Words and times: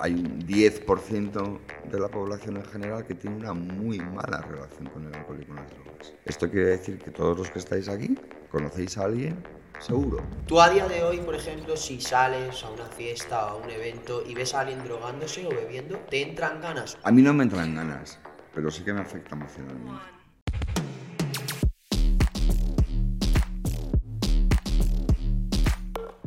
Hay 0.00 0.12
un 0.12 0.46
10% 0.46 1.58
de 1.90 1.98
la 1.98 2.06
población 2.06 2.58
en 2.58 2.64
general 2.66 3.04
que 3.04 3.14
tiene 3.14 3.34
una 3.34 3.52
muy 3.52 3.98
mala 3.98 4.42
relación 4.42 4.86
con 4.90 5.04
el 5.04 5.12
alcohol 5.12 5.40
y 5.42 5.44
con 5.44 5.56
las 5.56 5.68
drogas. 5.72 6.14
Esto 6.24 6.48
quiere 6.48 6.66
decir 6.66 7.00
que 7.00 7.10
todos 7.10 7.36
los 7.36 7.50
que 7.50 7.58
estáis 7.58 7.88
aquí 7.88 8.16
conocéis 8.48 8.96
a 8.96 9.06
alguien, 9.06 9.42
seguro. 9.80 10.22
Tú 10.46 10.60
a 10.60 10.70
día 10.70 10.86
de 10.86 11.02
hoy, 11.02 11.18
por 11.18 11.34
ejemplo, 11.34 11.76
si 11.76 12.00
sales 12.00 12.62
a 12.62 12.70
una 12.70 12.84
fiesta 12.84 13.46
o 13.46 13.48
a 13.48 13.56
un 13.56 13.68
evento 13.70 14.22
y 14.24 14.34
ves 14.34 14.54
a 14.54 14.60
alguien 14.60 14.84
drogándose 14.84 15.44
o 15.44 15.50
bebiendo, 15.50 15.98
¿te 16.08 16.22
entran 16.22 16.60
ganas? 16.60 16.96
A 17.02 17.10
mí 17.10 17.20
no 17.20 17.34
me 17.34 17.42
entran 17.42 17.74
ganas, 17.74 18.20
pero 18.54 18.70
sí 18.70 18.84
que 18.84 18.92
me 18.92 19.00
afecta 19.00 19.34
emocionalmente. 19.34 20.00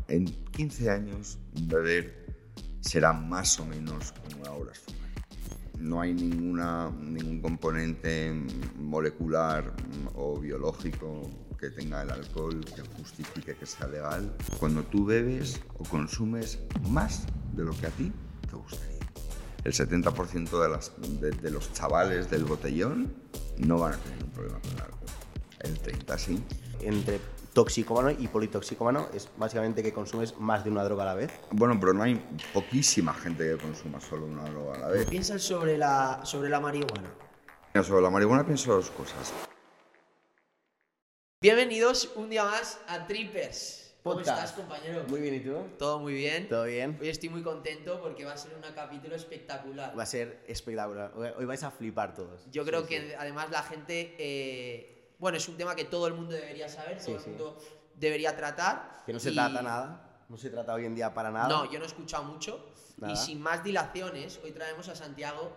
En 0.10 0.26
15 0.26 0.90
años, 0.90 1.40
beber 1.54 2.21
será 2.82 3.14
más 3.14 3.60
o 3.60 3.66
menos 3.66 4.12
como 4.12 4.46
ahora 4.46 4.72
es 4.74 4.80
fumar. 4.80 5.02
No 5.80 6.02
hay 6.02 6.14
ninguna, 6.14 6.92
ningún 7.00 7.42
componente 7.42 8.32
molecular 8.78 9.74
o 10.16 10.40
biológico 10.40 11.30
que 11.60 11.70
tenga 11.70 12.02
el 12.02 12.12
alcohol 12.12 12.64
que 12.66 12.82
justifique 12.98 13.56
que 13.56 13.66
sea 13.66 13.88
legal. 13.88 14.36
Cuando 14.60 14.84
tú 14.84 15.06
bebes 15.06 15.62
o 15.78 15.84
consumes 15.84 16.60
más 16.90 17.26
de 17.54 17.64
lo 17.64 17.72
que 17.72 17.88
a 17.88 17.92
ti 17.92 18.12
te 18.50 18.56
gustaría. 18.56 19.00
El 19.64 19.74
70% 19.74 20.62
de, 20.62 20.70
las, 20.70 20.92
de, 21.20 21.32
de 21.32 21.52
los 21.52 21.72
chavales 21.74 22.30
del 22.30 22.46
botellón 22.46 23.14
no 23.58 23.78
van 23.80 23.94
a 23.94 23.98
tener 23.98 24.24
un 24.24 24.30
problema 24.32 24.60
con 24.60 24.72
el 24.72 24.82
alcohol. 24.82 25.00
El 25.60 25.80
30 25.80 26.18
sí. 26.18 26.44
entre 26.82 27.20
toxicómano 27.54 28.12
y 28.12 28.28
politoxicómano 28.28 29.10
es 29.14 29.30
básicamente 29.38 29.84
que 29.84 29.92
consumes 29.94 30.38
más 30.40 30.64
de 30.64 30.70
una 30.70 30.84
droga 30.84 31.04
a 31.04 31.08
la 31.08 31.16
vez. 31.16 31.32
Bueno, 31.52 31.78
pero 31.80 31.94
no 31.94 32.04
hay 32.04 32.16
poquísima 32.54 33.14
gente 33.14 33.44
que 33.50 33.58
consuma 33.58 34.00
solo 34.00 34.26
una 34.26 34.46
droga 34.50 34.76
a 34.76 34.80
la 34.80 34.88
vez. 34.90 35.06
¿Qué 35.06 35.12
piensas 35.12 35.42
sobre 35.42 35.78
la, 35.78 36.22
sobre 36.24 36.50
la 36.50 36.60
marihuana? 36.60 37.14
Mira, 37.74 37.84
Sobre 37.84 38.02
la 38.02 38.10
marihuana 38.10 38.46
pienso 38.46 38.74
dos 38.74 38.90
cosas. 38.92 39.34
Bienvenidos 41.42 42.12
un 42.16 42.30
día 42.30 42.44
más 42.46 42.80
a 42.88 43.08
Trippers. 43.08 43.80
¿Cómo 44.04 44.16
Podcast. 44.16 44.40
estás, 44.46 44.52
compañero? 44.54 45.04
Muy 45.10 45.22
bien, 45.22 45.36
¿y 45.36 45.40
tú? 45.42 45.56
Todo 45.78 46.00
muy 46.00 46.14
bien. 46.14 46.50
¿Todo 46.50 46.64
bien? 46.66 46.98
Hoy 47.00 47.10
estoy 47.10 47.30
muy 47.30 47.44
contento 47.44 48.02
porque 48.02 48.26
va 48.26 48.34
a 48.34 48.38
ser 48.38 48.52
un 48.56 48.62
capítulo 48.74 49.16
espectacular. 49.16 49.98
Va 49.98 50.04
a 50.04 50.06
ser 50.08 50.44
espectacular. 50.48 51.12
Hoy 51.38 51.46
vais 51.46 51.62
a 51.62 51.70
flipar 51.70 52.16
todos. 52.16 52.42
Yo 52.52 52.66
creo 52.66 52.82
Sí, 52.82 52.88
que 52.88 53.02
sí. 53.10 53.14
además 53.18 53.52
la 53.52 53.62
gente, 53.62 54.16
eh, 54.18 55.01
bueno, 55.22 55.38
es 55.38 55.48
un 55.48 55.56
tema 55.56 55.76
que 55.76 55.86
todo 55.86 56.08
el 56.08 56.14
mundo 56.16 56.32
debería 56.34 56.68
saber, 56.68 56.98
todo 56.98 57.06
Sí, 57.06 57.12
el 57.26 57.30
mundo 57.38 57.58
debería 57.96 58.36
tratar. 58.36 59.04
Que 59.06 59.14
no 59.14 59.20
se 59.20 59.30
y- 59.32 59.34
trata 59.36 59.62
nada. 59.62 60.24
No 60.28 60.38
se 60.38 60.50
trata 60.50 60.74
hoy 60.74 60.86
en 60.86 60.96
día 60.96 61.14
para 61.14 61.30
nada. 61.30 61.48
No, 61.48 61.72
yo 61.72 61.78
no 61.78 61.86
he 61.86 61.88
escuchado 61.88 62.24
mucho. 62.24 62.72
Nada. 62.98 63.14
Y 63.14 63.16
sin 63.18 63.40
más 63.42 63.64
dilaciones, 63.64 64.40
hoy 64.44 64.52
traemos 64.52 64.88
a 64.90 64.96
Santiago 64.96 65.52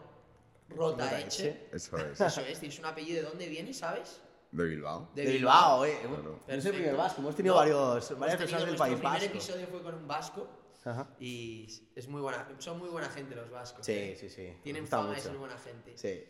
Rotaeche. 0.69 1.69
Eso 1.73 1.97
es. 1.98 2.20
Eso 2.20 2.41
es, 2.41 2.59
tienes 2.61 2.79
un 2.79 2.85
apellido. 2.87 3.23
¿De 3.23 3.29
dónde 3.29 3.48
viene, 3.48 3.73
sabes? 3.73 4.20
De 4.51 4.65
Bilbao. 4.65 5.11
De 5.15 5.25
Bilbao, 5.25 5.85
eh. 5.85 5.98
Claro. 6.03 6.41
No 6.47 6.55
es 6.55 6.65
el 6.65 6.73
primer 6.75 6.97
vasco. 6.97 7.20
Hemos 7.20 7.35
tenido 7.37 7.55
No, 7.55 7.61
varios, 7.61 8.11
hemos 8.11 8.20
varias 8.20 8.39
tenido 8.39 8.59
personas 8.59 8.67
del 8.67 8.77
País 8.77 8.95
primer 8.97 9.12
Vasco. 9.12 9.27
episodio 9.31 9.67
fue 9.69 9.83
con 9.83 9.95
un 9.95 10.07
vasco 10.07 10.48
Ajá. 10.85 11.09
y 11.19 11.67
es 11.97 12.07
muy 12.09 12.20
buena, 12.20 12.47
son 12.59 12.79
muy 12.79 12.89
buena 12.89 13.09
gente 13.09 13.35
los 13.35 13.51
vascos. 13.51 13.85
Sí, 13.87 13.92
¿eh? 13.92 14.17
sí, 14.20 14.29
sí. 14.29 14.57
Tienen 14.62 14.83
Me 14.83 14.87
gusta 14.87 14.97
fama 14.98 15.09
de 15.11 15.17
mucho. 15.17 15.29
ser 15.29 15.37
buena 15.39 15.59
gente. 15.59 15.97
Sí. 15.97 16.25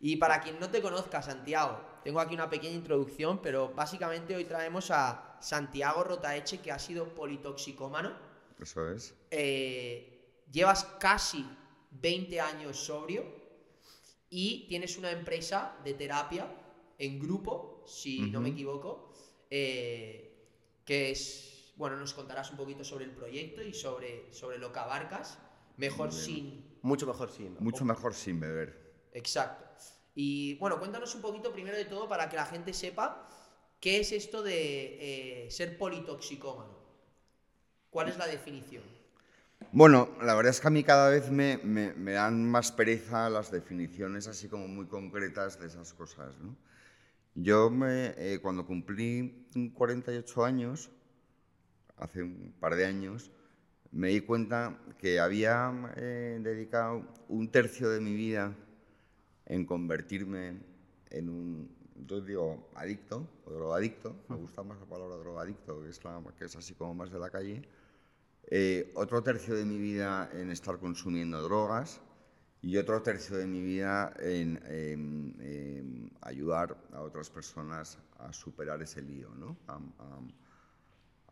Y 0.00 0.16
para 0.16 0.40
quien 0.40 0.58
no 0.58 0.70
te 0.70 0.80
conozca, 0.80 1.20
Santiago, 1.20 1.78
tengo 2.02 2.20
aquí 2.20 2.34
una 2.34 2.48
pequeña 2.48 2.74
introducción, 2.74 3.42
pero 3.42 3.68
básicamente 3.74 4.34
hoy 4.34 4.46
traemos 4.46 4.90
a 4.90 5.36
Santiago 5.40 6.02
Rotaeche, 6.02 6.60
que 6.60 6.72
ha 6.72 6.78
sido 6.78 7.14
politoxicómano. 7.14 8.16
Eso 8.58 8.90
es. 8.90 9.14
Eh, 9.30 10.44
llevas 10.50 10.84
casi 10.98 11.46
20 11.90 12.40
años 12.40 12.78
sobrio 12.78 13.24
y 14.30 14.66
tienes 14.68 14.96
una 14.96 15.10
empresa 15.10 15.76
de 15.84 15.94
terapia 15.94 16.46
en 16.98 17.20
grupo, 17.20 17.84
si 17.86 18.22
no 18.30 18.40
me 18.40 18.50
equivoco, 18.50 19.12
eh, 19.50 20.46
que 20.84 21.10
es, 21.10 21.72
bueno, 21.76 21.96
nos 21.96 22.14
contarás 22.14 22.50
un 22.50 22.56
poquito 22.56 22.84
sobre 22.84 23.04
el 23.04 23.10
proyecto 23.10 23.62
y 23.62 23.74
sobre, 23.74 24.32
sobre 24.32 24.58
lo 24.58 24.72
que 24.72 24.78
abarcas. 24.78 25.38
Mejor 25.76 26.10
bien. 26.10 26.22
sin... 26.22 26.70
Mucho 26.82 27.06
mejor 27.06 27.30
sí. 27.30 27.48
¿no? 27.50 27.60
Mucho 27.60 27.84
mejor 27.84 28.14
sin 28.14 28.40
beber. 28.40 29.08
Exacto. 29.12 29.66
Y 30.14 30.54
bueno, 30.56 30.78
cuéntanos 30.78 31.14
un 31.14 31.22
poquito 31.22 31.52
primero 31.52 31.76
de 31.76 31.84
todo 31.84 32.08
para 32.08 32.28
que 32.28 32.36
la 32.36 32.46
gente 32.46 32.72
sepa 32.74 33.26
qué 33.80 34.00
es 34.00 34.12
esto 34.12 34.42
de 34.42 35.46
eh, 35.46 35.50
ser 35.50 35.78
politoxicómano. 35.78 36.78
¿Cuál 37.90 38.08
es 38.08 38.16
la 38.18 38.26
definición? 38.26 38.82
Bueno, 39.72 40.08
la 40.22 40.34
verdad 40.34 40.50
es 40.50 40.60
que 40.60 40.68
a 40.68 40.70
mí 40.70 40.82
cada 40.84 41.10
vez 41.10 41.30
me, 41.30 41.58
me- 41.58 41.92
me 41.94 42.12
dan 42.12 42.44
más 42.50 42.72
pereza 42.72 43.28
las 43.30 43.50
definiciones 43.50 44.26
así 44.26 44.48
como 44.48 44.66
muy 44.68 44.86
concretas 44.86 45.58
de 45.60 45.66
esas 45.66 45.92
cosas. 45.92 46.38
¿no? 46.40 46.56
Yo 47.34 47.70
me, 47.70 48.14
eh, 48.16 48.40
cuando 48.42 48.66
cumplí 48.66 49.46
48 49.74 50.44
años, 50.44 50.90
hace 51.96 52.22
un 52.22 52.54
par 52.58 52.74
de 52.76 52.86
años, 52.86 53.30
me 53.92 54.08
di 54.08 54.20
cuenta 54.20 54.78
que 54.98 55.20
había 55.20 55.72
eh, 55.96 56.38
dedicado 56.42 57.04
un 57.28 57.50
tercio 57.50 57.90
de 57.90 58.00
mi 58.00 58.14
vida 58.14 58.54
en 59.54 59.64
convertirme 59.66 60.44
en 61.10 61.28
un, 61.28 61.68
yo 62.08 62.20
digo, 62.20 62.70
adicto 62.74 63.26
o 63.46 63.50
drogadicto, 63.52 64.16
me 64.28 64.36
gusta 64.36 64.62
más 64.62 64.78
la 64.78 64.86
palabra 64.86 65.16
drogadicto, 65.16 65.82
que 65.82 65.90
es, 65.90 66.02
la, 66.04 66.22
que 66.38 66.44
es 66.46 66.56
así 66.56 66.74
como 66.74 66.94
más 66.94 67.10
de 67.10 67.18
la 67.18 67.30
calle, 67.30 67.62
eh, 68.50 68.92
otro 68.94 69.22
tercio 69.22 69.54
de 69.56 69.64
mi 69.64 69.78
vida 69.78 70.30
en 70.34 70.50
estar 70.50 70.78
consumiendo 70.78 71.42
drogas 71.42 72.00
y 72.62 72.76
otro 72.76 73.02
tercio 73.02 73.36
de 73.36 73.46
mi 73.46 73.62
vida 73.62 74.12
en, 74.20 74.60
en, 74.66 75.36
em, 75.40 76.10
ayudar 76.22 76.76
a 76.92 77.00
otras 77.02 77.30
personas 77.30 77.98
a 78.18 78.32
superar 78.32 78.82
ese 78.82 79.02
lío, 79.02 79.30
¿no? 79.34 79.56
a, 79.68 79.74
a- 79.98 80.20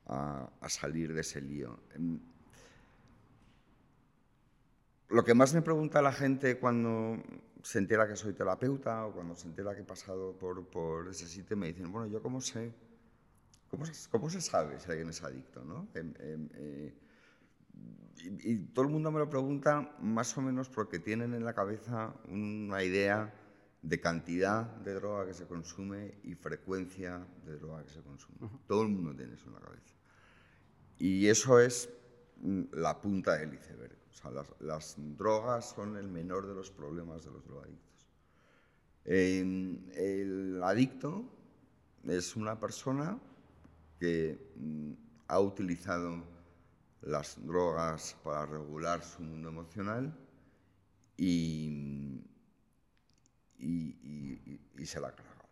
a- 0.06 0.50
a 0.60 0.68
salir 0.68 1.12
de 1.12 1.20
ese 1.20 1.40
lío. 1.40 1.78
Em, 1.94 2.18
Lo 5.08 5.24
que 5.24 5.34
más 5.34 5.54
me 5.54 5.62
pregunta 5.62 6.02
la 6.02 6.12
gente 6.12 6.58
cuando 6.58 7.22
se 7.62 7.78
entera 7.78 8.06
que 8.06 8.16
soy 8.16 8.32
terapeuta 8.32 9.06
o 9.06 9.12
cuando 9.12 9.34
se 9.34 9.48
entera 9.48 9.74
que 9.74 9.82
he 9.82 9.84
pasado 9.84 10.36
por, 10.38 10.66
por 10.66 11.08
ese 11.08 11.26
sitio, 11.26 11.56
me 11.56 11.69
dicen, 11.69 11.91
bueno, 11.92 12.06
¿yo 12.06 12.22
cómo 12.22 12.41
sé? 12.41 12.72
¿Cómo 13.70 13.84
se, 13.84 14.08
cómo 14.10 14.30
se 14.30 14.41
sabe 14.41 14.80
si 14.80 14.91
alguien 14.91 15.10
es 15.10 15.22
adicto? 15.22 15.64
¿no? 15.64 15.88
Em, 15.94 16.14
em, 16.18 16.48
eh, 16.54 16.94
y, 18.16 18.52
y 18.52 18.58
todo 18.72 18.84
el 18.86 18.91
mundo 18.91 19.10
me 19.10 19.18
lo 19.18 19.28
pregunta 19.28 19.97
más 20.00 20.36
o 20.38 20.42
menos 20.42 20.68
porque 20.68 20.98
tienen 20.98 21.34
en 21.34 21.44
la 21.44 21.54
cabeza 21.54 22.14
una 22.28 22.82
idea 22.82 23.32
de 23.82 24.00
cantidad 24.00 24.64
de 24.78 24.94
droga 24.94 25.26
que 25.26 25.34
se 25.34 25.47
consume 25.47 26.14
y 26.24 26.34
frecuencia 26.34 27.26
de 27.44 27.56
droga 27.58 27.84
que 27.84 27.91
se 27.91 28.02
consume. 28.02 28.38
Todo 28.66 28.82
el 28.82 28.88
mundo 28.88 29.14
tiene 29.14 29.34
eso 29.34 29.47
en 29.47 29.54
la 29.54 29.60
cabeza. 29.60 29.94
Y 30.98 31.28
eso 31.28 31.60
es 31.60 31.88
mm, 32.41 32.62
la 32.72 33.00
punta 33.00 33.36
del 33.36 33.54
iceberg. 33.54 33.97
Sea, 34.20 34.30
las, 34.32 34.48
las 34.60 34.94
drogas 35.16 35.70
son 35.70 35.96
el 35.96 36.08
menor 36.08 36.46
de 36.46 36.54
los 36.54 36.70
problemas 36.70 37.24
de 37.24 37.30
los 37.30 37.44
drogadictos. 37.46 38.08
Eh, 39.04 39.40
el 39.94 40.60
adicto 40.62 41.24
es 42.04 42.34
una 42.36 42.58
persona 42.58 43.18
que 44.00 44.52
mm, 44.56 44.92
ha 45.28 45.40
utilizado 45.40 46.24
las 47.02 47.44
drogas 47.46 48.16
para 48.24 48.44
regular 48.46 49.02
su 49.04 49.22
mundo 49.22 49.48
emocional 49.50 50.12
y, 51.16 52.20
y, 53.58 53.66
y- 53.66 54.42
y- 54.46 54.60
y 54.82 54.86
se 54.86 55.00
la 55.00 55.08
ha 55.08 55.14
cargado. 55.14 55.48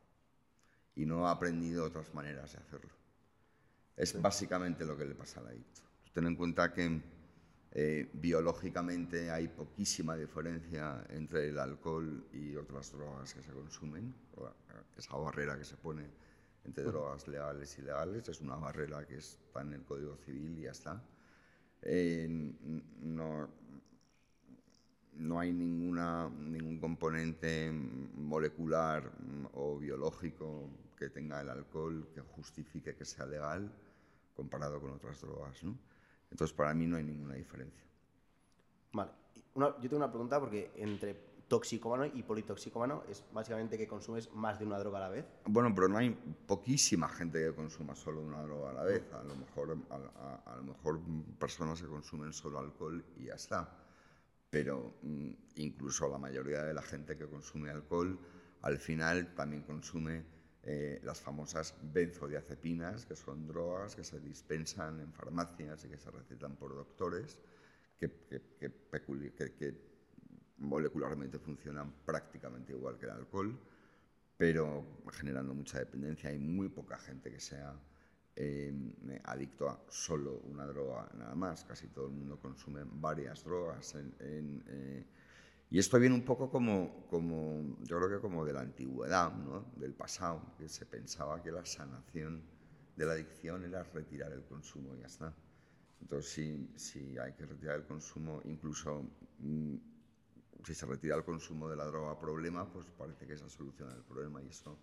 Y 0.96 1.06
no 1.06 1.28
ha 1.28 1.30
aprendido 1.30 1.84
otras 1.84 2.12
maneras 2.14 2.52
de 2.52 2.58
hacerlo. 2.58 2.90
Es 3.96 4.20
básicamente 4.20 4.84
lo 4.84 4.96
que 4.96 5.04
le 5.04 5.14
pasa 5.14 5.40
al 5.40 5.48
adicto. 5.48 5.82
Ten 6.12 6.26
en 6.26 6.36
cuenta 6.36 6.72
que 6.72 7.00
eh, 7.72 8.08
biológicamente 8.12 9.30
hay 9.30 9.48
poquísima 9.48 10.16
diferencia 10.16 11.04
entre 11.10 11.48
el 11.48 11.58
alcohol 11.58 12.26
y 12.32 12.56
otras 12.56 12.92
drogas 12.92 13.34
que 13.34 13.42
se 13.42 13.52
consumen. 13.52 14.14
Esa 14.96 15.16
barrera 15.16 15.58
que 15.58 15.64
se 15.64 15.76
pone 15.76 16.08
entre 16.64 16.84
drogas 16.84 17.28
legales 17.28 17.76
y 17.78 17.82
ilegales 17.82 18.28
es 18.28 18.40
una 18.40 18.56
barrera 18.56 19.06
que 19.06 19.16
está 19.16 19.60
en 19.60 19.74
el 19.74 19.84
Código 19.84 20.16
Civil 20.16 20.58
y 20.58 20.62
ya 20.62 20.70
está. 20.70 21.02
Eh, 21.82 22.26
no, 23.00 23.48
no 25.14 25.40
hay 25.40 25.52
ninguna, 25.52 26.28
ningún 26.28 26.80
componente 26.80 27.70
molecular 27.70 29.04
mm, 29.04 29.46
o 29.54 29.78
biológico 29.78 30.68
que 30.96 31.10
tenga 31.10 31.40
el 31.40 31.50
alcohol 31.50 32.08
que 32.14 32.20
justifique 32.20 32.94
que 32.94 33.04
sea 33.04 33.26
legal 33.26 33.70
comparado 34.34 34.80
con 34.80 34.90
otras 34.92 35.20
drogas. 35.20 35.62
¿no? 35.62 35.78
Entonces, 36.36 36.54
para 36.54 36.74
mí 36.74 36.86
no 36.86 36.98
hay 36.98 37.04
ninguna 37.04 37.32
diferencia. 37.34 37.82
Vale. 38.92 39.10
Una- 39.54 39.74
yo 39.80 39.88
tengo 39.88 39.96
una 39.96 40.10
pregunta 40.10 40.38
porque 40.38 40.70
entre 40.76 41.14
toxicómano 41.48 42.04
y 42.06 42.22
politoxicómano 42.22 43.04
es 43.08 43.24
básicamente 43.32 43.78
que 43.78 43.86
consumes 43.86 44.30
más 44.34 44.58
de 44.58 44.66
una 44.66 44.78
droga 44.78 44.98
a 44.98 45.02
la 45.02 45.08
vez. 45.08 45.24
Bueno, 45.46 45.72
pero 45.74 45.88
no 45.88 45.96
hay 45.96 46.10
poquísima 46.46 47.08
gente 47.08 47.38
que 47.42 47.54
consuma 47.54 47.94
solo 47.94 48.20
una 48.20 48.42
droga 48.42 48.70
a 48.70 48.72
la 48.74 48.82
vez. 48.84 49.02
A 49.12 49.22
lo 49.22 49.34
mejor, 49.36 49.78
a, 49.90 49.94
a- 49.94 50.52
a 50.52 50.56
lo 50.56 50.62
mejor 50.64 51.00
personas 51.38 51.80
que 51.80 51.88
consumen 51.88 52.32
solo 52.32 52.58
alcohol 52.58 53.02
y 53.16 53.24
ya 53.26 53.34
está. 53.34 53.72
pero 54.50 54.94
mm, 55.02 55.30
incluso 55.56 56.08
la 56.08 56.18
mayoría 56.18 56.62
de 56.64 56.74
la 56.74 56.82
gente 56.82 57.16
que 57.16 57.26
consume 57.28 57.70
alcohol 57.70 58.18
al 58.62 58.78
final 58.78 59.34
también 59.34 59.62
consume 59.64 60.24
eh, 60.66 61.00
las 61.02 61.20
famosas 61.20 61.74
benzodiazepinas, 61.82 63.06
que 63.06 63.16
son 63.16 63.46
drogas 63.46 63.96
que 63.96 64.04
se 64.04 64.20
dispensan 64.20 65.00
en 65.00 65.12
farmacias 65.12 65.84
y 65.84 65.88
que 65.88 65.98
se 65.98 66.10
recetan 66.10 66.56
por 66.56 66.74
doctores, 66.74 67.38
que, 67.98 68.10
molecularmente 70.58 71.38
funcionan 71.38 71.92
prácticamente 72.04 72.72
igual 72.72 72.98
que 72.98 73.06
el 73.06 73.12
alcohol, 73.12 73.58
pero 74.36 74.84
generando 75.12 75.54
mucha 75.54 75.78
dependencia. 75.78 76.30
Hay 76.30 76.38
muy 76.38 76.68
poca 76.68 76.98
gente 76.98 77.30
que 77.30 77.40
sea 77.40 77.74
Em, 78.38 78.92
adicto 79.24 79.66
a 79.66 79.80
solo 79.88 80.42
una 80.44 80.66
droga 80.66 81.08
nada 81.14 81.34
más. 81.34 81.64
Casi 81.64 81.88
todo 81.88 82.08
el 82.08 82.12
mundo 82.12 82.38
consume 82.38 82.82
varias 82.84 83.42
drogas. 83.42 83.94
Eh, 84.20 85.06
y 85.70 85.78
esto 85.78 85.98
viene 85.98 86.14
un 86.14 86.24
poco 86.24 86.48
como, 86.48 87.06
como, 87.08 87.76
yo 87.82 87.96
creo 87.98 88.08
que 88.08 88.20
como 88.20 88.44
de 88.44 88.52
la 88.52 88.60
antigüedad, 88.60 89.34
¿no? 89.34 89.72
del 89.76 89.94
pasado, 89.94 90.54
que 90.56 90.68
se 90.68 90.86
pensaba 90.86 91.42
que 91.42 91.50
la 91.50 91.64
sanación 91.64 92.42
de 92.94 93.04
la 93.04 93.12
adicción 93.12 93.64
era 93.64 93.82
retirar 93.82 94.32
el 94.32 94.44
consumo 94.44 94.94
y 94.94 95.00
ya 95.00 95.06
está. 95.06 95.34
Entonces, 96.00 96.30
si, 96.32 96.70
si 96.76 97.18
hay 97.18 97.32
que 97.32 97.46
retirar 97.46 97.76
el 97.76 97.86
consumo, 97.86 98.40
incluso 98.44 99.02
mm, 99.40 99.74
si 100.64 100.74
se 100.74 100.86
retira 100.86 101.16
el 101.16 101.24
consumo 101.24 101.68
de 101.68 101.76
la 101.76 101.84
droga 101.84 102.18
problema, 102.18 102.70
pues 102.72 102.86
parece 102.92 103.26
que 103.26 103.34
esa 103.34 103.48
soluciona 103.48 103.94
el 103.94 104.02
problema 104.02 104.42
y 104.42 104.48
eso 104.48 104.78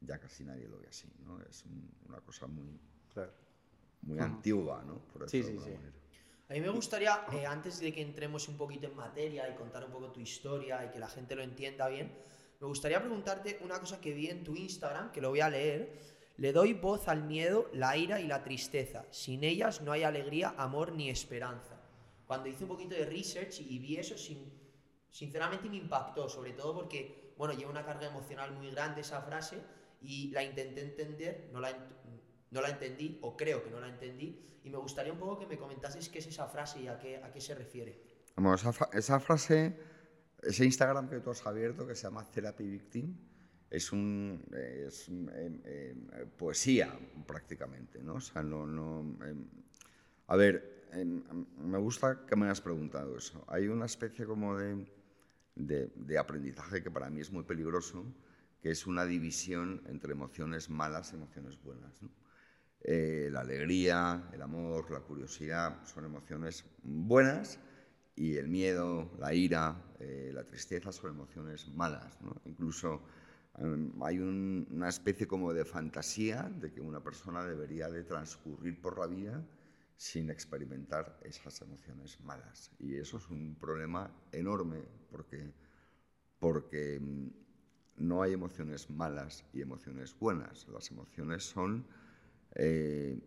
ya 0.00 0.18
casi 0.18 0.44
nadie 0.44 0.68
lo 0.68 0.78
ve 0.78 0.88
así, 0.88 1.08
¿no? 1.24 1.40
Es 1.42 1.64
una 2.08 2.20
cosa 2.20 2.46
muy, 2.46 2.78
muy 4.02 4.18
antigua, 4.18 4.82
¿no? 4.86 4.98
Por 5.12 5.28
sí, 5.28 5.42
sí, 5.42 5.58
sí. 5.58 5.72
A 6.50 6.54
mí 6.54 6.60
me 6.60 6.68
gustaría, 6.70 7.26
eh, 7.32 7.46
antes 7.46 7.78
de 7.78 7.92
que 7.92 8.02
entremos 8.02 8.48
un 8.48 8.56
poquito 8.56 8.88
en 8.88 8.96
materia 8.96 9.48
y 9.48 9.54
contar 9.54 9.84
un 9.84 9.92
poco 9.92 10.10
tu 10.10 10.18
historia 10.18 10.84
y 10.84 10.88
que 10.90 10.98
la 10.98 11.06
gente 11.06 11.36
lo 11.36 11.42
entienda 11.42 11.86
bien, 11.86 12.12
me 12.58 12.66
gustaría 12.66 12.98
preguntarte 12.98 13.60
una 13.62 13.78
cosa 13.78 14.00
que 14.00 14.12
vi 14.12 14.26
en 14.26 14.42
tu 14.42 14.56
Instagram, 14.56 15.12
que 15.12 15.20
lo 15.20 15.28
voy 15.28 15.42
a 15.42 15.48
leer. 15.48 16.00
Le 16.38 16.52
doy 16.52 16.72
voz 16.72 17.06
al 17.06 17.22
miedo, 17.22 17.70
la 17.72 17.96
ira 17.96 18.20
y 18.20 18.26
la 18.26 18.42
tristeza. 18.42 19.04
Sin 19.12 19.44
ellas 19.44 19.80
no 19.82 19.92
hay 19.92 20.02
alegría, 20.02 20.52
amor 20.56 20.90
ni 20.90 21.08
esperanza. 21.08 21.80
Cuando 22.26 22.48
hice 22.48 22.64
un 22.64 22.70
poquito 22.70 22.96
de 22.96 23.06
research 23.06 23.60
y 23.60 23.78
vi 23.78 23.98
eso, 23.98 24.18
sin, 24.18 24.52
sinceramente 25.08 25.68
me 25.68 25.76
impactó, 25.76 26.28
sobre 26.28 26.54
todo 26.54 26.74
porque, 26.74 27.32
bueno, 27.38 27.54
lleva 27.54 27.70
una 27.70 27.84
carga 27.84 28.08
emocional 28.08 28.50
muy 28.54 28.72
grande 28.72 29.02
esa 29.02 29.22
frase 29.22 29.62
y 30.02 30.32
la 30.32 30.42
intenté 30.42 30.80
entender, 30.80 31.48
no 31.52 31.60
la, 31.60 31.76
no 32.50 32.60
la 32.60 32.70
entendí, 32.70 33.18
o 33.22 33.36
creo 33.36 33.62
que 33.62 33.70
no 33.70 33.80
la 33.80 33.88
entendí, 33.88 34.60
y 34.64 34.70
me 34.70 34.78
gustaría 34.78 35.12
un 35.12 35.18
poco 35.18 35.38
que 35.38 35.46
me 35.46 35.56
comentases 35.56 36.08
qué 36.08 36.18
es 36.18 36.26
esa 36.26 36.46
frase 36.46 36.82
y 36.82 36.88
a 36.88 36.98
qué, 36.98 37.40
se 37.40 37.54
refiere. 37.54 38.02
esa, 38.92 39.20
frase, 39.20 39.76
ese 40.42 40.64
Instagram 40.64 41.08
que 41.08 41.20
tú 41.20 41.30
has 41.30 41.46
abierto, 41.46 41.86
que 41.86 41.94
se 41.94 42.02
llama 42.02 42.24
Therapy 42.24 42.68
Victim, 42.68 43.16
es, 43.70 43.92
un, 43.92 44.44
em, 44.52 45.60
em, 45.64 46.28
poesía 46.36 46.92
prácticamente, 47.26 48.02
¿no? 48.02 48.14
O 48.14 48.20
sea, 48.20 48.42
no... 48.42 48.66
no 48.66 49.00
em, 49.24 49.46
a 50.26 50.36
ver, 50.36 50.80
me 50.92 51.78
gusta 51.78 52.24
que 52.26 52.36
me 52.36 52.46
hayas 52.46 52.60
preguntado 52.60 53.16
eso. 53.16 53.44
Hay 53.48 53.68
una 53.68 53.86
especie 53.86 54.26
como 54.26 54.56
de 54.56 56.18
aprendizaje 56.18 56.82
que 56.82 56.90
para 56.90 57.10
mí 57.10 57.20
es 57.20 57.32
muy 57.32 57.44
peligroso, 57.44 58.04
que 58.60 58.70
es 58.70 58.86
una 58.86 59.06
división 59.06 59.82
entre 59.86 60.12
emociones 60.12 60.68
malas 60.68 61.12
y 61.12 61.16
emociones 61.16 61.60
buenas. 61.62 62.00
Eh, 62.82 63.28
la 63.30 63.40
alegría, 63.40 64.28
el 64.32 64.42
amor, 64.42 64.90
la 64.90 65.00
curiosidad 65.00 65.84
son 65.84 66.06
emociones 66.06 66.64
buenas 66.82 67.58
y 68.16 68.36
el 68.36 68.48
miedo, 68.48 69.10
la 69.18 69.34
ira, 69.34 69.76
eh, 69.98 70.30
la 70.34 70.44
tristeza 70.44 70.92
son 70.92 71.10
emociones 71.10 71.68
malas. 71.74 72.18
Incluso 72.44 73.02
em, 73.58 73.92
hay 74.02 74.18
una 74.18 74.88
especie 74.88 75.26
como 75.26 75.52
de 75.52 75.64
fantasía 75.64 76.42
de 76.60 76.72
que 76.72 76.80
una 76.80 77.02
persona 77.02 77.44
debería 77.44 77.88
de 77.88 78.04
transcurrir 78.04 78.80
por 78.80 78.98
la 78.98 79.06
vida 79.06 79.42
sin 79.96 80.30
experimentar 80.30 81.18
esas 81.22 81.60
emociones 81.60 82.18
malas. 82.22 82.70
Y 82.78 82.96
eso 82.96 83.18
es 83.18 83.28
un 83.28 83.56
problema 83.60 84.10
enorme 84.32 84.82
porque, 85.10 85.52
porque 86.38 86.96
em, 86.96 87.30
no 87.96 88.22
hay 88.22 88.32
emociones 88.32 88.88
malas 88.90 89.44
y 89.52 89.60
emociones 89.60 90.16
buenas. 90.18 90.66
Las 90.68 90.90
emociones 90.90 91.44
son, 91.44 91.86
eh, 92.54 93.18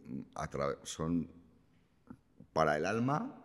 son 0.84 1.30
para 2.52 2.78
el 2.78 2.86
alma 2.86 3.40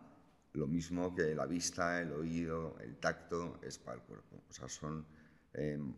lo 0.54 0.66
mismo 0.66 1.14
que 1.14 1.34
la 1.34 1.46
vista, 1.46 2.00
el 2.00 2.12
oído, 2.12 2.76
el 2.80 2.96
tacto 2.96 3.60
es 3.62 3.78
para 3.78 3.98
el 3.98 4.02
cuerpo. 4.02 4.42
O 4.48 4.52
sea, 4.52 4.69
son 4.69 5.06
em, 5.52 5.94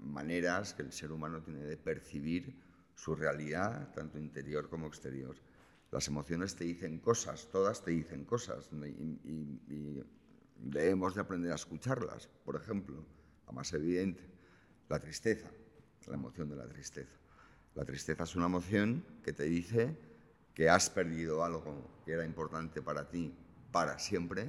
maneras 0.00 0.74
que 0.74 0.82
el 0.82 0.92
ser 0.92 1.10
humano 1.10 1.42
tiene 1.42 1.64
de 1.64 1.76
percibir 1.76 2.54
su 2.94 3.14
realidad, 3.16 3.92
tanto 3.92 4.18
interior 4.18 4.68
como 4.68 4.86
exterior. 4.86 5.34
Las 5.90 6.06
emociones 6.06 6.54
te 6.54 6.64
dicen 6.64 7.00
cosas, 7.00 7.48
todas 7.50 7.82
te 7.82 7.90
dicen 7.90 8.24
cosas, 8.24 8.70
y, 8.72 10.02
debemos 10.62 11.14
de 11.14 11.22
aprender 11.22 11.52
a 11.52 11.54
escucharlas, 11.54 12.28
por 12.44 12.54
ejemplo, 12.54 13.02
la 13.46 13.52
más 13.52 13.72
evidente 13.72 14.30
la 14.90 14.98
tristeza, 14.98 15.48
la 16.08 16.14
emoción 16.14 16.50
de 16.50 16.56
la 16.56 16.66
tristeza. 16.66 17.19
La 17.74 17.84
tristeza 17.84 18.24
es 18.24 18.36
una 18.36 18.46
emoción 18.46 19.04
que 19.22 19.32
te 19.32 19.44
dice 19.44 19.96
que 20.54 20.68
has 20.68 20.90
perdido 20.90 21.44
algo 21.44 22.02
que 22.04 22.12
era 22.12 22.24
importante 22.24 22.82
para 22.82 23.08
ti 23.08 23.32
para 23.70 23.98
siempre 23.98 24.46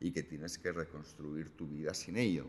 y 0.00 0.10
que 0.10 0.22
tienes 0.22 0.58
que 0.58 0.72
reconstruir 0.72 1.56
tu 1.56 1.68
vida 1.68 1.94
sin 1.94 2.16
ello. 2.16 2.46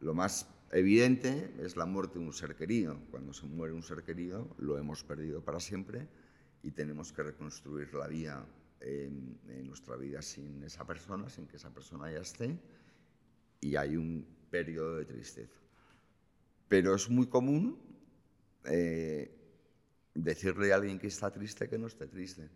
Lo 0.00 0.14
más 0.14 0.48
evidente 0.72 1.54
es 1.60 1.76
la 1.76 1.86
muerte 1.86 2.18
de 2.18 2.24
un 2.24 2.32
ser 2.32 2.56
querido. 2.56 2.98
Cuando 3.10 3.32
se 3.32 3.46
muere 3.46 3.74
un 3.74 3.82
ser 3.82 4.02
querido, 4.02 4.54
lo 4.58 4.78
hemos 4.78 5.04
perdido 5.04 5.44
para 5.44 5.60
siempre 5.60 6.08
y 6.62 6.70
tenemos 6.70 7.12
que 7.12 7.22
reconstruir 7.22 7.92
la 7.94 8.08
vida 8.08 8.46
en, 8.80 9.38
nuestra 9.66 9.96
vida 9.96 10.22
sin 10.22 10.62
esa 10.64 10.86
persona, 10.86 11.28
sin 11.28 11.46
que 11.46 11.56
esa 11.56 11.70
persona 11.70 12.10
ya 12.10 12.20
esté, 12.20 12.58
y 13.60 13.76
hay 13.76 13.96
un 13.96 14.26
periodo 14.50 14.96
de 14.96 15.04
tristeza. 15.04 15.58
Pero 16.68 16.94
es 16.94 17.08
muy 17.10 17.26
común 17.26 17.78
eh, 18.64 19.37
decirle 20.22 20.72
a 20.72 20.76
alguien 20.76 20.98
que 20.98 21.06
está 21.06 21.30
triste 21.30 21.68
que 21.68 21.78
no 21.78 21.86
esté 21.86 22.06
triste. 22.06 22.50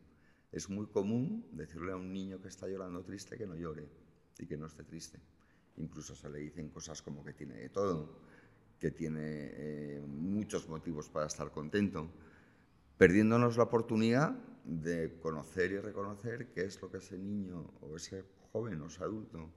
Es 0.50 0.68
muy 0.68 0.86
común 0.86 1.46
decirle 1.52 1.92
a 1.92 1.96
un 1.96 2.12
niño 2.12 2.40
que 2.40 2.48
está 2.48 2.68
llorando 2.68 3.02
triste 3.02 3.38
que 3.38 3.46
no 3.46 3.54
llore 3.54 3.88
y 4.38 4.46
que 4.46 4.56
no 4.56 4.66
esté 4.66 4.84
triste. 4.84 5.18
Incluso 5.76 6.14
se 6.14 6.28
le 6.28 6.40
dicen 6.40 6.68
cosas 6.70 7.00
como 7.00 7.24
que 7.24 7.32
tiene 7.32 7.54
de 7.54 7.68
todo, 7.68 8.18
que 8.78 8.90
tiene 8.90 9.20
eh, 9.22 10.04
muchos 10.06 10.68
motivos 10.68 11.08
para 11.08 11.26
estar 11.26 11.50
contento, 11.50 12.10
perdiéndonos 12.98 13.56
la 13.56 13.64
oportunidad 13.64 14.32
de 14.64 15.18
conocer 15.20 15.72
y 15.72 15.78
reconocer 15.78 16.52
qué 16.52 16.64
es 16.64 16.80
lo 16.82 16.90
que 16.90 16.98
ese 16.98 17.16
niño 17.16 17.72
o 17.80 17.96
ese 17.96 18.24
joven 18.52 18.80
o 18.82 18.86
ese 18.86 19.02
adulto 19.02 19.50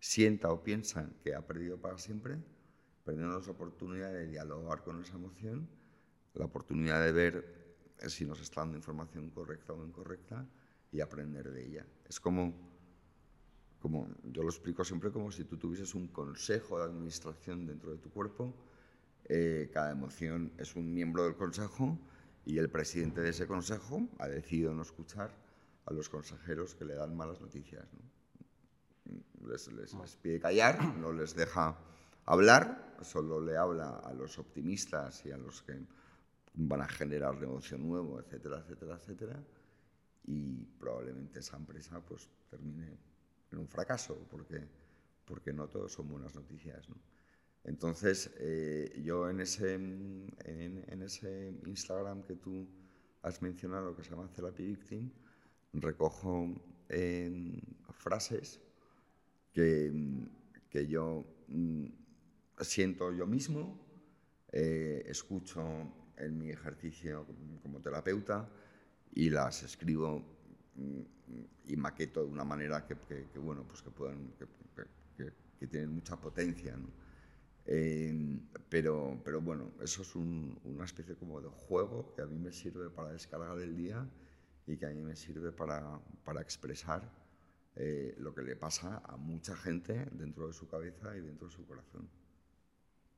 sienta 0.00 0.50
o 0.50 0.62
piensa 0.62 1.08
que 1.22 1.34
ha 1.34 1.46
perdido 1.46 1.80
para 1.80 1.96
siempre 1.96 2.38
perdiendo 3.04 3.40
la 3.40 3.50
oportunidad 3.50 4.12
de 4.12 4.26
dialogar 4.26 4.82
con 4.84 5.00
esa 5.00 5.16
emoción, 5.16 5.68
la 6.34 6.46
oportunidad 6.46 7.02
de 7.04 7.12
ver 7.12 7.62
si 8.06 8.24
nos 8.24 8.40
está 8.40 8.62
dando 8.62 8.76
información 8.76 9.30
correcta 9.30 9.72
o 9.72 9.84
incorrecta 9.84 10.46
y 10.90 11.00
aprender 11.00 11.50
de 11.50 11.64
ella. 11.64 11.86
Es 12.08 12.20
como, 12.20 12.52
como, 13.80 14.08
yo 14.24 14.42
lo 14.42 14.48
explico 14.48 14.84
siempre 14.84 15.10
como 15.10 15.30
si 15.30 15.44
tú 15.44 15.56
tuvieses 15.56 15.94
un 15.94 16.08
consejo 16.08 16.78
de 16.78 16.84
administración 16.84 17.66
dentro 17.66 17.92
de 17.92 17.98
tu 17.98 18.10
cuerpo, 18.10 18.54
eh, 19.24 19.70
cada 19.72 19.92
emoción 19.92 20.52
es 20.58 20.74
un 20.74 20.92
miembro 20.92 21.24
del 21.24 21.36
consejo 21.36 21.98
y 22.44 22.58
el 22.58 22.68
presidente 22.68 23.20
de 23.20 23.30
ese 23.30 23.46
consejo 23.46 24.08
ha 24.18 24.28
decidido 24.28 24.74
no 24.74 24.82
escuchar 24.82 25.30
a 25.86 25.92
los 25.92 26.08
consejeros 26.08 26.74
que 26.74 26.84
le 26.84 26.94
dan 26.94 27.16
malas 27.16 27.40
noticias. 27.40 27.86
Les, 29.46 29.72
les, 29.72 29.94
les 29.94 30.16
pide 30.16 30.40
callar, 30.40 30.96
no 30.96 31.12
les 31.12 31.34
deja 31.34 31.76
hablar, 32.24 32.96
solo 33.02 33.40
le 33.40 33.56
habla 33.56 33.98
a 33.98 34.12
los 34.12 34.38
optimistas 34.38 35.24
y 35.26 35.32
a 35.32 35.36
los 35.36 35.62
que 35.62 35.80
van 36.54 36.82
a 36.82 36.88
generar 36.88 37.38
negocio 37.38 37.78
nuevo, 37.78 38.20
etcétera, 38.20 38.58
etcétera, 38.58 38.96
etcétera, 38.96 39.44
y 40.24 40.64
probablemente 40.78 41.40
esa 41.40 41.56
empresa 41.56 42.00
pues 42.04 42.28
termine 42.50 42.98
en 43.50 43.58
un 43.58 43.68
fracaso, 43.68 44.26
porque, 44.30 44.60
porque 45.24 45.52
no 45.52 45.68
todos 45.68 45.92
son 45.92 46.08
buenas 46.08 46.34
noticias. 46.34 46.86
Entonces, 47.64 48.30
eh, 48.38 49.00
yo 49.04 49.28
en 49.28 49.40
ese, 49.40 49.74
en, 49.74 51.02
ese 51.02 51.54
Instagram 51.66 52.22
que 52.22 52.36
tú 52.36 52.68
has 53.22 53.40
mencionado, 53.40 53.94
que 53.94 54.02
se 54.02 54.10
llama 54.10 54.30
Therapy 54.32 54.66
Victim, 54.66 55.10
recojo 55.72 56.60
frases 57.92 58.60
que, 59.52 59.92
que 60.68 60.86
yo 60.86 61.24
mm, 61.48 61.86
siento 62.60 63.12
yo 63.12 63.26
mismo, 63.26 63.78
eh, 64.50 65.04
escucho 65.06 65.62
en 66.22 66.38
mi 66.38 66.50
ejercicio 66.50 67.26
como 67.62 67.80
terapeuta 67.80 68.48
y 69.14 69.30
las 69.30 69.62
escribo 69.62 70.22
mm, 70.76 71.00
y 71.66 71.76
maqueto 71.76 72.20
de 72.24 72.30
una 72.30 72.44
manera 72.44 72.86
que, 72.86 72.96
bueno, 73.38 73.64
pues 73.68 73.82
que 73.82 73.90
puedan, 73.90 74.32
tienen 75.58 75.92
mucha 75.92 76.16
potencia. 76.20 76.76
¿no? 76.76 76.88
Eh, 77.66 78.40
pero, 78.68 79.20
pero 79.24 79.40
bueno, 79.40 79.72
eso 79.82 80.02
es 80.02 80.14
un- 80.16 80.58
una 80.64 80.84
especie 80.84 81.16
como 81.16 81.40
de 81.40 81.48
juego 81.48 82.12
que 82.14 82.22
a 82.22 82.26
mí 82.26 82.38
me 82.38 82.52
sirve 82.52 82.90
para 82.90 83.12
descargar 83.12 83.58
el 83.60 83.76
día 83.76 84.08
y 84.66 84.76
que 84.76 84.86
a 84.86 84.90
mí 84.90 85.00
me 85.02 85.16
sirve 85.16 85.52
para, 85.52 86.00
para 86.24 86.40
expresar 86.42 87.02
eh, 87.76 88.14
lo 88.18 88.34
que 88.34 88.42
le 88.42 88.56
pasa 88.56 89.02
a 89.04 89.16
mucha 89.16 89.56
gente 89.56 90.06
dentro 90.12 90.46
de 90.48 90.52
su 90.52 90.68
cabeza 90.68 91.16
y 91.16 91.20
dentro 91.20 91.48
de 91.48 91.54
su 91.54 91.66
corazón. 91.66 92.08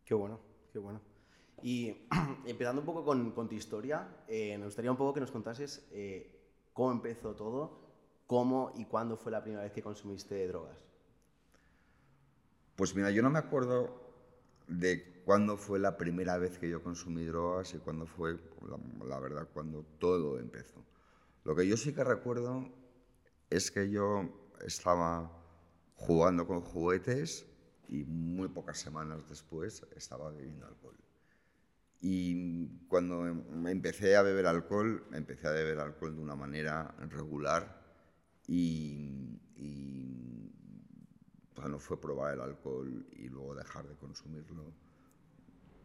Qué 0.04 0.14
bueno, 0.14 0.40
qué 0.72 0.78
bueno. 0.78 1.13
Y 1.62 2.08
empezando 2.46 2.80
un 2.80 2.86
poco 2.86 3.04
con, 3.04 3.32
con 3.32 3.48
tu 3.48 3.54
historia, 3.54 4.08
eh, 4.28 4.56
nos 4.58 4.66
gustaría 4.66 4.90
un 4.90 4.96
poco 4.96 5.14
que 5.14 5.20
nos 5.20 5.30
contases 5.30 5.86
eh, 5.92 6.34
cómo 6.72 6.92
empezó 6.92 7.34
todo, 7.34 7.80
cómo 8.26 8.72
y 8.76 8.84
cuándo 8.86 9.16
fue 9.16 9.32
la 9.32 9.42
primera 9.42 9.62
vez 9.62 9.72
que 9.72 9.82
consumiste 9.82 10.46
drogas. 10.48 10.78
Pues 12.76 12.94
mira, 12.94 13.10
yo 13.10 13.22
no 13.22 13.30
me 13.30 13.38
acuerdo 13.38 14.02
de 14.66 15.22
cuándo 15.24 15.56
fue 15.56 15.78
la 15.78 15.96
primera 15.96 16.38
vez 16.38 16.58
que 16.58 16.68
yo 16.68 16.82
consumí 16.82 17.24
drogas 17.24 17.72
y 17.74 17.78
cuándo 17.78 18.06
fue, 18.06 18.38
la, 18.68 19.06
la 19.06 19.20
verdad, 19.20 19.48
cuando 19.52 19.84
todo 19.98 20.38
empezó. 20.38 20.84
Lo 21.44 21.54
que 21.54 21.66
yo 21.66 21.76
sí 21.76 21.94
que 21.94 22.02
recuerdo 22.02 22.66
es 23.50 23.70
que 23.70 23.90
yo 23.90 24.28
estaba 24.66 25.30
jugando 25.96 26.46
con 26.46 26.60
juguetes 26.60 27.46
y 27.88 28.04
muy 28.04 28.48
pocas 28.48 28.78
semanas 28.78 29.28
después 29.28 29.86
estaba 29.94 30.30
bebiendo 30.30 30.66
alcohol. 30.66 31.03
Y 32.06 32.68
cuando 32.86 33.26
em- 33.26 33.66
empecé 33.66 34.14
a 34.14 34.20
beber 34.20 34.46
alcohol, 34.46 35.06
empecé 35.12 35.48
a 35.48 35.52
beber 35.52 35.78
alcohol 35.78 36.14
de 36.14 36.20
una 36.20 36.36
manera 36.36 36.94
regular 37.08 37.80
y, 38.46 39.40
y 39.56 40.04
fue 41.78 42.00
probar 42.00 42.34
el 42.34 42.40
alcohol 42.40 43.06
y 43.12 43.28
luego 43.28 43.54
dejar 43.54 43.86
de 43.86 43.94
consumirlo 43.96 44.64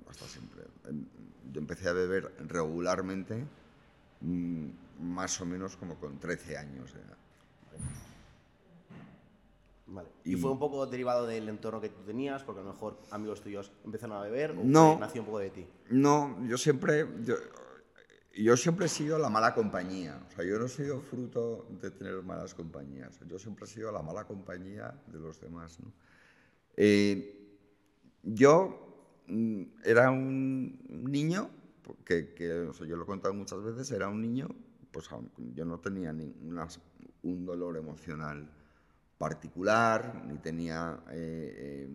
hasta 0.09 0.25
siempre. 0.25 0.63
Em, 0.85 1.05
Yo 1.53 1.61
empecé 1.61 1.89
a 1.89 1.93
beber 1.93 2.33
regularmente 2.47 3.45
mm, 4.21 4.69
más 4.99 5.39
o 5.41 5.45
menos 5.45 5.75
como 5.77 5.99
con 5.99 6.19
13 6.19 6.57
años. 6.57 6.93
era. 6.95 7.17
Vale. 9.91 10.10
¿Y, 10.24 10.34
Y- 10.34 10.36
fue 10.36 10.51
un 10.51 10.60
poco 10.60 10.86
derivado 10.86 11.25
del 11.25 11.50
entorno 11.50 11.81
que 11.81 11.89
tú 11.89 12.01
tenías? 12.03 12.43
Porque 12.43 12.62
a 12.62 12.63
lo 12.63 12.72
mejor 12.74 13.00
amigos 13.12 13.41
tuyos 13.41 13.72
empezaron 13.84 14.17
a 14.17 14.22
beber 14.22 14.51
o 14.51 14.63
No. 14.63 14.98
nació 15.00 15.22
un 15.22 15.25
poco 15.25 15.39
de 15.39 15.50
ti. 15.50 15.65
No, 15.89 16.38
yo 16.48 16.58
siempre, 16.58 17.08
yo, 17.24 17.36
yo 18.36 18.55
siempre 18.55 18.86
he 18.86 18.89
sido 18.89 19.17
la 19.17 19.29
mala 19.29 19.55
compañía. 19.55 20.22
O 20.27 20.31
sea, 20.36 20.46
yo 20.46 20.60
no 20.60 20.65
he 20.65 20.69
sido 20.69 21.01
fruto 21.01 21.65
de 21.81 21.89
tener 21.91 22.22
malas 22.22 22.53
compañías. 22.53 23.19
Yo 23.27 23.39
siempre 23.39 23.65
he 23.65 23.67
sido 23.67 23.91
la 23.91 24.01
mala 24.03 24.25
compañía 24.25 24.93
de 25.08 25.19
los 25.19 25.41
demás. 25.41 25.79
¿no? 25.79 25.91
Eh, 26.77 27.36
yo 28.22 29.24
mm, 29.27 29.62
era 29.84 30.12
un 30.12 30.79
niño 31.12 31.50
que, 32.05 32.34
que, 32.36 32.51
o 32.53 32.74
sea, 32.74 32.86
yo 32.86 32.96
lo 32.96 33.03
he 33.03 33.08
contado 33.08 33.34
muchas 33.34 33.63
veces, 33.63 33.89
era 33.91 34.08
un 34.08 34.22
niño, 34.22 34.48
pues 34.91 35.10
yo 35.55 35.65
no 35.65 35.79
tenía 35.79 36.13
ninguna, 36.13 36.67
un 37.24 37.46
dolor 37.46 37.77
emocional 37.77 38.48
particular, 39.19 40.23
ni 40.27 40.38
tenía 40.39 40.99
eh, 41.11 41.88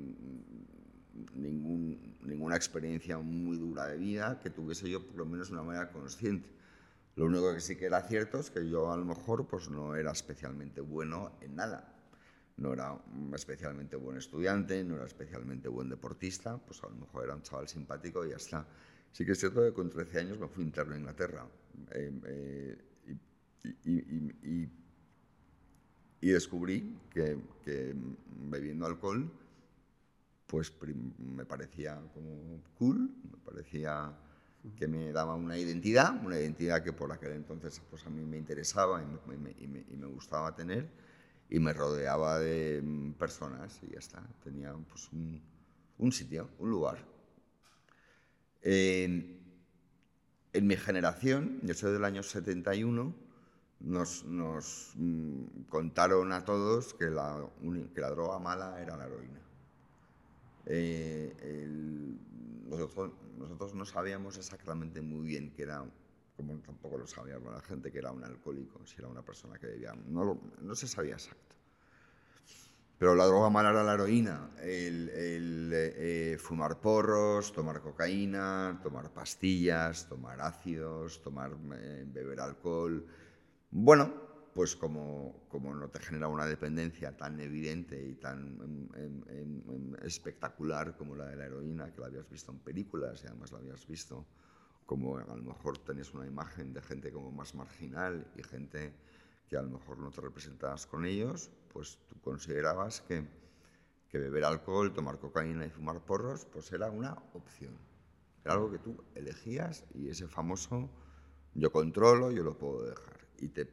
ningún- 1.34 2.16
ninguna 2.22 2.56
experiencia 2.56 3.18
muy 3.18 3.56
dura 3.56 3.86
de 3.88 3.96
vida 3.98 4.38
que 4.40 4.50
tuviese 4.50 4.88
yo 4.90 5.06
por 5.06 5.16
lo 5.16 5.26
menos 5.26 5.48
de 5.48 5.54
una 5.54 5.62
manera 5.62 5.90
consciente. 5.90 6.48
Lo 7.16 7.26
único 7.26 7.54
que 7.54 7.60
sí 7.60 7.76
que 7.76 7.86
era 7.86 8.02
cierto 8.02 8.38
es 8.40 8.50
que 8.50 8.68
yo 8.68 8.92
a 8.92 8.96
lo 8.96 9.04
mejor 9.04 9.46
pues 9.46 9.68
no 9.70 9.94
era 9.96 10.12
especialmente 10.12 10.80
bueno 10.80 11.32
en 11.40 11.56
nada. 11.56 11.92
No 12.56 12.72
era 12.72 12.98
especialmente 13.34 13.96
buen 13.96 14.16
estudiante, 14.18 14.84
no 14.84 14.96
era 14.96 15.06
especialmente 15.06 15.68
buen 15.68 15.88
deportista, 15.88 16.58
pues 16.58 16.82
a 16.84 16.88
lo 16.88 16.96
mejor 16.96 17.24
era 17.24 17.34
un 17.34 17.42
chaval 17.42 17.68
simpático 17.68 18.24
y 18.26 18.30
ya 18.30 18.36
está. 18.36 18.66
Sí 19.12 19.24
que 19.24 19.32
es 19.32 19.40
cierto 19.40 19.62
que 19.62 19.72
con 19.72 19.90
13 19.90 20.20
años 20.20 20.38
me 20.38 20.48
fui 20.48 20.64
interno 20.64 20.94
a 20.94 20.98
Inglaterra 20.98 21.46
eh, 21.92 22.12
eh, 22.26 22.78
y- 23.84 23.98
y- 24.44 24.83
y 26.24 26.30
descubrí 26.30 26.96
que, 27.10 27.36
que 27.62 27.94
bebiendo 28.48 28.86
alcohol 28.86 29.30
pues 30.46 30.72
me 31.18 31.44
parecía 31.44 32.00
cool, 32.78 33.10
me 33.30 33.36
parecía 33.44 34.10
que 34.74 34.88
me 34.88 35.12
daba 35.12 35.34
una 35.34 35.58
identidad, 35.58 36.18
una 36.24 36.40
identidad 36.40 36.82
que 36.82 36.94
por 36.94 37.12
aquel 37.12 37.32
entonces 37.32 37.78
pues 37.90 38.06
a 38.06 38.10
mí 38.10 38.24
me 38.24 38.38
interesaba 38.38 39.02
y 39.02 39.96
me, 39.96 40.06
gustaba 40.06 40.54
tener 40.54 40.88
y 41.50 41.58
me 41.58 41.74
rodeaba 41.74 42.38
de 42.38 42.80
mm, 42.82 43.12
personas 43.18 43.78
y 43.82 43.92
ya 43.92 43.98
está, 43.98 44.22
tenía 44.42 44.72
pues 44.72 45.12
un, 45.12 45.42
un 45.98 46.10
sitio, 46.10 46.48
un 46.58 46.70
lugar. 46.70 47.04
En 48.62 49.42
mi 50.54 50.76
generación, 50.76 51.60
yo 51.64 51.74
soy 51.74 51.92
del 51.92 52.04
año 52.06 52.22
71, 52.22 53.23
nos, 53.80 54.24
mm, 54.96 55.64
contaron 55.68 56.32
a 56.32 56.44
todos 56.44 56.94
que 56.94 57.10
la, 57.10 57.48
droga 58.10 58.38
mala 58.38 58.80
era 58.80 58.96
la 58.96 59.06
heroína. 59.06 59.40
Eh, 60.66 62.16
nosotros, 62.68 63.74
no 63.74 63.84
sabíamos 63.84 64.38
exactamente 64.38 65.00
muy 65.02 65.26
bien 65.26 65.52
qué 65.54 65.62
era, 65.62 65.84
como 66.36 66.58
tampoco 66.60 66.98
lo 66.98 67.06
sabía 67.06 67.38
la 67.38 67.60
gente, 67.60 67.92
que 67.92 67.98
era 67.98 68.10
un 68.10 68.24
alcohólico, 68.24 68.80
si 68.86 68.96
era 68.98 69.08
una 69.08 69.22
persona 69.22 69.58
que 69.58 69.66
bebía. 69.66 69.94
No, 70.08 70.40
se 70.74 70.88
sabía 70.88 71.14
exacto. 71.14 71.56
Pero 72.98 73.14
la 73.16 73.26
droga 73.26 73.50
mala 73.50 73.70
era 73.70 73.82
la 73.82 73.94
heroína, 73.94 74.50
el, 74.62 75.10
eh, 75.12 76.38
fumar 76.40 76.80
porros, 76.80 77.52
tomar 77.52 77.82
cocaína, 77.82 78.80
tomar 78.82 79.12
pastillas, 79.12 80.08
tomar 80.08 80.40
ácidos, 80.40 81.20
tomar, 81.20 81.52
eh, 81.74 82.04
beber 82.06 82.40
alcohol. 82.40 83.04
Bueno, 83.76 84.08
pues 84.54 84.76
como, 84.76 85.48
no 85.52 85.88
te 85.88 85.98
genera 85.98 86.28
una 86.28 86.46
dependencia 86.46 87.16
tan 87.16 87.40
evidente 87.40 88.00
y 88.00 88.14
tan 88.14 88.88
em, 88.94 89.20
em, 89.26 89.62
em, 89.68 89.94
espectacular 90.04 90.96
como 90.96 91.16
la 91.16 91.26
de 91.26 91.34
la 91.34 91.46
heroína, 91.46 91.92
que 91.92 92.00
la 92.00 92.06
habías 92.06 92.30
visto 92.30 92.52
en 92.52 92.60
películas 92.60 93.24
y 93.24 93.26
además 93.26 93.50
la 93.50 93.58
habías 93.58 93.84
visto 93.88 94.24
como 94.86 95.18
a 95.18 95.24
lo 95.24 95.42
mejor 95.42 95.78
tenías 95.78 96.14
una 96.14 96.24
imagen 96.24 96.72
de 96.72 96.82
gente 96.82 97.10
como 97.10 97.32
más 97.32 97.52
marginal 97.56 98.24
y 98.36 98.44
gente 98.44 98.94
que 99.48 99.56
a 99.56 99.62
lo 99.62 99.70
mejor 99.70 99.98
no 99.98 100.12
te 100.12 100.20
representabas 100.20 100.86
con 100.86 101.04
ellos, 101.04 101.50
pues 101.72 101.98
tú 102.08 102.20
considerabas 102.20 103.00
que, 103.00 103.26
que 104.08 104.18
beber 104.18 104.44
alcohol, 104.44 104.92
tomar 104.92 105.18
cocaína 105.18 105.66
y 105.66 105.70
fumar 105.70 105.98
porros, 106.00 106.44
pues 106.44 106.70
era 106.70 106.92
una 106.92 107.18
opción. 107.32 107.76
Era 108.44 108.54
algo 108.54 108.70
que 108.70 108.78
tú 108.78 109.02
elegías 109.16 109.84
y 109.94 110.10
ese 110.10 110.28
famoso 110.28 110.88
yo 111.54 111.72
controlo, 111.72 112.30
yo 112.30 112.44
lo 112.44 112.56
puedo 112.56 112.84
dejar. 112.84 113.23
Y 113.38 113.48
te 113.48 113.68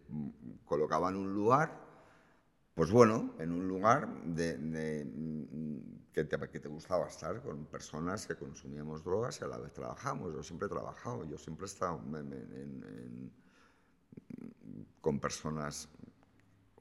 colocaba 0.66 1.10
en 1.10 1.16
un 1.18 1.34
lugar, 1.34 1.72
pues 2.76 2.92
bueno, 2.92 3.34
en 3.40 3.52
un 3.52 3.68
lugar 3.68 4.24
de, 4.26 4.58
de, 4.58 5.06
mm, 5.06 6.12
que, 6.14 6.26
te, 6.26 6.38
que 6.50 6.60
te 6.60 6.68
gustaba 6.70 7.08
estar 7.08 7.42
con 7.42 7.66
personas 7.66 8.28
que 8.28 8.36
consumíamos 8.36 9.04
drogas 9.04 9.40
y 9.42 9.44
a 9.46 9.48
la 9.48 9.58
vez 9.58 9.74
trabajamos. 9.74 10.34
Yo 10.34 10.44
siempre 10.44 10.68
he 10.68 10.70
trabajado, 10.70 11.26
yo 11.26 11.38
siempre 11.38 11.66
he 11.66 11.70
estado 11.70 12.02
en- 12.10 12.34
en- 12.34 12.84
en- 12.84 13.32
con 15.02 15.20
personas 15.20 15.88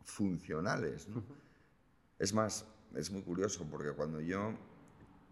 funcionales. 0.04 1.08
¿no? 1.08 1.22
Es 2.18 2.32
más, 2.34 2.66
es 2.94 3.10
muy 3.10 3.22
curioso 3.22 3.66
porque 3.70 3.92
cuando 3.92 4.20
yo, 4.20 4.54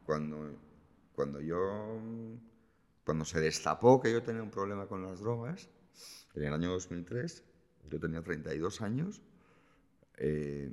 cuando, 0.06 0.50
cuando 1.14 1.40
yo, 1.40 2.00
cuando 3.04 3.24
se 3.24 3.40
destapó 3.40 4.00
que 4.00 4.12
yo 4.12 4.22
tenía 4.22 4.42
un 4.42 4.50
problema 4.50 4.86
con 4.86 5.02
las 5.02 5.20
drogas, 5.20 5.68
en 6.38 6.48
el 6.48 6.54
año 6.54 6.70
2003, 6.70 7.44
yo 7.90 8.00
tenía 8.00 8.22
32 8.22 8.80
años, 8.82 9.20
eh, 10.16 10.72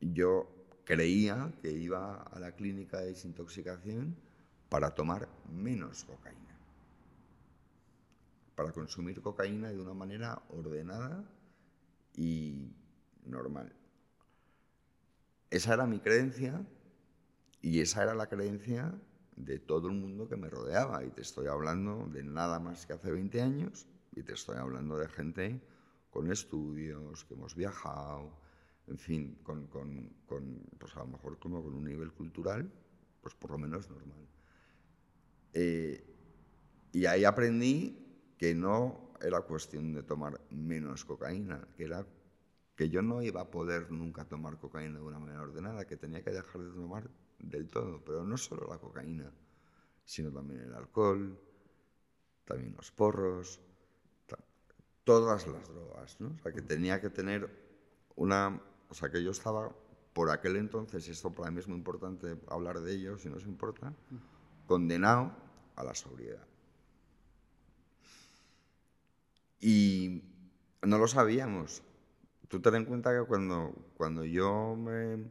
yo 0.00 0.48
creía 0.84 1.52
que 1.62 1.70
iba 1.70 2.22
a 2.22 2.40
la 2.40 2.52
clínica 2.52 2.98
de 2.98 3.06
desintoxicación 3.06 4.16
para 4.68 4.90
tomar 4.94 5.28
menos 5.52 6.04
cocaína, 6.04 6.58
para 8.54 8.72
consumir 8.72 9.20
cocaína 9.20 9.70
de 9.70 9.80
una 9.80 9.94
manera 9.94 10.42
ordenada 10.48 11.24
y 12.16 12.72
normal. 13.26 13.72
Esa 15.50 15.74
era 15.74 15.86
mi 15.86 16.00
creencia 16.00 16.64
y 17.60 17.80
esa 17.80 18.02
era 18.04 18.14
la 18.14 18.28
creencia 18.28 18.94
de 19.36 19.58
todo 19.58 19.88
el 19.88 19.94
mundo 19.94 20.28
que 20.28 20.36
me 20.36 20.48
rodeaba. 20.48 21.04
Y 21.04 21.10
te 21.10 21.22
estoy 21.22 21.48
hablando 21.48 22.06
de 22.12 22.22
nada 22.22 22.60
más 22.60 22.86
que 22.86 22.92
hace 22.92 23.10
20 23.10 23.42
años 23.42 23.86
y 24.12 24.22
te 24.22 24.34
estoy 24.34 24.56
hablando 24.58 24.96
de 24.98 25.08
gente 25.08 25.60
con 26.10 26.30
estudios, 26.30 27.24
que 27.24 27.34
hemos 27.34 27.54
viajado, 27.54 28.32
en 28.86 28.98
fin, 28.98 29.38
con, 29.42 29.66
con- 29.68 30.10
con, 30.26 30.62
pues 30.78 30.96
a 30.96 31.00
lo 31.00 31.06
mejor 31.08 31.38
como 31.38 31.62
con 31.62 31.74
un 31.74 31.84
nivel 31.84 32.12
cultural, 32.12 32.70
pues 33.22 33.34
por 33.34 33.50
lo 33.52 33.58
menos 33.58 33.88
normal. 33.90 34.26
Eh, 35.52 36.04
y 36.92 37.06
ahí 37.06 37.24
aprendí 37.24 38.34
que 38.38 38.54
no 38.54 39.12
era 39.20 39.42
cuestión 39.42 39.92
de 39.94 40.02
tomar 40.02 40.40
menos 40.50 41.04
cocaína, 41.04 41.68
que 41.76 41.84
era 41.84 42.06
que 42.76 42.90
yo 42.90 43.02
no 43.02 43.22
iba 43.22 43.42
a 43.42 43.50
poder 43.50 43.90
nunca 43.92 44.24
tomar 44.26 44.58
cocaína 44.58 44.98
de 45.00 45.04
una 45.04 45.18
manera 45.20 45.42
ordenada, 45.42 45.86
que 45.86 45.96
tenía 45.96 46.22
que 46.24 46.30
dejar 46.32 46.62
de 46.62 46.72
tomar 46.72 47.10
del 47.38 47.68
todo, 47.68 48.02
pero 48.04 48.24
no 48.24 48.36
solo 48.38 48.68
la 48.68 48.78
cocaína, 48.78 49.32
sino 50.04 50.32
también 50.32 50.62
el 50.62 50.74
alcohol, 50.74 51.38
también 52.44 52.74
los 52.76 52.90
porros, 52.90 53.60
todas 55.04 55.46
las 55.46 55.68
drogas, 55.68 56.20
¿no? 56.20 56.28
O 56.28 56.38
sea, 56.42 56.52
que 56.52 56.62
tenía 56.62 57.00
que 57.00 57.10
tener 57.10 57.48
una... 58.16 58.60
O 58.88 58.94
sea, 58.94 59.10
que 59.10 59.22
yo 59.22 59.30
estaba 59.30 59.74
por 60.12 60.30
aquel 60.30 60.56
entonces, 60.56 61.08
esto 61.08 61.32
para 61.32 61.50
mí 61.50 61.60
es 61.60 61.68
muy 61.68 61.78
importante 61.78 62.36
hablar 62.48 62.80
de 62.80 62.92
ello, 62.94 63.18
si 63.18 63.28
no 63.28 63.36
os 63.36 63.44
importa, 63.44 63.94
condenado 64.66 65.32
a 65.76 65.84
la 65.84 65.94
sobriedad. 65.94 66.46
Y 69.60 70.22
no 70.82 70.98
lo 70.98 71.06
sabíamos. 71.06 71.82
Tú 72.48 72.60
ten 72.60 72.74
en 72.74 72.84
cuenta 72.84 73.16
que 73.16 73.24
cuando, 73.26 73.72
cuando 73.96 74.24
yo 74.24 74.74
me, 74.74 75.30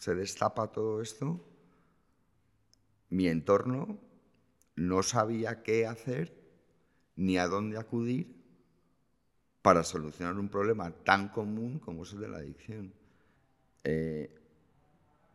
se 0.00 0.14
destapa 0.14 0.72
todo 0.72 1.02
esto, 1.02 1.44
mi 3.10 3.28
entorno 3.28 3.98
no 4.76 5.02
sabía 5.02 5.62
qué 5.62 5.86
hacer 5.86 6.34
ni 7.16 7.36
a 7.36 7.48
dónde 7.48 7.78
acudir 7.78 8.37
para 9.68 9.84
solucionar 9.84 10.34
un 10.38 10.48
problema 10.48 10.90
tan 10.90 11.28
común 11.28 11.78
como 11.78 12.04
es 12.04 12.14
el 12.14 12.20
de 12.20 12.28
la 12.28 12.38
adicción. 12.38 12.90
Eh, 13.84 14.34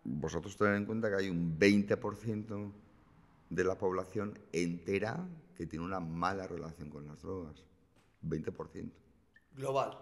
vosotros 0.04 0.58
tened 0.58 0.74
en 0.74 0.86
cuenta 0.88 1.08
que 1.08 1.18
hay 1.18 1.30
un 1.30 1.60
20% 1.60 2.72
de 3.52 3.64
la 3.64 3.78
población 3.78 4.34
entera 4.52 5.24
que 5.56 5.68
tiene 5.68 5.86
una 5.86 6.00
mala 6.00 6.48
relación 6.48 6.90
con 6.90 7.06
las 7.06 7.22
drogas. 7.22 7.64
20%. 8.28 8.90
Global. 9.56 10.00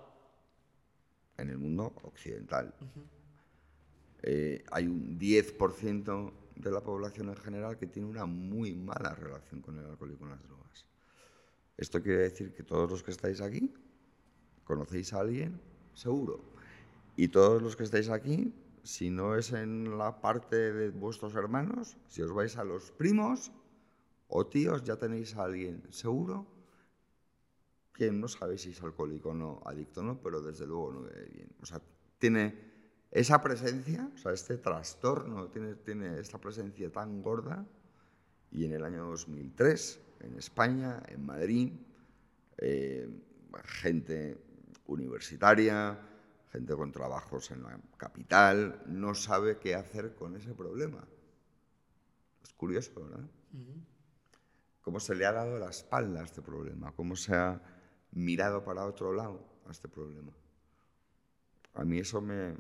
En 1.38 1.50
el 1.50 1.58
mundo 1.58 1.94
occidental. 2.04 2.74
Eh, 4.22 4.64
hay 4.72 4.88
un 4.88 5.20
10% 5.20 6.32
de 6.56 6.72
la 6.72 6.80
población 6.80 7.28
en 7.28 7.36
general 7.36 7.78
que 7.78 7.88
tiene 7.88 8.08
una 8.08 8.26
muy 8.26 8.76
mala 8.76 9.14
relación 9.14 9.60
con 9.60 9.78
el 9.78 9.88
alcohol 9.88 10.14
y 10.14 10.16
con 10.16 10.30
las 10.30 10.42
drogas. 10.42 10.86
Esto 11.76 12.02
quiere 12.02 12.20
decir 12.20 12.54
que 12.54 12.64
todos 12.64 12.90
los 12.90 13.04
que 13.04 13.12
estáis 13.12 13.42
aquí 13.42 13.74
conocéis 14.72 15.12
a 15.12 15.20
alguien, 15.20 15.60
seguro. 15.94 16.40
Y 17.18 17.28
todos 17.28 17.62
los 17.62 17.76
que 17.76 17.84
estáis 17.84 18.08
aquí, 18.08 18.54
si 18.84 19.10
no 19.10 19.36
es 19.36 19.52
en 19.52 19.98
la 19.98 20.22
parte 20.22 20.72
de 20.72 20.90
vuestros 20.92 21.36
hermanos, 21.36 21.98
si 22.08 22.22
os 22.22 22.32
vais 22.32 22.56
a 22.56 22.64
los 22.64 22.92
primos 22.92 23.52
o 24.30 24.48
tíos, 24.48 24.82
ya 24.86 24.96
tenéis 24.96 25.36
a 25.36 25.44
alguien 25.44 25.84
seguro 25.90 26.48
que 27.94 28.14
no 28.14 28.30
sabéis 28.30 28.62
si 28.62 28.70
es 28.72 28.82
alcohólico 28.82 29.32
o 29.32 29.34
no, 29.34 29.62
adicto 29.66 30.00
o 30.00 30.04
no, 30.04 30.22
pero 30.24 30.42
desde 30.42 30.66
luego 30.66 30.94
no 30.94 31.02
bebe 31.02 31.26
bien. 31.26 31.50
O 31.62 31.66
sea, 31.66 31.82
tiene 32.18 32.56
esa 33.12 33.42
presencia, 33.42 34.10
o 34.16 34.18
sea, 34.18 34.32
este 34.32 34.58
trastorno 34.58 35.50
tiene, 35.50 35.76
tiene 35.76 36.18
esta 36.18 36.40
presencia 36.40 36.90
tan 36.90 37.22
gorda 37.22 37.68
y 38.52 38.64
en 38.64 38.72
el 38.72 38.86
año 38.86 39.06
2003, 39.08 40.00
en 40.22 40.38
España, 40.38 41.04
en 41.10 41.26
Madrid, 41.26 41.74
eh, 42.58 43.10
gente 43.66 44.38
universitaria, 44.94 45.98
gente 46.52 46.76
con 46.76 46.92
trabajos 46.92 47.52
en 47.52 47.64
la 47.64 47.80
capital, 47.98 48.84
no 48.88 49.16
sabe 49.16 49.58
qué 49.58 49.76
hacer 49.76 50.16
con 50.16 50.36
ese 50.36 50.54
problema. 50.54 51.08
Es 52.44 52.54
curioso, 52.54 52.92
¿verdad? 52.96 53.26
Cómo 54.82 55.00
se 55.00 55.16
le 55.16 55.26
ha 55.26 55.32
dado 55.32 55.58
la 55.58 55.70
espalda 55.70 56.22
a 56.22 56.26
este 56.26 56.42
problema, 56.42 56.92
cómo 56.94 57.16
se 57.16 57.36
ha 57.36 57.62
mirado 58.12 58.64
para 58.64 58.86
otro 58.86 59.14
lado 59.14 59.46
a 59.68 59.72
este 59.72 59.88
problema. 59.88 60.34
A 61.76 61.86
mí 61.86 62.00
eso 62.00 62.20
me, 62.20 62.56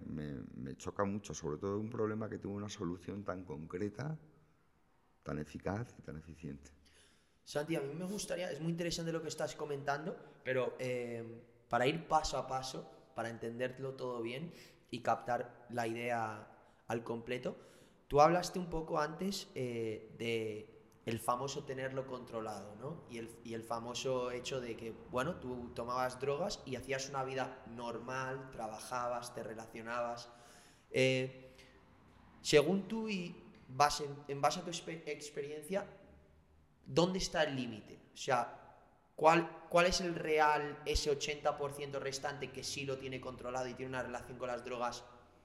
choca 0.78 1.04
mucho, 1.04 1.34
sobre 1.34 1.58
todo 1.58 1.78
un 1.78 1.90
problema 1.90 2.30
que 2.30 2.38
tuvo 2.38 2.56
una 2.56 2.70
solución 2.70 3.26
tan 3.26 3.44
concreta, 3.44 4.18
tan 5.24 5.40
eficaz 5.40 5.94
y 6.00 6.02
tan 6.02 6.18
eficiente. 6.18 6.72
Santi, 7.44 7.76
a 7.76 7.82
mí 7.82 7.94
me 7.94 8.06
gustaría, 8.06 8.52
es 8.52 8.62
muy 8.62 8.72
interesante 8.72 9.12
lo 9.12 9.22
que 9.22 9.28
estás 9.28 9.56
comentando, 9.56 10.16
pero 10.44 10.76
eh, 10.80 11.51
para 11.72 11.88
ir 11.88 12.06
paso 12.06 12.38
a 12.38 12.48
paso, 12.48 12.86
para 13.16 13.30
entenderlo 13.30 13.94
todo 13.94 14.22
bien 14.22 14.54
y 14.90 15.00
captar 15.00 15.66
la 15.70 15.88
idea 15.88 16.46
al 16.90 17.02
completo, 17.02 17.56
tú 18.10 18.20
hablaste 18.20 18.60
un 18.60 18.70
poco 18.70 19.00
antes 19.00 19.48
eh, 19.56 20.14
de 20.18 20.68
el 21.06 21.20
famoso 21.20 21.64
tenerlo 21.64 22.06
controlado, 22.06 22.76
¿no? 22.76 23.06
Y 23.10 23.20
el, 23.20 23.32
y 23.46 23.54
el, 23.54 23.64
famoso 23.64 24.32
hecho 24.32 24.60
de 24.60 24.76
que, 24.76 24.94
bueno, 25.10 25.36
tú 25.36 25.72
tomabas 25.74 26.20
drogas 26.20 26.62
y 26.66 26.76
hacías 26.76 27.08
una 27.08 27.24
vida 27.24 27.64
normal, 27.68 28.52
trabajabas, 28.52 29.34
te 29.34 29.42
relacionabas. 29.42 30.30
Eh, 30.92 31.56
según 32.42 32.90
tú 32.90 33.08
y 33.08 33.34
base, 33.70 34.10
en 34.28 34.42
base 34.42 34.60
a 34.60 34.64
tu 34.64 34.72
experiencia, 34.72 35.88
¿dónde 36.86 37.20
está 37.20 37.44
el 37.44 37.56
límite? 37.56 37.98
O 38.14 38.18
sea, 38.18 38.61
¿cuál, 39.22 39.68
¿cuál 39.70 39.86
es 39.86 40.02
el 40.02 40.16
real, 40.16 40.82
ese 40.84 41.16
80% 41.16 42.00
restante 42.00 42.52
que 42.52 42.64
sí 42.64 42.86
lo 42.86 42.98
tiene 42.98 43.22
controlado 43.22 43.68
y 43.68 43.76
tiene 43.76 43.92
una 43.92 44.02
relación 44.02 44.40
con 44.40 44.48
las 44.48 44.66
drogas 44.66 45.04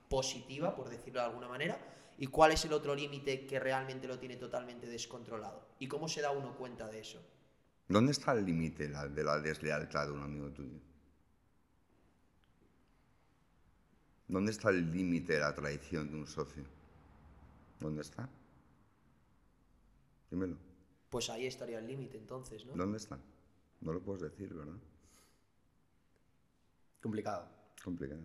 positiva, 0.08 0.74
por 0.74 0.88
decirlo 0.88 1.20
de 1.20 1.26
alguna 1.26 1.48
manera? 1.48 1.78
y 2.18 2.28
cuál 2.28 2.52
es 2.52 2.64
el 2.64 2.72
otro 2.72 2.94
límite 2.94 3.46
que 3.46 3.60
realmente 3.60 4.08
lo 4.08 4.18
tiene 4.18 4.36
totalmente 4.36 4.86
descontrolado. 4.86 5.68
¿Y 5.78 5.86
cómo 5.86 6.08
se 6.08 6.22
da 6.22 6.30
uno 6.30 6.56
cuenta 6.56 6.88
de 6.88 7.00
eso? 7.00 7.22
¿Dónde 7.88 8.12
está 8.12 8.32
el 8.32 8.44
límite 8.44 8.88
de 8.88 9.24
la 9.24 9.38
deslealtad 9.38 10.06
de 10.06 10.12
un 10.12 10.22
amigo 10.22 10.50
tuyo? 10.50 10.78
¿Dónde 14.28 14.50
está 14.50 14.70
el 14.70 14.90
límite 14.90 15.34
de 15.34 15.40
la 15.40 15.54
traición 15.54 16.10
de 16.10 16.16
un 16.16 16.26
socio? 16.26 16.64
¿Dónde 17.78 18.00
está? 18.00 18.28
Dímelo. 20.30 20.56
Pues 21.10 21.30
ahí 21.30 21.46
estaría 21.46 21.78
el 21.78 21.86
límite 21.86 22.16
entonces, 22.16 22.64
¿no? 22.64 22.74
¿Dónde 22.74 22.96
está? 22.96 23.18
No 23.80 23.92
lo 23.92 24.00
puedes 24.00 24.22
decir, 24.22 24.52
¿verdad? 24.54 24.76
Complicado. 27.00 27.48
Complicado. 27.82 28.20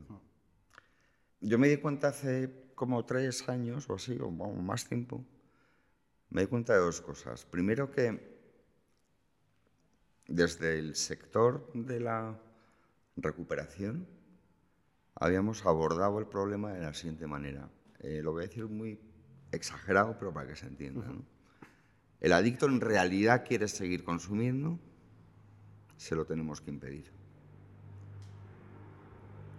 Yo 1.42 1.60
me 1.60 1.68
di 1.68 1.78
cuenta 1.78 2.10
hace 2.10 2.72
como 2.76 3.06
tres 3.06 3.48
años 3.48 3.90
o 3.90 3.96
así, 3.96 4.18
o 4.20 4.32
más 4.32 4.88
tiempo, 4.88 5.24
me 6.30 6.42
di 6.42 6.48
cuenta 6.48 6.74
de 6.74 6.80
dos 6.80 7.02
cosas. 7.02 7.46
Primero 7.46 7.92
que 7.92 8.32
desde 10.28 10.80
el 10.80 10.96
sector 10.96 11.72
de 11.74 12.00
la 12.00 12.40
recuperación 13.18 14.08
habíamos 15.16 15.66
abordado 15.66 16.20
el 16.20 16.28
problema 16.28 16.74
de 16.74 16.82
la 16.82 16.94
siguiente 16.94 17.28
manera. 17.28 17.70
Eh, 18.00 18.22
lo 18.24 18.32
voy 18.32 18.44
a 18.44 18.48
decir 18.48 18.66
muy 18.66 19.00
exagerado, 19.52 20.18
pero 20.18 20.34
para 20.34 20.48
que 20.48 20.56
se 20.56 20.68
entienda. 20.68 21.06
El 22.20 22.34
adicto 22.34 22.66
en 22.66 22.82
realidad 22.82 23.46
quiere 23.46 23.68
seguir 23.68 24.04
consumiendo, 24.04 24.80
se 26.02 26.16
lo 26.16 26.26
tenemos 26.26 26.60
que 26.62 26.72
impedir. 26.72 27.06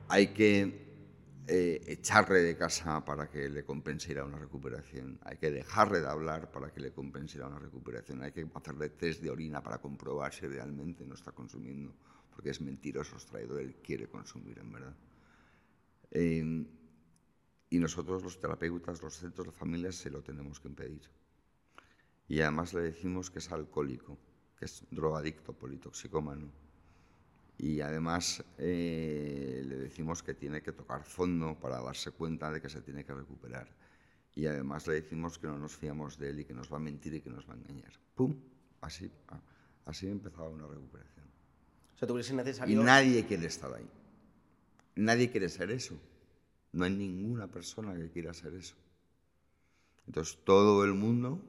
Hay 0.09 0.35
que 0.35 1.45
eh, 1.47 1.81
echarle 1.87 2.41
de 2.41 2.57
casa 2.57 3.05
para 3.05 3.31
que 3.31 3.49
le 3.49 3.65
compense 3.65 4.21
una 4.21 4.39
recuperación, 4.39 5.21
hay 5.23 5.37
que 5.37 5.53
dejarle 5.53 6.01
de 6.01 6.09
hablar 6.09 6.51
para 6.51 6.73
que 6.73 6.81
le 6.81 6.91
compense 6.91 7.41
una 7.41 7.61
recuperación, 7.61 8.23
hay 8.23 8.33
que 8.33 8.45
hacerle 8.53 8.89
test 8.91 9.23
de 9.23 9.31
orina 9.31 9.63
para 9.63 9.79
comprobar 9.79 10.35
si 10.35 10.49
realmente 10.49 11.07
no 11.07 11.15
está 11.15 11.31
consumiendo, 11.31 11.95
porque 12.35 12.51
es 12.51 12.61
mentiroso, 12.61 13.19
es 13.19 13.27
traidor, 13.27 13.61
él 13.61 13.77
quiere 13.77 14.09
consumir 14.09 14.59
en 14.59 14.73
verdad. 14.73 14.97
Em, 16.11 16.67
y 17.71 17.79
nosotros 17.79 18.21
los 18.25 18.41
terapeutas, 18.41 19.01
los 19.01 19.15
centros 19.15 19.47
de 19.47 19.53
familias, 19.53 19.95
se 19.95 20.11
lo 20.11 20.23
tenemos 20.23 20.59
que 20.59 20.67
impedir. 20.67 21.09
Y 22.27 22.41
además 22.41 22.75
le 22.75 22.81
decimos 22.81 23.31
que 23.31 23.39
es 23.39 23.53
alcohólico, 23.53 24.19
que 24.63 24.67
es 24.67 24.85
drogadicto, 24.93 25.53
politoxicómano 25.53 26.47
y 27.59 27.81
además 27.81 28.45
eh, 28.59 29.65
le 29.67 29.77
decimos 29.77 30.23
que 30.23 30.35
tiene 30.35 30.63
que 30.63 30.71
tocar 30.71 31.03
fondo 31.03 31.59
para 31.59 31.81
darse 31.81 32.13
cuenta 32.13 32.53
de 32.53 32.63
que 32.63 32.69
se 32.69 32.81
tiene 32.81 33.05
que 33.05 33.13
recuperar. 33.13 33.69
Y 34.37 34.47
además 34.47 34.87
le 34.87 34.95
decimos 34.95 35.37
que 35.37 35.49
no 35.49 35.59
nos 35.59 35.77
fiamos 35.77 36.17
de 36.17 36.31
él 36.31 36.41
y 36.41 36.45
que 36.45 36.55
nos 36.55 36.73
va 36.73 36.77
a 36.77 36.81
mentir 36.81 37.13
y 37.15 37.21
que 37.21 37.29
nos 37.29 37.49
va 37.49 37.55
a 37.55 37.57
engañar. 37.57 37.93
¡Pum! 38.15 38.37
Así, 38.81 39.11
ah, 39.31 39.41
así 39.87 40.07
empezaba 40.07 40.49
una 40.49 40.69
recuperación. 40.69 41.27
O 41.95 41.99
sea, 41.99 42.07
¿tú 42.07 42.15
crees 42.15 42.33
necesario...? 42.33 42.81
Y 42.81 42.85
nadie 42.85 43.27
quiere 43.27 43.47
estar 43.47 43.73
ahí. 43.75 43.89
Nadie 44.95 45.29
quiere 45.29 45.49
ser 45.49 45.73
eso. 45.73 45.97
No 46.71 46.85
hay 46.85 46.95
ninguna 46.97 47.49
persona 47.49 47.95
que 47.97 48.11
quiera 48.11 48.33
ser 48.33 48.55
eso. 48.55 48.77
Entonces 50.07 50.39
todo 50.45 50.85
el 50.85 50.95
mundo 50.95 51.41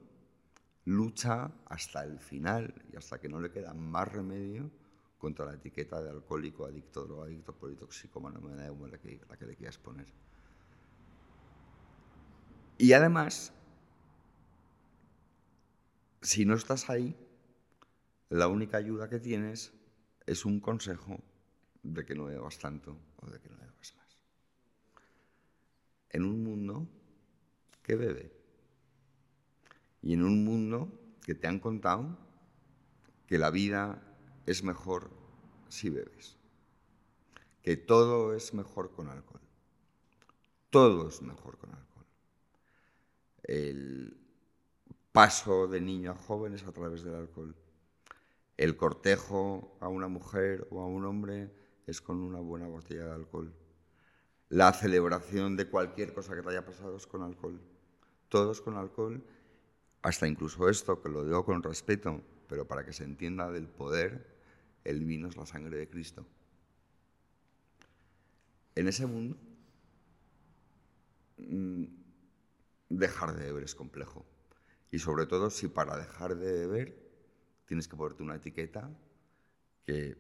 lucha 0.86 1.52
hasta 1.66 2.04
el 2.04 2.20
final 2.20 2.74
y 2.92 2.98
hasta 2.98 3.20
que 3.20 3.30
no 3.30 3.40
le 3.40 3.52
queda 3.52 3.74
más 3.74 4.12
remedio 4.12 4.70
contra 5.18 5.46
la 5.46 5.54
etiqueta 5.54 6.02
de 6.02 6.10
alcohólico, 6.10 6.66
adicto, 6.66 7.06
drogadicto, 7.06 7.56
igual 8.68 8.92
la 8.92 8.98
que, 8.98 9.22
la 9.30 9.38
que 9.38 9.46
le 9.46 9.56
quieras 9.56 9.78
poner. 9.78 10.08
Y 12.78 12.92
además, 12.92 13.54
si 16.22 16.44
no 16.46 16.56
estás 16.56 16.90
ahí, 16.90 17.16
la 18.30 18.48
única 18.48 18.78
ayuda 18.78 19.10
que 19.10 19.20
tienes 19.20 19.72
es 20.26 20.44
un 20.44 20.60
consejo 20.60 21.22
de 21.84 22.06
que 22.06 22.16
no 22.16 22.26
bebas 22.26 22.60
tanto 22.60 22.98
o 23.22 23.30
de 23.30 23.40
que 23.40 23.50
no 23.50 23.58
bebas 23.58 23.96
más. 23.96 24.18
En 26.10 26.26
un 26.26 26.44
mundo 26.44 26.88
que 27.82 27.96
bebe 27.96 28.43
y 30.04 30.14
en 30.14 30.24
un 30.24 30.44
mundo 30.44 30.92
que 31.26 31.34
te 31.34 31.48
han 31.48 31.60
contado 31.60 32.18
que 33.26 33.38
la 33.38 33.50
vida 33.50 34.02
es 34.46 34.64
mejor 34.64 35.10
si 35.70 35.90
bebes, 35.90 36.38
que 37.64 37.78
todo 37.78 38.36
es 38.36 38.54
mejor 38.54 38.92
con 38.92 39.08
alcohol, 39.08 39.42
todo 40.70 41.08
es 41.08 41.22
mejor 41.22 41.58
con 41.58 41.72
alcohol. 41.72 42.06
El 43.44 44.18
paso 45.14 45.68
de 45.68 45.80
niño 45.80 46.12
a 46.12 46.16
joven 46.16 46.54
es 46.54 46.64
a 46.64 46.74
través 46.74 47.04
del 47.04 47.16
alcohol. 47.16 47.56
El 48.58 48.76
cortejo 48.76 49.78
a 49.80 49.88
una 49.88 50.08
mujer 50.08 50.68
o 50.70 50.82
a 50.82 50.86
un 50.86 51.06
hombre 51.06 51.50
es 51.88 52.02
con 52.02 52.22
una 52.22 52.40
buena 52.40 52.68
botella 52.68 53.06
de 53.06 53.14
alcohol. 53.14 53.54
La 54.50 54.74
celebración 54.74 55.56
de 55.56 55.70
cualquier 55.70 56.14
cosa 56.14 56.36
que 56.36 56.42
te 56.42 56.50
haya 56.50 56.66
pasado 56.66 56.98
es 56.98 57.08
con 57.08 57.24
alcohol. 57.24 57.60
Todo 58.30 58.52
es 58.52 58.62
con 58.62 58.78
alcohol, 58.78 59.24
hasta 60.04 60.28
incluso 60.28 60.70
esto, 60.70 61.02
que 61.02 61.10
lo 61.10 61.24
digo 61.24 61.46
con 61.46 61.64
respeto, 61.64 62.22
pero 62.48 62.68
para 62.68 62.86
que 62.86 62.94
se 62.94 63.06
entienda 63.06 63.50
del 63.50 63.68
poder, 63.68 64.28
el 64.84 65.04
vino 65.06 65.30
es 65.30 65.38
la 65.38 65.46
sangre 65.46 65.78
de 65.78 65.90
Cristo. 65.90 66.26
En 68.76 68.88
ese 68.90 69.06
mundo, 69.06 69.38
mm, 71.38 71.86
dejar 72.90 73.36
de 73.36 73.46
beber 73.46 73.64
es 73.64 73.76
complejo. 73.76 74.26
Y 74.92 75.00
sobre 75.00 75.26
todo 75.26 75.50
si 75.50 75.70
para 75.70 75.98
dejar 75.98 76.36
de 76.36 76.52
beber 76.52 76.96
tienes 77.66 77.88
que 77.88 77.96
ponerte 77.96 78.24
una 78.24 78.36
etiqueta 78.36 78.92
que, 79.86 80.18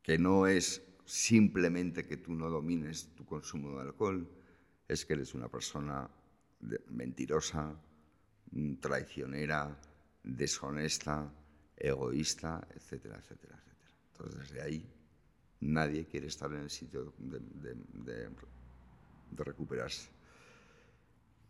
que 0.00 0.16
no 0.16 0.46
es 0.46 0.80
simplemente 1.04 2.06
que 2.06 2.16
tú 2.16 2.32
no 2.34 2.48
domines 2.48 3.14
tu 3.16 3.26
consumo 3.26 3.76
de 3.76 3.82
alcohol, 3.82 4.30
es 4.86 5.04
que 5.04 5.14
eres 5.14 5.34
una 5.34 5.48
persona 5.48 6.08
mentirosa, 6.88 7.76
traicionera, 8.80 9.76
deshonesta, 10.22 11.32
egoísta, 11.76 12.66
etcétera, 12.74 13.18
etcétera, 13.18 13.56
etcétera. 13.58 13.92
Entonces, 14.12 14.40
desde 14.40 14.62
ahí, 14.62 14.94
nadie 15.60 16.06
quiere 16.06 16.28
estar 16.28 16.52
en 16.52 16.60
el 16.60 16.70
sitio 16.70 17.12
de, 17.18 18.30
recuperarse. 19.36 20.08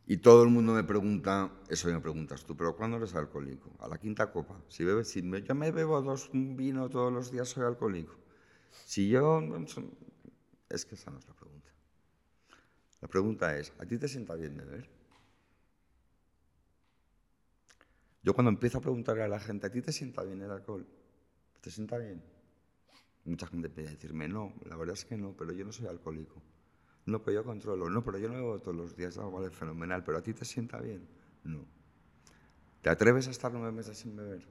Y 0.06 0.18
todo 0.18 0.42
el 0.42 0.50
mundo 0.50 0.72
me 0.72 0.84
pregunta, 0.84 1.50
eso 1.68 1.88
me 1.88 2.00
preguntas 2.00 2.44
tú, 2.44 2.56
pero 2.56 2.76
¿cuándo 2.76 2.98
eres 2.98 3.14
alcohólico? 3.14 3.74
A 3.78 3.88
la 3.88 3.98
quinta 3.98 4.30
copa. 4.30 4.60
Si 4.68 4.84
bebes, 4.84 5.08
si 5.08 5.22
yo 5.22 5.54
me 5.54 5.70
bebo 5.70 6.00
dos 6.02 6.30
vino 6.32 6.90
todos 6.90 7.12
los 7.12 7.30
días, 7.30 7.48
soy 7.48 7.64
alcohólico. 7.64 8.14
Si 8.84 9.08
yo... 9.08 9.40
Es 10.68 10.84
que 10.84 10.94
esa 10.94 11.10
no 11.10 11.18
es 11.18 11.26
la 11.26 11.34
pregunta. 11.34 11.70
La 13.00 13.08
pregunta 13.08 13.56
es, 13.58 13.72
¿a 13.78 13.86
ti 13.86 13.98
te 13.98 14.08
sienta 14.08 14.34
bien 14.34 14.56
beber? 14.56 14.93
Yo 18.24 18.32
cuando 18.34 18.50
empiezo 18.50 18.78
a 18.78 18.80
preguntarle 18.80 19.22
a 19.22 19.28
la 19.28 19.38
gente, 19.38 19.66
¿a 19.66 19.70
ti 19.70 19.82
te 19.82 19.92
sienta 19.92 20.24
bien 20.24 20.40
el 20.40 20.50
alcohol? 20.50 20.86
¿Te 21.60 21.70
sienta 21.70 21.98
bien? 21.98 22.24
Mucha 23.26 23.46
gente 23.46 23.68
empieza 23.68 23.90
a 23.90 23.94
decirme, 23.94 24.28
no, 24.28 24.54
la 24.64 24.76
verdad 24.76 24.94
es 24.94 25.04
que 25.04 25.16
no, 25.16 25.36
pero 25.36 25.52
yo 25.52 25.64
no 25.64 25.72
soy 25.72 25.86
alcohólico. 25.86 26.42
No, 27.06 27.22
pero 27.22 27.42
yo 27.42 27.44
controlo. 27.44 27.90
No, 27.90 28.02
pero 28.02 28.18
yo 28.18 28.28
no 28.28 28.34
bebo 28.34 28.58
todos 28.60 28.76
los 28.76 28.96
días. 28.96 29.18
Ah, 29.18 29.26
vale, 29.26 29.50
fenomenal. 29.50 30.02
¿Pero 30.02 30.18
a 30.18 30.22
ti 30.22 30.32
te 30.32 30.46
sienta 30.46 30.80
bien? 30.80 31.06
No. 31.44 31.66
¿Te 32.80 32.88
atreves 32.88 33.28
a 33.28 33.30
estar 33.30 33.52
nueve 33.52 33.72
meses 33.72 33.98
sin 33.98 34.16
beber? 34.16 34.46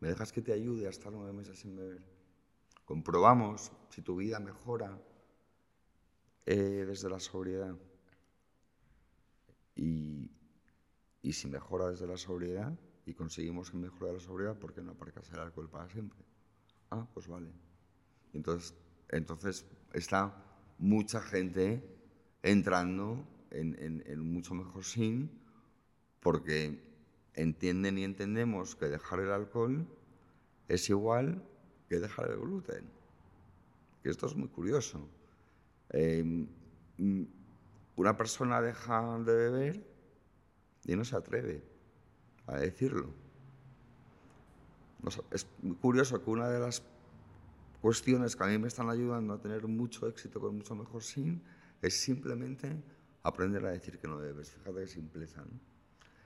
¿Me 0.00 0.08
dejas 0.08 0.32
que 0.32 0.42
te 0.42 0.52
ayude 0.52 0.86
a 0.86 0.90
estar 0.90 1.12
nueve 1.12 1.32
meses 1.32 1.60
sin 1.60 1.76
beber? 1.76 2.02
Comprobamos 2.84 3.70
si 3.90 4.02
tu 4.02 4.16
vida 4.16 4.40
mejora 4.40 5.00
eh, 6.46 6.84
desde 6.86 7.08
la 7.08 7.20
sobriedad. 7.20 7.76
Y, 9.76 10.29
y, 11.22 11.32
si 11.32 11.48
mejora 11.48 11.88
desde 11.88 12.06
la 12.06 12.16
sobriedad 12.16 12.72
y 13.06 13.14
conseguimos 13.14 13.70
que 13.70 13.76
mejore 13.76 14.12
la 14.12 14.20
sobriedad, 14.20 14.56
¿por 14.56 14.72
qué 14.72 14.82
no 14.82 14.92
aparcas 14.92 15.30
el 15.32 15.40
alcohol 15.40 15.68
para 15.68 15.88
siempre? 15.88 16.18
Ah, 16.90 17.06
pues 17.12 17.28
vale. 17.28 17.50
Entonces, 18.32 18.74
entonces 19.08 19.66
está 19.92 20.34
mucha 20.78 21.20
gente 21.20 21.82
entrando 22.42 23.24
en, 23.50 24.32
mucho 24.32 24.54
mejor 24.54 24.84
sin, 24.84 25.30
porque 26.20 26.82
entienden 27.34 27.98
y 27.98 28.04
entendemos 28.04 28.76
que 28.76 28.86
dejar 28.86 29.20
el 29.20 29.30
alcohol 29.30 29.86
es 30.68 30.88
igual 30.90 31.42
que 31.88 31.98
dejar 31.98 32.30
el 32.30 32.38
gluten. 32.38 32.84
Que 34.02 34.10
esto 34.10 34.26
es 34.26 34.36
muy 34.36 34.48
curioso. 34.48 35.08
Em, 35.90 36.46
una 37.96 38.16
persona 38.16 38.60
deja 38.60 39.18
de 39.18 39.34
beber 39.34 39.89
y 40.84 40.96
no 40.96 41.04
se 41.04 41.16
atreve 41.16 41.62
a 42.46 42.56
decirlo. 42.56 43.12
Es 45.30 45.46
curioso 45.80 46.22
que 46.22 46.30
una 46.30 46.48
de 46.48 46.60
las 46.60 46.82
cuestiones 47.80 48.36
que 48.36 48.44
a 48.44 48.46
mí 48.48 48.58
me 48.58 48.68
están 48.68 48.90
ayudando 48.90 49.34
a 49.34 49.40
tener 49.40 49.66
mucho 49.66 50.06
éxito 50.06 50.40
con 50.40 50.56
mucho 50.56 50.74
mejor 50.74 51.02
sin 51.02 51.42
es 51.80 51.98
simplemente 51.98 52.82
aprender 53.22 53.64
a 53.64 53.70
decir 53.70 53.98
que 53.98 54.08
no 54.08 54.18
bebes. 54.18 54.50
Fíjate 54.50 54.80
qué 54.80 54.86
simpleza. 54.86 55.44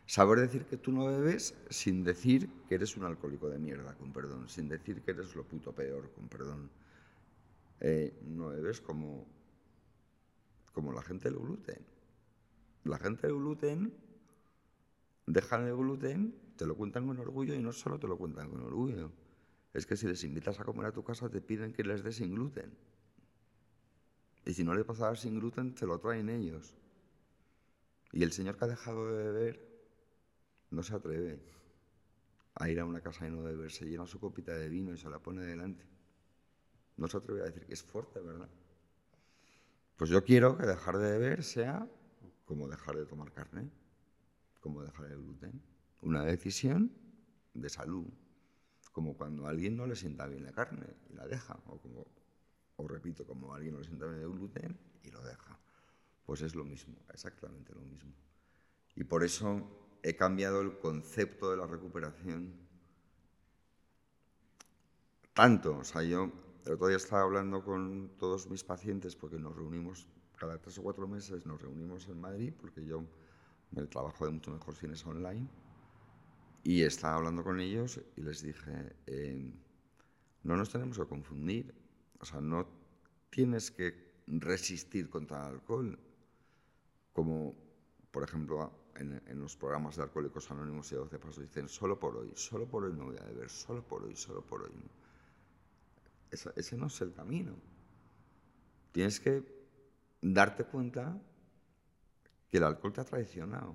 Saber 0.06 0.40
decir 0.40 0.66
que 0.66 0.76
tú 0.76 0.92
no 0.92 1.06
bebes 1.06 1.54
sin 1.70 2.04
decir 2.04 2.50
que 2.68 2.74
eres 2.74 2.96
un 2.96 3.04
alcohólico 3.04 3.48
de 3.48 3.58
mierda, 3.58 3.94
con 3.94 4.12
perdón, 4.12 4.48
sin 4.48 4.68
decir 4.68 5.00
que 5.02 5.12
eres 5.12 5.34
lo 5.34 5.44
puto 5.44 5.72
peor, 5.72 6.10
con 6.10 6.28
perdón. 6.28 6.70
Eh, 7.80 8.18
no 8.26 8.48
bebes 8.48 8.80
como, 8.80 9.26
como 10.72 10.92
la 10.92 11.02
gente 11.02 11.30
del 11.30 11.38
gluten. 11.38 11.78
La 12.84 12.98
gente 12.98 13.26
del 13.26 13.36
gluten 13.36 13.94
dejan 15.26 15.66
el 15.66 15.76
gluten, 15.76 16.34
te 16.56 16.66
lo 16.66 16.76
cuentan 16.76 17.06
con 17.06 17.18
orgullo 17.18 17.54
y 17.54 17.60
no 17.60 17.72
solo 17.72 17.98
te 17.98 18.06
lo 18.06 18.16
cuentan 18.16 18.50
con 18.50 18.62
orgullo 18.62 19.12
es 19.74 19.87
que 19.87 19.96
si 19.96 20.06
les 20.06 20.22
invitas 20.22 20.60
a 20.60 20.64
comer 20.64 20.87
a 20.87 20.92
tu 20.92 21.02
casa 21.02 21.28
te 21.28 21.40
piden 21.40 21.72
que 21.72 21.82
les 21.82 22.02
des 22.04 22.16
sin 22.16 22.32
gluten. 22.32 22.72
Y 24.46 24.54
si 24.54 24.62
no 24.62 24.72
les 24.72 24.84
pasas 24.84 25.20
sin 25.20 25.40
gluten, 25.40 25.74
te 25.74 25.84
lo 25.84 25.98
traen 25.98 26.28
ellos. 26.28 26.76
Y 28.12 28.22
el 28.22 28.30
señor 28.30 28.56
que 28.56 28.66
ha 28.66 28.68
dejado 28.68 29.08
de 29.08 29.24
beber 29.24 29.84
no 30.70 30.82
se 30.84 30.94
atreve 30.94 31.40
a 32.54 32.68
ir 32.70 32.78
a 32.78 32.84
una 32.84 33.00
casa 33.00 33.26
y 33.26 33.32
no 33.32 33.42
beber. 33.42 33.72
Se 33.72 33.84
llena 33.84 34.06
su 34.06 34.20
copita 34.20 34.54
de 34.54 34.68
vino 34.68 34.94
y 34.94 34.98
se 34.98 35.10
la 35.10 35.18
pone 35.18 35.42
delante. 35.42 35.84
No 36.96 37.08
se 37.08 37.16
atreve 37.16 37.40
a 37.40 37.46
decir 37.46 37.66
que 37.66 37.74
es 37.74 37.82
fuerte, 37.82 38.20
¿verdad? 38.20 38.48
Pues 39.96 40.08
yo 40.08 40.22
quiero 40.22 40.56
que 40.56 40.66
dejar 40.66 40.98
de 40.98 41.18
beber 41.18 41.42
sea 41.42 41.88
como 42.44 42.68
dejar 42.68 42.94
de 42.96 43.06
tomar 43.06 43.32
carne, 43.32 43.68
como 44.64 44.83
dejar 44.83 45.12
el 45.12 45.18
gluten. 45.18 45.61
Una 46.00 46.24
decisión 46.24 46.90
de 47.53 47.68
salud, 47.68 48.07
como 48.92 49.14
cuando 49.14 49.46
a 49.46 49.50
alguien 49.50 49.77
no 49.77 49.87
le 49.87 49.94
sienta 49.94 50.27
bien 50.27 50.42
la 50.42 50.53
carne 50.53 50.87
y 51.11 51.12
la 51.12 51.27
deja, 51.27 51.59
o 51.66 51.79
como, 51.79 52.07
o 52.77 52.88
repito, 52.88 53.27
como 53.27 53.53
a 53.53 53.57
alguien 53.57 53.74
no 53.74 53.81
le 53.81 53.87
sienta 53.87 54.07
bien 54.07 54.22
el 54.22 54.31
gluten 54.31 54.79
y 55.03 55.11
lo 55.11 55.22
deja. 55.22 55.61
Pues 56.24 56.40
es 56.40 56.55
lo 56.55 56.64
mismo, 56.64 56.96
exactamente 57.12 57.74
lo 57.74 57.83
mismo. 57.83 58.14
Y 58.96 59.05
por 59.05 59.22
eso 59.22 59.98
he 60.03 60.16
cambiado 60.16 60.62
el 60.62 60.79
concepto 60.79 61.50
de 61.50 61.59
la 61.59 61.66
recuperación 61.66 62.55
tanto, 65.35 65.77
o 65.77 65.85
sea, 65.85 66.03
yo 66.05 66.33
el 66.64 66.72
otro 66.72 66.87
día 66.87 66.96
estaba 66.96 67.22
hablando 67.22 67.62
con 67.62 68.16
todos 68.16 68.48
mis 68.48 68.64
pacientes 68.64 69.14
porque 69.14 69.38
nos 69.38 69.55
reunimos 69.55 70.09
cada 70.37 70.57
tres 70.59 70.79
o 70.79 70.83
cuatro 70.83 71.07
meses, 71.07 71.44
nos 71.44 71.61
reunimos 71.61 72.09
en 72.09 72.18
Madrid 72.18 72.55
porque 72.59 72.83
yo 72.87 73.05
el 73.76 73.88
trabajo 73.88 74.24
de 74.24 74.32
mucho 74.32 74.50
mejor 74.50 74.74
cines 74.74 75.04
online 75.06 75.48
y 76.62 76.82
estaba 76.82 77.16
hablando 77.16 77.44
con 77.44 77.60
ellos 77.60 78.00
y 78.16 78.22
les 78.22 78.42
dije, 78.42 78.96
eh, 79.06 79.52
no 80.42 80.56
nos 80.56 80.70
tenemos 80.70 80.98
que 80.98 81.06
confundir, 81.06 81.74
o 82.18 82.24
sea, 82.24 82.40
no 82.40 82.66
tienes 83.30 83.70
que 83.70 84.14
resistir 84.26 85.10
contra 85.10 85.46
el 85.46 85.54
alcohol, 85.54 85.98
como 87.12 87.54
por 88.10 88.22
ejemplo 88.22 88.72
en, 88.96 89.40
los 89.40 89.56
programas 89.56 89.96
de 89.96 90.04
Alcohólicos 90.04 90.50
Anónimos 90.50 90.90
y 90.92 90.94
12 90.94 91.18
Pasos 91.18 91.40
dicen, 91.40 91.68
solo 91.68 91.98
por 91.98 92.16
hoy, 92.16 92.32
solo 92.34 92.66
por 92.66 92.84
hoy 92.84 92.92
no 92.94 93.06
voy 93.06 93.16
a 93.18 93.24
beber, 93.24 93.50
solo 93.50 93.87
por 93.87 94.04
hoy, 94.04 94.16
solo 94.16 94.40
por 94.40 94.62
hoy. 94.62 94.70
ese 96.30 96.76
no 96.76 96.87
es 96.87 97.00
el 97.00 97.12
camino. 97.12 97.56
Tienes 98.92 99.18
que 99.18 99.42
darte 100.22 100.64
cuenta 100.64 101.20
que 102.54 102.58
el 102.58 102.64
alcohol 102.64 102.92
te 102.92 103.00
ha 103.00 103.04
traicionado 103.04 103.74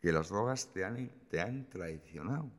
que 0.00 0.10
las 0.10 0.28
drogas 0.28 0.72
te 0.72 0.84
han, 0.84 1.08
te 1.28 1.40
han 1.40 1.70
traicionado, 1.70 2.50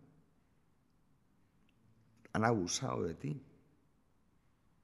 han 2.32 2.46
abusado 2.46 3.04
de 3.04 3.14
ti, 3.14 3.44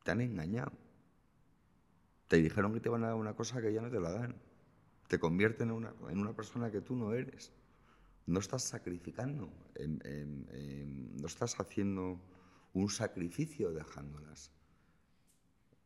te 0.03 0.11
han 0.11 0.19
engañado, 0.19 0.73
te 2.27 2.35
dijeron 2.35 2.73
que 2.73 2.81
te 2.81 2.89
van 2.89 3.05
a 3.05 3.07
dar 3.07 3.15
una 3.15 3.37
cosa 3.37 3.61
que 3.61 3.71
ya 3.71 3.79
no 3.81 3.89
te 3.89 4.01
la 4.01 4.11
dan, 4.11 4.35
te 5.07 5.17
convierten 5.17 5.69
en 5.69 5.75
una, 5.75 5.93
en 6.09 6.19
una 6.19 6.33
persona 6.33 6.69
que 6.69 6.81
tú 6.81 6.97
no 6.97 7.13
eres. 7.13 7.53
No 8.25 8.41
estás 8.41 8.63
sacrificando, 8.63 9.49
no 9.79 11.25
estás 11.25 11.57
haciendo 11.57 12.19
un 12.73 12.89
sacrificio 12.89 13.71
dejándolas. 13.71 14.51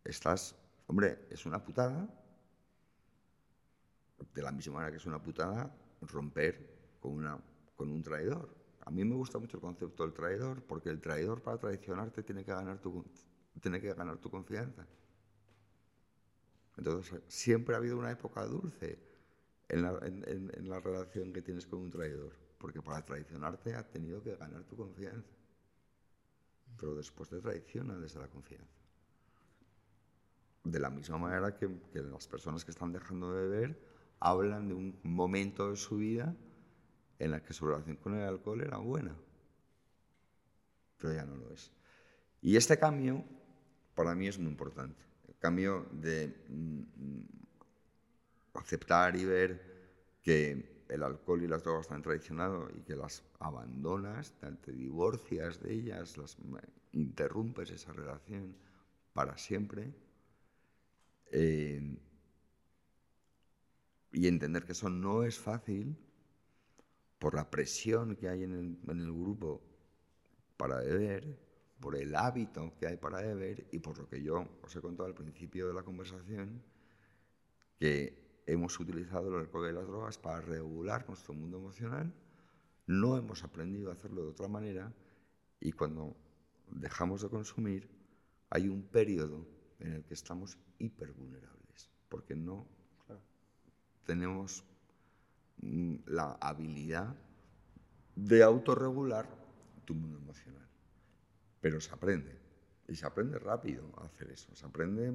Estás, 0.04 0.56
hombre, 0.88 1.28
es 1.30 1.46
una 1.46 1.64
putada, 1.64 2.10
de 4.34 4.42
la 4.42 4.52
misma 4.52 4.76
manera 4.76 4.92
que 4.92 4.98
es 4.98 5.06
una 5.06 5.22
putada 5.22 5.74
romper 6.02 6.98
con, 7.00 7.14
una, 7.14 7.40
con 7.76 7.92
un 7.92 8.02
traidor. 8.02 8.56
A 8.86 8.92
mí 8.92 9.04
me 9.06 9.16
gusta 9.16 9.38
mucho 9.38 9.58
el 9.58 9.62
concepto 9.62 10.04
del 10.04 10.14
traidor, 10.14 10.64
porque 10.64 10.90
el 10.90 11.00
traidor 11.00 11.42
para 11.42 11.58
traicionarte 11.58 12.24
tiene 12.24 12.44
que 12.44 12.52
ganar 12.52 12.80
tu, 12.80 13.06
tiene 13.60 13.80
que 13.80 13.94
ganar 13.94 14.18
tu 14.18 14.30
confianza. 14.30 14.88
Entonces, 16.78 17.22
siempre 17.28 17.76
ha 17.76 17.78
habido 17.78 17.98
una 17.98 18.12
época 18.12 18.46
dulce 18.46 18.98
en 19.70 19.84
la, 19.84 20.00
en 20.02 20.70
la 20.70 20.80
relación 20.80 21.32
que 21.32 21.42
tienes 21.42 21.68
con 21.68 21.80
un 21.80 21.92
traidor, 21.92 22.34
porque 22.58 22.82
para 22.82 23.06
traicionarte 23.06 23.76
ha 23.76 23.88
tenido 23.88 24.22
que 24.24 24.36
ganar 24.36 24.64
tu 24.64 24.76
confianza. 24.76 25.30
Pero 26.78 26.96
después 26.96 27.30
te 27.30 27.40
traiciona 27.40 27.98
desde 27.98 28.20
la 28.20 28.28
confianza. 28.28 28.82
De 30.64 30.80
la 30.80 30.90
misma 30.90 31.18
manera 31.18 31.56
que, 31.56 31.70
que 31.92 32.02
las 32.02 32.28
personas 32.28 32.64
que 32.66 32.72
están 32.72 32.92
dejando 32.92 33.34
de 33.34 33.48
beber 33.48 33.91
hablan 34.22 34.70
de 34.70 34.76
un 34.76 35.00
momento 35.04 35.72
de 35.72 35.76
su 35.76 35.98
vida 35.98 36.34
en 37.20 37.32
la 37.32 37.44
que 37.44 37.54
su 37.54 37.66
relación 37.66 37.98
con 37.98 38.16
el 38.16 38.24
alcohol 38.24 38.62
era 38.62 38.78
buena, 38.78 39.16
pero 40.98 41.14
ya 41.14 41.26
no 41.26 41.36
lo 41.36 41.52
es. 41.52 41.72
Y 42.42 42.56
este 42.56 42.80
cambio 42.80 43.26
para 43.96 44.16
mí 44.16 44.28
es 44.28 44.40
muy 44.40 44.50
importante, 44.50 45.04
el 45.28 45.36
cambio 45.38 45.88
de 45.92 46.34
mm, 46.48 47.22
aceptar 48.54 49.16
y 49.16 49.26
ver 49.26 49.72
que 50.24 50.84
el 50.88 51.04
alcohol 51.04 51.44
y 51.44 51.48
las 51.48 51.64
drogas 51.64 51.86
están 51.86 52.02
traicionados 52.02 52.72
y 52.76 52.82
que 52.82 52.96
las 52.96 53.24
abandonas, 53.40 54.34
te 54.64 54.72
divorcias 54.72 55.62
de 55.62 55.74
ellas, 55.74 56.18
las 56.18 56.38
interrumpes 56.92 57.72
esa 57.72 57.94
relación 57.94 58.56
para 59.14 59.38
siempre. 59.38 59.94
Eh, 61.32 61.98
y 64.12 64.28
entender 64.28 64.66
que 64.66 64.74
eso 64.74 64.90
no 64.90 65.24
es 65.24 65.40
fácil 65.40 65.96
por 67.20 67.36
la 67.36 67.50
presión 67.50 68.16
que 68.16 68.28
hay 68.28 68.44
en 68.44 68.80
el, 68.88 69.12
grupo 69.12 69.62
para 70.58 70.78
beber, 70.78 71.38
por 71.80 71.96
el 71.96 72.16
hábito 72.16 72.74
que 72.80 72.88
hay 72.88 72.98
para 72.98 73.22
beber 73.22 73.68
y 73.72 73.80
por 73.80 73.98
lo 73.98 74.08
que 74.08 74.22
yo 74.22 74.48
os 74.62 74.76
he 74.76 74.82
contado 74.82 75.08
al 75.08 75.16
principio 75.16 75.68
de 75.68 75.74
la 75.74 75.84
conversación, 75.84 76.62
que 77.80 78.42
hemos 78.46 78.80
utilizado 78.80 79.30
el 79.30 79.42
alcohol 79.42 79.70
y 79.70 79.74
las 79.74 79.88
drogas 79.88 80.18
para 80.18 80.42
regular 80.42 81.08
nuestro 81.08 81.34
mundo 81.34 81.58
emocional, 81.58 82.14
no 82.88 83.18
hemos 83.18 83.44
aprendido 83.44 83.90
a 83.90 83.94
hacerlo 83.94 84.24
de 84.24 84.30
otra 84.30 84.48
manera 84.48 84.92
y 85.60 85.72
cuando 85.72 86.16
dejamos 86.70 87.22
de 87.22 87.30
consumir 87.30 87.88
hay 88.50 88.68
un 88.68 88.84
periodo 88.84 89.48
en 89.80 89.94
el 89.94 90.04
que 90.04 90.14
estamos 90.14 90.58
hipervulnerables, 90.80 91.90
porque 92.10 92.36
no 92.36 92.68
tenemos 94.06 94.64
mm, 95.62 95.96
la 96.08 96.38
habilidad 96.42 97.16
de 98.16 98.44
autorregular 98.44 99.28
tu 99.86 99.94
mundo 99.96 100.18
emocional. 100.18 100.68
Pero 101.60 101.80
se 101.80 101.92
aprende. 101.92 102.40
Y 102.88 102.96
se 102.96 103.06
aprende 103.06 103.40
rápido 103.40 103.90
a 103.98 104.06
hacer 104.06 104.32
eso. 104.32 104.54
Se 104.56 104.66
aprende 104.66 105.12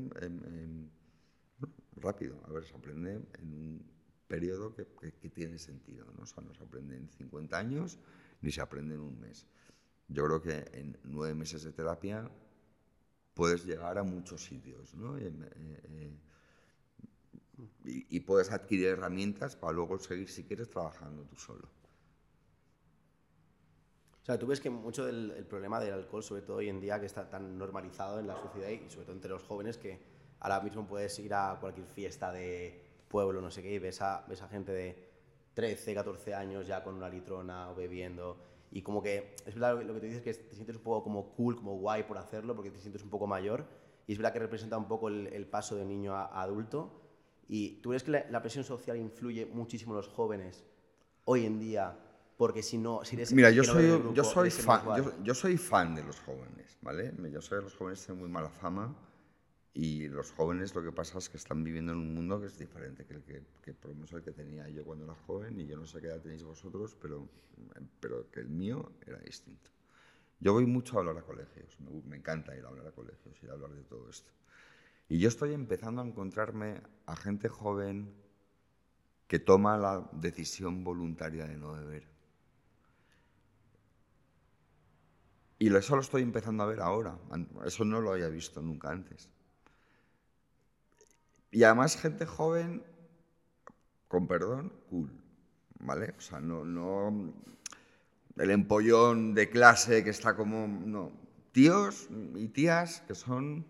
rápido. 1.97 2.41
A 2.45 2.53
ver, 2.53 2.65
se 2.65 2.75
aprende 2.75 3.21
en 3.39 3.53
un 3.53 3.87
periodo 4.27 4.75
que, 4.75 4.85
tiene 5.31 5.59
sentido. 5.59 6.07
¿no? 6.17 6.23
O 6.23 6.27
sea, 6.27 6.43
no 6.43 6.55
se 6.55 6.63
aprende 6.63 6.97
en 6.97 7.09
50 7.09 7.59
años 7.59 7.99
ni 8.41 8.51
se 8.53 8.61
aprende 8.61 8.95
en 8.95 9.01
un 9.01 9.21
mes. 9.21 9.47
Yo 10.09 10.25
creo 10.25 10.41
que 10.41 10.79
en 10.79 10.97
nueve 11.05 11.35
meses 11.35 11.65
de 11.65 11.73
terapia 11.73 12.31
puedes 13.35 13.65
llegar 13.67 13.99
a 13.99 14.05
muchos 14.05 14.43
sitios. 14.43 14.95
¿no? 14.95 15.19
Eh, 15.19 15.33
eh, 15.57 16.19
y, 17.85 18.21
puedes 18.21 18.51
adquirir 18.51 18.89
herramientas 18.89 19.57
para 19.57 19.73
luego 19.73 19.99
seguir, 19.99 20.29
si 20.29 20.45
quieres, 20.45 20.69
trabajando 20.69 21.25
tú 21.25 21.37
solo. 21.37 21.69
O 24.23 24.27
sea, 24.27 24.39
tú 24.39 24.47
ves 24.47 24.61
que 24.61 24.71
mucho 24.71 25.07
del 25.07 25.47
problema 25.49 25.79
del 25.81 25.95
alcohol, 25.95 26.23
sobre 26.23 26.43
todo 26.43 26.57
hoy 26.57 26.69
en 26.69 26.81
día, 26.81 26.99
que 26.99 27.07
está 27.07 27.31
tan 27.31 27.57
normalizado 27.57 28.19
en 28.19 28.27
la 28.27 28.37
sociedad 28.37 28.69
y 28.69 28.91
sobre 28.91 29.07
todo 29.07 29.15
entre 29.15 29.31
los 29.31 29.43
jóvenes, 29.45 29.79
que 29.79 30.01
ahora 30.41 30.61
mismo 30.61 30.87
puedes 30.87 31.19
ir 31.21 31.33
a 31.33 31.57
cualquier 31.61 31.87
fiesta 31.87 32.33
de 32.33 32.83
pueblo, 33.09 33.41
no 33.41 33.51
sé 33.51 33.63
qué, 33.63 33.73
y 33.73 33.79
ves 33.79 34.03
a, 34.03 34.27
ves 34.29 34.43
a 34.43 34.49
gente 34.49 34.73
de 34.73 35.09
13, 35.55 35.95
14 35.95 36.35
años 36.35 36.67
ya 36.67 36.83
con 36.83 36.95
una 36.95 37.09
litrona 37.09 37.71
o 37.71 37.75
bebiendo. 37.75 38.37
Y 38.73 38.83
como 38.83 39.01
que 39.01 39.37
es 39.47 39.55
verdad 39.55 39.81
lo 39.81 39.95
que 39.95 40.01
te 40.01 40.07
dices, 40.07 40.23
que 40.23 40.35
te 40.35 40.55
sientes 40.55 40.77
un 40.77 40.83
poco 40.83 41.05
como 41.05 41.31
cool, 41.31 41.57
como 41.57 41.77
guay 41.79 42.03
por 42.03 42.19
hacerlo, 42.19 42.55
porque 42.55 42.71
te 42.71 42.81
sientes 42.81 43.03
un 43.03 43.11
poco 43.11 43.27
mayor. 43.27 43.65
Y 44.07 44.13
es 44.13 44.19
verdad 44.19 44.33
que 44.33 44.41
representa 44.41 44.77
un 44.77 44.89
poco 44.89 45.09
el, 45.09 45.47
paso 45.47 45.77
de 45.77 45.85
niño 45.85 46.15
a 46.15 46.43
adulto 46.43 47.06
¿Y 47.49 47.81
tú 47.81 47.91
crees 47.91 48.03
que 48.03 48.11
la, 48.11 48.43
presión 48.43 48.65
social 48.65 48.97
influye 48.97 49.47
muchísimo 49.47 49.93
en 49.93 49.99
los 49.99 50.09
jóvenes 50.09 50.65
hoy 51.25 51.47
en 51.47 51.59
día? 51.59 51.97
Porque 52.37 52.63
si 52.63 52.77
no, 52.77 53.05
si 53.05 53.17
eres 53.17 53.33
Mira, 53.33 53.51
yo 53.51 53.65
soy, 53.65 53.87
yo, 54.13 54.25
soy 54.25 54.51
fan, 54.51 54.83
yo, 55.23 55.35
soy 55.35 55.57
fan 55.57 55.95
de 55.95 56.05
los 56.05 56.21
jóvenes, 56.21 56.77
¿vale? 56.83 57.13
Yo 57.33 57.41
sé 57.41 57.57
que 57.57 57.63
los 57.63 57.75
jóvenes 57.75 58.05
tienen 58.05 58.21
muy 58.21 58.29
mala 58.29 58.51
fama 58.51 58.95
y 59.73 60.09
los 60.09 60.33
jóvenes 60.33 60.75
lo 60.75 60.83
que 60.83 60.93
pasa 60.93 61.19
es 61.19 61.29
que 61.29 61.37
están 61.37 61.65
viviendo 61.65 61.93
en 61.93 61.99
un 61.99 62.15
mundo 62.15 62.41
que 62.41 62.47
es 62.47 62.59
diferente 62.59 63.07
que 63.07 63.15
el 63.15 63.23
que, 63.23 63.43
que 63.63 63.75
por 63.75 63.91
lo 63.91 63.95
menos 63.95 64.13
el 64.13 64.23
que 64.23 64.33
tenía 64.33 64.69
yo 64.69 64.85
cuando 64.85 65.05
era 65.05 65.15
joven 65.27 65.59
y 65.61 65.67
yo 65.67 65.77
no 65.77 65.87
sé 65.87 66.01
qué 66.01 66.09
edad 66.09 66.21
tenéis 66.21 66.43
vosotros, 66.43 66.97
pero, 67.01 67.27
pero 68.01 68.31
que 68.31 68.41
el 68.41 68.49
mío 68.49 68.93
era 69.07 69.19
distinto. 69.19 69.71
Yo 70.41 70.53
voy 70.53 70.67
mucho 70.67 70.97
a 70.97 71.01
hablar 71.01 71.17
a 71.17 71.23
colegios, 71.23 71.81
me, 71.81 71.91
me 72.03 72.17
encanta 72.17 72.55
ir 72.55 72.65
a 72.65 72.69
hablar 72.69 72.87
a 72.89 72.93
colegios 72.93 73.43
y 73.43 73.49
a 73.49 73.53
hablar 73.53 73.71
de 73.71 73.83
todo 73.85 74.11
esto. 74.11 74.31
Y 75.09 75.19
yo 75.19 75.29
estoy 75.29 75.55
empezando 75.55 76.03
a 76.03 76.07
encontrarme 76.07 76.83
a 77.07 77.17
gente 77.17 77.49
joven 77.49 78.13
que 79.29 79.39
toma 79.39 79.77
la 79.77 80.09
decisión 80.13 80.85
voluntaria 80.85 81.47
de 81.47 81.57
no 81.57 81.73
beber. 81.73 82.09
Y 85.59 85.75
eso 85.75 85.95
lo 85.95 86.03
estoy 86.03 86.23
empezando 86.23 86.63
a 86.63 86.67
ver 86.67 86.81
ahora. 86.81 87.19
Eso 87.65 87.85
no 87.85 88.01
lo 88.01 88.13
había 88.13 88.29
visto 88.29 88.61
nunca 88.61 88.91
antes. 88.91 89.31
Y 91.51 91.63
además 91.63 91.97
gente 91.97 92.27
joven, 92.27 92.85
con 94.09 94.27
perdón, 94.27 94.73
cool. 94.91 95.11
¿Vale? 95.79 96.15
O 96.19 96.21
sea, 96.21 96.41
no, 96.41 96.65
no 96.65 97.33
el 98.37 98.51
empollón 98.51 99.35
de 99.35 99.49
clase 99.49 100.05
que 100.05 100.11
está 100.11 100.37
como... 100.37 100.67
No, 100.67 101.13
tíos 101.53 102.09
y 102.35 102.49
tías 102.49 103.01
que 103.03 103.15
son 103.15 103.67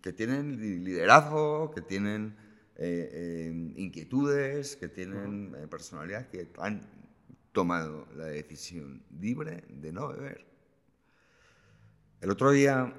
que 0.00 0.12
tienen 0.12 0.84
liderazgo, 0.84 1.70
que 1.70 1.82
tienen 1.82 2.36
eh, 2.76 3.10
eh, 3.12 3.72
inquietudes, 3.76 4.76
que 4.76 4.88
tienen 4.88 5.54
eh, 5.56 5.66
personalidad, 5.66 6.28
que 6.28 6.48
han 6.58 6.80
tomado 7.52 8.06
la 8.14 8.26
decisión 8.26 9.02
libre 9.20 9.64
de 9.68 9.92
no 9.92 10.08
beber. 10.08 10.46
El 12.20 12.30
otro 12.30 12.50
día 12.50 12.94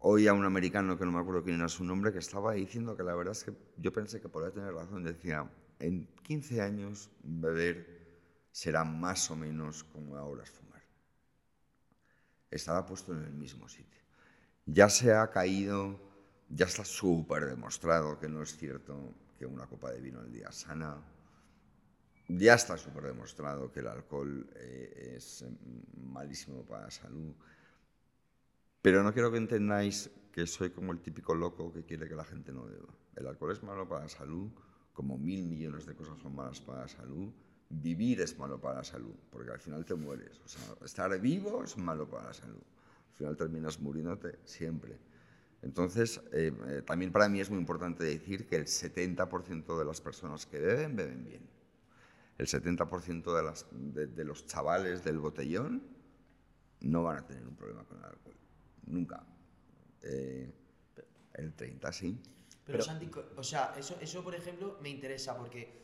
oí 0.00 0.26
a 0.26 0.32
un 0.32 0.44
americano, 0.44 0.98
que 0.98 1.04
no 1.04 1.12
me 1.12 1.20
acuerdo 1.20 1.44
quién 1.44 1.56
era 1.56 1.68
su 1.68 1.84
nombre, 1.84 2.12
que 2.12 2.18
estaba 2.18 2.54
diciendo 2.54 2.96
que 2.96 3.02
la 3.02 3.14
verdad 3.14 3.32
es 3.32 3.44
que 3.44 3.52
yo 3.76 3.92
pensé 3.92 4.20
que 4.20 4.28
podía 4.28 4.50
tener 4.50 4.72
razón. 4.72 5.04
Decía, 5.04 5.48
en 5.78 6.06
15 6.22 6.60
años 6.60 7.10
beber 7.22 8.02
será 8.50 8.84
más 8.84 9.30
o 9.30 9.36
menos 9.36 9.84
como 9.84 10.16
ahora 10.16 10.42
es 10.42 10.50
fumar. 10.50 10.82
Estaba 12.50 12.84
puesto 12.84 13.12
en 13.12 13.24
el 13.24 13.32
mismo 13.32 13.68
sitio 13.68 14.01
ya 14.66 14.88
se 14.88 15.12
ha 15.12 15.30
caído, 15.30 15.98
ya 16.48 16.66
está 16.66 16.84
súper 16.84 17.46
demostrado 17.46 18.18
que 18.18 18.28
no 18.28 18.42
es 18.42 18.56
cierto 18.56 19.14
que 19.38 19.46
una 19.46 19.66
copa 19.66 19.90
de 19.90 20.00
vino 20.00 20.20
al 20.20 20.32
día 20.32 20.52
sana. 20.52 20.96
Ya 22.28 22.54
está 22.54 22.76
súper 22.76 23.04
demostrado 23.04 23.70
que 23.72 23.80
el 23.80 23.88
alcohol 23.88 24.48
eh, 24.54 25.14
es 25.16 25.44
malísimo 25.96 26.62
para 26.62 26.84
la 26.84 26.90
salud. 26.90 27.34
Pero 28.80 29.02
no 29.02 29.12
quiero 29.12 29.30
que 29.30 29.38
entendáis 29.38 30.10
que 30.32 30.46
soy 30.46 30.70
como 30.70 30.92
el 30.92 31.00
típico 31.00 31.34
loco 31.34 31.72
que 31.72 31.84
quiere 31.84 32.08
que 32.08 32.14
la 32.14 32.24
gente 32.24 32.52
no 32.52 32.64
beba. 32.64 32.94
El 33.16 33.26
alcohol 33.26 33.52
es 33.52 33.62
malo 33.62 33.86
para 33.86 34.02
la 34.04 34.08
salud, 34.08 34.50
como 34.92 35.18
mil 35.18 35.44
millones 35.44 35.86
de 35.86 35.94
cosas 35.94 36.18
son 36.20 36.34
malas 36.34 36.60
para 36.60 36.82
la 36.82 36.88
salud. 36.88 37.32
Vivir 37.68 38.20
es 38.20 38.38
malo 38.38 38.60
para 38.60 38.76
la 38.76 38.84
salud, 38.84 39.14
porque 39.30 39.50
al 39.50 39.60
final 39.60 39.84
te 39.84 39.94
mueres. 39.94 40.40
O 40.44 40.48
sea, 40.48 40.62
estar 40.84 41.18
vivo 41.20 41.64
es 41.64 41.76
malo 41.76 42.08
para 42.08 42.28
la 42.28 42.34
salud 42.34 42.62
al 43.12 43.16
final 43.16 43.36
terminas 43.36 43.80
muriéndote 43.80 44.38
siempre. 44.44 44.98
Entonces, 45.62 46.20
eh, 46.32 46.52
eh, 46.66 46.82
también 46.82 47.12
para 47.12 47.28
mí 47.28 47.40
es 47.40 47.48
muy 47.48 47.58
importante 47.58 48.02
decir 48.02 48.46
que 48.46 48.56
el 48.56 48.66
70% 48.66 49.78
de 49.78 49.84
las 49.84 50.00
personas 50.00 50.44
que 50.44 50.58
beben, 50.58 50.96
beben 50.96 51.24
bien. 51.24 51.48
El 52.36 52.46
70% 52.48 53.36
de, 53.36 53.42
las, 53.42 53.66
de, 53.70 54.24
los 54.24 54.46
chavales 54.46 55.04
del 55.04 55.20
botellón 55.20 55.82
no 56.80 57.04
van 57.04 57.18
a 57.18 57.26
tener 57.26 57.46
un 57.46 57.54
problema 57.54 57.84
con 57.84 57.98
el 57.98 58.04
alcohol. 58.04 58.34
Nunca. 58.86 59.24
Eh, 60.02 60.52
el 61.34 61.54
30 61.54 61.92
sí. 61.92 62.20
Pero, 62.64 62.82
Santi, 62.82 63.08
o 63.36 63.42
sea, 63.44 63.74
eso, 63.78 63.96
eso 64.00 64.24
por 64.24 64.34
ejemplo 64.34 64.78
me 64.82 64.88
interesa 64.88 65.36
porque 65.36 65.80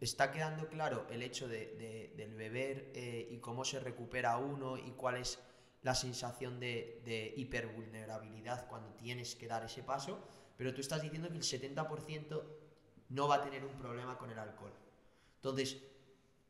está 0.00 0.30
quedando 0.30 0.68
claro 0.68 1.06
el 1.10 1.22
hecho 1.22 1.48
de, 1.48 2.12
del 2.16 2.34
beber 2.34 2.92
y 3.30 3.38
cómo 3.38 3.64
se 3.64 3.80
recupera 3.80 4.36
uno 4.36 4.76
y 4.76 4.90
cuál 4.92 5.16
es 5.16 5.38
la 5.82 5.94
sensación 5.94 6.60
de, 6.60 7.02
de 7.04 7.34
hipervulnerabilidad 7.36 8.68
cuando 8.68 8.90
tienes 8.94 9.34
que 9.34 9.46
dar 9.48 9.64
ese 9.64 9.82
paso, 9.82 10.18
pero 10.56 10.72
tú 10.74 10.80
estás 10.80 11.02
diciendo 11.02 11.28
que 11.28 11.36
el 11.36 11.42
70% 11.42 12.42
no 13.10 13.28
va 13.28 13.36
a 13.36 13.42
tener 13.42 13.64
un 13.64 13.74
problema 13.76 14.16
con 14.16 14.30
el 14.30 14.38
alcohol. 14.38 14.72
Entonces, 15.36 15.78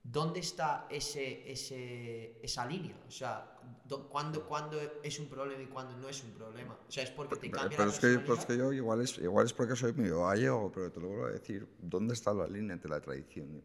¿dónde 0.03 0.41
está 0.41 0.87
ese, 0.91 1.51
ese, 1.51 2.39
esa 2.43 2.67
línea? 2.67 2.95
O 3.09 3.11
sea, 3.11 3.59
do- 3.85 4.09
¿cuándo, 4.09 4.47
cuándo 4.47 4.79
es 5.03 5.19
un 5.19 5.27
problema 5.29 5.63
y 5.63 5.67
cuándo 5.67 5.97
no 5.97 6.09
es 6.09 6.23
un 6.23 6.33
problema? 6.33 6.77
O 6.87 6.93
sea, 6.93 7.05
es 7.05 7.11
porque 7.11 7.37
te 7.37 7.51
cambia 7.51 7.79
Pero 7.79 7.89
la 7.89 7.95
es 7.95 8.01
que, 8.01 8.19
pues 8.19 8.45
personalidad? 8.45 8.47
que 8.49 8.57
yo 8.59 8.73
igual 8.73 9.01
es, 9.01 9.19
igual 9.19 9.47
es 9.47 9.53
porque 9.55 9.77
soy 9.77 9.93
medio 9.95 10.27
gallego, 10.27 10.71
pero 10.71 10.93
te 10.93 11.01
lo 11.01 11.09
vuelvo 11.09 11.27
a 11.27 11.31
decir, 11.31 11.67
¿dónde 11.81 12.13
está 12.15 12.35
la 12.35 12.47
línea 12.47 12.75
entre 12.75 12.91
la 12.91 13.01
tradición 13.01 13.63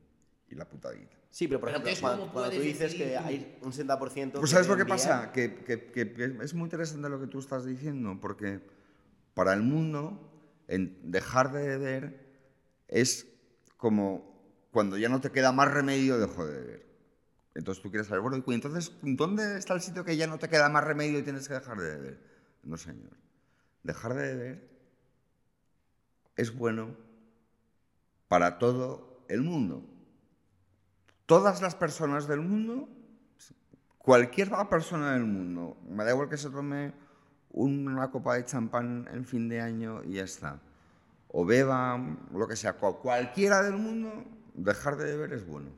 y 0.50 0.56
la 0.56 0.66
putadita? 0.68 1.16
Sí, 1.30 1.48
pero 1.48 1.60
por 1.60 1.70
ejemplo, 1.70 1.90
entonces, 1.90 2.02
cuando, 2.02 2.22
¿cómo 2.24 2.34
cuando 2.34 2.52
tú 2.52 2.62
dices 2.62 2.80
decidir 2.92 3.08
que 3.08 3.18
hay 3.18 3.58
un 3.62 3.72
70%. 3.72 4.40
Pues 4.40 4.52
¿sabes 4.52 4.68
lo 4.68 4.78
que 4.78 4.86
pasa? 4.86 5.32
Que, 5.32 5.56
que- 5.64 5.92
que- 5.92 6.14
que 6.14 6.38
es 6.44 6.54
muy 6.54 6.64
interesante 6.66 7.10
lo 7.10 7.20
que 7.20 7.28
tú 7.28 7.40
estás 7.40 7.66
diciendo, 7.66 8.18
porque 8.22 8.62
para 9.34 9.54
el 9.54 9.62
mundo 9.62 10.32
en 10.68 11.12
dejar 11.12 11.52
de 11.52 11.68
beber 11.68 12.28
es 12.88 13.28
como 13.78 14.36
cuando 14.72 14.98
ya 14.98 15.10
no 15.10 15.22
te 15.22 15.32
queda 15.32 15.52
más 15.52 15.72
remedio, 15.72 16.18
dejo 16.18 16.46
de 16.46 16.60
beber. 16.60 16.88
Entonces 17.56 17.82
tú 17.82 17.90
quieres 17.90 18.08
saber, 18.08 18.22
bueno, 18.22 18.44
y 18.46 18.54
entonces, 18.54 18.92
¿dónde 19.02 19.58
está 19.58 19.74
el 19.74 19.82
sitio 19.82 20.04
que 20.06 20.16
ya 20.16 20.28
no 20.28 20.38
te 20.38 20.48
queda 20.50 20.70
más 20.70 20.84
remedio 20.84 21.20
y 21.20 21.24
tienes 21.24 21.48
que 21.48 21.56
dejar 21.56 21.78
de 21.80 21.90
beber? 21.96 22.20
No, 22.64 22.78
señor. 22.78 23.12
Dejar 23.84 24.14
de 24.14 24.24
beber 24.36 24.70
es 26.36 26.56
bueno 26.56 26.96
para 28.28 28.60
todo 28.60 29.26
el 29.30 29.42
mundo. 29.42 29.86
Todas 31.28 31.62
las 31.62 31.76
personas 31.76 32.28
del 32.28 32.42
mundo 32.42 32.90
cualquier 34.00 34.50
persona 34.70 35.12
del 35.14 35.26
mundo, 35.26 35.78
me 35.90 36.06
da 36.06 36.12
igual 36.12 36.30
que 36.30 36.38
se 36.38 36.50
tome 36.50 36.94
una 37.50 38.10
copa 38.10 38.36
de 38.36 38.46
champán 38.46 39.06
en 39.12 39.26
fin 39.26 39.50
de 39.50 39.60
año 39.60 40.02
y 40.06 40.14
ya 40.14 40.24
está, 40.24 40.62
o 41.28 41.44
beba 41.46 42.00
lo 42.34 42.48
que 42.48 42.56
sea, 42.56 42.78
cu- 42.78 43.00
cualquiera 43.00 43.62
del 43.62 43.76
mundo, 43.76 44.24
dejar 44.54 44.96
de 44.96 45.04
beber 45.06 45.34
es 45.34 45.46
bueno. 45.46 45.72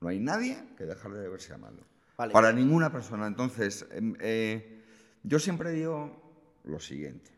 No 0.00 0.08
hay 0.08 0.18
nadie 0.18 0.64
que 0.78 0.86
dejar 0.86 1.12
de 1.12 1.20
beber 1.20 1.42
sea 1.42 1.58
malo. 1.58 1.82
Vale. 2.16 2.32
Para 2.32 2.52
ninguna 2.54 2.90
persona. 2.90 3.26
Entonces, 3.26 3.86
em, 3.90 4.14
eh, 4.20 4.82
yo 5.22 5.38
siempre 5.38 5.72
digo 5.72 6.58
lo 6.64 6.80
siguiente. 6.80 7.30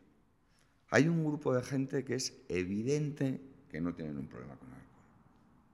Hay 0.91 1.09
un 1.09 1.25
grupo 1.25 1.53
de 1.53 1.61
gente 1.61 2.05
que 2.05 2.15
es 2.15 2.41
evidente 2.47 3.41
que 3.69 3.81
no 3.81 3.93
tienen 3.93 4.17
un 4.17 4.27
problema 4.29 4.55
con 4.55 4.69
el 4.69 4.75
alcohol. 4.75 5.03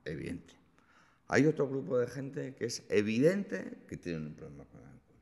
Evidente. 0.05 0.55
Hay 1.33 1.45
otro 1.45 1.65
grupo 1.65 1.97
de 1.97 2.07
gente 2.07 2.55
que 2.55 2.65
es 2.65 2.83
evidente 2.89 3.85
que 3.87 3.95
tienen 3.95 4.27
un 4.27 4.33
problema 4.33 4.65
con 4.65 4.81
el 4.81 4.87
alcohol. 4.87 5.17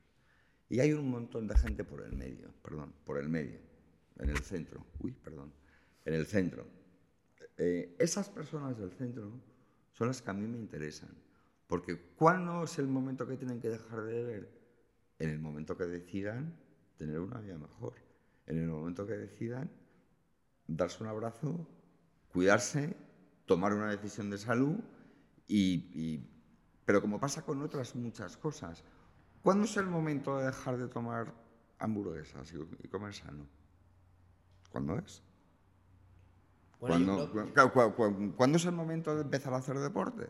Y 0.68 0.80
hay 0.80 0.92
un 0.92 1.08
montón 1.08 1.46
de 1.46 1.56
gente 1.56 1.84
por 1.84 2.02
el 2.02 2.12
medio, 2.12 2.52
perdón, 2.64 2.92
por 3.04 3.16
el 3.16 3.28
medio, 3.28 3.60
en 4.18 4.30
el 4.30 4.38
centro. 4.38 4.84
Uy, 4.98 5.12
perdón, 5.12 5.52
en 6.04 6.14
el 6.14 6.26
centro. 6.26 6.66
Eh, 7.56 7.94
esas 8.00 8.28
personas 8.28 8.76
del 8.76 8.90
centro 8.90 9.30
son 9.92 10.08
las 10.08 10.20
que 10.20 10.30
a 10.32 10.34
mí 10.34 10.48
me 10.48 10.58
interesan. 10.58 11.10
Porque 11.68 11.96
¿cuándo 12.16 12.64
es 12.64 12.76
el 12.80 12.88
momento 12.88 13.24
que 13.24 13.36
tienen 13.36 13.60
que 13.60 13.68
dejar 13.68 14.02
de 14.02 14.12
beber? 14.12 14.50
En 15.20 15.30
el 15.30 15.38
momento 15.38 15.76
que 15.76 15.84
decidan 15.84 16.58
tener 16.98 17.20
una 17.20 17.38
vida 17.38 17.56
mejor. 17.56 17.94
En 18.48 18.58
el 18.58 18.66
momento 18.66 19.06
que 19.06 19.16
decidan 19.16 19.70
darse 20.66 21.04
un 21.04 21.08
abrazo, 21.08 21.68
cuidarse, 22.32 22.96
tomar 23.46 23.72
una 23.72 23.92
decisión 23.92 24.28
de 24.28 24.38
salud 24.38 24.74
y, 25.50 25.90
y- 25.92 26.26
pero 26.84 27.00
como 27.00 27.18
pasa 27.20 27.42
con 27.42 27.60
otras 27.62 27.94
muchas 27.94 28.36
cosas, 28.36 28.84
¿cuándo 29.42 29.64
es 29.64 29.76
el 29.76 29.86
momento 29.86 30.38
de 30.38 30.46
dejar 30.46 30.78
de 30.78 30.88
tomar 30.88 31.34
hamburguesas 31.78 32.52
y, 32.52 32.56
y 32.84 32.88
comer 32.88 33.14
sano? 33.14 33.46
¿Cuándo 34.70 34.98
es? 34.98 35.22
Bueno, 36.80 37.16
¿Cuándo, 37.16 37.32
creo- 37.52 37.72
cu- 37.72 37.72
cu- 37.72 37.94
cu- 37.94 38.14
cu- 38.16 38.32
¿cuándo 38.36 38.56
es 38.56 38.64
el 38.64 38.72
momento 38.72 39.14
de 39.14 39.22
empezar 39.22 39.52
a 39.52 39.58
hacer 39.58 39.78
deporte? 39.78 40.26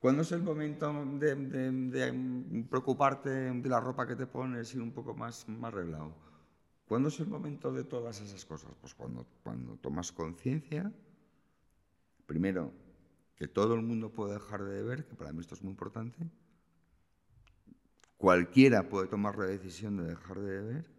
¿Cuándo 0.00 0.22
es 0.22 0.32
el 0.32 0.42
momento 0.42 0.92
de, 1.18 1.34
de- 1.34 1.72
de, 1.72 2.64
preocuparte 2.68 3.30
de 3.30 3.68
la 3.68 3.80
ropa 3.80 4.06
que 4.06 4.16
te 4.16 4.26
pones 4.26 4.74
y 4.74 4.78
un 4.78 4.92
poco 4.92 5.14
más, 5.14 5.48
más 5.48 5.72
arreglado? 5.72 6.12
¿Cuándo 6.88 7.08
es 7.08 7.18
el 7.20 7.26
momento 7.28 7.72
de 7.72 7.84
todas 7.84 8.20
esas 8.20 8.44
cosas? 8.44 8.72
Pues 8.80 8.94
cuando, 8.94 9.26
cuando 9.42 9.76
tomas 9.76 10.12
conciencia, 10.12 10.92
primero, 12.26 12.72
que 13.36 13.48
todo 13.48 13.74
el 13.74 13.82
mundo 13.82 14.10
puede 14.10 14.34
dejar 14.34 14.64
de 14.64 14.82
beber, 14.82 15.06
que 15.06 15.14
para 15.14 15.32
mí 15.32 15.40
esto 15.40 15.54
es 15.54 15.62
muy 15.62 15.70
importante. 15.70 16.30
Cualquiera 18.16 18.88
puede 18.88 19.08
tomar 19.08 19.36
la 19.36 19.44
decisión 19.44 19.98
de 19.98 20.04
dejar 20.04 20.40
de 20.40 20.50
beber. 20.62 20.90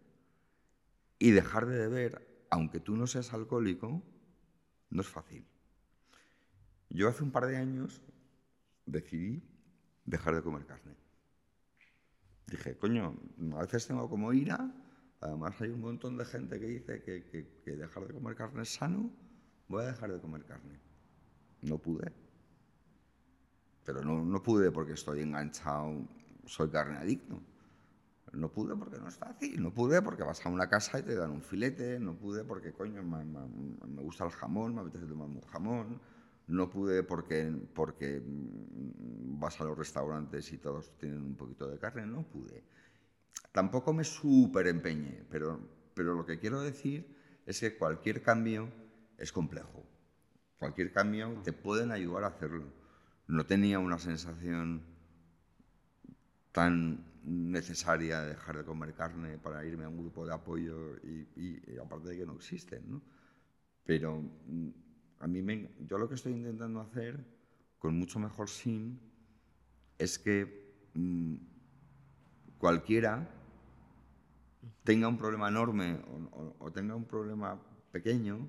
Y 1.18 1.32
dejar 1.32 1.66
de 1.66 1.76
beber, 1.78 2.46
aunque 2.48 2.78
tú 2.78 2.96
no 2.96 3.08
seas 3.08 3.32
alcohólico, 3.32 4.02
no 4.90 5.00
es 5.00 5.08
fácil. 5.08 5.44
Yo 6.90 7.08
hace 7.08 7.24
un 7.24 7.32
par 7.32 7.46
de 7.46 7.56
años 7.56 8.00
decidí 8.86 9.42
dejar 10.04 10.36
de 10.36 10.42
comer 10.42 10.64
carne. 10.64 10.94
Dije, 12.46 12.76
coño, 12.78 13.14
a 13.56 13.62
veces 13.62 13.86
tengo 13.86 14.08
como 14.08 14.32
ira, 14.32 14.72
además 15.20 15.60
hay 15.60 15.70
un 15.70 15.80
montón 15.80 16.16
de 16.16 16.24
gente 16.24 16.58
que 16.58 16.66
dice 16.66 17.02
que, 17.02 17.76
dejar 17.76 18.06
de 18.06 18.14
comer 18.14 18.36
carne 18.36 18.62
es 18.62 18.70
sano, 18.70 19.10
voy 19.66 19.82
a 19.82 19.88
dejar 19.88 20.12
de 20.12 20.20
comer 20.20 20.44
carne. 20.44 20.80
No 21.62 21.78
pude. 21.78 22.27
Pero 23.88 24.02
no, 24.08 24.14
no 24.32 24.42
pude 24.48 24.70
porque 24.76 24.94
estoy 25.00 25.22
enganchado, 25.22 25.92
soy 26.46 26.68
carne 26.70 26.98
adicto. 26.98 27.40
No 28.32 28.50
pude 28.52 28.76
porque 28.76 28.98
no 28.98 29.08
es 29.08 29.16
fácil, 29.16 29.62
no 29.62 29.72
pude 29.72 30.02
porque 30.02 30.22
vas 30.22 30.44
a 30.44 30.50
una 30.50 30.68
casa 30.68 30.98
y 30.98 31.02
te 31.02 31.14
dan 31.14 31.30
un 31.30 31.42
filete, 31.42 31.98
no 31.98 32.14
pude 32.14 32.44
porque, 32.44 32.72
coño, 32.72 33.02
me, 33.02 33.24
me- 33.24 34.02
gusta 34.02 34.24
el 34.26 34.30
jamón, 34.32 34.74
me 34.74 34.82
apetece 34.82 35.06
tomar 35.06 35.28
un 35.28 35.40
jamón, 35.42 36.00
no 36.48 36.68
pude 36.70 37.02
porque, 37.04 37.50
porque 37.74 38.22
vas 39.40 39.60
a 39.60 39.64
los 39.64 39.78
restaurantes 39.78 40.52
y 40.52 40.58
todos 40.58 40.90
tienen 40.98 41.22
un 41.22 41.36
poquito 41.36 41.68
de 41.68 41.78
carne, 41.78 42.06
no 42.06 42.22
pude. 42.22 42.64
Tampoco 43.52 43.92
me 43.92 44.04
súper 44.04 44.68
empeñé, 44.68 45.24
pero, 45.30 45.60
pero 45.94 46.14
lo 46.14 46.26
que 46.26 46.38
quiero 46.38 46.60
decir 46.62 47.06
es 47.46 47.60
que 47.60 47.76
cualquier 47.78 48.22
cambio 48.22 48.70
es 49.18 49.32
complejo. 49.32 49.84
Cualquier 50.58 50.92
cambio 50.92 51.40
te 51.44 51.52
pueden 51.52 51.92
ayudar 51.92 52.24
a 52.24 52.28
hacerlo. 52.28 52.66
No 53.28 53.46
tenía 53.46 53.78
una 53.78 53.98
sensación 53.98 54.82
tan 56.52 57.04
necesaria 57.24 58.20
de 58.22 58.30
dejar 58.30 58.56
de 58.58 58.64
comer 58.64 58.94
carne 58.94 59.38
para 59.38 59.64
irme 59.64 59.84
a 59.84 59.88
un 59.88 59.98
grupo 59.98 60.26
de 60.26 60.34
apoyo 60.34 60.96
y, 61.04 61.28
y 61.36 61.78
aparte 61.78 62.08
de 62.08 62.18
que 62.18 62.26
no 62.26 62.34
existen, 62.34 62.82
¿no? 62.90 63.02
Pero 63.88 64.20
mm, 64.20 64.68
a 65.20 65.26
mí 65.26 65.40
me, 65.40 65.70
yo 65.88 65.96
lo 65.96 66.08
que 66.08 66.14
estoy 66.14 66.34
intentando 66.34 66.80
hacer 66.80 67.24
con 67.78 67.98
mucho 67.98 68.18
mejor 68.18 68.50
sin 68.50 69.00
es 69.98 70.18
que 70.18 70.90
mm, 70.92 71.36
cualquiera 72.58 73.26
tenga 74.84 75.08
un 75.08 75.16
problema 75.16 75.48
enorme 75.48 75.98
o, 76.58 76.70
tenga 76.70 76.94
un 76.94 77.06
problema 77.06 77.58
pequeño, 77.90 78.46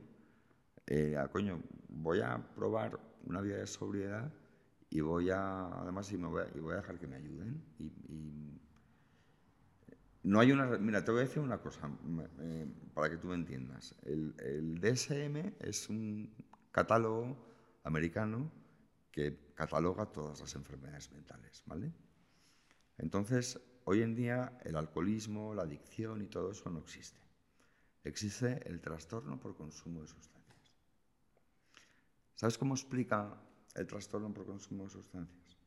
eh, 0.87 1.15
ah, 1.17 1.29
coño, 1.29 1.61
voy 1.87 2.19
a 2.19 2.37
probar 2.53 2.99
una 3.25 3.39
vida 3.39 3.57
de 3.57 3.67
sobriedad 3.67 4.29
y 4.89 5.01
voy 5.01 5.29
a, 5.29 5.67
además, 5.81 6.11
y, 6.11 6.17
me 6.17 6.27
voy 6.27 6.41
a, 6.41 6.57
y 6.57 6.59
voy 6.59 6.73
a 6.73 6.77
dejar 6.77 6.97
que 6.97 7.07
me 7.07 7.17
ayuden. 7.17 7.63
Y, 7.79 7.91
no 10.21 10.39
hay 10.39 10.51
una, 10.51 10.65
mira, 10.77 11.03
te 11.03 11.11
voy 11.11 11.21
a 11.21 11.23
decir 11.23 11.41
una 11.41 11.59
cosa 11.59 11.89
eh, 12.39 12.67
para 12.93 13.09
que 13.09 13.17
tú 13.17 13.27
me 13.27 13.35
entiendas. 13.35 13.95
El, 14.03 14.35
el 14.39 14.79
DSM 14.79 15.53
es 15.59 15.89
un 15.89 16.29
catálogo 16.71 17.37
americano 17.83 18.51
que 19.11 19.53
cataloga 19.55 20.05
todas 20.07 20.41
las 20.41 20.55
enfermedades 20.55 21.11
mentales, 21.11 21.63
¿vale? 21.65 21.93
Entonces, 22.97 23.59
hoy 23.85 24.01
en 24.01 24.13
día 24.13 24.59
el 24.65 24.75
alcoholismo, 24.75 25.53
la 25.53 25.63
adicción 25.63 26.21
y 26.21 26.27
todo 26.27 26.51
eso 26.51 26.69
no 26.69 26.79
existe. 26.79 27.19
Existe 28.03 28.67
el 28.67 28.81
trastorno 28.81 29.39
por 29.39 29.55
consumo 29.55 30.01
de 30.01 30.07
sustancias. 30.07 30.73
¿Sabes 32.35 32.57
cómo 32.57 32.73
explica 32.73 33.41
el 33.75 33.87
trastorno 33.87 34.33
por 34.33 34.45
consumo 34.45 34.83
de 34.85 34.89
sustancias? 34.89 35.57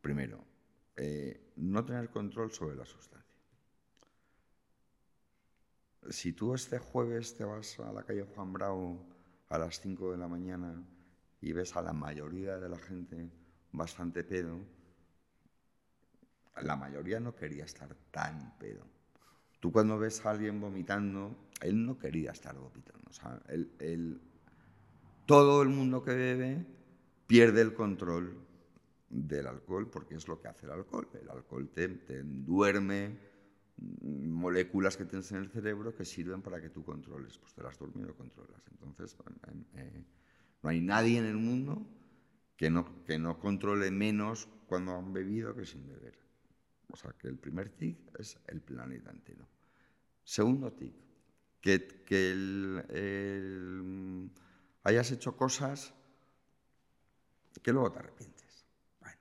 Primero, 0.00 0.44
eh, 0.96 1.52
no 1.56 1.84
tener 1.84 2.10
control 2.10 2.50
sobre 2.52 2.76
la 2.76 2.84
sustancia. 2.84 3.22
Si 6.10 6.32
tú 6.32 6.54
este 6.54 6.78
jueves 6.78 7.36
te 7.36 7.44
vas 7.44 7.78
a 7.80 7.92
la 7.92 8.02
calle 8.02 8.24
Juan 8.34 8.52
Bravo 8.52 9.04
a 9.48 9.58
las 9.58 9.80
5 9.80 10.10
de 10.12 10.18
la 10.18 10.28
mañana 10.28 10.82
y 11.40 11.52
ves 11.52 11.76
a 11.76 11.82
la 11.82 11.92
mayoría 11.92 12.58
de 12.58 12.68
la 12.68 12.78
gente 12.78 13.30
bastante 13.72 14.24
pedo, 14.24 14.58
la 16.62 16.76
mayoría 16.76 17.20
no 17.20 17.34
quería 17.34 17.64
estar 17.64 17.94
tan 18.10 18.56
pedo. 18.58 18.84
Tú 19.60 19.72
cuando 19.72 19.98
ves 19.98 20.24
a 20.26 20.30
alguien 20.30 20.60
vomitando, 20.60 21.36
él 21.60 21.84
no 21.86 21.98
quería 21.98 22.32
estar 22.32 22.56
vomitando. 22.56 23.08
O 23.08 23.12
sea, 23.12 23.40
él- 23.48 23.72
él- 23.78 24.20
todo 25.26 25.62
el 25.62 25.68
mundo 25.68 26.02
que 26.02 26.14
bebe 26.14 26.66
pierde 27.26 27.62
el 27.62 27.74
control 27.74 28.38
del 29.08 29.46
alcohol 29.46 29.88
porque 29.90 30.14
es 30.14 30.26
lo 30.26 30.40
que 30.40 30.48
hace 30.48 30.66
el 30.66 30.72
alcohol. 30.72 31.08
El 31.20 31.30
alcohol 31.30 31.68
te, 31.68 31.88
duerme 32.24 33.18
mm, 33.76 34.28
moléculas 34.28 34.96
que 34.96 35.04
tienes 35.04 35.30
en 35.32 35.38
el 35.38 35.50
cerebro 35.50 35.94
que 35.94 36.04
sirven 36.04 36.42
para 36.42 36.60
que 36.60 36.70
tú 36.70 36.84
controles. 36.84 37.38
Pues 37.38 37.54
te 37.54 37.62
las 37.62 37.78
duermes 37.78 38.04
y 38.04 38.08
lo 38.08 38.16
controlas. 38.16 38.62
Entonces, 38.70 39.16
eh, 39.76 40.04
no 40.62 40.70
hay 40.70 40.80
nadie 40.80 41.18
en 41.18 41.26
el 41.26 41.36
mundo 41.36 41.86
que 42.56 42.70
no, 42.70 43.04
que 43.04 43.18
no 43.18 43.38
controle 43.38 43.90
menos 43.90 44.48
cuando 44.66 44.96
han 44.96 45.12
bebido 45.12 45.54
que 45.54 45.66
sin 45.66 45.86
beber. 45.86 46.18
O 46.88 46.96
sea, 46.96 47.12
que 47.12 47.28
el 47.28 47.36
primer 47.36 47.70
tic 47.70 47.98
es 48.18 48.38
el 48.48 48.60
planeta 48.60 49.10
entero. 49.10 49.46
Segundo 50.24 50.72
tic, 50.72 50.94
que, 51.60 51.86
que 52.04 52.30
el, 52.30 54.30
hayas 54.84 55.10
hecho 55.10 55.36
cosas 55.36 55.94
que 57.62 57.72
luego 57.72 57.92
te 57.92 57.98
arrepientes. 58.00 58.64
Bueno, 59.00 59.16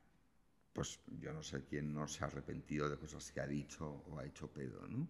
pues 0.73 0.99
yo 1.19 1.33
no 1.33 1.43
sé 1.43 1.63
quién 1.65 1.93
no 1.93 2.07
se 2.07 2.23
ha 2.23 2.27
arrepentido 2.27 2.89
de 2.89 2.97
cosas 2.97 3.31
que 3.31 3.41
ha 3.41 3.47
dicho 3.47 4.03
o 4.09 4.17
ha 4.19 4.25
hecho 4.25 4.47
pedo, 4.47 4.87
¿no? 4.87 5.07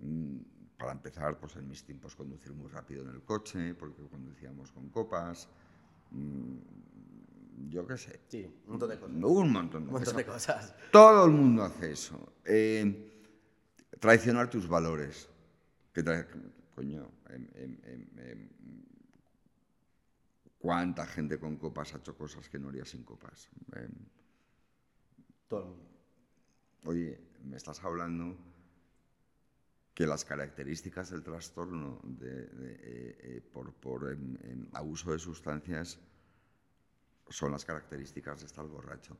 Mm, 0.00 0.38
para 0.76 0.92
empezar, 0.92 1.38
pues 1.38 1.56
en 1.56 1.68
mis 1.68 1.84
tiempos 1.84 2.14
conducir 2.14 2.52
muy 2.52 2.68
rápido 2.68 3.02
en 3.02 3.10
el 3.10 3.22
coche, 3.22 3.74
porque 3.74 4.02
conducíamos 4.08 4.70
con 4.72 4.88
copas. 4.90 5.48
Mm, 6.12 6.56
yo 7.68 7.86
qué 7.86 7.96
sé. 7.98 8.20
Sí, 8.28 8.44
un 8.64 8.70
montón 8.70 8.88
de 8.90 8.98
cosas. 8.98 9.16
Un 9.16 9.52
montón 9.52 9.82
de, 9.82 9.88
Un 9.88 9.92
montón 9.94 10.16
de 10.16 10.24
cosas. 10.24 10.56
cosas. 10.70 10.90
Todo 10.92 11.26
el 11.26 11.32
mundo 11.32 11.64
hace 11.64 11.92
eso. 11.92 12.32
Eh, 12.44 13.12
traicionar 13.98 14.48
tus 14.48 14.68
valores. 14.68 15.28
Que 15.92 16.04
tra- 16.04 16.26
coño, 16.74 17.10
em- 17.30 17.48
em- 17.56 17.78
em, 18.16 18.48
¿cuánta 20.58 21.06
gente 21.06 21.38
con 21.38 21.56
copas 21.56 21.94
ha 21.94 21.98
hecho 21.98 22.16
cosas 22.16 22.48
que 22.48 22.58
no 22.58 22.68
haría 22.68 22.84
sin 22.84 23.04
copas? 23.04 23.48
Em, 23.74 23.90
Todo 25.48 25.60
el 25.62 25.68
mundo. 25.70 25.88
Oye, 26.84 27.20
me 27.44 27.56
estás 27.56 27.82
hablando 27.84 28.36
que 29.94 30.06
las 30.06 30.24
características 30.24 31.10
del 31.10 31.22
trastorno 31.22 32.00
de- 32.04 32.46
de, 32.46 32.72
eh, 32.72 33.18
eh, 33.22 33.40
por, 33.52 33.72
por 33.74 34.12
em, 34.12 34.36
em, 34.42 34.68
abuso 34.72 35.10
de 35.12 35.18
sustancias 35.18 35.98
son 37.30 37.50
las 37.52 37.64
características 37.64 38.40
de 38.40 38.46
estar 38.46 38.64
borracho. 38.66 39.16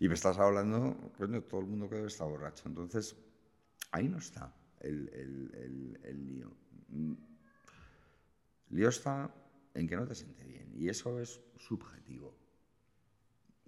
Y 0.00 0.08
me 0.08 0.14
estás 0.14 0.38
hablando, 0.38 1.12
coño, 1.16 1.42
todo 1.42 1.60
el 1.60 1.66
mundo 1.66 1.88
que 1.88 1.94
debe 1.96 2.08
estar 2.08 2.28
borracho. 2.28 2.68
Entonces, 2.68 3.16
ahí 3.92 4.08
no 4.08 4.18
está 4.18 4.52
el, 4.80 5.08
el- 5.14 5.54
el- 5.54 6.00
el 6.02 6.26
lío. 6.26 6.50
Mm, 6.88 7.12
El 8.70 8.76
lío 8.76 8.88
está 8.88 9.32
en 9.74 9.88
que 9.88 9.96
no 9.96 10.06
te 10.06 10.14
siente 10.14 10.44
bien. 10.44 10.72
Y 10.74 10.88
eso 10.88 11.20
es 11.20 11.40
subjetivo. 11.56 12.34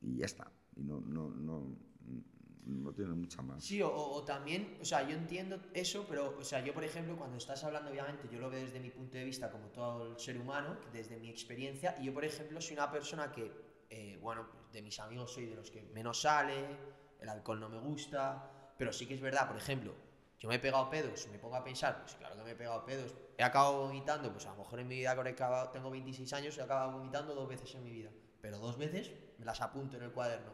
Y 0.01 0.17
ya 0.19 0.27
está. 0.27 0.51
Y 0.77 0.83
no, 0.83 1.01
no, 1.01 1.31
no, 1.31 1.77
no 2.67 2.93
tiene 2.93 3.15
mucha 3.15 3.43
más. 3.43 3.65
Sí, 3.65 3.81
o, 3.83 4.23
también, 4.25 4.77
o 4.81 4.85
sea, 4.85 5.07
yo 5.09 5.17
entiendo 5.17 5.61
eso, 5.73 6.07
pero, 6.09 6.37
o 6.39 6.45
sea, 6.45 6.65
yo 6.65 6.75
por 6.75 6.85
ejemplo, 6.85 7.17
cuando 7.17 7.37
estás 7.37 7.63
hablando, 7.65 7.91
obviamente, 7.91 8.29
yo 8.31 8.39
lo 8.39 8.51
veo 8.51 8.61
desde 8.61 8.81
mi 8.81 8.91
punto 8.91 9.17
de 9.17 9.25
vista, 9.25 9.51
como 9.51 9.69
todo 9.69 10.13
el 10.13 10.19
ser 10.19 10.39
humano, 10.39 10.77
desde 10.93 11.19
mi 11.19 11.31
experiencia, 11.31 11.97
y 12.01 12.05
yo, 12.07 12.15
por 12.15 12.25
ejemplo, 12.25 12.61
soy 12.61 12.75
una 12.75 12.91
persona 12.91 13.31
que, 13.31 13.53
eh, 13.89 14.19
bueno, 14.21 14.47
de 14.73 14.83
mis 14.83 14.99
amigos 15.01 15.33
soy 15.33 15.47
de 15.47 15.55
los 15.55 15.71
que 15.71 15.83
menos 15.95 16.21
sale, 16.21 16.67
el 17.21 17.29
alcohol 17.29 17.61
no 17.61 17.69
me 17.69 17.79
gusta, 17.79 18.75
pero 18.77 18.93
sí 18.93 19.07
que 19.07 19.15
es 19.15 19.21
verdad, 19.21 19.49
por 19.49 19.57
ejemplo, 19.57 19.95
yo 20.39 20.49
me 20.49 20.57
he 20.57 20.59
pegado 20.59 20.91
pedos, 20.91 21.29
me 21.31 21.39
pongo 21.39 21.57
a 21.57 21.65
pensar, 21.65 22.01
pues 22.01 22.15
claro 22.17 22.37
que 22.37 22.43
me 22.43 22.51
he 22.51 22.57
pegado 22.57 22.85
pedos, 22.85 23.15
he 23.39 23.43
acabado 23.43 23.83
vomitando, 23.83 24.33
pues 24.33 24.47
a 24.47 24.51
lo 24.51 24.57
mejor 24.57 24.81
en 24.81 24.89
mi 24.89 24.97
vida, 24.97 25.13
acabado- 25.13 25.71
tengo 25.71 25.91
26 25.91 26.33
años, 26.33 26.57
he 26.59 26.63
acabado 26.63 26.93
vomitando 26.93 27.35
dos 27.35 27.49
veces 27.49 27.75
en 27.75 27.85
mi 27.85 27.91
vida, 27.91 28.11
pero 28.41 28.59
dos 28.59 28.79
veces 28.79 29.11
me 29.39 29.45
las 29.45 29.61
apunto 29.61 29.97
en 29.97 30.05
el 30.05 30.13
cuaderno. 30.13 30.53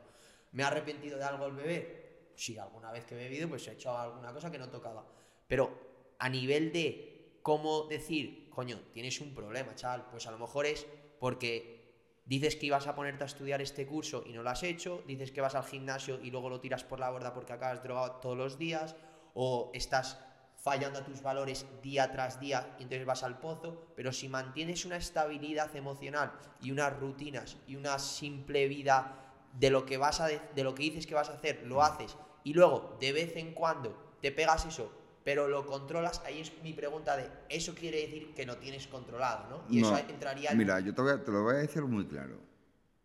¿Me 0.52 0.62
he 0.62 0.66
arrepentido 0.66 1.18
de 1.18 1.24
algo 1.24 1.44
al 1.44 1.52
beber? 1.52 2.32
Sí, 2.34 2.58
alguna 2.58 2.90
vez 2.90 3.04
que 3.04 3.14
he 3.14 3.18
bebido, 3.18 3.48
pues 3.48 3.66
he 3.68 3.72
hecho 3.72 3.96
alguna 3.96 4.32
cosa 4.32 4.50
que 4.50 4.58
no 4.58 4.68
tocaba. 4.68 5.06
Pero 5.46 5.70
a 6.18 6.28
nivel 6.28 6.72
de 6.72 7.38
cómo 7.42 7.84
decir, 7.84 8.48
coño, 8.50 8.80
tienes 8.92 9.20
un 9.20 9.34
problema, 9.34 9.74
chaval, 9.74 10.06
pues 10.10 10.26
a 10.26 10.30
lo 10.30 10.38
mejor 10.38 10.66
es 10.66 10.86
porque 11.18 11.82
dices 12.24 12.56
que 12.56 12.66
ibas 12.66 12.86
a 12.86 12.94
ponerte 12.94 13.24
a 13.24 13.26
estudiar 13.26 13.60
este 13.62 13.86
curso 13.86 14.22
y 14.26 14.32
no 14.32 14.42
lo 14.42 14.50
has 14.50 14.62
hecho, 14.62 15.02
dices 15.06 15.32
que 15.32 15.40
vas 15.40 15.54
al 15.54 15.64
gimnasio 15.64 16.20
y 16.20 16.30
luego 16.30 16.48
lo 16.48 16.60
tiras 16.60 16.84
por 16.84 17.00
la 17.00 17.10
borda 17.10 17.34
porque 17.34 17.52
acabas 17.52 17.82
drogado 17.82 18.12
todos 18.20 18.36
los 18.36 18.58
días, 18.58 18.96
o 19.34 19.70
estás 19.74 20.18
fallando 20.62 21.00
a 21.00 21.04
tus 21.04 21.20
valores 21.22 21.66
día 21.82 22.10
tras 22.12 22.38
día 22.38 22.76
y 22.78 22.84
entonces 22.84 23.04
vas 23.04 23.24
al 23.24 23.40
pozo, 23.40 23.84
pero 23.96 24.12
si 24.12 24.28
mantienes 24.28 24.84
una 24.84 24.96
estabilidad 24.96 25.74
emocional 25.74 26.32
y 26.60 26.70
unas 26.70 26.98
rutinas 27.00 27.56
y 27.66 27.74
una 27.74 27.98
simple 27.98 28.68
vida 28.68 29.18
de 29.58 29.70
lo 29.70 29.84
que 29.84 29.96
vas 29.98 30.20
a 30.20 30.28
de, 30.28 30.40
de 30.54 30.62
lo 30.64 30.74
que 30.74 30.84
dices 30.84 31.06
que 31.06 31.14
vas 31.14 31.28
a 31.30 31.34
hacer, 31.34 31.64
lo 31.66 31.82
haces 31.82 32.16
y 32.44 32.54
luego 32.54 32.96
de 33.00 33.12
vez 33.12 33.36
en 33.36 33.52
cuando 33.54 34.16
te 34.20 34.30
pegas 34.30 34.64
eso, 34.64 34.90
pero 35.24 35.48
lo 35.48 35.66
controlas, 35.66 36.22
ahí 36.24 36.40
es 36.40 36.52
mi 36.62 36.72
pregunta 36.72 37.16
de 37.16 37.28
eso 37.48 37.74
quiere 37.74 38.00
decir 38.02 38.32
que 38.34 38.46
lo 38.46 38.56
tienes 38.58 38.86
controlado, 38.86 39.48
¿no? 39.50 39.64
Y 39.68 39.80
No, 39.80 39.96
eso 39.96 40.08
entraría 40.08 40.50
en- 40.52 40.58
Mira, 40.58 40.78
yo 40.78 40.94
te, 40.94 41.02
voy 41.02 41.10
a- 41.12 41.24
te 41.24 41.32
lo 41.32 41.42
voy 41.42 41.54
a 41.56 41.58
decir 41.58 41.82
muy 41.82 42.06
claro. 42.06 42.38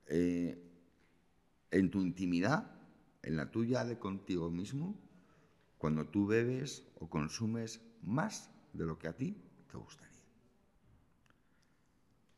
Eh, 0.05 0.63
en 1.71 1.89
tu 1.91 2.01
intimidad, 2.01 2.71
en 3.23 3.35
la 3.35 3.49
tuya 3.51 3.83
de 3.83 3.97
contigo 3.97 4.49
mismo, 4.51 4.95
cuando 5.77 6.05
tú 6.05 6.25
bebes 6.27 6.83
o 6.99 7.07
consumes 7.09 7.81
más 8.01 8.49
de 8.73 8.85
lo 8.85 8.97
que 8.97 9.07
a 9.07 9.13
ti 9.13 9.35
te 9.71 9.77
gustaría. 9.77 10.07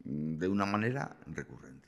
De 0.04 0.48
una 0.48 0.66
manera 0.66 1.16
recurrente. 1.28 1.88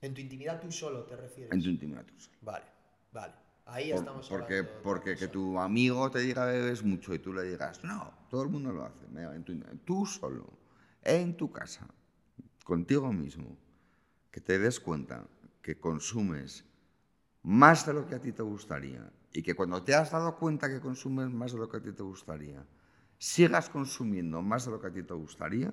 en 0.00 0.14
tu 0.14 0.20
intimidad 0.20 0.60
tú 0.60 0.70
solo 0.70 1.04
te 1.04 1.16
refieres. 1.16 1.52
En 1.52 1.62
tu 1.62 1.68
intimidad 1.68 2.04
tú 2.04 2.14
solo. 2.18 2.36
Vale, 2.42 2.64
vale. 3.12 3.34
Ahí 3.66 3.90
Por- 3.90 3.98
estamos 4.00 4.28
porque 4.28 4.54
hablando 4.58 4.82
porque 4.82 5.16
que 5.16 5.28
tu 5.28 5.58
amigo 5.58 6.10
te 6.10 6.20
diga 6.20 6.46
bebes 6.46 6.82
mucho 6.82 7.14
y 7.14 7.18
tú 7.18 7.32
le 7.32 7.42
digas, 7.42 7.82
no, 7.84 8.12
todo 8.30 8.42
el 8.44 8.48
mundo 8.48 8.72
lo 8.72 8.84
hace. 8.84 9.04
En 9.34 9.44
tu- 9.44 9.58
tú 9.84 10.06
solo, 10.06 10.46
en 11.02 11.36
tu 11.36 11.50
casa, 11.52 11.86
contigo 12.64 13.12
mismo, 13.12 13.56
que 14.30 14.40
te 14.40 14.58
des 14.58 14.78
cuenta 14.80 15.26
que 15.62 15.78
consumes 15.78 16.64
más 17.42 17.84
de 17.86 17.92
lo 17.94 18.06
que 18.06 18.14
a 18.14 18.20
ti 18.20 18.32
te 18.32 18.42
gustaría 18.42 19.10
y 19.32 19.42
que 19.42 19.54
cuando 19.54 19.82
te 19.82 19.94
has 19.94 20.10
dado 20.10 20.36
cuenta 20.36 20.68
que 20.68 20.80
consumes 20.80 21.30
más 21.30 21.52
de 21.52 21.58
lo 21.58 21.68
que 21.68 21.76
a 21.78 21.80
ti 21.80 21.92
te 21.92 22.02
gustaría, 22.02 22.64
sigas 23.18 23.68
consumiendo 23.68 24.42
más 24.42 24.64
de 24.64 24.70
lo 24.72 24.80
que 24.80 24.86
a 24.86 24.92
ti 24.92 25.02
te 25.02 25.14
gustaría, 25.14 25.72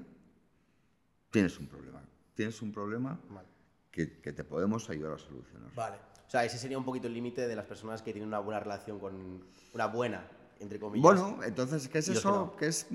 tienes 1.32 1.60
un 1.60 1.68
problema. 1.68 2.02
Tienes 2.34 2.62
un 2.62 2.72
problema 2.72 3.20
Vale. 3.30 3.48
que, 3.92 4.20
que 4.20 4.34
te 4.34 4.44
podemos 4.44 4.90
ayudar 4.90 5.14
a 5.14 5.18
solucionar. 5.18 5.74
Vale. 5.76 5.98
O 6.28 6.30
sea, 6.30 6.44
ese 6.44 6.58
sería 6.58 6.78
un 6.78 6.84
poquito 6.84 7.08
el 7.08 7.14
límite 7.14 7.48
de 7.48 7.56
las 7.56 7.66
personas 7.66 8.02
que 8.02 8.12
tienen 8.12 8.28
una 8.28 8.40
buena 8.40 8.60
relación 8.60 9.00
con 9.00 9.42
una 9.74 9.86
buena, 9.88 10.28
entre 10.60 10.80
comillas. 10.80 11.04
Bueno, 11.04 11.44
entonces, 11.44 11.88
¿qué 11.88 12.00
es 12.00 12.08
los 12.08 12.16
que 12.18 12.20
eso? 12.20 12.32
no. 12.32 12.56
¿Qué 12.58 12.68
es, 12.68 12.88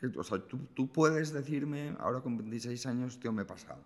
que- 0.00 0.18
o 0.18 0.24
sea, 0.24 0.38
tú, 0.38 0.58
tú 0.74 0.88
puedes 0.88 1.32
decirme, 1.32 1.94
ahora 2.00 2.20
con 2.20 2.36
26 2.36 2.84
años, 2.86 3.20
tío, 3.20 3.32
me 3.32 3.42
he 3.42 3.44
pasado. 3.44 3.82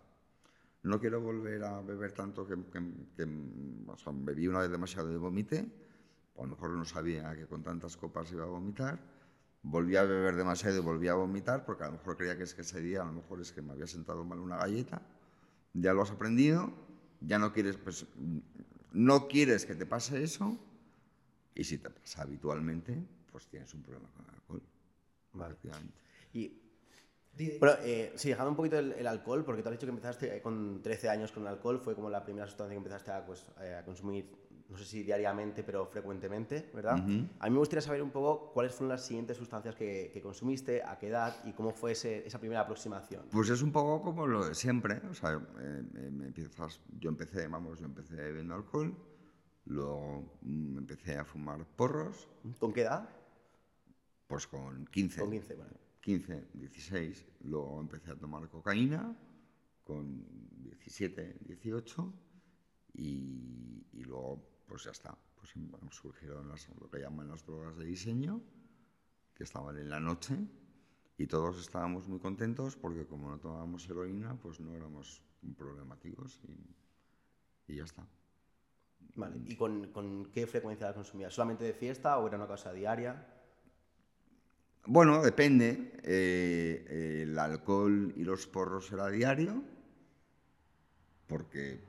No 0.84 1.00
quiero 1.00 1.20
volver 1.20 1.64
a 1.64 1.80
beber 1.82 2.12
tanto 2.12 2.46
que, 2.46 2.54
o 2.54 3.96
sea, 3.98 4.12
bebí 4.14 4.46
una 4.46 4.60
vez 4.60 4.70
demasiado 4.70 5.12
y 5.12 5.16
vomité. 5.16 5.68
A 6.38 6.42
lo 6.42 6.48
mejor 6.48 6.70
no 6.70 6.84
sabía 6.84 7.34
que 7.34 7.46
con 7.46 7.62
tantas 7.62 7.96
copas 7.96 8.30
iba 8.32 8.44
a 8.44 8.48
vomitar. 8.48 8.98
Volví 9.62 9.96
a 9.96 10.04
beber 10.04 10.36
demasiado 10.36 10.76
y 10.76 10.80
volví 10.80 11.08
a 11.08 11.14
vomitar, 11.14 11.64
porque 11.64 11.84
a 11.84 11.86
lo 11.86 11.94
mejor 11.94 12.16
creía 12.16 12.36
que 12.36 12.44
es 12.44 12.54
que 12.54 12.62
ese 12.62 12.80
día, 12.80 13.02
a 13.02 13.06
lo 13.06 13.12
mejor 13.12 13.40
es 13.40 13.52
que 13.52 13.60
me 13.60 13.72
había 13.72 13.86
sentado 13.86 14.24
mal 14.24 14.38
una 14.38 14.56
galleta. 14.56 15.02
Ya 15.74 15.92
lo 15.92 16.02
has 16.02 16.10
aprendido, 16.10 16.72
ya 17.20 17.38
no 17.38 17.52
quieres, 17.52 17.76
pues, 17.76 18.06
no 18.92 19.26
quieres 19.26 19.66
que 19.66 19.74
te 19.74 19.84
pase 19.84 20.22
eso, 20.22 20.56
y 21.54 21.64
si 21.64 21.78
te 21.78 21.90
pasa 21.90 22.22
habitualmente, 22.22 22.96
pues 23.32 23.48
tienes 23.48 23.74
un 23.74 23.82
problema 23.82 24.08
con 24.14 24.24
el 24.26 24.34
alcohol. 24.34 24.62
Vale. 25.32 25.56
Y, 26.32 27.58
bueno, 27.58 27.76
eh, 27.82 28.12
sí, 28.14 28.28
dejando 28.28 28.50
un 28.50 28.56
poquito 28.56 28.78
el, 28.78 28.92
el 28.92 29.06
alcohol, 29.06 29.44
porque 29.44 29.62
tú 29.62 29.68
has 29.68 29.74
dicho 29.74 29.86
que 29.86 29.90
empezaste 29.90 30.36
eh, 30.36 30.40
con 30.40 30.80
13 30.82 31.08
años 31.08 31.32
con 31.32 31.42
el 31.42 31.48
alcohol, 31.48 31.80
fue 31.80 31.94
como 31.94 32.10
la 32.10 32.24
primera 32.24 32.46
sustancia 32.46 32.74
que 32.74 32.78
empezaste 32.78 33.10
a, 33.10 33.26
pues, 33.26 33.44
eh, 33.60 33.74
a 33.74 33.84
consumir, 33.84 34.30
no 34.68 34.76
sé 34.76 34.84
si 34.84 35.02
diariamente, 35.02 35.64
pero 35.64 35.86
frecuentemente, 35.86 36.70
¿verdad? 36.74 36.98
A 36.98 37.46
mí 37.46 37.52
me 37.52 37.58
gustaría 37.58 37.80
saber 37.80 38.02
un 38.02 38.10
poco 38.10 38.52
cuáles 38.52 38.74
fueron 38.74 38.90
las 38.90 39.04
siguientes 39.06 39.36
sustancias 39.36 39.74
que, 39.74 40.10
que 40.12 40.20
consumiste, 40.20 40.82
a 40.82 40.98
qué 40.98 41.08
edad 41.08 41.42
y 41.44 41.52
cómo 41.52 41.72
fue 41.72 41.92
ese- 41.92 42.26
esa 42.26 42.38
primera 42.38 42.60
aproximación. 42.60 43.24
Pues 43.30 43.48
es 43.48 43.62
un 43.62 43.72
poco 43.72 44.02
como 44.02 44.26
lo 44.26 44.44
de 44.46 44.54
siempre. 44.54 45.00
O 45.10 45.14
sea, 45.14 45.40
eh, 45.60 46.10
me 46.12 46.26
empiezas, 46.26 46.80
yo 47.00 47.08
empecé, 47.08 47.46
vamos, 47.48 47.78
yo 47.80 47.86
empecé 47.86 48.16
bebiendo 48.16 48.54
alcohol, 48.54 48.94
luego 49.64 50.36
mm, 50.42 50.78
empecé 50.78 51.16
a 51.16 51.24
fumar 51.24 51.64
porros, 51.64 52.28
¿Con 52.58 52.72
qué 52.72 52.82
edad? 52.82 53.08
pues 54.26 54.46
con 54.46 54.84
15. 54.88 55.20
Con 55.22 55.30
15, 55.30 55.54
bueno. 55.54 55.72
15, 56.02 56.48
16. 56.52 57.24
Luego 57.44 57.80
empecé 57.80 58.10
a 58.10 58.16
tomar 58.16 58.46
cocaína 58.50 59.16
con 59.84 60.22
17, 60.62 61.38
18. 61.46 62.12
Y, 62.94 63.86
y 63.92 64.04
luego, 64.04 64.42
pues 64.68 64.84
ya 64.84 64.90
está. 64.90 65.16
Pues 65.34 65.52
surgieron 65.90 66.48
las, 66.48 66.68
lo 66.80 66.88
que 66.90 67.00
llaman 67.00 67.28
las 67.28 67.44
drogas 67.44 67.76
de 67.76 67.84
diseño, 67.84 68.40
que 69.34 69.44
estaban 69.44 69.76
en 69.78 69.88
la 69.88 69.98
noche. 69.98 70.36
Y 71.16 71.26
todos 71.26 71.58
estábamos 71.58 72.06
muy 72.06 72.20
contentos 72.20 72.76
porque 72.76 73.06
como 73.06 73.30
no 73.30 73.38
tomábamos 73.38 73.88
heroína, 73.88 74.38
pues 74.38 74.60
no 74.60 74.74
éramos 74.74 75.22
problemáticos. 75.56 76.40
Y, 76.44 77.72
y 77.72 77.76
ya 77.76 77.84
está. 77.84 78.06
Vale. 79.16 79.40
¿Y 79.46 79.56
con, 79.56 79.90
con 79.90 80.26
qué 80.26 80.46
frecuencia 80.46 80.86
la 80.86 80.94
consumías? 80.94 81.34
¿Solamente 81.34 81.64
de 81.64 81.72
fiesta 81.72 82.18
o 82.18 82.28
era 82.28 82.36
una 82.36 82.46
cosa 82.46 82.72
diaria? 82.72 83.26
Bueno, 84.86 85.22
depende. 85.22 85.92
Eh, 86.04 86.86
eh, 86.88 87.22
el 87.22 87.38
alcohol 87.38 88.12
y 88.16 88.22
los 88.22 88.46
porros 88.46 88.90
era 88.92 89.08
diario, 89.08 89.62
porque 91.26 91.87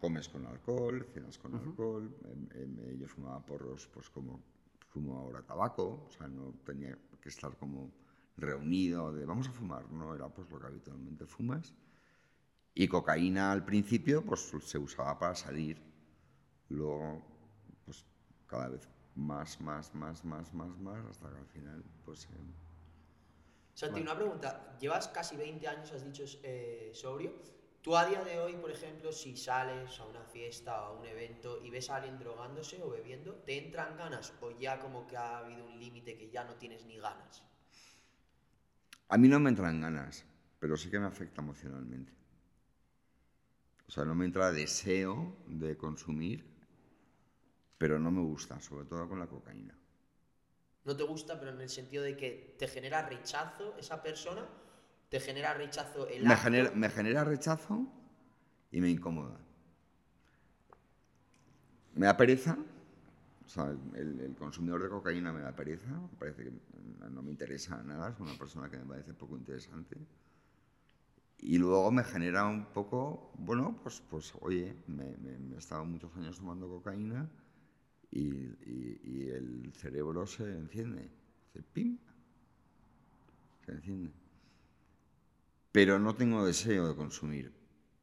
comes 0.00 0.28
con 0.28 0.46
alcohol, 0.46 1.06
cenas 1.12 1.38
con 1.38 1.54
alcohol. 1.54 2.08
Em, 2.24 2.48
em, 2.54 2.98
yo 2.98 3.08
fumaba 3.08 3.44
porros, 3.44 3.88
pues 3.92 4.08
como 4.10 4.40
fumo 4.88 5.18
ahora 5.18 5.42
tabaco, 5.42 6.06
o 6.06 6.10
sea, 6.10 6.28
no 6.28 6.54
tenía 6.64 6.96
que 7.20 7.28
estar 7.28 7.56
como 7.56 7.90
reunido 8.36 9.12
de 9.12 9.26
vamos 9.26 9.48
a 9.48 9.52
fumar, 9.52 9.90
no 9.90 10.14
era 10.14 10.28
pues 10.28 10.50
lo 10.50 10.58
que 10.58 10.66
habitualmente 10.66 11.26
fumas. 11.26 11.74
Y 12.74 12.86
cocaína 12.86 13.50
al 13.50 13.64
principio, 13.64 14.24
pues 14.24 14.52
se 14.62 14.78
usaba 14.78 15.18
para 15.18 15.34
salir 15.34 15.88
Luego, 16.68 17.22
pues 17.84 18.04
cada 18.46 18.68
vez 18.68 18.88
más, 19.14 19.60
más, 19.60 19.94
más, 19.94 20.24
más, 20.24 20.52
más, 20.52 20.78
más, 20.78 21.06
hasta 21.06 21.30
que 21.30 21.38
al 21.38 21.46
final, 21.46 21.84
pues... 22.04 22.24
Eh, 22.26 22.28
Santi, 23.74 24.00
una 24.00 24.16
pregunta. 24.16 24.76
Llevas 24.80 25.08
casi 25.08 25.36
20 25.36 25.66
años, 25.66 25.92
has 25.92 26.04
dicho, 26.04 26.24
eh, 26.42 26.90
sobrio. 26.92 27.32
Tú 27.82 27.96
a 27.96 28.04
día 28.04 28.22
de 28.24 28.38
hoy, 28.38 28.54
por 28.54 28.70
ejemplo, 28.70 29.12
si 29.12 29.36
sales 29.36 29.98
a 30.00 30.04
una 30.04 30.24
fiesta 30.24 30.82
o 30.82 30.84
a 30.86 30.98
un 30.98 31.06
evento 31.06 31.62
y 31.64 31.70
ves 31.70 31.88
a 31.90 31.96
alguien 31.96 32.18
drogándose 32.18 32.82
o 32.82 32.90
bebiendo, 32.90 33.34
¿te 33.36 33.56
entran 33.56 33.96
ganas 33.96 34.34
o 34.40 34.50
ya 34.50 34.80
como 34.80 35.06
que 35.06 35.16
ha 35.16 35.38
habido 35.38 35.64
un 35.64 35.78
límite 35.78 36.18
que 36.18 36.28
ya 36.28 36.44
no 36.44 36.56
tienes 36.56 36.84
ni 36.86 36.98
ganas? 36.98 37.42
A 39.08 39.16
mí 39.16 39.28
no 39.28 39.38
me 39.40 39.50
entran 39.50 39.80
ganas, 39.80 40.24
pero 40.58 40.76
sí 40.76 40.90
que 40.90 40.98
me 40.98 41.06
afecta 41.06 41.40
emocionalmente. 41.40 42.12
O 43.86 43.90
sea, 43.90 44.04
no 44.04 44.14
me 44.14 44.26
entra 44.26 44.52
deseo 44.52 45.34
de 45.46 45.78
consumir, 45.78 46.44
pero 47.78 47.98
no 47.98 48.10
me 48.10 48.20
gusta, 48.20 48.60
sobre 48.60 48.84
todo 48.84 49.08
con 49.08 49.18
la 49.18 49.28
cocaína. 49.28 49.74
No 50.84 50.96
te 50.96 51.04
gusta, 51.04 51.38
pero 51.38 51.52
en 51.52 51.60
el 51.60 51.70
sentido 51.70 52.02
de 52.02 52.16
que 52.16 52.56
te 52.58 52.68
genera 52.68 53.08
rechazo 53.08 53.76
esa 53.78 54.02
persona, 54.02 54.46
te 55.08 55.20
genera 55.20 55.54
rechazo 55.54 56.06
el 56.08 56.24
me 56.24 56.36
genera, 56.36 56.70
me 56.72 56.90
genera 56.90 57.24
rechazo 57.24 57.86
y 58.70 58.80
me 58.80 58.90
incomoda. 58.90 59.38
Me 61.94 62.06
da 62.06 62.16
pereza, 62.16 62.56
o 63.44 63.48
sea, 63.48 63.74
el, 63.94 64.20
el, 64.20 64.34
consumidor 64.36 64.82
de 64.82 64.88
cocaína 64.88 65.32
me 65.32 65.40
da 65.40 65.52
pereza, 65.52 65.90
me 65.90 66.18
parece 66.18 66.44
que 66.44 66.52
no 67.10 67.22
me 67.22 67.30
interesa 67.30 67.82
nada, 67.82 68.10
es 68.10 68.20
una 68.20 68.34
persona 68.34 68.70
que 68.70 68.76
me 68.76 68.84
parece 68.84 69.14
poco 69.14 69.36
interesante. 69.36 69.96
Y 71.38 71.58
luego 71.58 71.90
me 71.90 72.04
genera 72.04 72.46
un 72.46 72.66
poco, 72.66 73.32
bueno, 73.38 73.80
pues, 73.82 74.02
pues 74.10 74.32
oye, 74.40 74.74
me, 74.86 75.16
me 75.16 75.54
he 75.54 75.58
estado 75.58 75.84
muchos 75.84 76.14
años 76.16 76.36
tomando 76.36 76.68
cocaína 76.68 77.28
y, 78.10 79.28
el 79.30 79.72
cerebro 79.74 80.26
se 80.26 80.44
enciende, 80.44 81.10
hace 81.48 81.62
pim, 81.62 81.98
se 83.64 83.72
enciende. 83.72 84.10
Pero 85.72 85.98
no 85.98 86.14
tengo 86.14 86.44
deseo 86.44 86.88
de 86.88 86.96
consumir, 86.96 87.52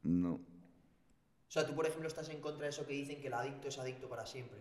no. 0.02 0.34
O 0.34 1.50
sea, 1.50 1.66
tú, 1.66 1.74
por 1.74 1.86
ejemplo, 1.86 2.08
estás 2.08 2.28
en 2.28 2.40
contra 2.40 2.64
de 2.64 2.70
eso 2.70 2.86
que 2.86 2.92
dicen 2.92 3.20
que 3.20 3.28
el 3.28 3.34
adicto 3.34 3.68
es 3.68 3.78
adicto 3.78 4.08
para 4.08 4.26
siempre. 4.26 4.58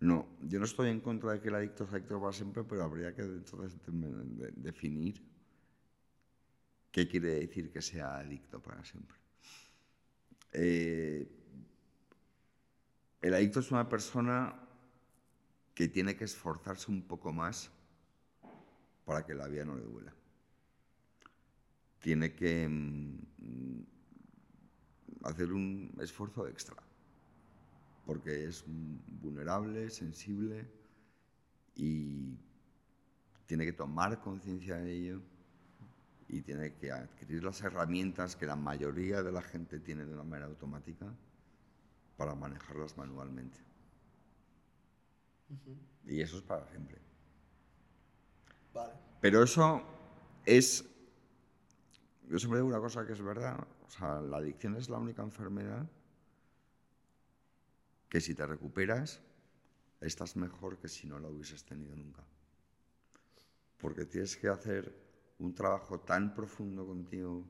No, 0.00 0.26
yo 0.42 0.58
no 0.58 0.64
estoy 0.64 0.90
en 0.90 1.00
contra 1.00 1.32
de 1.32 1.40
que 1.40 1.48
el 1.48 1.54
adicto 1.54 1.84
es 1.84 1.92
adicto 1.92 2.20
para 2.20 2.32
siempre, 2.32 2.64
pero 2.64 2.82
habría 2.82 3.14
que 3.14 3.22
entonces 3.22 3.78
definir 4.56 5.22
qué 6.90 7.08
quiere 7.08 7.40
decir 7.40 7.72
que 7.72 7.80
sea 7.80 8.16
adicto 8.16 8.60
para 8.60 8.84
siempre. 8.84 9.16
Eh, 10.52 11.28
el 13.22 13.34
adicto 13.34 13.60
es 13.60 13.70
una 13.70 13.88
persona 13.88 14.54
que 15.74 15.88
tiene 15.88 16.16
que 16.16 16.24
esforzarse 16.24 16.90
un 16.90 17.02
poco 17.02 17.32
más 17.32 17.70
para 19.04 19.24
que 19.24 19.34
la 19.34 19.48
vida 19.48 19.64
no 19.64 19.76
le 19.76 19.84
duela. 19.84 20.12
Tiene 22.02 22.34
que 22.34 22.68
mm, 22.68 23.82
hacer 25.24 25.52
un 25.52 25.96
esfuerzo 26.00 26.46
extra, 26.46 26.76
porque 28.04 28.44
es 28.44 28.64
vulnerable, 28.66 29.88
sensible 29.88 30.66
y 31.74 32.36
tiene 33.46 33.64
que 33.64 33.72
tomar 33.72 34.20
conciencia 34.20 34.76
de 34.76 34.92
ello 34.92 35.22
y 36.28 36.42
tiene 36.42 36.74
que 36.74 36.90
adquirir 36.90 37.44
las 37.44 37.60
herramientas 37.62 38.36
que 38.36 38.46
la 38.46 38.56
mayoría 38.56 39.22
de 39.22 39.32
la 39.32 39.42
gente 39.42 39.78
tiene 39.80 40.04
de 40.04 40.14
una 40.14 40.24
manera 40.24 40.46
automática 40.46 41.06
para 42.16 42.34
manejarlas 42.34 42.96
manualmente. 42.96 43.58
Y 46.06 46.20
eso 46.20 46.38
es 46.38 46.42
para 46.42 46.66
siempre. 46.68 46.98
Vale. 48.72 48.94
Pero 49.20 49.42
eso 49.42 49.82
es. 50.46 50.84
Yo 52.28 52.38
siempre 52.38 52.60
digo 52.60 52.68
una 52.68 52.80
cosa 52.80 53.06
que 53.06 53.12
es 53.12 53.22
verdad. 53.22 53.66
O 53.86 53.90
sea, 53.90 54.20
la 54.20 54.38
adicción 54.38 54.76
es 54.76 54.88
la 54.88 54.98
única 54.98 55.22
enfermedad 55.22 55.88
que 58.08 58.20
si 58.20 58.34
te 58.34 58.46
recuperas, 58.46 59.20
estás 60.00 60.36
mejor 60.36 60.78
que 60.78 60.88
si 60.88 61.06
no 61.06 61.18
la 61.18 61.28
hubieses 61.28 61.64
tenido 61.64 61.96
nunca. 61.96 62.22
Porque 63.78 64.04
tienes 64.04 64.36
que 64.36 64.48
hacer 64.48 64.94
un 65.38 65.54
trabajo 65.54 66.00
tan 66.00 66.34
profundo 66.34 66.86
contigo, 66.86 67.44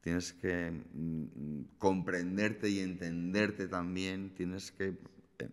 tienes 0.00 0.32
que 0.32 0.70
mm, 0.70 1.76
comprenderte 1.78 2.68
y 2.68 2.80
entenderte 2.80 3.68
también, 3.68 4.34
tienes 4.34 4.72
que 4.72 4.96
eh, 5.38 5.50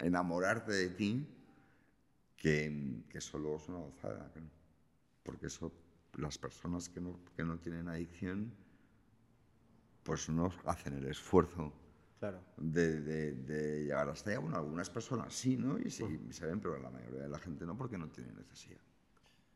enamorarte 0.00 0.72
de 0.72 0.90
ti 0.90 1.26
que, 2.36 3.02
que 3.08 3.20
solo 3.20 3.56
es 3.56 3.68
una 3.68 3.78
gozada. 3.78 4.30
Porque 5.22 5.46
eso, 5.46 5.72
las 6.16 6.38
personas 6.38 6.88
que 6.88 7.00
no, 7.00 7.18
que 7.36 7.44
no 7.44 7.58
tienen 7.58 7.88
adicción, 7.88 8.52
pues 10.02 10.28
no 10.28 10.52
hacen 10.66 10.94
el 10.94 11.06
esfuerzo 11.06 11.72
claro. 12.20 12.40
de, 12.56 13.00
de, 13.00 13.82
llegar 13.82 14.08
hasta 14.08 14.30
allá. 14.30 14.40
Bueno, 14.40 14.56
algunas 14.56 14.90
personas 14.90 15.34
sí, 15.34 15.56
¿no? 15.56 15.78
Y 15.78 15.90
sí, 15.90 16.04
se 16.30 16.46
ven, 16.46 16.60
pero 16.60 16.78
la 16.78 16.90
mayoría 16.90 17.22
de 17.22 17.28
la 17.28 17.38
gente 17.38 17.64
no, 17.64 17.76
porque 17.76 17.98
no 17.98 18.08
tiene 18.08 18.32
necesidad. 18.32 18.80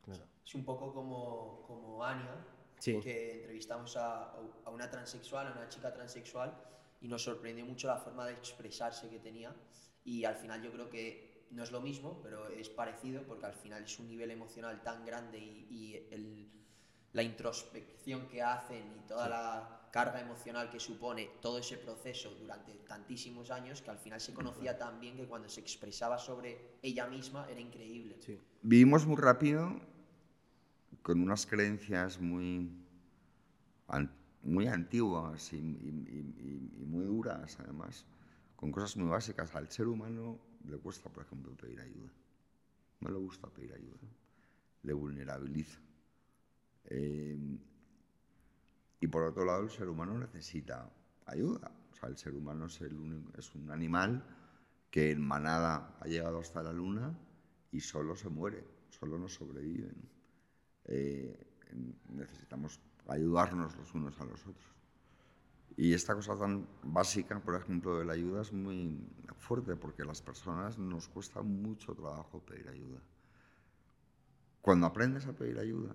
Claro. 0.04 0.24
Es 0.44 0.54
un 0.54 0.64
poco 0.64 0.92
como, 0.92 1.62
como 1.66 2.04
Ania, 2.04 2.44
que 2.80 3.40
entrevistamos 3.40 3.96
a, 3.96 4.32
a, 4.64 4.70
una 4.70 4.90
transexual, 4.90 5.48
a 5.48 5.52
una 5.52 5.68
chica 5.68 5.92
transexual, 5.92 6.56
y 7.00 7.09
nos 7.09 7.22
sorprendió 7.22 7.64
mucho 7.66 7.88
la 7.88 7.98
forma 7.98 8.26
de 8.26 8.32
expresarse 8.32 9.09
que 9.09 9.18
tenía. 9.18 9.54
Y 10.04 10.24
al 10.24 10.36
final 10.36 10.62
yo 10.62 10.72
creo 10.72 10.88
que 10.88 11.27
no 11.51 11.62
es 11.62 11.72
lo 11.72 11.80
mismo, 11.80 12.20
pero 12.22 12.49
es 12.49 12.68
parecido 12.68 13.22
porque 13.22 13.46
al 13.46 13.55
final 13.55 13.84
es 13.84 13.99
un 13.99 14.09
nivel 14.09 14.30
emocional 14.30 14.82
tan 14.82 15.05
grande 15.05 15.38
y, 15.38 16.49
la 17.14 17.22
introspección 17.22 18.28
que 18.28 18.42
hacen 18.42 18.84
y 18.94 19.09
toda 19.09 19.28
la 19.30 19.88
carga 19.90 20.20
emocional 20.20 20.70
que 20.70 20.78
supone 20.78 21.30
todo 21.40 21.59
ese 21.59 21.78
proceso 21.78 22.30
durante 22.38 22.74
tantísimos 22.86 23.51
años 23.51 23.80
que 23.80 23.90
al 23.90 23.96
final 23.99 24.20
se 24.20 24.34
conocía 24.34 24.76
tan 24.76 25.01
bien 25.01 25.16
que 25.16 25.26
cuando 25.26 25.49
se 25.49 25.61
expresaba 25.61 26.18
sobre 26.18 26.76
ella 26.82 27.07
misma 27.07 27.49
era 27.51 27.61
increíble. 27.61 28.18
Vivimos 28.61 29.07
muy 29.07 29.16
rápido 29.16 29.80
con 31.01 31.22
unas 31.22 31.46
creencias 31.46 32.20
muy, 32.20 32.70
muy 34.42 34.66
antiguas 34.66 35.51
y, 35.55 35.57
y 35.57 36.84
muy 36.86 37.07
duras 37.07 37.57
además, 37.59 38.05
con 38.55 38.70
cosas 38.70 38.99
muy 38.99 39.09
básicas. 39.09 39.55
Al 39.55 39.70
ser 39.70 39.88
humano 39.88 40.38
le 40.64 40.78
cuesta, 40.78 41.11
por 41.11 41.24
ejemplo, 41.24 41.54
pedir 41.56 41.80
ayuda. 41.80 42.11
No 43.00 43.11
le 43.11 43.18
gusta 43.18 43.48
pedir 43.48 43.72
ayuda. 43.72 43.98
Le 44.82 44.92
vulnerabiliza. 44.92 45.78
Eh, 46.84 47.59
y 49.00 49.06
por 49.06 49.22
otro 49.24 49.44
lado, 49.44 49.62
el 49.62 49.70
ser 49.70 49.88
humano 49.88 50.18
necesita 50.18 50.90
ayuda. 51.26 51.70
O 51.92 51.94
sea, 51.94 52.09
el 52.09 52.16
ser 52.16 52.34
humano 52.34 52.66
es, 52.66 53.54
un 53.54 53.70
animal 53.70 54.22
que 54.90 55.11
en 55.11 55.20
manada 55.20 55.96
ha 56.00 56.06
llegado 56.06 56.40
hasta 56.40 56.62
la 56.62 56.72
luna 56.72 57.16
y 57.70 57.80
solo 57.80 58.16
se 58.16 58.28
muere, 58.28 58.64
solo 58.88 59.18
no 59.18 59.28
sobrevive. 59.28 59.90
Eh, 60.84 61.46
necesitamos 62.09 62.80
ayudarnos 63.09 63.76
los 63.76 63.94
unos 63.94 64.18
a 64.20 64.24
los 64.24 64.40
otros. 64.46 64.77
Y 65.76 65.92
esta 65.94 66.14
cosa 66.14 66.36
tan 66.36 66.66
básica, 66.82 67.38
por 67.40 67.54
ejemplo, 67.54 67.98
de 67.98 68.04
la 68.04 68.14
ayuda 68.14 68.42
es 68.42 68.52
muy 68.52 68.98
fuerte 69.36 69.76
porque 69.76 70.02
a 70.02 70.06
las 70.06 70.20
personas 70.20 70.78
nos 70.78 71.08
cuesta 71.08 71.42
mucho 71.42 71.94
trabajo 71.94 72.40
pedir 72.40 72.68
ayuda. 72.68 73.00
Cuando 74.60 74.86
aprendes 74.86 75.26
a 75.26 75.32
pedir 75.32 75.58
ayuda, 75.58 75.94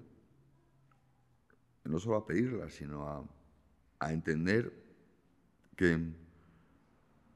no 1.83 1.99
solo 1.99 2.15
a 2.15 2.25
pedirla, 2.25 2.69
sino 2.69 3.07
a, 3.07 3.23
a 3.99 4.13
entender 4.13 4.71
que, 5.75 5.99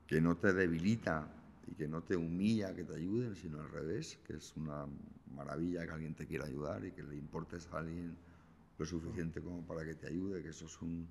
que 0.08 0.22
no 0.22 0.38
te 0.38 0.54
debilita 0.54 1.28
y 1.68 1.74
que 1.74 1.88
no 1.88 2.02
te 2.02 2.16
humilla 2.16 2.74
que 2.74 2.86
te 2.86 2.96
ayuden, 2.96 3.36
sino 3.36 3.60
al 3.60 3.70
revés, 3.70 4.18
que 4.26 4.38
es 4.38 4.56
una 4.56 4.86
maravilla 5.36 5.86
que 5.86 5.92
alguien 5.92 6.16
te 6.16 6.26
quiera 6.26 6.46
ayudar 6.46 6.86
y 6.86 6.92
que 6.92 7.04
le 7.04 7.18
importes 7.18 7.68
a 7.74 7.80
alguien 7.80 8.16
lo 8.78 8.86
suficiente 8.86 9.42
como 9.42 9.66
para 9.66 9.84
que 9.84 9.96
te 9.96 10.08
ayude, 10.08 10.42
que 10.42 10.50
eso 10.50 10.66
es 10.66 10.82
un 10.82 11.08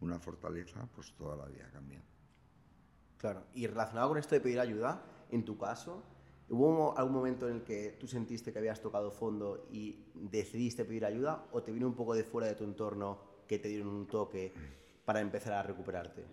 una 0.00 0.18
fortaleza, 0.18 0.86
pues 0.94 1.12
toda 1.12 1.36
la 1.36 1.46
vida 1.46 1.68
cambia. 1.72 2.02
Claro. 3.18 3.44
Y 3.54 3.66
relacionado 3.66 4.08
con 4.08 4.18
esto 4.18 4.34
de 4.34 4.40
pedir 4.40 4.60
ayuda, 4.60 5.02
en 5.30 5.44
tu 5.44 5.58
caso, 5.58 6.02
¿hubo 6.48 6.96
algún 6.96 7.14
momento 7.14 7.48
en 7.48 7.56
el 7.56 7.62
que 7.62 7.96
tú 8.00 8.06
sentiste 8.06 8.52
que 8.52 8.58
habías 8.58 8.80
tocado 8.80 9.10
fondo 9.10 9.66
y 9.70 10.06
decidiste 10.14 10.84
pedir 10.84 11.04
ayuda 11.04 11.46
o 11.52 11.62
te 11.62 11.72
vino 11.72 11.86
un 11.86 11.94
poco 11.94 12.14
de 12.14 12.24
fuera 12.24 12.46
de 12.46 12.54
tu 12.54 12.64
entorno 12.64 13.18
que 13.46 13.58
te 13.58 13.68
dieron 13.68 13.88
un 13.88 14.06
toque 14.06 14.52
para 15.04 15.20
empezar 15.20 15.52
a 15.52 15.62
recuperarte? 15.62 16.24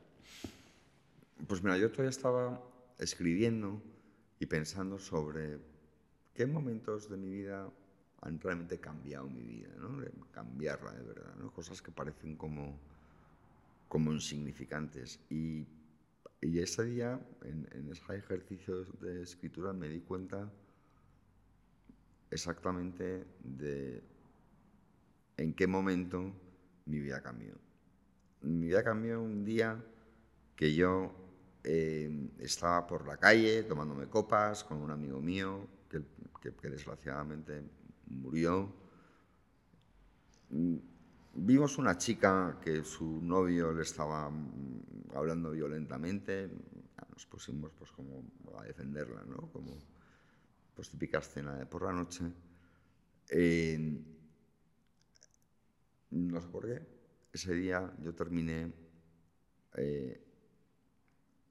Pues 1.48 1.64
mira, 1.64 1.78
yo 1.78 1.92
todavía 1.92 2.10
estaba 2.10 2.62
escribiendo 2.98 3.82
y 4.40 4.46
pensando 4.46 4.98
sobre 4.98 5.60
qué 6.34 6.46
momentos 6.46 7.10
de 7.10 7.18
mi 7.18 7.30
vida 7.30 7.70
han 8.22 8.40
realmente 8.40 8.80
cambiado 8.80 9.28
mi 9.28 9.44
vida, 9.44 9.70
¿no? 9.78 10.02
cambiarla 10.32 10.92
de 10.92 11.04
verdad, 11.04 11.36
¿no? 11.36 11.52
cosas 11.52 11.82
que 11.82 11.92
parecen 11.92 12.36
como, 12.36 12.80
como 13.88 14.14
insignificantes. 14.14 15.20
Y, 15.30 15.68
y 16.42 16.60
ese 16.60 16.86
día, 16.86 17.20
en, 17.44 17.68
en 17.72 17.90
ese 17.92 18.16
ejercicio 18.16 18.84
de 19.02 19.24
escritura, 19.24 19.74
me 19.74 19.90
di 19.90 20.02
cuenta 20.02 20.52
exactamente 22.30 23.26
de 23.44 24.04
en 25.38 25.54
qué 25.54 25.68
momento 25.68 26.34
mi 26.86 27.00
vida 27.00 27.22
cambió. 27.22 27.54
Mi 28.42 28.68
vida 28.68 28.84
cambió 28.84 29.22
un 29.22 29.44
día 29.44 29.84
que 30.56 30.74
yo 30.74 31.14
eh, 31.64 32.30
estaba 32.40 32.88
por 32.88 33.08
la 33.08 33.18
calle 33.18 33.64
tomándome 33.64 34.08
copas 34.08 34.64
con 34.64 34.78
un 34.78 34.92
amigo 34.92 35.20
mío 35.20 35.68
que, 35.90 36.02
desgraciadamente 36.70 37.62
murió. 38.08 38.74
Vimos 41.38 41.78
una 41.78 41.98
chica 41.98 42.60
que 42.62 42.84
su 42.84 43.22
novio 43.22 43.72
le 43.72 43.84
estaba 43.84 44.30
mm, 44.30 45.16
hablando 45.16 45.52
violentamente. 45.52 46.50
Nos 47.12 47.26
pusimos 47.26 47.72
pues 47.72 47.92
como 47.92 48.24
a 48.58 48.64
defenderla, 48.64 49.24
¿no? 49.26 49.50
Como 49.52 49.78
pues 50.76 50.90
típica 50.90 51.20
escena 51.20 51.56
de 51.56 51.66
por 51.66 51.84
la 51.84 51.94
noche. 51.94 52.26
Eh, 53.30 54.02
no 56.12 56.42
sé 56.42 56.48
por 56.48 56.66
qué. 56.66 56.82
Ese 57.34 57.54
día 57.54 57.94
yo 58.02 58.14
terminé 58.14 58.72
eh, 59.76 60.28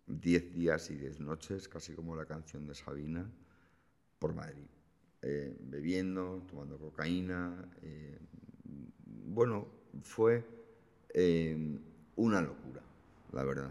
Diez 0.09 0.55
días 0.55 0.89
y 0.91 0.95
diez 0.95 1.18
noches, 1.18 1.68
casi 1.68 1.93
como 1.93 2.14
la 2.14 2.26
canción 2.26 2.64
de 2.64 2.76
Sabina, 2.76 3.28
por 4.20 4.34
Madrid. 4.34 4.68
Eh, 5.20 5.57
bebiendo, 5.59 6.47
tomando 6.49 6.78
cocaína. 6.78 7.68
Eh, 7.82 8.16
bueno, 9.05 9.66
fue 10.03 10.44
eh, 11.11 11.78
una 12.16 12.40
locura, 12.40 12.82
la 13.32 13.44
verdad. 13.44 13.70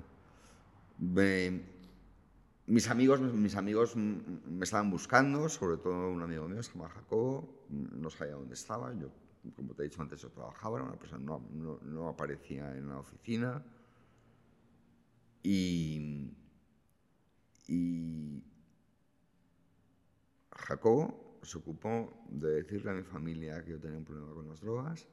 mis 2.67 2.89
amigos, 2.89 3.19
mis 3.21 3.55
amigos 3.55 3.95
me 3.95 4.63
estaban 4.63 4.89
buscando, 4.89 5.49
sobre 5.49 5.77
todo 5.77 6.09
un 6.09 6.21
amigo 6.21 6.47
mío, 6.47 6.63
se 6.63 6.73
llama 6.73 6.89
Jacobo, 6.89 7.65
no 7.69 8.09
sabía 8.09 8.35
dónde 8.35 8.53
estaba. 8.53 8.93
Yo, 8.93 9.09
como 9.55 9.73
te 9.73 9.83
he 9.83 9.85
dicho 9.85 10.01
antes, 10.01 10.21
yo 10.21 10.29
trabajaba, 10.29 10.77
era 10.77 10.87
una 10.87 10.97
persona 10.97 11.23
no, 11.23 11.79
no, 11.83 12.09
aparecía 12.09 12.75
en 12.75 12.89
la 12.89 12.99
oficina. 12.99 13.63
Y 15.43 16.31
Jacobo 20.65 21.39
se 21.43 21.57
ocupó 21.57 22.11
de 22.29 22.63
decirle 22.63 22.91
a 22.91 22.93
mi 22.93 23.03
familia 23.03 23.63
que 23.63 23.71
yo 23.71 23.79
tenía 23.79 23.97
un 23.97 24.05
problema 24.05 24.33
con 24.33 24.49
las 24.49 24.61
drogas. 24.61 25.07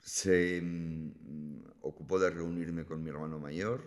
Se 0.00 0.60
mm, 0.62 1.62
ocupó 1.82 2.18
de 2.18 2.30
reunirme 2.30 2.84
con 2.84 3.02
mi 3.02 3.10
hermano 3.10 3.38
mayor. 3.38 3.82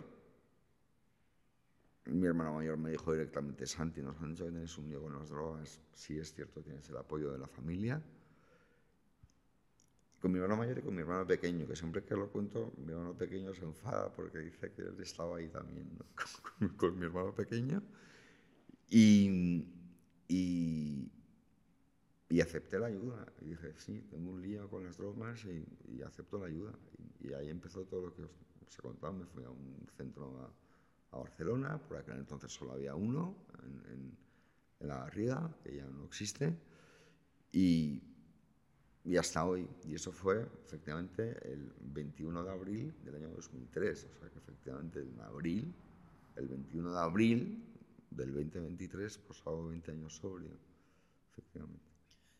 Mi 2.06 2.26
hermano 2.26 2.54
mayor 2.54 2.76
me 2.76 2.90
dijo 2.90 3.12
directamente, 3.12 3.66
Santi, 3.66 4.02
nos 4.02 4.20
han 4.20 4.30
dicho 4.30 4.44
que 4.44 4.50
tienes 4.50 4.76
un 4.78 4.88
lío 4.88 5.02
con 5.02 5.18
las 5.18 5.30
drogas. 5.30 5.80
Sí, 5.94 6.18
es 6.18 6.34
cierto, 6.34 6.60
tienes 6.62 6.88
el 6.90 6.96
apoyo 6.96 7.32
de 7.32 7.38
la 7.38 7.46
familia 7.46 8.02
con 10.24 10.32
mi 10.32 10.38
hermano 10.38 10.56
mayor 10.56 10.78
y 10.78 10.80
con 10.80 10.94
mi 10.94 11.02
hermano 11.02 11.26
pequeño, 11.26 11.66
que 11.66 11.76
siempre 11.76 12.02
que 12.02 12.16
lo 12.16 12.30
cuento, 12.30 12.72
mi 12.78 12.92
hermano 12.92 13.12
pequeño 13.12 13.52
se 13.52 13.62
enfada 13.62 14.10
porque 14.10 14.38
dice 14.38 14.72
que 14.72 14.80
él 14.80 14.96
estaba 14.98 15.36
ahí 15.36 15.48
también, 15.48 15.86
con, 16.78 16.98
mi 16.98 17.04
hermano 17.04 17.34
pequeño. 17.34 17.82
Y, 18.88 19.66
y, 20.26 21.12
acepté 22.40 22.78
la 22.78 22.86
ayuda. 22.86 23.26
Y 23.40 23.50
dije, 23.50 23.74
sí, 23.76 24.00
tengo 24.10 24.30
un 24.30 24.42
lío 24.42 24.68
con 24.68 24.84
las 24.84 24.96
drogas 24.96 25.44
y, 25.44 26.02
acepto 26.02 26.38
la 26.38 26.46
ayuda. 26.46 26.72
Y, 27.20 27.32
ahí 27.32 27.48
empezó 27.50 27.84
todo 27.84 28.06
lo 28.06 28.14
que 28.14 28.22
os, 28.22 28.30
he 28.78 28.82
contado. 28.82 29.12
Me 29.12 29.26
fui 29.26 29.44
a 29.44 29.50
un 29.50 29.86
centro 29.96 30.52
a, 31.10 31.18
Barcelona, 31.18 31.78
por 31.78 31.96
aquel 31.96 32.16
entonces 32.16 32.52
solo 32.52 32.72
había 32.72 32.96
uno, 32.96 33.36
en, 33.88 34.18
la 34.80 34.98
Garriga, 34.98 35.56
que 35.62 35.76
ya 35.76 35.86
no 35.86 36.04
existe. 36.04 36.58
Y, 37.52 38.02
y 39.04 39.16
hasta 39.16 39.44
hoy. 39.44 39.68
Y 39.86 39.94
eso 39.94 40.10
fue 40.10 40.44
efectivamente 40.64 41.38
el 41.50 41.72
21 41.80 42.42
de 42.42 42.50
abril 42.50 42.94
del 43.04 43.14
año 43.14 43.30
2003. 43.30 44.08
O 44.12 44.18
sea 44.18 44.28
que 44.28 44.38
efectivamente 44.38 45.00
en 45.00 45.20
abril, 45.20 45.72
el 46.36 46.48
21 46.48 46.92
de 46.92 46.98
abril 46.98 47.64
del 48.10 48.32
2023, 48.32 49.18
pues 49.18 49.40
hago 49.46 49.68
20 49.68 49.92
años 49.92 50.16
sobrio, 50.16 50.50
efectivamente. 51.30 51.93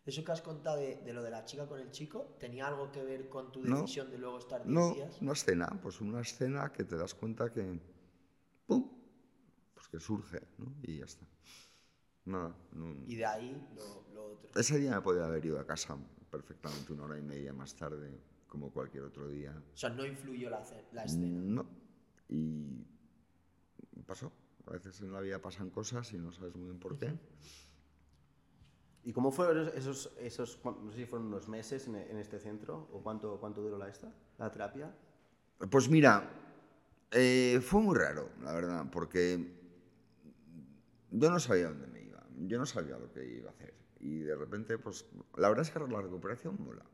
¿Eso 0.06 0.22
que 0.22 0.32
has 0.32 0.42
contado 0.42 0.76
de, 0.76 1.12
lo 1.12 1.22
de 1.22 1.30
la 1.30 1.44
chica 1.44 1.66
con 1.66 1.80
el 1.80 1.90
chico 1.90 2.36
tenía 2.38 2.66
algo 2.66 2.92
que 2.92 3.02
ver 3.02 3.28
con 3.30 3.50
tu 3.50 3.62
decisión 3.62 4.10
de 4.10 4.18
luego 4.18 4.38
estar 4.38 4.62
10 4.62 4.74
no, 4.74 4.94
días? 4.94 5.20
una 5.22 5.32
escena, 5.32 5.78
pues 5.82 6.00
una 6.00 6.20
escena 6.20 6.70
que 6.72 6.84
te 6.84 6.96
das 6.96 7.14
cuenta 7.14 7.50
que, 7.50 7.80
¡pum! 8.66 8.90
Pues 9.72 9.88
que 9.88 9.98
surge, 9.98 10.42
¿no? 10.58 10.74
Y 10.82 10.98
ya 10.98 11.06
está. 11.06 11.26
Nada. 12.26 12.54
y 13.06 13.16
de 13.16 13.26
ahí 13.26 13.68
lo, 13.74 14.04
lo 14.14 14.32
otro. 14.32 14.50
Ese 14.54 14.78
día 14.78 14.94
me 14.94 15.00
podía 15.02 15.24
haber 15.26 15.44
ido 15.44 15.58
a 15.58 15.66
casa 15.66 15.96
perfectamente 16.30 16.92
una 16.92 17.04
hora 17.04 17.18
y 17.18 17.22
media 17.22 17.52
más 17.52 17.74
tarde, 17.74 18.18
como 18.46 18.70
cualquier 18.72 19.04
otro 19.04 19.28
día. 19.28 19.54
O 19.72 19.76
sea, 19.76 19.90
no 19.90 20.06
influyó 20.06 20.50
la, 20.50 20.62
la 20.92 21.04
escena. 21.04 21.40
No. 21.40 21.66
Y 22.28 22.84
pasó. 24.06 24.32
A 24.66 24.72
veces 24.72 25.00
en 25.02 25.12
la 25.12 25.20
vida 25.20 25.40
pasan 25.40 25.70
cosas 25.70 26.12
y 26.12 26.18
no 26.18 26.32
sabes 26.32 26.54
muy 26.54 26.64
bien 26.66 26.78
por 26.78 26.98
qué. 26.98 27.18
¿Y 29.04 29.12
cómo 29.12 29.30
fueron 29.30 29.70
esos, 29.74 30.12
esos, 30.18 30.58
no 30.64 30.90
sé 30.90 30.98
si 30.98 31.06
fueron 31.06 31.28
unos 31.28 31.48
meses 31.48 31.86
en, 31.88 31.96
este 32.16 32.38
centro 32.38 32.88
o 32.92 33.02
cuánto, 33.02 33.38
cuánto 33.38 33.60
duró 33.60 33.76
la 33.76 33.88
esta, 33.88 34.10
la 34.38 34.50
terapia? 34.50 34.90
Pues 35.70 35.90
mira, 35.90 36.30
eh, 37.10 37.60
fue 37.62 37.82
muy 37.82 37.96
raro, 37.96 38.30
la 38.42 38.54
verdad, 38.54 38.86
porque 38.90 39.46
yo 41.10 41.30
no 41.30 41.38
sabía 41.38 41.68
dónde 41.68 41.86
me 41.86 42.02
iba, 42.02 42.24
yo 42.46 42.58
no 42.58 42.64
sabía 42.64 42.98
lo 42.98 43.12
que 43.12 43.24
iba 43.26 43.50
a 43.50 43.52
hacer. 43.52 43.74
Y 44.00 44.20
de 44.20 44.34
repente, 44.34 44.78
pues 44.78 45.06
la 45.36 45.48
verdad 45.48 45.66
es 45.66 45.70
que 45.70 45.78
la 45.78 46.00
recuperación 46.00 46.56
mola. 46.58 46.84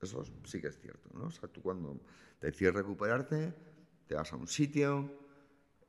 Eso 0.00 0.24
sí 0.44 0.60
que 0.60 0.68
es 0.68 0.78
cierto, 0.78 1.10
¿no? 1.14 1.26
O 1.26 1.30
sea, 1.30 1.48
tú 1.48 1.62
cuando 1.62 2.00
decides 2.40 2.74
recuperarte, 2.74 3.52
te 4.06 4.14
vas 4.14 4.32
a 4.32 4.36
un 4.36 4.46
sitio 4.46 5.10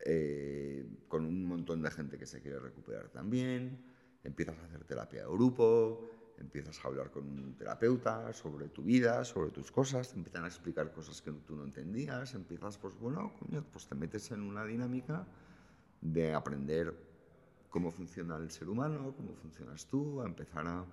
eh, 0.05 0.85
con 1.07 1.25
un 1.25 1.45
montón 1.45 1.81
de 1.81 1.91
gente 1.91 2.17
que 2.17 2.25
se 2.25 2.41
quiere 2.41 2.59
recuperar 2.59 3.09
también, 3.09 3.90
empiezas 4.23 4.57
a 4.59 4.65
hacer 4.65 4.83
terapia 4.83 5.21
de 5.21 5.27
grupo, 5.27 6.09
empiezas 6.37 6.83
a 6.83 6.87
hablar 6.87 7.11
con 7.11 7.25
un 7.25 7.55
terapeuta 7.55 8.33
sobre 8.33 8.67
tu 8.69 8.83
vida, 8.83 9.23
sobre 9.23 9.51
tus 9.51 9.71
cosas, 9.71 10.09
te 10.09 10.17
empiezan 10.17 10.43
a 10.43 10.47
explicar 10.47 10.91
cosas 10.91 11.21
que 11.21 11.31
tú 11.31 11.55
no 11.55 11.63
entendías, 11.63 12.33
empiezas, 12.33 12.77
pues 12.77 12.97
bueno, 12.99 13.33
pues 13.71 13.87
te 13.87 13.95
metes 13.95 14.31
en 14.31 14.41
una 14.41 14.65
dinámica 14.65 15.25
de 16.01 16.33
aprender 16.33 16.93
cómo 17.69 17.91
funciona 17.91 18.35
el 18.37 18.51
ser 18.51 18.69
humano, 18.69 19.13
cómo 19.15 19.33
funcionas 19.35 19.85
tú, 19.85 20.21
a 20.21 20.25
empezar 20.25 20.67
a, 20.67 20.85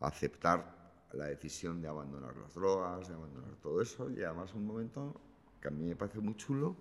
aceptar 0.00 1.06
la 1.12 1.26
decisión 1.26 1.82
de 1.82 1.88
abandonar 1.88 2.34
las 2.36 2.54
drogas, 2.54 3.08
de 3.08 3.14
abandonar 3.14 3.54
todo 3.56 3.82
eso, 3.82 4.10
y 4.10 4.22
además 4.22 4.54
un 4.54 4.66
momento 4.66 5.20
que 5.60 5.68
a 5.68 5.70
mí 5.70 5.84
me 5.84 5.94
parece 5.94 6.20
muy 6.20 6.34
chulo, 6.36 6.74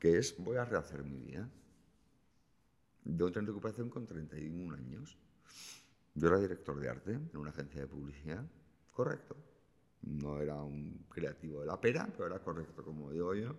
que 0.00 0.18
es 0.18 0.34
voy 0.38 0.56
a 0.56 0.64
rehacer 0.64 1.04
mi 1.04 1.18
vida. 1.18 1.48
Yo 3.04 3.26
entré 3.26 3.40
en 3.40 3.46
recuperación 3.46 3.90
con 3.90 4.06
31 4.06 4.74
años. 4.74 5.18
Yo 6.14 6.28
era 6.28 6.38
director 6.38 6.78
de 6.78 6.88
arte 6.88 7.12
en 7.12 7.36
una 7.36 7.50
agencia 7.50 7.80
de 7.80 7.86
publicidad, 7.86 8.44
correcto. 8.90 9.36
No 10.02 10.40
era 10.40 10.62
un 10.62 11.06
creativo 11.08 11.60
de 11.60 11.66
la 11.66 11.80
pera, 11.80 12.08
pero 12.12 12.26
era 12.26 12.42
correcto, 12.42 12.84
como 12.84 13.10
digo 13.10 13.34
yo. 13.34 13.54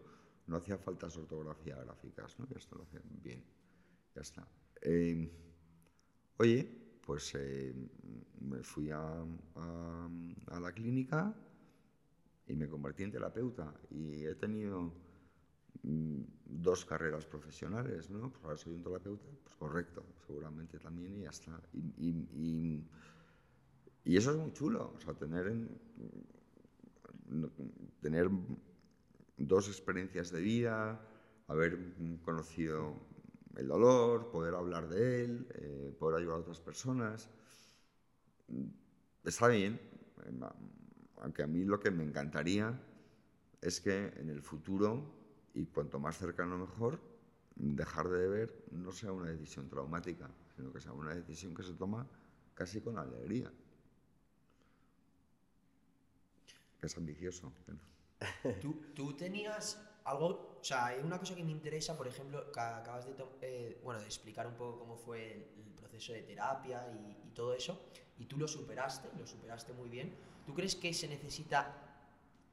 No 0.47 0.57
hacía 0.57 0.77
falta 0.77 1.07
ortografía 1.07 1.75
gráficas, 1.75 2.37
¿no? 2.39 2.47
Y 2.49 2.57
esto 2.57 2.75
lo 2.75 2.83
hacía 2.83 3.01
bien. 3.05 3.43
Ya 4.15 4.21
está. 4.21 4.47
Eh, 4.81 5.31
oye, 6.37 6.81
pues 7.05 7.33
eh, 7.35 7.73
me 8.39 8.63
fui 8.63 8.89
a, 8.91 9.25
la 10.59 10.71
clínica 10.73 11.33
y 12.47 12.55
me 12.55 12.67
convertí 12.67 13.03
en 13.03 13.11
terapeuta 13.11 13.73
y 13.89 14.25
he 14.25 14.35
tenido 14.35 14.93
dos 15.83 16.85
carreras 16.85 17.25
profesionales, 17.25 18.09
¿no? 18.09 18.29
Pues 18.31 18.43
ahora 18.43 18.57
soy 18.57 18.73
un 18.73 18.83
terapeuta, 18.83 19.25
pues 19.43 19.55
correcto, 19.55 20.03
seguramente 20.25 20.77
también 20.79 21.15
y 21.17 21.23
ya 21.23 21.29
está. 21.29 21.59
Y, 21.73 22.83
eso 24.03 24.31
es 24.31 24.37
muy 24.37 24.51
chulo, 24.51 24.93
o 24.95 24.99
sea, 24.99 25.13
tener, 25.13 25.53
tener 28.01 28.29
dos 29.37 29.67
experiencias 29.67 30.31
de 30.31 30.41
vida, 30.41 30.99
haber 31.47 31.77
conocido 32.23 32.95
el 33.57 33.67
dolor, 33.67 34.31
poder 34.31 34.55
hablar 34.55 34.87
de 34.89 35.23
él, 35.23 35.47
eh, 35.53 35.95
poder 35.99 36.19
ayudar 36.19 36.37
a 36.37 36.39
otras 36.39 36.59
personas. 36.59 37.29
Está 39.23 39.47
bien, 39.47 39.79
aunque 41.17 41.43
a 41.43 41.47
mí 41.47 41.63
lo 41.63 41.79
que 41.79 41.91
me 41.91 42.03
encantaría 42.03 42.79
es 43.61 43.79
que 43.79 44.07
en 44.17 44.29
el 44.29 44.41
futuro, 44.41 45.20
y 45.53 45.65
cuanto 45.65 45.99
más 45.99 46.17
cercano 46.17 46.57
mejor, 46.57 46.99
dejar 47.55 48.09
de 48.09 48.27
beber 48.27 48.65
no 48.71 48.91
sea 48.91 49.11
una 49.11 49.29
decisión 49.29 49.69
traumática, 49.69 50.29
sino 50.55 50.71
que 50.71 50.79
sea 50.79 50.93
una 50.93 51.13
decisión 51.13 51.53
que 51.53 51.63
se 51.63 51.73
toma 51.73 52.07
casi 52.53 52.81
con 52.81 52.97
alegría. 52.97 53.51
Es 56.81 56.97
ambicioso. 56.97 57.51
¿Tú, 58.61 58.81
tú 58.95 59.13
tenías 59.13 59.79
algo, 60.03 60.57
o 60.59 60.63
sea, 60.63 60.95
una 61.03 61.19
cosa 61.19 61.35
que 61.35 61.43
me 61.43 61.51
interesa, 61.51 61.97
por 61.97 62.07
ejemplo, 62.07 62.51
que 62.51 62.59
acabas 62.59 63.05
de, 63.05 63.13
eh, 63.41 63.79
bueno, 63.83 63.99
de 63.99 64.05
explicar 64.07 64.47
un 64.47 64.55
poco 64.55 64.79
cómo 64.79 64.97
fue 64.97 65.33
el, 65.33 65.71
proceso 65.75 66.13
de 66.13 66.21
terapia 66.21 66.87
y, 66.93 67.27
y, 67.27 67.31
todo 67.31 67.53
eso, 67.53 67.81
y 68.17 68.25
tú 68.25 68.37
lo 68.37 68.47
superaste, 68.47 69.09
lo 69.19 69.27
superaste 69.27 69.73
muy 69.73 69.89
bien. 69.89 70.15
¿Tú 70.45 70.53
crees 70.53 70.75
que 70.75 70.93
se 70.93 71.07
necesita 71.07 71.75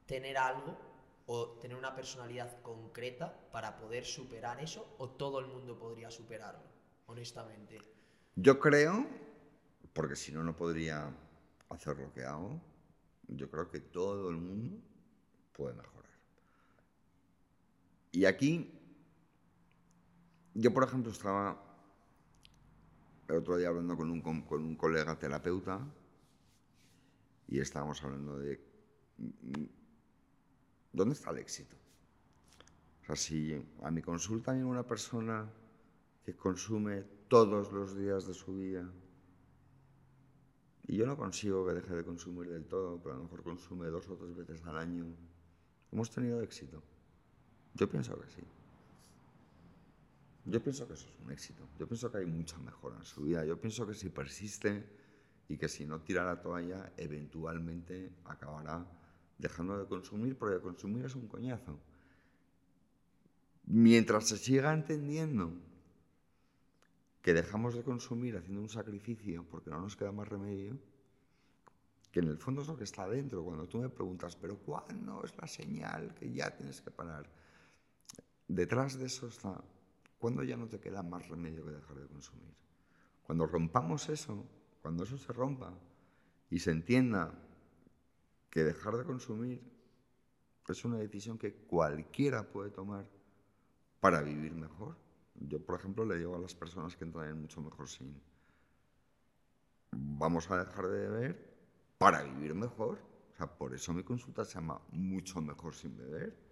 tener 0.05 0.37
algo 0.37 0.88
o 1.31 1.59
tener 1.61 1.77
una 1.77 1.95
personalidad 1.95 2.59
concreta 2.63 3.31
para 3.51 3.77
poder 3.77 4.03
superar 4.03 4.59
eso, 4.63 4.95
o 4.97 5.11
todo 5.11 5.37
el 5.37 5.45
mundo 5.45 5.77
podría 5.77 6.09
superarlo, 6.09 6.63
honestamente? 7.05 7.77
Yo 8.35 8.59
creo, 8.59 9.05
porque 9.93 10.15
si 10.15 10.31
no, 10.31 10.43
no 10.43 10.55
podría 10.55 11.15
hacer 11.69 11.99
lo 11.99 12.11
que 12.11 12.23
hago, 12.23 12.59
yo 13.27 13.47
creo 13.47 13.69
que 13.69 13.79
todo 13.79 14.31
el 14.31 14.37
mundo 14.37 14.81
puede 15.53 15.75
mejorar. 15.75 16.09
Y 18.11 18.25
aquí, 18.25 18.73
yo 20.55 20.73
por 20.73 20.83
ejemplo 20.83 21.11
estaba 21.11 21.63
el 23.27 23.35
otro 23.35 23.55
día 23.55 23.67
hablando 23.67 23.95
con 23.95 24.09
un, 24.09 24.21
con 24.21 24.63
un 24.63 24.75
colega 24.75 25.19
terapeuta 25.19 25.79
y 27.47 27.59
estábamos 27.59 28.03
hablando 28.03 28.39
de 28.39 28.67
dónde 30.93 31.15
está 31.15 31.31
el 31.31 31.37
éxito. 31.37 31.75
O 33.01 33.05
sea, 33.05 33.15
si 33.15 33.61
a 33.81 33.91
mi 33.91 34.01
consulta 34.01 34.51
hay 34.51 34.61
una 34.61 34.85
persona 34.85 35.49
que 36.23 36.35
consume 36.35 37.03
todos 37.27 37.71
los 37.71 37.97
días 37.97 38.27
de 38.27 38.33
su 38.33 38.55
vida 38.55 38.89
y 40.87 40.97
yo 40.97 41.05
no 41.05 41.15
consigo 41.15 41.67
que 41.67 41.73
deje 41.73 41.95
de 41.95 42.03
consumir 42.03 42.49
del 42.49 42.65
todo, 42.65 42.99
pero 43.01 43.13
a 43.13 43.17
lo 43.17 43.25
mejor 43.25 43.43
consume 43.43 43.87
dos 43.87 44.09
o 44.09 44.15
tres 44.15 44.35
veces 44.35 44.65
al 44.65 44.75
año, 44.75 45.05
¿hemos 45.91 46.09
tenido 46.09 46.41
éxito? 46.41 46.81
Yo 47.75 47.87
pienso 47.87 48.19
que 48.19 48.27
sí. 48.27 48.41
Yo 50.45 50.63
pienso 50.63 50.87
que 50.87 50.95
eso 50.95 51.07
es 51.07 51.19
un 51.23 51.31
éxito. 51.31 51.63
Yo 51.77 51.87
pienso 51.87 52.11
que 52.11 52.17
hay 52.17 52.25
mucha 52.25 52.57
mejora 52.57 52.97
en 52.97 53.05
su 53.05 53.21
vida. 53.21 53.45
Yo 53.45 53.61
pienso 53.61 53.85
que 53.85 53.93
si 53.93 54.09
persiste 54.09 54.83
y 55.47 55.57
que 55.57 55.67
si 55.67 55.85
no 55.85 56.01
tira 56.01 56.25
la 56.25 56.41
toalla, 56.41 56.91
eventualmente 56.97 58.11
acabará 58.25 58.83
dejando 59.39 59.79
de 59.79 59.87
consumir, 59.87 60.37
porque 60.37 60.61
consumir 60.61 61.05
es 61.05 61.15
un 61.15 61.27
coñazo. 61.27 61.79
Mientras 63.65 64.27
se 64.27 64.37
siga 64.37 64.73
entendiendo 64.73 65.53
que 67.21 67.33
dejamos 67.33 67.73
de 67.75 67.83
consumir 67.83 68.37
haciendo 68.37 68.61
un 68.61 68.69
sacrificio 68.69 69.45
porque 69.49 69.69
no 69.69 69.81
nos 69.81 69.95
queda 69.95 70.11
más 70.11 70.27
remedio, 70.27 70.77
que 72.11 72.19
en 72.19 72.27
el 72.27 72.37
fondo 72.37 72.61
es 72.61 72.67
lo 72.67 72.77
que 72.77 72.83
está 72.83 73.07
dentro. 73.07 73.43
Cuando 73.43 73.67
tú 73.67 73.79
me 73.79 73.89
preguntas, 73.89 74.35
pero 74.35 74.57
¿cuándo 74.57 75.23
es 75.23 75.35
la 75.37 75.47
señal 75.47 76.13
que 76.15 76.31
ya 76.31 76.55
tienes 76.55 76.81
que 76.81 76.91
parar? 76.91 77.29
Detrás 78.47 78.97
de 78.97 79.05
eso 79.05 79.27
está, 79.27 79.63
¿cuándo 80.17 80.43
ya 80.43 80.57
no 80.57 80.67
te 80.67 80.79
queda 80.79 81.03
más 81.03 81.27
remedio 81.29 81.63
que 81.63 81.71
dejar 81.71 81.97
de 81.97 82.07
consumir? 82.07 82.53
Cuando 83.23 83.45
rompamos 83.45 84.09
eso, 84.09 84.43
cuando 84.81 85.03
eso 85.03 85.17
se 85.17 85.31
rompa 85.31 85.71
y 86.49 86.59
se 86.59 86.71
entienda 86.71 87.31
que 88.49 88.63
dejar 88.63 88.97
de 88.97 89.03
consumir 89.03 89.61
es 90.67 90.85
una 90.85 90.97
decisión 90.97 91.37
que 91.37 91.53
cualquiera 91.53 92.43
puede 92.43 92.69
tomar 92.69 93.05
para 93.99 94.21
vivir 94.21 94.53
mejor. 94.53 94.95
Yo, 95.35 95.59
por 95.59 95.79
ejemplo, 95.79 96.05
le 96.05 96.17
digo 96.17 96.35
a 96.35 96.39
las 96.39 96.53
personas 96.53 96.95
que 96.95 97.05
entran 97.05 97.29
en 97.29 97.41
mucho 97.41 97.61
mejor 97.61 97.87
sin, 97.87 98.21
vamos 99.91 100.49
a 100.51 100.63
dejar 100.63 100.87
de 100.87 101.07
beber 101.07 101.57
para 101.97 102.21
vivir 102.23 102.53
mejor. 102.53 102.99
O 103.33 103.37
sea, 103.37 103.47
por 103.47 103.73
eso 103.73 103.93
mi 103.93 104.03
consulta 104.03 104.45
se 104.45 104.55
llama 104.55 104.79
mucho 104.91 105.41
mejor 105.41 105.73
sin 105.73 105.97
beber 105.97 106.49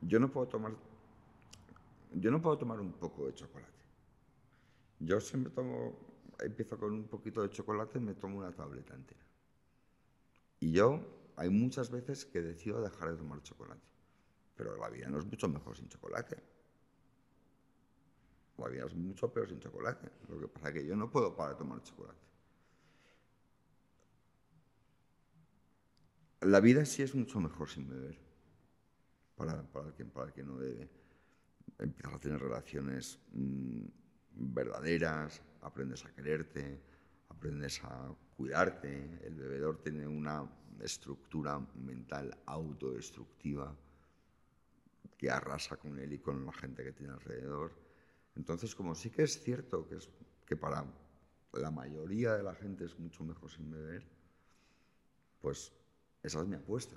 Yo 0.00 0.18
no 0.20 0.30
puedo 0.30 0.46
tomar, 0.46 0.72
yo 2.14 2.30
no 2.30 2.40
puedo 2.40 2.56
tomar 2.56 2.80
un 2.80 2.92
poco 2.92 3.26
de 3.26 3.34
chocolate. 3.34 3.72
Yo 5.00 5.20
siempre 5.20 5.52
tomo, 5.52 5.92
empiezo 6.40 6.78
con 6.78 6.92
un 6.92 7.08
poquito 7.08 7.42
de 7.42 7.50
chocolate 7.50 7.98
y 7.98 8.00
me 8.00 8.14
tomo 8.14 8.38
una 8.38 8.52
tableta 8.52 8.94
entera. 8.94 9.24
Y 10.60 10.72
yo, 10.72 11.32
hay 11.36 11.50
muchas 11.50 11.90
veces 11.90 12.24
que 12.24 12.42
decido 12.42 12.80
dejar 12.82 13.10
de 13.10 13.16
tomar 13.16 13.42
chocolate. 13.42 13.86
Pero 14.56 14.76
la 14.76 14.88
vida 14.88 15.08
no 15.08 15.18
es 15.18 15.24
mucho 15.24 15.48
mejor 15.48 15.76
sin 15.76 15.88
chocolate. 15.88 16.42
La 18.56 18.68
vida 18.68 18.86
es 18.86 18.94
mucho 18.94 19.32
peor 19.32 19.48
sin 19.48 19.60
chocolate. 19.60 20.10
Lo 20.28 20.40
que 20.40 20.48
pasa 20.48 20.68
es 20.68 20.74
que 20.74 20.86
yo 20.86 20.96
no 20.96 21.10
puedo 21.10 21.34
parar 21.36 21.54
de 21.54 21.58
tomar 21.58 21.82
chocolate. 21.82 22.18
La 26.40 26.60
vida 26.60 26.84
sí 26.84 27.02
es 27.02 27.14
mucho 27.14 27.40
mejor 27.40 27.68
sin 27.68 27.88
beber 27.88 28.18
para, 29.36 29.62
para, 29.62 29.92
quien, 29.92 30.10
para 30.10 30.32
el 30.32 30.46
no 30.46 30.58
debe. 30.58 30.88
Empiezas 31.78 32.14
a 32.14 32.18
tener 32.18 32.40
relaciones 32.40 33.20
mm, 33.32 33.84
verdaderas, 34.34 35.40
aprendes 35.62 36.04
a 36.04 36.12
quererte, 36.12 36.80
aprendes 37.28 37.82
a 37.84 38.14
cuidarte. 38.36 39.20
El 39.24 39.34
bebedor 39.34 39.78
tiene 39.82 40.06
una 40.06 40.48
estructura 40.80 41.58
mental 41.74 42.36
autodestructiva 42.46 43.74
que 45.16 45.30
arrasa 45.30 45.76
con 45.76 45.98
él 45.98 46.12
y 46.12 46.18
con 46.18 46.46
la 46.46 46.52
gente 46.52 46.84
que 46.84 46.92
tiene 46.92 47.12
alrededor. 47.12 47.72
Entonces, 48.36 48.74
como 48.74 48.94
sí 48.94 49.10
que 49.10 49.24
es 49.24 49.42
cierto 49.42 49.88
que, 49.88 49.96
es, 49.96 50.08
que 50.46 50.56
para 50.56 50.84
la 51.52 51.70
mayoría 51.70 52.36
de 52.36 52.44
la 52.44 52.54
gente 52.54 52.84
es 52.84 52.98
mucho 52.98 53.24
mejor 53.24 53.50
sin 53.50 53.70
beber, 53.70 54.06
pues 55.40 55.72
esa 56.22 56.40
es 56.40 56.46
mi 56.46 56.56
apuesta. 56.56 56.96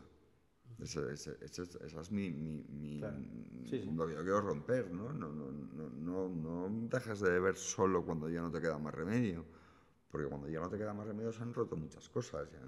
Esa, 0.80 1.01
es 1.11 2.11
mi, 2.11 2.32
lo 3.93 4.07
que 4.07 4.13
yo 4.13 4.22
quiero 4.22 4.41
romper, 4.41 4.91
¿no? 4.91 5.13
No, 5.13 5.32
no, 5.32 5.51
no, 5.51 6.30
no, 6.30 6.88
dejes 6.89 7.19
de 7.19 7.30
beber 7.30 7.55
solo 7.55 8.03
cuando 8.03 8.30
ya 8.30 8.41
no 8.41 8.51
te 8.51 8.59
queda 8.59 8.78
más 8.80 8.93
remedio, 8.93 9.45
porque 10.09 10.28
cuando 10.28 10.49
ya 10.49 10.59
no 10.59 10.69
te 10.69 10.78
queda 10.78 10.93
más 10.93 11.05
remedio 11.05 11.32
se 11.32 11.43
han 11.43 11.53
roto 11.53 11.76
muchas 11.76 12.09
cosas 12.09 12.49
ya, 12.51 12.59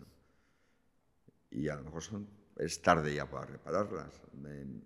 Y 1.49 1.69
a 1.69 1.75
lo 1.75 1.83
mejor 1.83 2.03
son, 2.03 2.27
es 2.57 2.81
tarde 2.81 3.15
ya 3.15 3.29
para 3.29 3.45
repararlas. 3.47 4.21
En, 4.45 4.83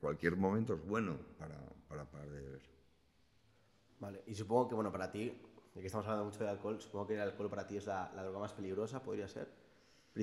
cualquier 0.00 0.36
momento 0.36 0.74
es 0.74 0.86
bueno 0.86 1.18
para, 1.38 1.58
para 1.88 2.04
parar 2.04 2.28
de 2.28 2.42
beber. 2.42 2.62
Vale, 3.98 4.22
y 4.26 4.34
supongo 4.34 4.68
que, 4.68 4.74
bueno, 4.74 4.92
para 4.92 5.10
ti, 5.10 5.32
ya 5.74 5.80
que 5.80 5.86
estamos 5.86 6.06
hablando 6.06 6.26
mucho 6.26 6.38
de 6.44 6.50
alcohol, 6.50 6.80
supongo 6.80 7.06
que 7.06 7.14
el 7.14 7.20
alcohol 7.20 7.48
para 7.48 7.66
ti 7.66 7.78
es 7.78 7.86
la, 7.86 8.12
la 8.14 8.22
droga 8.22 8.40
más 8.40 8.52
peligrosa, 8.52 9.02
podría 9.02 9.26
ser. 9.26 9.48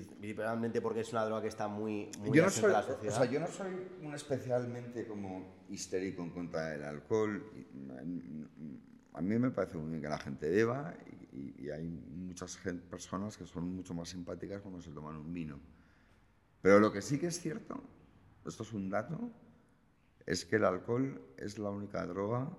Principalmente 0.01 0.81
porque 0.81 1.01
es 1.01 1.11
una 1.11 1.23
droga 1.23 1.41
que 1.41 1.47
está 1.47 1.67
muy, 1.67 2.09
muy 2.19 2.35
yo 2.35 2.43
no 2.43 2.49
soy, 2.49 2.71
la 2.71 2.83
sociedad. 2.83 3.15
O 3.15 3.17
sea, 3.17 3.31
yo 3.31 3.39
no 3.39 3.47
soy 3.47 3.71
un 4.01 4.13
especialmente 4.13 5.07
como 5.07 5.63
histérico 5.69 6.21
en 6.21 6.31
contra 6.31 6.71
del 6.71 6.83
alcohol. 6.83 7.43
A 9.13 9.21
mí 9.21 9.39
me 9.39 9.51
parece 9.51 9.77
muy 9.77 9.91
bien 9.91 10.01
que 10.01 10.09
la 10.09 10.17
gente 10.17 10.49
beba 10.49 10.93
y, 11.31 11.69
hay 11.69 11.87
muchas 11.87 12.57
personas 12.89 13.37
que 13.37 13.45
son 13.45 13.75
mucho 13.75 13.93
más 13.93 14.09
simpáticas 14.09 14.61
cuando 14.61 14.81
se 14.81 14.91
toman 14.91 15.15
un 15.15 15.33
vino. 15.33 15.59
Pero 16.61 16.79
lo 16.79 16.91
que 16.91 17.01
sí 17.01 17.17
que 17.17 17.27
es 17.27 17.39
cierto, 17.39 17.81
esto 18.45 18.63
es 18.63 18.73
un 18.73 18.89
dato, 18.89 19.31
es 20.25 20.45
que 20.45 20.57
el 20.57 20.65
alcohol 20.65 21.21
es 21.37 21.57
la 21.57 21.69
única 21.69 22.05
droga 22.05 22.49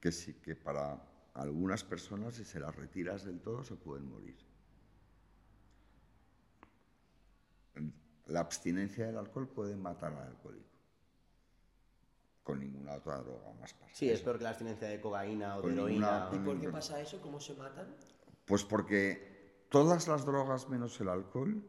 que 0.00 0.10
sí 0.10 0.34
que 0.34 0.56
para 0.56 1.02
algunas 1.34 1.84
personas 1.84 2.34
si 2.34 2.44
se 2.44 2.58
las 2.58 2.74
retiras 2.74 3.24
del 3.24 3.40
todo 3.40 3.62
se 3.62 3.76
pueden 3.76 4.08
morir. 4.08 4.45
La 8.26 8.40
abstinencia 8.40 9.06
del 9.06 9.18
alcohol 9.18 9.48
puede 9.48 9.76
matar 9.76 10.12
al 10.12 10.28
alcohólico. 10.28 10.66
Con 12.42 12.60
ninguna 12.60 12.94
otra 12.94 13.18
droga 13.18 13.52
más 13.60 13.74
pasa. 13.74 13.94
Sí, 13.94 14.08
es 14.08 14.20
peor 14.20 14.38
que 14.38 14.44
la 14.44 14.50
abstinencia 14.50 14.88
de 14.88 15.00
cocaína 15.00 15.56
o 15.56 15.62
de 15.62 15.72
heroína. 15.72 16.30
¿Y 16.32 16.38
por 16.38 16.60
qué 16.60 16.68
pasa 16.68 17.00
eso? 17.00 17.20
¿Cómo 17.20 17.40
se 17.40 17.54
matan? 17.54 17.88
Pues 18.44 18.64
porque 18.64 19.64
todas 19.68 20.06
las 20.06 20.24
drogas 20.24 20.68
menos 20.68 21.00
el 21.00 21.08
alcohol 21.08 21.64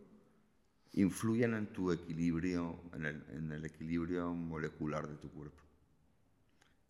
influyen 0.94 1.54
en 1.54 1.74
tu 1.74 1.92
equilibrio, 1.92 2.80
en 2.94 3.52
el, 3.52 3.66
equilibrio 3.66 4.34
molecular 4.34 5.08
de 5.08 5.16
tu 5.16 5.30
cuerpo. 5.32 5.64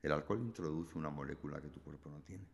El 0.01 0.11
alcohol 0.11 0.39
introduce 0.39 0.97
una 0.97 1.09
molécula 1.09 1.61
que 1.61 1.69
tu 1.69 1.81
cuerpo 1.81 2.09
no 2.09 2.21
tiene. 2.21 2.45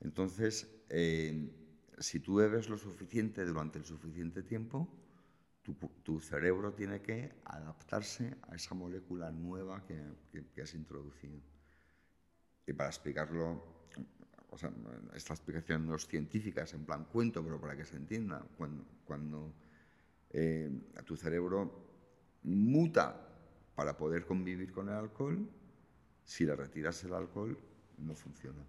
Entonces, 0.00 0.68
eh, 0.88 1.50
si 1.98 2.20
tú 2.20 2.36
bebes 2.36 2.68
lo 2.68 2.76
suficiente 2.76 3.44
durante 3.44 3.78
el 3.78 3.84
suficiente 3.84 4.42
tiempo, 4.42 4.88
tu, 5.62 5.74
tu 6.02 6.20
cerebro 6.20 6.72
tiene 6.74 7.00
que 7.02 7.32
adaptarse 7.44 8.36
a 8.48 8.54
esa 8.56 8.74
molécula 8.74 9.30
nueva 9.30 9.84
que, 9.86 9.96
que- 10.30 10.46
que 10.52 10.62
has 10.62 10.74
introducido. 10.74 11.40
Y 12.66 12.72
para 12.72 12.88
explicarlo, 12.90 13.62
o 14.50 14.58
sea, 14.58 14.72
esta 15.14 15.34
explicación 15.34 15.86
no 15.86 15.96
es 15.96 16.06
científica, 16.06 16.62
es 16.62 16.74
en 16.74 16.84
plan 16.84 17.04
cuento, 17.04 17.42
pero 17.42 17.60
para 17.60 17.76
que 17.76 17.84
se 17.84 17.96
entienda, 17.96 18.44
cuando, 18.56 18.84
cuando 19.04 19.52
eh, 20.30 20.70
tu 21.04 21.16
cerebro 21.16 21.88
muta 22.44 23.28
para 23.74 23.96
poder 23.96 24.26
convivir 24.26 24.72
con 24.72 24.88
el 24.88 24.94
alcohol, 24.94 25.48
si 26.24 26.44
le 26.44 26.56
retiras 26.56 27.02
el 27.04 27.14
alcohol, 27.14 27.58
no 27.98 28.14
funciona. 28.14 28.64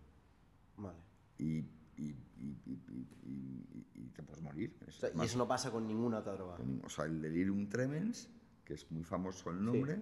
Vale. 0.78 0.98
Y, 1.38 1.64
y- 1.98 2.04
y- 2.40 2.58
y- 2.66 2.82
y- 2.92 3.08
y- 3.24 3.88
y 3.96 4.10
te 4.10 4.24
puedes 4.24 4.42
morir. 4.44 4.76
O 4.86 4.90
Es 4.90 4.96
sea, 4.96 5.10
y 5.12 5.16
más, 5.16 5.28
eso 5.28 5.38
no 5.38 5.48
pasa 5.48 5.72
con 5.72 5.88
ninguna 5.88 6.20
otra 6.20 6.34
droga. 6.34 6.56
con- 6.58 6.82
o 6.84 6.90
sea, 6.90 7.06
el 7.06 7.22
delirium 7.22 7.68
tremens, 7.70 8.30
que 8.66 8.74
es 8.76 8.90
muy 8.92 9.04
famoso 9.04 9.50
el 9.52 9.64
nombre, 9.64 10.02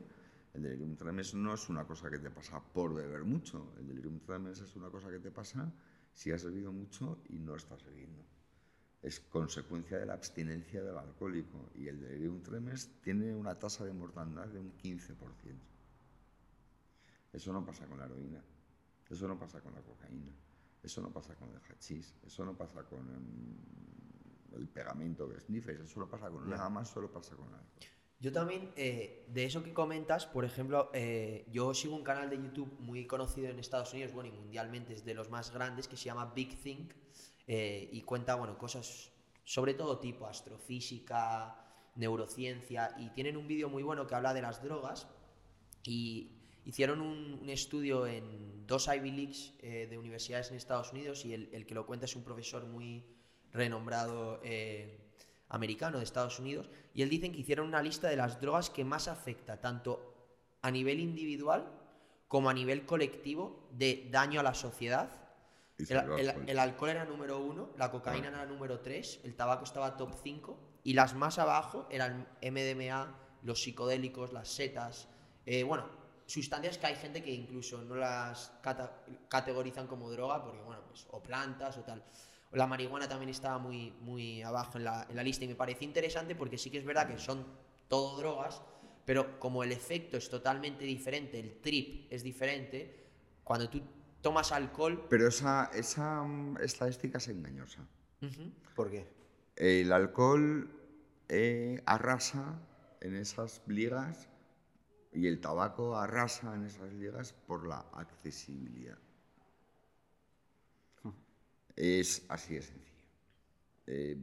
el 0.54 0.64
delirium 0.64 0.96
tremens 0.96 1.34
no 1.34 1.54
es 1.54 1.70
una 1.70 1.86
cosa 1.86 2.10
que 2.10 2.20
te 2.20 2.30
pasa 2.30 2.62
por 2.62 2.94
beber 2.94 3.24
mucho. 3.24 3.74
El 3.80 3.88
delirium 3.88 4.20
tremens 4.20 4.60
es 4.62 4.76
una 4.76 4.89
cosa 4.89 5.10
que 5.10 5.20
te 5.20 5.32
pasa 5.32 5.72
si 6.14 6.32
has 6.32 6.44
bebido 6.44 6.72
mucho 6.72 7.22
y 7.30 7.39
no 7.39 7.56
estás 7.56 7.84
bebiendo. 7.86 8.24
Es 9.02 9.20
consecuencia 9.20 9.98
de 9.98 10.06
la 10.06 10.14
abstinencia 10.14 10.84
del 10.84 10.96
alcohólico. 10.98 11.72
Y 11.74 11.88
el 11.88 12.00
delirium 12.00 12.42
tremens 12.44 12.89
tiene 13.02 13.34
una 13.34 13.58
tasa 13.58 13.84
de 13.86 13.94
mortandad 13.94 14.46
de 14.48 14.60
un 14.60 14.72
15%. 14.78 15.66
Eso 17.34 17.54
no 17.54 17.66
pasa 17.66 17.88
con 17.88 17.98
la 17.98 18.06
heroína. 18.06 18.44
Eso 19.10 19.28
no 19.28 19.39
pasa 19.39 19.60
con 19.62 19.74
la 19.74 19.82
cocaína. 19.82 20.32
Eso 20.84 21.02
no 21.02 21.12
pasa 21.12 21.36
con 21.36 21.50
el 21.50 21.62
hachís. 21.62 22.16
Eso 22.26 22.46
no 22.46 22.58
pasa 22.58 22.84
con 22.84 23.06
mm, 23.06 24.56
el 24.56 24.68
pegamento 24.68 25.30
que 25.30 25.40
sniffes. 25.40 25.80
Eso 25.80 26.00
no 26.00 26.10
pasa 26.10 26.30
con 26.30 26.50
nada 26.50 26.70
más, 26.70 26.90
solo 26.90 27.12
pasa 27.12 27.36
con 27.36 27.54
algo. 27.54 27.68
Yo 28.22 28.32
también, 28.32 28.72
eh, 28.76 29.26
de 29.30 29.46
eso 29.46 29.64
que 29.64 29.74
comentas, 29.74 30.28
por 30.28 30.46
ejemplo, 30.46 30.92
eh, 30.94 31.48
yo 31.52 31.74
sigo 31.74 31.96
un 31.96 32.04
canal 32.04 32.30
de 32.30 32.38
YouTube 32.38 32.72
muy 32.80 33.08
conocido 33.08 33.50
en 33.50 33.58
Estados 33.58 33.94
Unidos, 33.94 34.14
bueno, 34.14 34.30
y 34.30 34.32
mundialmente 34.32 34.94
es 34.94 35.04
de 35.04 35.16
los 35.16 35.32
más 35.32 35.52
grandes, 35.52 35.88
que 35.88 35.98
se 35.98 36.06
llama 36.06 36.32
Big 36.36 36.62
Think, 36.62 36.94
eh, 37.48 37.90
y 37.92 38.04
cuenta, 38.04 38.36
bueno, 38.36 38.60
cosas 38.60 39.12
sobre 39.44 39.74
todo 39.74 39.98
tipo 39.98 40.28
astrofísica, 40.28 41.66
neurociencia, 41.96 42.94
y 43.00 43.10
tienen 43.10 43.38
un 43.38 43.48
vídeo 43.48 43.70
muy 43.70 43.82
bueno 43.82 44.06
que 44.06 44.14
habla 44.14 44.36
de 44.36 44.44
las 44.44 44.62
drogas, 44.62 45.08
y 45.84 46.41
hicieron 46.66 47.01
un, 47.01 47.39
un 47.41 47.49
estudio 47.49 48.07
en 48.07 48.66
dos 48.68 48.88
Ivy 48.88 49.12
Leagues 49.12 49.53
eh, 49.59 49.88
de 49.89 49.97
universidades 49.97 50.51
en 50.51 50.57
Estados 50.57 50.91
Unidos, 50.91 51.26
y 51.26 51.34
el, 51.34 51.49
el 51.51 51.66
que 51.66 51.76
lo 51.76 51.86
cuenta 51.86 52.05
es 52.05 52.16
un 52.16 52.24
profesor 52.24 52.66
muy 52.66 53.03
renombrado 53.51 54.39
eh, 54.43 54.97
americano 55.49 55.97
de 55.97 56.03
Estados 56.03 56.39
Unidos, 56.39 56.70
y 56.93 57.01
él 57.01 57.09
dicen 57.09 57.32
que 57.32 57.39
hicieron 57.39 57.68
una 57.68 57.82
lista 57.82 58.09
de 58.09 58.16
las 58.16 58.39
drogas 58.39 58.70
que 58.70 58.86
más 58.86 59.07
afecta 59.07 59.59
tanto 59.59 60.14
a 60.62 60.72
nivel 60.72 60.99
individual 60.99 61.68
como 62.28 62.49
a 62.49 62.53
nivel 62.53 62.86
colectivo 62.86 63.68
de 63.72 64.07
daño 64.09 64.39
a 64.39 64.43
la 64.43 64.53
sociedad. 64.53 65.09
El, 65.78 65.97
alcohol. 65.97 66.43
el 66.47 66.59
alcohol 66.59 66.89
era 66.89 67.05
número 67.05 67.39
uno, 67.39 67.72
la 67.78 67.89
cocaína 67.89 68.28
era 68.28 68.45
número 68.45 68.80
tres, 68.82 69.20
el 69.24 69.36
tabaco 69.36 69.64
estaba 69.64 69.97
top 69.97 70.14
5 70.24 70.57
y 70.84 70.93
las 70.93 71.16
más 71.16 71.39
abajo 71.39 71.88
eran 71.89 72.28
MDMA, 72.41 73.16
los 73.41 73.64
psicodélicos, 73.64 74.32
las 74.32 74.47
setas, 74.47 75.09
eh, 75.45 75.64
bueno, 75.64 76.01
sustancias 76.32 76.78
que 76.78 76.88
hay 76.88 76.96
gente 76.96 77.22
que 77.22 77.32
incluso 77.32 77.82
no 77.84 77.96
las 77.96 78.52
cata- 78.62 79.04
categorizan 79.28 79.88
como 79.88 80.10
droga 80.10 80.44
porque, 80.44 80.62
bueno, 80.62 80.82
pues 80.88 81.06
o 81.12 81.22
plantas 81.22 81.78
o 81.78 81.82
tal. 81.82 82.04
La 82.52 82.68
marihuana 82.68 83.08
también 83.08 83.30
estaba 83.30 83.58
muy, 83.58 83.92
muy 84.02 84.42
abajo 84.42 84.78
en 84.78 84.84
la, 84.84 85.06
en 85.10 85.16
la 85.16 85.24
lista 85.24 85.46
y 85.46 85.48
me 85.48 85.56
pareció 85.56 85.88
interesante 85.88 86.36
porque 86.36 86.58
sí 86.58 86.70
que 86.70 86.80
es 86.80 86.86
verdad 86.86 87.08
que 87.08 87.18
son 87.18 87.46
todo 87.88 88.18
drogas, 88.18 88.62
pero 89.06 89.40
como 89.40 89.64
el 89.64 89.72
efecto 89.72 90.18
es 90.18 90.30
totalmente 90.30 90.84
diferente, 90.86 91.40
el 91.40 91.62
trip 91.62 92.12
es 92.12 92.24
diferente, 92.24 93.06
cuando 93.44 93.70
tú 93.70 93.82
tomas 94.22 94.52
alcohol... 94.52 95.08
Pero 95.10 95.28
esa, 95.28 95.72
esa 95.74 96.24
mm, 96.24 96.58
estadística 96.62 97.18
es 97.18 97.28
engañosa. 97.30 97.88
Ujú. 98.22 98.52
¿Por 98.76 98.92
qué? 98.92 99.08
El 99.56 99.92
alcohol 99.92 100.70
eh, 101.30 101.82
arrasa 101.86 102.60
en 103.02 103.16
esas 103.16 103.62
ligas 103.66 104.28
y 105.14 105.28
el 105.28 105.39
tabaco 105.41 105.97
arrasa 105.97 106.55
en 106.55 106.66
esas 106.66 106.91
ligas 106.93 107.34
por 107.34 107.68
la 107.68 107.80
accesibilidad. 107.93 108.97
Es 111.76 112.26
así 112.30 112.55
de 112.55 112.62
sencillo. 112.62 112.91
Eh, 113.88 114.18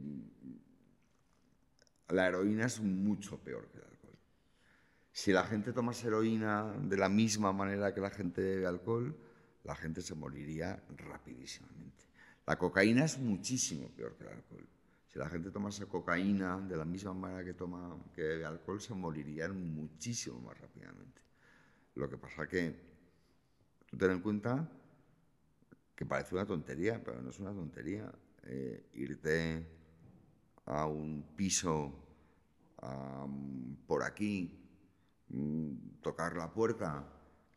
la 2.09 2.27
heroína 2.27 2.65
es 2.65 2.79
mucho 2.79 3.37
peor 3.39 3.67
que 3.69 3.77
el 3.77 3.83
alcohol. 3.83 4.17
Si 5.11 5.31
la 5.31 5.43
gente 5.43 5.73
tomase 5.73 6.07
heroína 6.07 6.73
de 6.81 6.97
la 6.97 7.09
misma 7.09 7.51
manera 7.51 7.93
que 7.93 8.01
la 8.01 8.09
gente 8.09 8.41
bebe 8.41 8.65
alcohol, 8.65 9.15
la 9.63 9.75
gente 9.75 10.01
se 10.01 10.15
moriría 10.15 10.81
rapidísimamente. 10.97 12.05
La 12.47 12.57
cocaína 12.57 13.05
es 13.05 13.19
muchísimo 13.19 13.89
peor 13.89 14.15
que 14.15 14.23
el 14.23 14.29
alcohol. 14.29 14.67
Si 15.09 15.17
la 15.17 15.27
gente 15.27 15.49
tomase 15.49 15.87
cocaína 15.87 16.59
de 16.61 16.77
la 16.77 16.85
misma 16.85 17.13
manera 17.13 17.43
que 17.43 17.53
toma 17.53 17.97
que 18.13 18.21
bebe 18.21 18.45
alcohol, 18.45 18.79
se 18.79 18.93
morirían 18.93 19.57
muchísimo 19.73 20.39
más 20.39 20.59
rápidamente. 20.59 21.21
Lo 21.95 22.07
que 22.07 22.17
pasa 22.17 22.47
que 22.47 22.75
tú 23.87 23.97
ten 23.97 24.11
en 24.11 24.21
cuenta 24.21 24.69
que 25.95 26.05
parece 26.05 26.35
una 26.35 26.45
tontería, 26.45 27.03
pero 27.03 27.21
no 27.21 27.29
es 27.31 27.39
una 27.39 27.51
tontería. 27.51 28.11
Eh, 28.43 28.89
irte 28.93 29.67
a 30.65 30.85
un 30.85 31.35
piso 31.35 32.05
por 33.87 34.03
aquí, 34.03 34.57
mm, 35.27 35.99
tocar 36.01 36.37
la 36.37 36.53
puerta, 36.53 37.03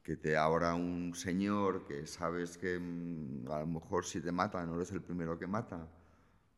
que 0.03 0.17
te 0.17 0.37
abra 0.37 0.75
un 0.75 1.15
señor 1.15 1.87
que 1.87 2.07
sabes 2.07 2.59
que 2.59 2.79
mm, 2.79 3.49
a 3.49 3.61
lo 3.61 3.67
mejor 3.67 4.05
si 4.05 4.21
te 4.21 4.33
mata 4.33 4.67
no 4.67 4.75
eres 4.75 4.91
el 4.91 5.03
primero 5.03 5.39
que 5.39 5.47
mata, 5.47 5.89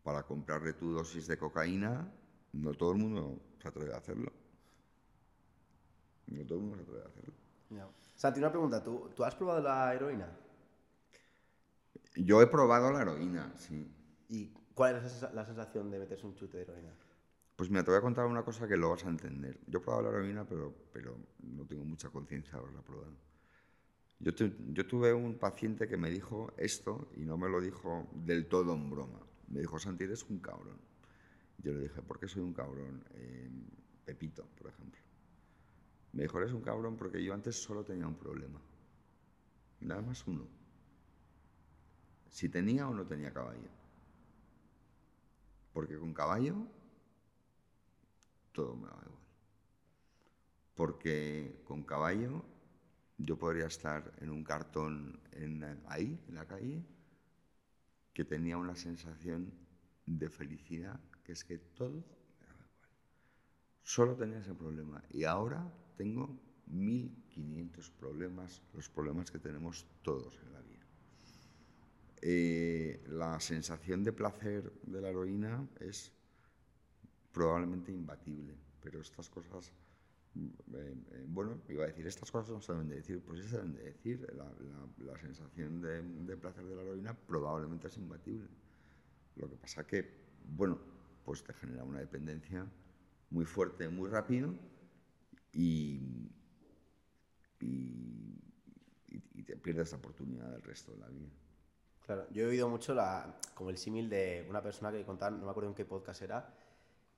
para 0.04 0.22
comprarle 0.22 0.74
tu 0.74 0.92
dosis 0.92 1.26
de 1.26 1.36
cocaína, 1.38 2.06
no 2.52 2.72
todo 2.74 2.92
el 2.92 2.98
mundo 2.98 3.40
se 3.60 3.66
atreve 3.68 3.92
a 3.94 3.96
hacerlo. 3.96 4.30
No 6.28 6.44
todo 6.46 6.58
el 6.58 6.64
mundo 6.64 6.76
se 6.76 6.82
atreve 6.82 7.02
a 7.02 7.08
hacerlo. 7.08 7.34
Ya. 7.70 7.88
Santi, 8.14 8.38
una 8.40 8.50
pregunta. 8.50 8.84
¿Tú, 8.84 9.10
¿Tú 9.16 9.24
has 9.24 9.34
probado 9.34 9.60
la 9.62 9.92
heroína? 9.94 10.28
Yo 12.16 12.40
he 12.42 12.46
probado 12.46 12.92
la 12.92 13.02
heroína, 13.02 13.52
sí. 13.56 13.90
¿Y 14.28 14.52
cuál 14.74 14.96
es 14.96 15.02
la 15.02 15.08
sensa- 15.08 15.32
la 15.32 15.44
sensación 15.46 15.90
de 15.90 15.98
meterse 15.98 16.26
un 16.26 16.34
chute 16.36 16.58
de 16.58 16.62
heroína? 16.64 16.92
Pues 17.56 17.70
mira, 17.70 17.82
te 17.82 17.90
voy 17.90 17.98
a 17.98 18.02
contar 18.02 18.26
una 18.26 18.44
cosa 18.44 18.68
que 18.68 18.76
lo 18.76 18.90
vas 18.90 19.04
a 19.04 19.08
entender. 19.08 19.58
Yo 19.66 19.78
he 19.78 19.82
probado 19.82 20.04
la 20.04 20.18
heroína, 20.18 20.44
pero, 20.46 20.74
pero 20.92 21.16
no 21.42 21.64
tengo 21.66 21.84
mucha 21.84 22.10
conciencia 22.10 22.52
de 22.52 22.58
haberla 22.58 22.82
probado. 22.82 23.16
Yo, 24.18 24.34
tu- 24.34 24.52
yo 24.72 24.86
tuve 24.86 25.12
un 25.12 25.38
paciente 25.38 25.88
que 25.88 25.96
me 25.96 26.10
dijo 26.10 26.52
esto 26.56 27.08
y 27.16 27.24
no 27.24 27.36
me 27.38 27.48
lo 27.48 27.60
dijo 27.60 28.06
del 28.12 28.46
todo 28.48 28.74
en 28.74 28.90
broma. 28.90 29.20
Me 29.48 29.60
dijo, 29.60 29.78
Santi, 29.78 30.04
eres 30.04 30.24
un 30.24 30.38
cabrón. 30.38 30.78
Yo 31.58 31.72
le 31.72 31.80
dije, 31.80 32.02
¿por 32.02 32.18
qué 32.18 32.28
soy 32.28 32.42
un 32.42 32.52
cabrón? 32.52 33.04
Eh, 33.14 33.50
Pepito, 34.04 34.46
por 34.58 34.68
ejemplo. 34.68 35.00
Me 36.12 36.22
dijo, 36.22 36.38
eres 36.38 36.52
un 36.52 36.62
cabrón 36.62 36.96
porque 36.96 37.22
yo 37.22 37.34
antes 37.34 37.60
solo 37.60 37.84
tenía 37.84 38.06
un 38.06 38.16
problema. 38.16 38.60
Nada 39.80 40.02
más 40.02 40.26
uno. 40.26 40.46
Si 42.28 42.48
tenía 42.48 42.88
o 42.88 42.94
no 42.94 43.06
tenía 43.06 43.32
caballo. 43.32 43.68
Porque 45.72 45.98
con 45.98 46.12
caballo 46.14 46.66
todo 48.52 48.76
me 48.76 48.86
daba 48.86 49.02
igual. 49.02 49.22
Porque 50.74 51.62
con 51.64 51.82
caballo 51.82 52.44
yo 53.18 53.38
podría 53.38 53.66
estar 53.66 54.12
en 54.20 54.30
un 54.30 54.44
cartón 54.44 55.20
ahí, 55.88 56.20
en 56.28 56.34
la 56.34 56.46
calle, 56.46 56.82
que 58.14 58.24
tenía 58.24 58.56
una 58.56 58.76
sensación 58.76 59.52
de 60.06 60.30
felicidad, 60.30 60.98
que 61.24 61.32
es 61.32 61.44
que 61.44 61.58
todo 61.58 61.90
me 61.90 61.98
igual. 61.98 62.18
Solo 63.82 64.14
tenía 64.14 64.38
ese 64.38 64.54
problema. 64.54 65.02
Y 65.10 65.24
ahora 65.24 65.70
tengo 65.96 66.38
1500 66.66 67.90
problemas, 67.90 68.62
los 68.72 68.88
problemas 68.88 69.30
que 69.30 69.38
tenemos 69.38 69.86
todos 70.02 70.38
en 70.42 70.52
la 70.52 70.60
vida. 70.60 70.86
Eh, 72.22 73.04
la 73.08 73.38
sensación 73.40 74.04
de 74.04 74.12
placer 74.12 74.72
de 74.84 75.00
la 75.00 75.10
heroína 75.10 75.68
es 75.80 76.12
probablemente 77.32 77.92
imbatible, 77.92 78.54
pero 78.80 79.00
estas 79.00 79.28
cosas, 79.28 79.72
eh, 80.36 80.94
eh, 81.12 81.24
bueno, 81.28 81.60
iba 81.68 81.84
a 81.84 81.86
decir, 81.86 82.06
estas 82.06 82.30
cosas 82.30 82.50
no 82.50 82.60
se 82.60 82.72
deben 82.72 82.88
de 82.88 82.96
decir, 82.96 83.22
pues 83.24 83.40
sí 83.42 83.48
se 83.48 83.56
deben 83.56 83.74
de 83.74 83.82
decir, 83.84 84.26
la, 84.34 84.44
la- 85.04 85.18
sensación 85.18 85.80
de, 85.80 86.02
de 86.02 86.36
placer 86.36 86.64
de 86.64 86.74
la 86.76 86.82
heroína 86.82 87.14
probablemente 87.14 87.86
es 87.88 87.96
imbatible. 87.96 88.48
Lo 89.36 89.48
que 89.48 89.56
pasa 89.56 89.86
que, 89.86 90.10
bueno, 90.48 90.78
pues 91.24 91.42
te 91.44 91.52
genera 91.54 91.84
una 91.84 92.00
dependencia 92.00 92.66
muy 93.30 93.44
fuerte, 93.44 93.88
muy 93.88 94.10
rápido 94.10 94.54
y- 95.52 96.30
y 97.60 99.42
te 99.44 99.56
pierdes 99.56 99.92
la 99.92 99.98
oportunidad 99.98 100.50
del 100.50 100.62
resto 100.62 100.92
de 100.92 100.98
la 100.98 101.08
vida. 101.08 101.28
Claro, 102.04 102.26
yo 102.32 102.44
he 102.44 102.46
oído 102.46 102.68
mucho 102.68 102.94
la, 102.94 103.38
como 103.54 103.70
el 103.70 103.78
símil 103.78 104.08
de 104.10 104.46
una 104.48 104.62
persona 104.62 104.90
que 104.92 105.04
contaba, 105.04 105.36
no 105.36 105.44
me 105.44 105.50
acuerdo 105.50 105.70
en 105.70 105.74
qué 105.74 105.84
podcast 105.84 106.20
era, 106.22 106.54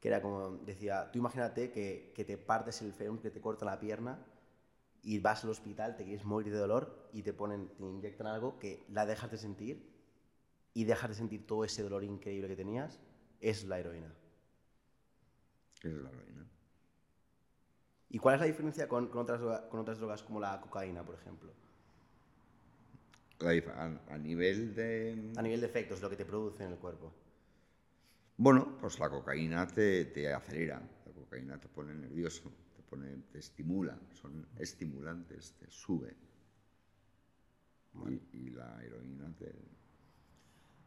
que 0.01 0.09
era 0.09 0.21
como, 0.21 0.59
decía, 0.59 1.11
tú 1.11 1.19
imagínate 1.19 1.71
que, 1.71 2.13
que 2.15 2.25
te 2.25 2.39
partes 2.39 2.83
el 2.83 2.93
fémur, 2.93 3.21
que 3.21 3.31
te 3.31 3.41
corta 3.41 3.65
la 3.65 3.81
pierna 3.81 4.19
y 5.03 5.19
vas 5.21 5.45
al 5.45 5.51
hospital, 5.51 5.97
te 5.97 6.05
quieres 6.05 6.25
morir 6.25 6.53
de 6.53 6.59
dolor 6.59 7.09
y 7.13 7.23
te 7.23 7.33
ponen, 7.33 7.69
te 7.69 7.85
inyectan 7.85 8.27
algo 8.27 8.59
que 8.59 8.85
la 8.89 9.07
dejas 9.07 9.31
de 9.31 9.39
sentir 9.39 9.97
y 10.75 10.85
dejas 10.85 11.11
de 11.11 11.15
sentir 11.15 11.47
todo 11.47 11.65
ese 11.65 11.83
dolor 11.83 12.05
increíble 12.05 12.49
que 12.49 12.57
tenías, 12.57 13.01
es 13.41 13.65
la 13.65 13.79
heroína. 13.79 14.13
Es 15.83 15.93
la 15.93 16.11
heroína. 16.11 16.47
¿Y 18.11 18.19
cuál 18.19 18.35
es 18.35 18.41
la 18.41 18.47
diferencia 18.47 18.89
con, 18.89 19.09
con 19.09 19.23
otras, 19.23 19.41
con 19.69 19.81
otras 19.81 19.99
drogas 19.99 20.23
como 20.23 20.41
la 20.41 20.61
cocaína, 20.61 21.05
por 21.05 21.15
ejemplo? 21.15 21.53
A, 23.41 24.15
a 24.15 24.19
nivel 24.19 24.75
de... 24.75 25.33
A 25.37 25.43
nivel 25.43 25.61
de 25.61 25.67
efectos, 25.67 26.01
lo 26.01 26.11
que 26.11 26.17
te 26.17 26.25
produce 26.25 26.65
en 26.65 26.73
el 26.73 26.79
cuerpo. 26.79 27.13
Bueno, 28.39 28.77
pues 28.79 28.99
la 28.99 29.09
cocaína 29.09 29.67
te, 29.67 30.05
te 30.07 30.33
acelera, 30.33 30.79
la 31.07 31.13
cocaína 31.13 31.59
te 31.59 31.69
pone 31.69 31.95
nervioso, 31.95 32.53
te, 32.77 32.83
pone, 32.83 33.09
te 33.33 33.39
estimula, 33.39 33.99
son 34.13 34.47
estimulantes, 34.59 35.55
te 35.59 35.71
sube. 35.71 36.15
Y, 38.09 38.37
y 38.37 38.51
la 38.51 38.83
heroína 38.85 39.33
te... 39.39 39.55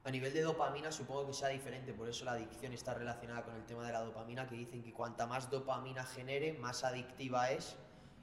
A 0.04 0.12
nivel 0.12 0.32
de 0.32 0.42
dopamina 0.42 0.92
supongo 0.92 1.26
que 1.28 1.34
sea 1.34 1.50
diferente, 1.50 1.92
por 1.92 2.08
eso 2.08 2.24
la 2.24 2.34
adicción 2.34 2.72
está 2.72 2.94
relacionada 2.94 3.44
con 3.44 3.56
el 3.56 3.66
tema 3.66 3.86
de 3.86 3.94
la 3.94 4.02
dopamina, 4.02 4.48
que 4.48 4.56
dicen 4.56 4.84
que 4.84 4.94
cuanta 4.94 5.26
más 5.26 5.50
dopamina 5.50 6.04
genere, 6.04 6.54
más 6.54 6.84
adictiva 6.84 7.52
es. 7.52 7.76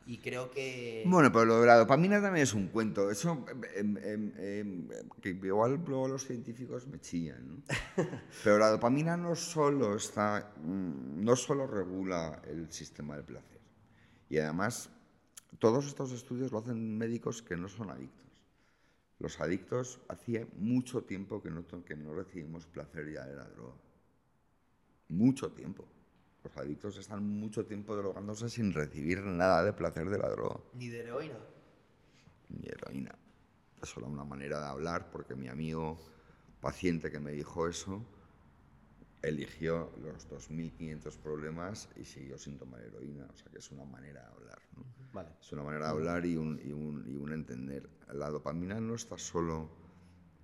Y 0.08 0.18
creo 0.18 0.52
que... 0.52 1.02
Bueno, 1.04 1.32
pero 1.32 1.44
lo 1.44 1.60
de 1.60 1.66
la 1.66 1.78
dopamina 1.78 2.22
también 2.22 2.44
es 2.44 2.54
un 2.54 2.68
cuento. 2.68 3.10
Eso, 3.10 3.44
em, 3.74 3.96
em, 3.96 4.32
em, 4.38 4.88
que 5.20 5.30
igual 5.30 5.82
luego 5.84 6.06
los 6.06 6.24
científicos 6.24 6.86
me 6.86 7.00
chillan, 7.00 7.48
¿no? 7.48 7.62
Pero 8.44 8.58
la 8.58 8.70
dopamina 8.70 9.16
no 9.16 9.34
solo 9.34 9.96
está, 9.96 10.54
mm, 10.62 11.24
no 11.24 11.34
solo 11.34 11.66
regula 11.66 12.40
el 12.46 12.70
sistema 12.70 13.16
del 13.16 13.24
placer. 13.24 13.60
Y 14.28 14.38
además, 14.38 14.90
todos 15.58 15.86
estos 15.88 16.12
estudios 16.12 16.52
lo 16.52 16.58
hacen 16.58 16.96
médicos 16.96 17.42
que 17.42 17.56
no 17.56 17.68
son 17.68 17.90
adictos. 17.90 18.26
Los 19.18 19.40
adictos 19.40 20.00
hacía 20.08 20.46
mucho 20.56 21.02
tiempo 21.02 21.42
que 21.42 21.50
no, 21.50 21.64
que 21.84 21.96
no 21.96 22.14
recibimos 22.14 22.64
placer 22.66 23.12
ya 23.12 23.24
de 23.24 23.34
la 23.34 23.48
droga. 23.48 23.74
Mucho 25.08 25.50
tiempo. 25.50 25.84
Los 26.46 26.56
adictos 26.58 26.96
están 26.96 27.24
mucho 27.28 27.66
tiempo 27.66 27.96
drogándose 27.96 28.48
sin 28.48 28.72
recibir 28.72 29.20
nada 29.20 29.64
de 29.64 29.72
placer 29.72 30.08
de 30.08 30.16
la 30.18 30.28
droga 30.28 30.60
Ni 30.74 30.86
de 30.88 31.00
heroína. 31.00 31.38
ni 32.50 32.68
heroína. 32.68 33.12
Es 33.82 33.88
solo 33.88 34.06
una 34.06 34.22
manera 34.24 34.60
de 34.60 34.66
hablar 34.66 35.10
porque 35.10 35.34
mi 35.34 35.48
amigo 35.48 35.98
paciente 36.60 37.10
que 37.10 37.18
me 37.18 37.32
dijo 37.32 37.66
eso 37.66 38.00
eligió 39.22 39.90
los 40.00 40.28
2.500 40.30 41.16
problemas 41.18 41.88
y 41.96 42.04
siguió 42.04 42.38
sin 42.38 42.58
tomar 42.58 42.80
heroína. 42.80 43.26
O 43.32 43.36
sea 43.36 43.50
que 43.50 43.58
es 43.58 43.68
una 43.72 43.84
manera 43.84 44.20
de 44.20 44.26
hablar. 44.28 44.58
¿no? 44.76 44.84
Vale. 45.12 45.30
Es 45.40 45.50
una 45.50 45.64
manera 45.64 45.86
de 45.86 45.90
hablar 45.90 46.24
y 46.26 46.36
un, 46.36 46.60
y 46.64 46.70
un- 46.72 47.04
y 47.08 47.16
un 47.16 47.32
entender. 47.32 47.88
La 48.12 48.30
dopamina 48.30 48.78
no 48.80 48.94
está 48.94 49.18
solo 49.18 49.68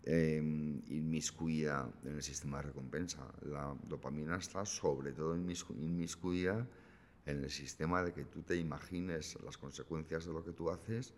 eh, 0.05 0.37
inmiscuida 0.39 1.91
en 2.05 2.17
el 2.17 2.23
sistema 2.23 2.59
de 2.59 2.65
recompensa. 2.69 3.33
La 3.43 3.75
dopamina 3.89 4.37
está 4.37 4.65
sobre 4.65 5.13
todo 5.13 5.37
inmiscu- 5.37 5.77
inmiscuida 5.81 6.67
en 7.27 7.45
el 7.45 7.51
sistema 7.51 8.03
de 8.03 8.13
que 8.13 8.25
tú 8.25 8.43
te 8.43 8.57
imagines 8.57 9.39
las 9.45 9.57
consecuencias 9.59 10.27
de 10.27 10.33
lo 10.33 10.45
que 10.45 10.53
tú 10.53 10.71
haces 10.71 11.15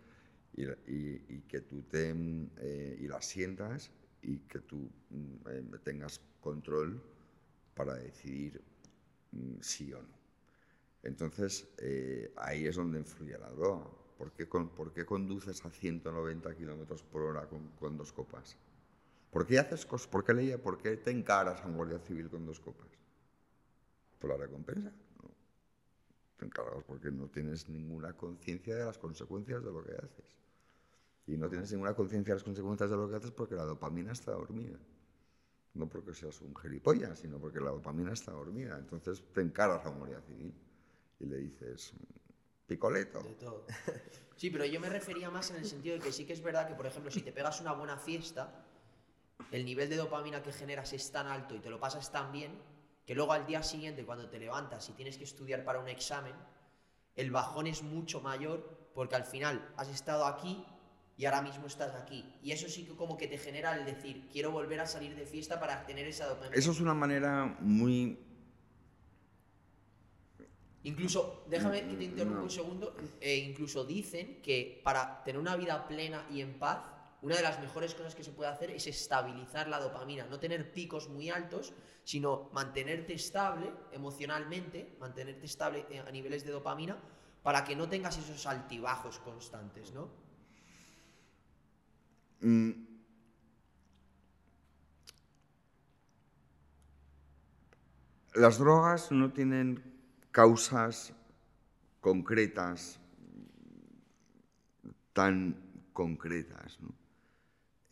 y, 0.56 1.40
que 1.48 1.60
tú 1.62 1.82
te 1.82 2.12
mm, 2.14 2.50
eh, 2.58 2.98
y 3.00 3.08
las 3.08 3.26
sientas 3.26 3.90
y 4.22 4.38
que 4.40 4.60
tú 4.60 4.90
mm, 5.10 5.48
eh, 5.48 5.64
tengas 5.82 6.20
control 6.40 7.02
para 7.74 7.94
decidir 7.96 8.62
mm, 9.32 9.56
sí 9.60 9.92
o 9.92 10.02
no. 10.02 10.18
Entonces, 11.02 11.68
eh, 11.78 12.32
ahí 12.36 12.66
es 12.66 12.76
donde 12.76 12.98
influye 12.98 13.38
la 13.38 13.50
droga. 13.50 13.86
¿Por 14.18 14.32
qué, 14.32 14.48
con- 14.48 14.70
por 14.70 14.92
qué 14.92 15.04
conduces 15.04 15.64
a 15.64 15.70
190 15.70 16.54
kilómetros 16.56 17.02
por 17.04 17.22
hora 17.22 17.46
con, 17.48 17.68
con 17.80 17.96
dos 17.96 18.12
copas? 18.12 18.56
¿Por 19.34 19.48
qué 19.48 19.58
haces 19.58 19.84
cosas? 19.84 20.06
¿Por 20.06 20.22
qué, 20.24 20.32
leía, 20.32 20.62
¿Por 20.62 20.78
qué 20.78 20.96
te 20.96 21.10
encaras 21.10 21.60
a 21.60 21.66
un 21.66 21.74
guardia 21.74 21.98
civil 21.98 22.30
con 22.30 22.46
dos 22.46 22.60
copas? 22.60 22.86
¿Por 24.20 24.30
la 24.30 24.36
recompensa? 24.36 24.92
No. 25.20 25.30
Te 26.36 26.44
encargas 26.44 26.84
porque 26.84 27.10
no 27.10 27.26
tienes 27.26 27.68
ninguna 27.68 28.12
conciencia 28.12 28.76
de 28.76 28.84
las 28.84 28.96
consecuencias 28.96 29.64
de 29.64 29.72
lo 29.72 29.82
que 29.82 29.90
haces. 29.90 30.38
Y 31.26 31.36
no 31.36 31.48
tienes 31.48 31.72
ninguna 31.72 31.94
conciencia 31.94 32.32
de 32.32 32.36
las 32.36 32.44
consecuencias 32.44 32.88
de 32.88 32.96
lo 32.96 33.10
que 33.10 33.16
haces 33.16 33.32
porque 33.32 33.56
la 33.56 33.64
dopamina 33.64 34.12
está 34.12 34.30
dormida. 34.30 34.78
No 35.74 35.88
porque 35.88 36.14
seas 36.14 36.40
un 36.40 36.54
gilipollas, 36.54 37.18
sino 37.18 37.40
porque 37.40 37.58
la 37.58 37.70
dopamina 37.70 38.12
está 38.12 38.30
dormida. 38.30 38.78
Entonces 38.78 39.20
te 39.32 39.40
encaras 39.40 39.84
a 39.84 39.90
un 39.90 39.98
guardia 39.98 40.20
civil 40.20 40.54
y 41.18 41.26
le 41.26 41.38
dices, 41.38 41.92
picoleto. 42.68 43.20
De 43.20 43.34
todo. 43.34 43.66
Sí, 44.36 44.50
pero 44.50 44.64
yo 44.64 44.80
me 44.80 44.88
refería 44.88 45.30
más 45.30 45.50
en 45.50 45.56
el 45.56 45.64
sentido 45.64 45.96
de 45.96 46.02
que 46.02 46.12
sí 46.12 46.24
que 46.24 46.32
es 46.34 46.42
verdad 46.42 46.68
que, 46.68 46.74
por 46.74 46.86
ejemplo, 46.86 47.10
si 47.10 47.22
te 47.22 47.32
pegas 47.32 47.60
una 47.60 47.72
buena 47.72 47.96
fiesta, 47.96 48.64
el 49.50 49.64
nivel 49.64 49.88
de 49.88 49.96
dopamina 49.96 50.42
que 50.42 50.52
generas 50.52 50.92
es 50.92 51.10
tan 51.10 51.26
alto 51.26 51.54
y 51.54 51.60
te 51.60 51.70
lo 51.70 51.78
pasas 51.80 52.10
tan 52.12 52.32
bien 52.32 52.52
que 53.06 53.14
luego 53.14 53.32
al 53.32 53.46
día 53.46 53.62
siguiente, 53.62 54.04
cuando 54.04 54.28
te 54.28 54.38
levantas 54.38 54.88
y 54.88 54.92
tienes 54.92 55.18
que 55.18 55.24
estudiar 55.24 55.64
para 55.64 55.78
un 55.78 55.88
examen, 55.88 56.34
el 57.16 57.30
bajón 57.30 57.66
es 57.66 57.82
mucho 57.82 58.20
mayor 58.20 58.90
porque 58.94 59.14
al 59.16 59.24
final 59.24 59.72
has 59.76 59.88
estado 59.88 60.24
aquí 60.24 60.64
y 61.16 61.26
ahora 61.26 61.42
mismo 61.42 61.66
estás 61.66 61.94
aquí. 61.94 62.24
Y 62.42 62.52
eso 62.52 62.68
sí 62.68 62.84
que 62.84 62.96
como 62.96 63.16
que 63.16 63.28
te 63.28 63.38
genera 63.38 63.76
el 63.76 63.84
decir, 63.84 64.28
quiero 64.32 64.50
volver 64.50 64.80
a 64.80 64.86
salir 64.86 65.14
de 65.14 65.26
fiesta 65.26 65.60
para 65.60 65.84
tener 65.86 66.06
esa 66.08 66.26
dopamina. 66.26 66.56
Eso 66.56 66.70
es 66.72 66.80
una 66.80 66.94
manera 66.94 67.56
muy... 67.60 68.18
Incluso, 70.84 71.44
déjame 71.48 71.82
que 71.82 71.94
te 71.96 72.04
interrumpa 72.04 72.38
No. 72.38 72.44
un 72.44 72.50
segundo, 72.50 72.94
eh, 73.20 73.36
incluso 73.36 73.84
dicen 73.84 74.42
que 74.42 74.80
para 74.84 75.22
tener 75.24 75.40
una 75.40 75.56
vida 75.56 75.86
plena 75.88 76.26
y 76.30 76.40
en 76.42 76.58
paz, 76.58 76.80
una 77.24 77.36
de 77.36 77.42
las 77.42 77.58
mejores 77.58 77.94
cosas 77.94 78.14
que 78.14 78.22
se 78.22 78.32
puede 78.32 78.50
hacer 78.50 78.70
es 78.70 78.86
estabilizar 78.86 79.66
la 79.66 79.80
dopamina, 79.80 80.26
no 80.26 80.38
tener 80.38 80.70
picos 80.74 81.08
muy 81.08 81.30
altos, 81.30 81.72
sino 82.04 82.50
mantenerte 82.52 83.14
estable 83.14 83.72
emocionalmente, 83.92 84.94
mantenerte 85.00 85.46
estable 85.46 85.86
eh, 85.88 86.00
a 86.00 86.10
niveles 86.10 86.44
de 86.44 86.52
dopamina, 86.52 86.98
para 87.42 87.64
que 87.64 87.74
no 87.74 87.88
tengas 87.88 88.18
esos 88.18 88.46
altibajos 88.46 89.20
constantes, 89.20 89.90
¿no? 89.94 90.10
Mm. 92.42 92.72
Las 98.34 98.58
drogas 98.58 99.10
no 99.12 99.32
tienen 99.32 99.82
causas 100.30 101.14
concretas 102.02 103.00
tan 105.14 105.88
concretas. 105.94 106.78
¿no? 106.82 107.03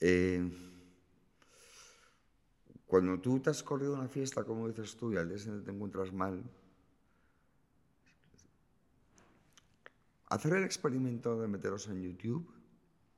Eh, 0.05 0.51
cuando 2.89 3.21
tú 3.21 3.39
te 3.39 3.51
has 3.51 3.63
corrido 3.63 3.95
una 3.95 4.09
fiesta, 4.09 4.43
como 4.43 4.67
dices 4.67 4.97
tú, 4.97 5.13
y 5.13 5.17
al 5.17 5.29
día 5.29 5.39
siguiente 5.39 5.65
te 5.65 5.71
encuentras 5.71 6.13
mal, 6.13 6.43
hacer 10.27 10.55
el 10.55 10.65
experimento 10.65 11.41
de 11.41 11.47
meteros 11.47 11.87
en 11.87 12.03
YouTube 12.03 12.53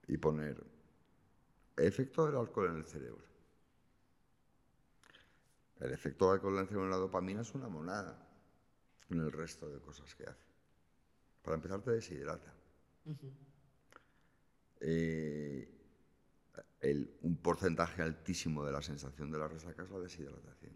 y 0.09 0.18
poner 0.18 0.62
efecto 1.78 2.26
del 2.26 2.37
alcohol 2.37 2.68
en 2.72 2.76
el 2.76 2.85
cerebro. 2.85 3.24
El 5.80 5.91
efecto 5.91 6.26
del 6.26 6.35
alcohol 6.35 6.55
en 6.57 6.61
el 6.61 6.66
cerebro 6.66 6.85
en 6.85 6.91
la 6.91 6.97
dopamina 6.99 7.41
es 7.41 7.55
una 7.55 7.68
monada 7.68 8.28
en 9.09 9.20
el 9.20 9.32
resto 9.32 9.70
de 9.70 9.80
cosas 9.80 10.14
que 10.14 10.24
hace. 10.24 10.45
Para 11.43 11.55
empezar, 11.55 11.80
te 11.80 11.93
deshidrata. 11.93 12.53
Eh, 14.80 15.84
un 17.22 17.37
porcentaje 17.37 18.03
altísimo 18.03 18.64
de 18.64 18.72
la 18.72 18.82
sensación 18.82 19.30
de 19.30 19.39
la 19.39 19.49
resaca 19.49 19.82
es 19.82 19.91
la 19.91 20.01
deshidratación. 20.01 20.72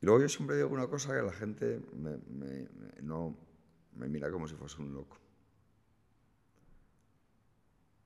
Y 0.00 0.06
luego 0.06 0.22
yo 0.22 0.28
siempre 0.28 0.56
digo 0.56 0.68
una 0.68 0.88
cosa 0.88 1.14
que 1.14 1.22
la 1.22 1.32
gente 1.32 1.82
no, 3.02 3.36
me 3.94 4.08
mira 4.08 4.30
como 4.30 4.48
si 4.48 4.54
fuese 4.54 4.80
un 4.80 4.94
loco. 4.94 5.18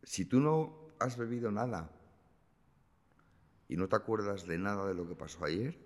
Si 0.03 0.25
tú 0.25 0.41
no 0.41 0.89
has 0.99 1.17
bebido 1.17 1.51
nada 1.51 1.91
y 3.69 3.77
no 3.77 3.89
te 3.89 3.97
acuerdas 3.97 4.47
de 4.47 4.59
nada 4.59 4.87
de 4.87 4.95
lo 4.95 5.07
que 5.07 5.15
pasó 5.15 5.45
ayer, 5.45 5.79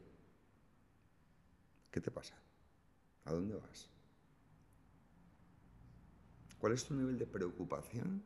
¿qué 1.90 2.00
te 2.00 2.10
pasa? 2.10 2.34
¿A 3.24 3.32
dónde 3.32 3.54
vas? 3.56 3.90
¿Cuál 6.58 6.72
es 6.72 6.84
tu 6.84 6.94
nivel 6.94 7.18
de 7.18 7.26
preocupación? 7.26 8.22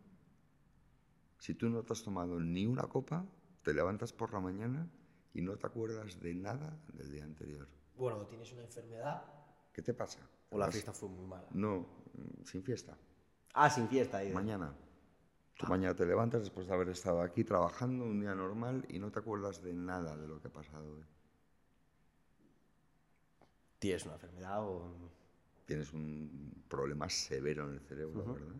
Si 1.42 1.54
tú 1.54 1.68
no 1.68 1.82
te 1.82 1.92
has 1.92 2.04
tomado 2.04 2.38
ni 2.38 2.66
una 2.66 2.82
copa, 2.82 3.26
te 3.64 3.74
levantas 3.74 4.12
por 4.12 4.32
la 4.32 4.38
mañana 4.38 4.88
y 5.34 5.42
no 5.42 5.56
te 5.56 5.66
acuerdas 5.66 6.20
de 6.20 6.34
nada 6.34 6.78
del 6.92 7.10
día 7.10 7.24
anterior. 7.24 7.66
Bueno, 7.96 8.24
tienes 8.28 8.52
una 8.52 8.62
enfermedad. 8.62 9.24
¿Qué 9.72 9.82
te 9.82 9.92
pasa? 9.92 10.20
O 10.50 10.56
la 10.56 10.70
fiesta 10.70 10.92
fue 10.92 11.08
muy 11.08 11.26
mala. 11.26 11.48
No, 11.50 11.80
mm, 11.80 12.44
sin 12.44 12.62
fiesta. 12.62 12.96
Ah, 13.54 13.68
sin 13.68 13.88
fiesta. 13.88 14.18
ahí. 14.18 14.32
Mañana. 14.32 14.72
Tú 15.58 15.66
mañana 15.66 15.96
te 15.96 16.06
levantas 16.06 16.42
después 16.42 16.68
de 16.68 16.74
haber 16.74 16.90
estado 16.90 17.20
aquí 17.20 17.42
trabajando 17.42 18.04
un 18.04 18.20
día 18.20 18.36
normal 18.36 18.86
y 18.88 19.00
no 19.00 19.10
te 19.10 19.18
acuerdas 19.18 19.60
de 19.64 19.74
nada 19.74 20.16
de 20.16 20.28
lo 20.28 20.40
que 20.40 20.46
ha 20.46 20.52
pasado 20.52 20.92
hoy. 20.92 21.04
tienes 23.80 24.04
una 24.04 24.14
enfermedad 24.14 24.62
o... 24.62 25.10
Tienes 25.66 25.92
un 25.92 26.62
problema 26.68 27.10
severo 27.10 27.68
en 27.68 27.74
el 27.74 27.80
cerebro, 27.80 28.32
¿verdad? 28.32 28.54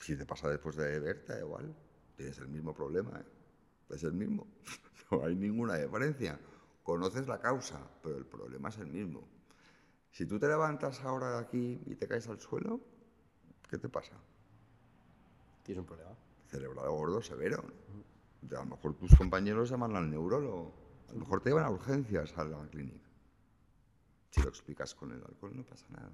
Si 0.00 0.16
te 0.16 0.24
pasa 0.24 0.48
después 0.48 0.76
de 0.76 1.14
da 1.14 1.38
igual. 1.38 1.74
Tienes 2.16 2.38
el 2.38 2.48
mismo 2.48 2.74
problema, 2.74 3.18
¿eh? 3.20 3.24
Es 3.90 4.02
el 4.04 4.12
mismo. 4.12 4.46
no 5.10 5.24
hay 5.24 5.36
ninguna 5.36 5.76
diferencia. 5.76 6.38
Conoces 6.82 7.26
la 7.28 7.40
causa, 7.40 7.80
pero 8.02 8.16
el 8.16 8.26
problema 8.26 8.70
es 8.70 8.78
el 8.78 8.86
mismo. 8.86 9.28
Si 10.10 10.26
tú 10.26 10.38
te 10.38 10.48
levantas 10.48 11.00
ahora 11.02 11.32
de 11.32 11.38
aquí 11.38 11.80
y 11.86 11.94
te 11.94 12.08
caes 12.08 12.28
al 12.28 12.40
suelo, 12.40 12.80
¿qué 13.68 13.78
te 13.78 13.88
pasa? 13.88 14.16
Tienes 15.62 15.80
un 15.80 15.86
problema. 15.86 16.16
Cerebral 16.46 16.88
gordo 16.88 17.22
severo. 17.22 17.62
A 18.50 18.54
lo 18.54 18.66
mejor 18.66 18.94
tus 18.94 19.14
compañeros 19.14 19.70
llaman 19.70 19.94
al 19.96 20.10
neurólogo. 20.10 20.74
A 21.08 21.12
lo 21.12 21.20
mejor 21.20 21.42
te 21.42 21.50
llevan 21.50 21.66
a 21.66 21.70
urgencias 21.70 22.36
a 22.38 22.44
la 22.44 22.66
clínica. 22.68 23.08
Si 24.30 24.42
lo 24.42 24.48
explicas 24.48 24.94
con 24.94 25.12
el 25.12 25.22
alcohol 25.22 25.56
no 25.56 25.64
pasa 25.64 25.86
nada. 25.90 26.10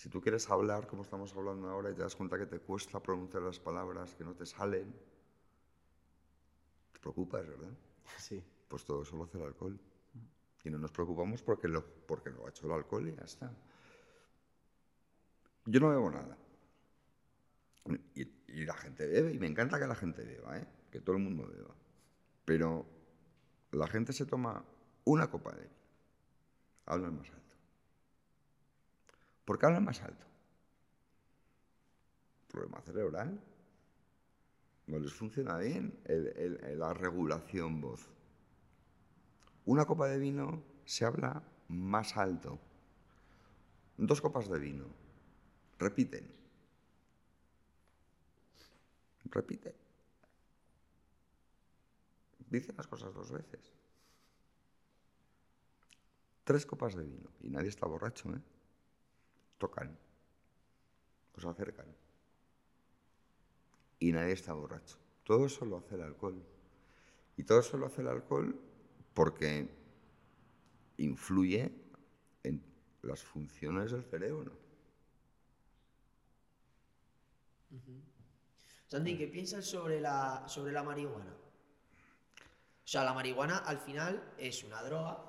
Si 0.00 0.08
tú 0.08 0.18
quieres 0.18 0.48
hablar 0.48 0.86
como 0.86 1.02
estamos 1.02 1.36
hablando 1.36 1.68
ahora 1.68 1.90
y 1.90 1.94
te 1.94 2.00
das 2.00 2.16
cuenta 2.16 2.38
que 2.38 2.46
te 2.46 2.58
cuesta 2.58 3.02
pronunciar 3.02 3.42
las 3.42 3.60
palabras, 3.60 4.14
que 4.14 4.24
no 4.24 4.34
te 4.34 4.46
salen, 4.46 4.94
te 6.90 6.98
preocupas, 7.00 7.46
¿verdad? 7.46 7.68
Sí. 8.16 8.42
Pues 8.66 8.82
todo 8.86 9.02
eso 9.02 9.14
lo 9.18 9.24
hace 9.24 9.36
el 9.36 9.44
alcohol. 9.44 9.78
Y 10.64 10.70
no 10.70 10.78
nos 10.78 10.90
preocupamos 10.90 11.42
porque 11.42 11.68
lo, 11.68 11.84
porque 11.84 12.30
lo 12.30 12.46
ha 12.46 12.48
hecho 12.48 12.64
el 12.64 12.72
alcohol 12.72 13.08
y 13.08 13.14
ya 13.14 13.24
está. 13.24 13.52
Yo 15.66 15.80
no 15.80 15.90
bebo 15.90 16.10
nada. 16.10 16.38
Y, 18.14 18.22
y 18.22 18.64
la 18.64 18.72
gente 18.78 19.06
bebe, 19.06 19.34
y 19.34 19.38
me 19.38 19.48
encanta 19.48 19.78
que 19.78 19.86
la 19.86 19.96
gente 19.96 20.24
beba, 20.24 20.58
¿eh? 20.58 20.66
que 20.90 21.02
todo 21.02 21.16
el 21.16 21.22
mundo 21.22 21.46
beba. 21.46 21.74
Pero 22.46 22.86
la 23.72 23.86
gente 23.86 24.14
se 24.14 24.24
toma 24.24 24.64
una 25.04 25.30
copa 25.30 25.52
de 25.52 25.60
vino. 25.60 25.74
Hablan 26.86 27.18
más 27.18 27.28
alto. 27.28 27.39
¿Por 29.50 29.58
qué 29.58 29.66
hablan 29.66 29.84
más 29.84 30.00
alto? 30.00 30.24
Problema 32.46 32.80
cerebral. 32.82 33.40
No 34.86 35.00
les 35.00 35.12
funciona 35.12 35.58
bien 35.58 35.98
la 36.06 36.94
regulación 36.94 37.80
voz. 37.80 38.08
Una 39.64 39.86
copa 39.86 40.06
de 40.06 40.20
vino 40.20 40.62
se 40.84 41.04
habla 41.04 41.42
más 41.66 42.16
alto. 42.16 42.60
Dos 43.96 44.20
copas 44.20 44.48
de 44.48 44.60
vino. 44.60 44.84
Repiten. 45.80 46.30
Repite. 49.24 49.74
Dicen 52.48 52.76
las 52.76 52.86
cosas 52.86 53.12
dos 53.12 53.32
veces. 53.32 53.74
Tres 56.44 56.64
copas 56.64 56.94
de 56.94 57.02
vino. 57.02 57.30
Y 57.40 57.50
nadie 57.50 57.68
está 57.68 57.88
borracho, 57.88 58.32
¿eh? 58.32 58.40
Tocan. 59.60 59.96
Os 61.36 61.44
acercan. 61.44 61.86
Y 63.98 64.10
nadie 64.10 64.32
está 64.32 64.54
borracho. 64.54 64.96
Todo 65.22 65.46
eso 65.46 65.66
lo 65.66 65.76
hace 65.76 65.94
el 65.96 66.02
alcohol. 66.02 66.42
Y 67.36 67.44
todo 67.44 67.60
eso 67.60 67.76
lo 67.76 67.86
hace 67.86 68.00
el 68.00 68.08
alcohol 68.08 68.58
porque 69.14 69.68
influye 70.96 71.70
en 72.42 72.62
las 73.02 73.22
funciones 73.22 73.92
del 73.92 74.04
cerebro. 74.04 74.52
Santi, 78.86 79.16
¿qué 79.16 79.28
piensas 79.28 79.66
sobre 79.66 80.00
la, 80.00 80.48
sobre 80.48 80.72
la 80.72 80.82
marihuana? 80.82 81.32
O 82.84 82.88
sea, 82.88 83.04
la 83.04 83.12
marihuana 83.12 83.58
al 83.58 83.78
final 83.78 84.34
es 84.38 84.64
una 84.64 84.82
droga 84.82 85.22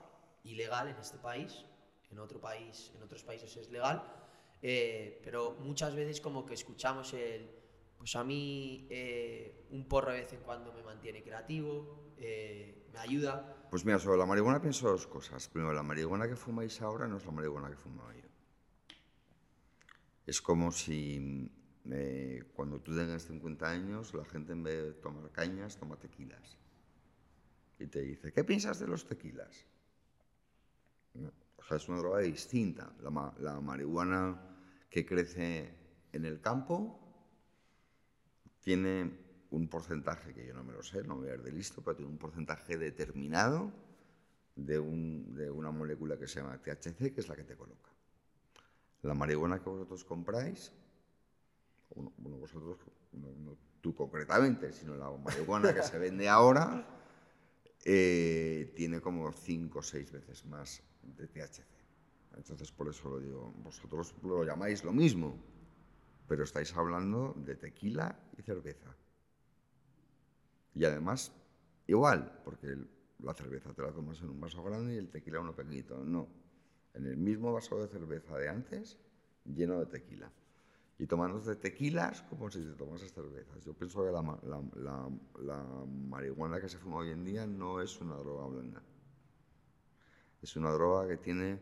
ilegal 0.44 0.88
en 0.88 0.96
este 0.96 1.18
país, 1.18 1.66
en 2.10 2.20
otro 2.20 2.40
país, 2.40 2.92
en 2.96 3.04
otros 3.04 3.24
países 3.24 3.56
es 3.58 3.70
legal, 3.70 4.21
eh, 4.62 5.20
pero 5.24 5.58
muchas 5.60 5.96
veces 5.96 6.22
como 6.22 6.46
que 6.46 6.54
escuchamos 6.54 7.14
el, 7.14 7.50
pues 8.02 8.16
a 8.16 8.24
mí 8.24 8.88
eh, 8.90 9.68
un 9.70 9.88
porro 9.88 10.12
de 10.12 10.22
vez 10.22 10.34
en 10.34 10.40
cuando 10.40 10.74
me 10.74 10.82
mantiene 10.82 11.22
creativo, 11.22 12.16
eh, 12.18 12.88
me 12.92 12.98
ayuda. 12.98 13.68
Pues 13.70 13.86
mira, 13.86 14.00
sobre 14.00 14.18
la 14.18 14.26
marihuana 14.26 14.60
pienso 14.60 14.90
dos 14.90 15.06
cosas. 15.06 15.48
Primero, 15.48 15.72
la 15.72 15.84
marihuana 15.84 16.28
que 16.28 16.36
fumáis 16.36 16.82
ahora 16.82 17.08
no 17.08 17.18
es 17.18 17.26
la 17.28 17.32
marihuana 17.32 17.70
que 17.70 17.76
fumaba 17.76 18.12
yo. 18.16 18.28
Es 20.26 20.42
como 20.42 20.72
si 20.72 21.48
eh, 21.92 22.44
cuando 22.56 22.80
tú 22.80 22.96
tengas 22.96 23.22
50 23.24 23.70
años 23.70 24.16
la 24.16 24.26
gente 24.26 24.54
en 24.54 24.64
vez 24.64 24.84
de 24.84 24.94
tomar 24.94 25.32
cañas 25.32 25.78
toma 25.78 25.96
tequilas. 25.98 26.58
Y 27.78 27.86
te 27.86 28.02
dice, 28.02 28.34
¿qué 28.34 28.44
piensas 28.44 28.80
de 28.80 28.88
los 28.88 29.06
tequilas? 29.06 29.64
No, 31.14 31.32
O 31.58 31.64
sea, 31.64 31.78
es 31.78 31.88
una 31.88 32.00
droga 32.00 32.22
distinta. 32.22 32.92
La, 33.00 33.34
la 33.40 33.62
marihuana 33.62 34.51
que 34.92 35.06
crece 35.06 35.74
en 36.14 36.26
el 36.26 36.40
campo 36.42 37.00
tiene 38.62 39.12
un 39.50 39.68
porcentaje 39.68 40.34
que 40.34 40.46
yo 40.46 40.54
no 40.54 40.64
me 40.64 40.74
lo 40.74 40.84
sé, 40.84 41.02
no 41.04 41.16
me 41.16 41.22
voy 41.22 41.30
a 41.30 41.32
ver 41.32 41.44
de 41.44 41.52
listo, 41.52 41.82
pero 41.82 41.96
tiene 41.98 42.12
un 42.12 42.18
porcentaje 42.18 42.78
determinado 42.78 43.72
de, 44.56 44.78
un- 44.80 45.34
de 45.36 45.50
una 45.50 45.72
molécula 45.72 46.18
que 46.18 46.28
se 46.28 46.40
llama 46.42 46.62
THC, 46.62 47.14
que 47.14 47.22
es 47.22 47.28
la 47.28 47.36
que 47.36 47.44
te 47.44 47.56
coloca. 47.56 47.90
La 49.02 49.14
marihuana 49.16 49.60
que 49.64 49.70
vosotros 49.70 50.04
compráis, 50.04 50.72
bueno, 51.96 52.14
bueno, 52.18 52.38
vosotros, 52.38 52.78
no, 53.14 53.30
no 53.40 53.58
tú 53.82 53.96
concretamente, 53.96 54.72
sino 54.72 54.96
la 54.96 55.10
marihuana 55.10 55.74
que 55.74 55.82
se 55.84 55.98
vende 55.98 56.30
ahora, 56.30 56.86
eh, 57.86 58.72
tiene 58.76 59.02
como 59.02 59.32
5 59.32 59.80
o 59.80 59.84
6 59.84 60.12
veces 60.12 60.46
más 60.46 60.84
de 61.02 61.28
THC. 61.28 61.81
Entonces, 62.36 62.72
por 62.72 62.88
eso 62.88 63.10
lo 63.10 63.20
digo, 63.20 63.54
vosotros 63.64 64.16
lo 64.24 64.44
llamáis 64.44 64.84
lo 64.84 64.94
mismo, 64.94 65.38
pero 66.28 66.44
estáis 66.44 66.76
hablando 66.76 67.34
de 67.38 67.56
tequila 67.56 68.18
y 68.38 68.42
cerveza. 68.42 68.96
Y 70.74 70.86
además, 70.86 71.34
igual, 71.88 72.42
porque 72.46 72.78
la 73.20 73.34
cerveza 73.34 73.74
te 73.74 73.82
la 73.82 73.92
tomas 73.92 74.22
en 74.22 74.30
un 74.30 74.40
vaso 74.40 74.64
grande 74.64 74.96
y 74.96 74.98
el 74.98 75.10
tequila 75.10 75.42
uno 75.42 75.54
pequeñito. 75.54 76.04
No, 76.04 76.28
en 76.94 77.06
el 77.06 77.18
mismo 77.18 77.52
vaso 77.52 77.82
de 77.82 77.88
cerveza 77.88 78.38
de 78.38 78.50
antes, 78.50 78.98
lleno 79.46 79.80
de 79.80 79.86
tequila. 79.86 80.32
Y 80.98 81.08
tomándote 81.08 81.56
tequilas 81.56 82.22
como 82.24 82.50
si 82.50 82.60
te 82.60 82.74
tomases 82.74 83.12
cervezas. 83.12 83.64
Yo 83.66 83.74
pienso 83.74 84.06
que 84.06 84.12
la 84.12 85.88
marihuana 85.88 86.62
que 86.62 86.70
se 86.70 86.78
fuma 86.78 86.98
hoy 86.98 87.10
en 87.10 87.26
día 87.26 87.48
no 87.48 87.82
es 87.82 88.00
una 88.00 88.16
droga 88.16 88.46
blanda. 88.46 88.84
Es 90.42 90.56
una 90.56 90.72
droga 90.72 91.08
que 91.08 91.18
tiene 91.18 91.60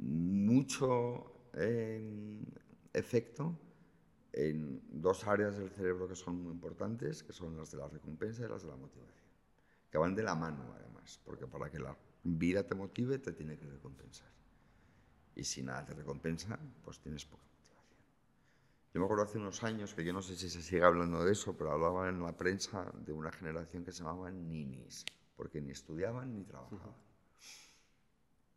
mucho 0.00 1.50
eh, 1.54 2.42
efecto 2.92 3.58
en 4.32 4.80
dos 4.88 5.26
áreas 5.26 5.58
del 5.58 5.70
cerebro 5.70 6.08
que 6.08 6.16
son 6.16 6.42
muy 6.42 6.52
importantes, 6.52 7.22
que 7.22 7.32
son 7.32 7.56
las 7.56 7.70
de 7.70 7.78
la 7.78 7.88
recompensa 7.88 8.44
y 8.44 8.48
las 8.48 8.62
de 8.62 8.68
la 8.68 8.76
motivación, 8.76 9.28
que 9.90 9.98
van 9.98 10.14
de 10.14 10.22
la 10.22 10.34
mano 10.34 10.74
además, 10.76 11.20
porque 11.24 11.46
para 11.46 11.70
que 11.70 11.78
la 11.78 11.96
vida 12.22 12.66
te 12.66 12.74
motive 12.74 13.18
te 13.18 13.32
tiene 13.32 13.56
que 13.58 13.66
recompensar. 13.66 14.30
Y 15.34 15.44
si 15.44 15.62
nada 15.62 15.84
te 15.84 15.94
recompensa, 15.94 16.58
pues 16.84 17.00
tienes 17.00 17.24
poca 17.24 17.44
motivación. 17.44 18.00
Yo 18.92 19.00
me 19.00 19.04
acuerdo 19.04 19.24
hace 19.24 19.38
unos 19.38 19.62
años, 19.64 19.94
que 19.94 20.04
yo 20.04 20.12
no 20.12 20.22
sé 20.22 20.36
si 20.36 20.48
se 20.50 20.62
sigue 20.62 20.82
hablando 20.82 21.24
de 21.24 21.32
eso, 21.32 21.56
pero 21.56 21.72
hablaban 21.72 22.14
en 22.14 22.22
la 22.22 22.36
prensa 22.36 22.92
de 23.04 23.12
una 23.12 23.32
generación 23.32 23.84
que 23.84 23.92
se 23.92 24.02
llamaban 24.02 24.48
ninis, 24.48 25.04
porque 25.36 25.60
ni 25.60 25.72
estudiaban 25.72 26.34
ni 26.34 26.44
trabajaban. 26.44 27.09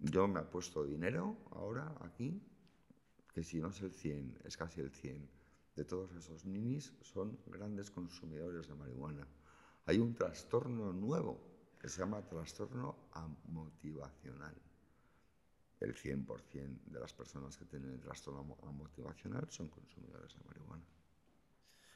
Yo 0.03 0.27
me 0.27 0.41
he 0.41 0.43
puesto 0.43 0.83
dinero 0.83 1.37
ahora 1.51 1.95
aquí, 2.01 2.41
que 3.33 3.41
si 3.41 3.59
no 3.59 3.69
es 3.69 3.81
el 3.81 3.93
100, 3.93 4.39
es 4.43 4.57
casi 4.57 4.81
el 4.81 4.91
100 4.91 5.29
de 5.75 5.85
todos 5.85 6.13
esos 6.13 6.45
ninis 6.45 6.93
son 7.01 7.39
grandes 7.47 7.89
consumidores 7.89 8.67
de 8.67 8.75
marihuana. 8.75 9.25
Hay 9.85 9.99
un 9.99 10.13
trastorno 10.13 10.91
nuevo 10.91 11.39
que 11.79 11.87
se 11.87 11.99
llama 11.99 12.21
trastorno 12.27 13.07
amotivacional. 13.13 14.55
El 15.79 15.95
100% 15.95 16.83
de 16.85 16.99
las 16.99 17.13
personas 17.13 17.57
que 17.57 17.65
tienen 17.65 17.91
el 17.91 17.99
trastorno 17.99 18.57
amotivacional 18.61 19.49
son 19.49 19.69
consumidores 19.69 20.35
de 20.35 20.43
marihuana. 20.43 20.83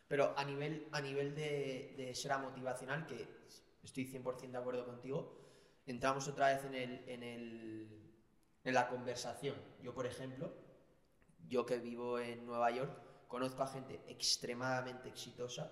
Pero 0.08 0.34
a 0.38 0.46
nivel, 0.46 0.88
a 0.94 1.02
nivel 1.02 1.36
de, 1.36 1.94
de 1.98 2.16
ser 2.16 2.38
motivacional, 2.40 3.06
que 3.06 3.28
estoy 3.84 4.06
100% 4.06 4.52
de 4.52 4.58
acuerdo 4.58 4.86
contigo, 4.86 5.47
entramos 5.92 6.28
otra 6.28 6.54
vez 6.54 6.66
en, 6.66 6.76
el, 6.76 7.10
en, 7.10 7.24
el, 7.24 8.14
en 8.64 8.74
la 8.74 8.88
conversación. 8.90 9.56
Yo, 9.82 9.94
por 9.94 10.06
ejemplo, 10.06 10.54
yo 11.48 11.66
que 11.66 11.80
vivo 11.80 12.20
en 12.20 12.46
Nueva 12.46 12.72
York, 12.72 12.92
conozco 13.28 13.64
a 13.64 13.68
gente 13.68 14.02
extremadamente 14.08 15.10
exitosa 15.10 15.72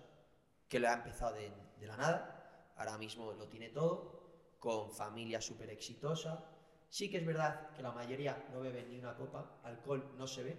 que 0.67 0.79
lo 0.79 0.89
ha 0.89 0.93
empezado 0.93 1.35
de, 1.35 1.51
la 1.81 1.97
nada, 1.97 2.73
ahora 2.77 2.97
mismo 2.97 3.33
lo 3.33 3.47
tiene 3.47 3.69
todo, 3.69 4.55
con 4.59 4.91
familia 4.91 5.41
súper 5.41 5.69
exitosa. 5.69 6.49
Sí 6.89 7.09
que 7.09 7.17
es 7.17 7.25
verdad 7.25 7.71
que 7.71 7.81
la 7.81 7.91
mayoría 7.91 8.47
no 8.51 8.61
bebe 8.61 8.85
ni 8.85 8.97
una 8.97 9.15
copa, 9.15 9.59
alcohol 9.63 10.13
no 10.17 10.27
se 10.27 10.43
ve, 10.43 10.57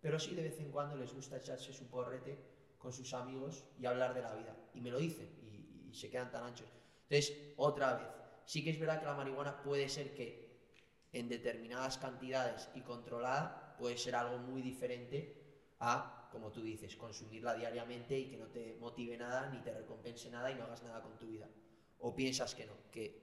pero 0.00 0.18
sí 0.20 0.34
de 0.34 0.42
vez 0.42 0.60
en 0.60 0.70
cuando 0.70 0.96
les 0.96 1.12
gusta 1.12 1.38
echarse 1.38 1.72
su 1.72 1.88
porrete 1.88 2.38
con 2.78 2.92
sus 2.92 3.14
amigos 3.14 3.64
y 3.80 3.86
hablar 3.86 4.14
de 4.14 4.22
la 4.22 4.34
vida. 4.34 4.54
Y 4.74 4.80
me 4.80 4.90
lo 4.90 4.98
dicen 4.98 5.28
y, 5.42 5.88
y 5.88 5.94
se 5.94 6.10
quedan 6.10 6.30
tan 6.30 6.44
anchos. 6.44 6.68
Entonces, 7.08 7.54
otra 7.56 7.94
vez, 7.94 8.17
sí 8.48 8.64
que 8.64 8.70
es 8.70 8.80
verdad 8.80 8.98
que 8.98 9.04
la 9.04 9.14
marihuana 9.14 9.62
puede 9.62 9.90
ser 9.90 10.14
que 10.14 10.48
en 11.12 11.28
determinadas 11.28 11.98
cantidades 11.98 12.70
y 12.74 12.80
controlada 12.80 13.76
puede 13.78 13.98
ser 13.98 14.14
algo 14.14 14.38
muy 14.38 14.62
diferente 14.62 15.36
a, 15.80 16.30
como 16.32 16.50
tú 16.50 16.62
dices, 16.62 16.96
consumirla 16.96 17.54
diariamente 17.54 18.18
y 18.18 18.30
que 18.30 18.38
no 18.38 18.46
te 18.46 18.78
motive 18.80 19.18
nada, 19.18 19.50
ni 19.50 19.60
te 19.60 19.74
recompense 19.74 20.30
nada 20.30 20.50
y 20.50 20.54
no 20.54 20.64
hagas 20.64 20.82
nada 20.82 21.02
con 21.02 21.18
tu 21.18 21.26
vida. 21.26 21.46
¿O 21.98 22.16
piensas 22.16 22.54
que 22.54 22.64
no? 22.64 22.72
Que 22.90 23.22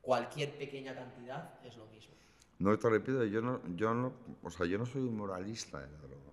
cualquier 0.00 0.56
pequeña 0.56 0.94
cantidad 0.94 1.58
es 1.64 1.76
lo 1.76 1.86
mismo. 1.86 2.14
No 2.60 2.78
te 2.78 2.88
repito, 2.88 3.24
yo 3.24 3.42
no, 3.42 3.60
yo 3.74 3.92
no, 3.92 4.12
o 4.44 4.50
sea, 4.50 4.66
yo 4.66 4.78
no 4.78 4.86
soy 4.86 5.02
un 5.02 5.16
moralista 5.16 5.80
de 5.80 5.90
la 5.90 5.98
droga. 5.98 6.32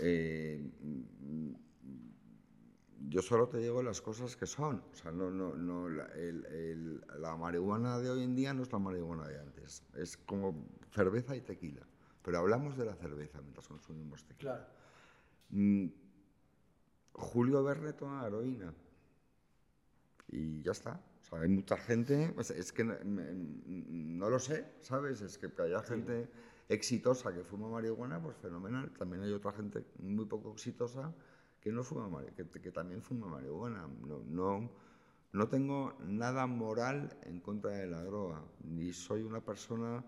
Eh, 0.00 0.70
yo 3.08 3.22
solo 3.22 3.48
te 3.48 3.58
digo 3.58 3.82
las 3.82 4.00
cosas 4.00 4.36
que 4.36 4.46
son. 4.46 4.82
O 4.92 4.94
sea, 4.94 5.12
no, 5.12 5.30
no, 5.30 5.54
no, 5.54 5.88
la, 5.88 6.06
el- 6.14 6.44
el- 6.46 7.04
la 7.18 7.36
marihuana 7.36 7.98
de 7.98 8.10
hoy 8.10 8.22
en 8.22 8.34
día 8.34 8.52
no 8.54 8.62
es 8.62 8.72
la 8.72 8.78
marihuana 8.78 9.26
de 9.28 9.38
antes. 9.40 9.84
Es 9.94 10.16
como 10.16 10.66
cerveza 10.90 11.36
y 11.36 11.40
tequila. 11.40 11.86
Pero 12.22 12.38
hablamos 12.38 12.76
de 12.76 12.84
la 12.86 12.94
cerveza 12.94 13.40
mientras 13.42 13.68
consumimos 13.68 14.24
tequila. 14.24 14.54
Claro. 14.56 14.66
Mm, 15.50 15.88
Julio 17.28 17.62
Verne 17.64 17.94
toma 17.94 18.26
heroína. 18.26 18.74
Y 20.28 20.62
ya 20.62 20.72
está. 20.72 21.00
O 21.20 21.24
sea, 21.24 21.40
hay 21.40 21.48
mucha 21.48 21.76
gente, 21.76 22.32
pues, 22.34 22.50
es 22.50 22.72
que 22.72 22.84
no, 22.84 22.94
no 23.04 24.30
lo 24.30 24.38
sé, 24.38 24.66
¿sabes? 24.80 25.20
Es 25.22 25.38
que 25.38 25.50
haya 25.62 25.82
gente 25.82 26.28
exitosa 26.68 27.32
que 27.32 27.44
fuma 27.44 27.68
marihuana, 27.68 28.20
pues 28.22 28.36
fenomenal. 28.36 28.90
También 28.98 29.22
hay 29.22 29.32
otra 29.32 29.52
gente 29.52 29.84
muy 29.98 30.26
poco 30.26 30.52
exitosa 30.52 31.14
que 31.64 31.72
no 31.72 31.82
fuma 31.82 32.22
que, 32.36 32.44
que 32.46 32.70
también 32.70 33.02
fuma 33.02 33.26
marihuana. 33.26 33.88
No, 34.06 34.22
no, 34.26 34.70
no 35.32 35.48
tengo 35.48 35.94
nada 36.04 36.46
moral 36.46 37.16
en 37.22 37.40
contra 37.40 37.70
de 37.70 37.86
la 37.86 38.04
droga, 38.04 38.44
ni 38.62 38.92
soy 38.92 39.22
una 39.22 39.40
persona 39.40 40.04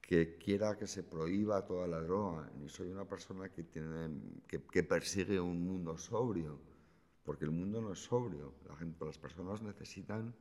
que 0.00 0.38
quiera 0.38 0.76
que 0.78 0.86
se 0.86 1.02
prohíba 1.02 1.66
toda 1.66 1.86
la 1.86 2.00
droga, 2.00 2.50
ni 2.58 2.70
soy 2.70 2.88
una 2.88 3.04
persona 3.04 3.50
que, 3.50 3.64
tiene, 3.64 4.10
que, 4.48 4.82
persigue 4.82 5.38
un 5.38 5.62
mundo 5.62 5.98
sobrio, 5.98 6.58
porque 7.22 7.44
el 7.44 7.50
mundo 7.50 7.82
no 7.82 7.92
es 7.92 7.98
sobrio. 7.98 8.54
La 8.66 9.06
las 9.06 9.18
personas 9.18 9.60
necesitan 9.60 10.34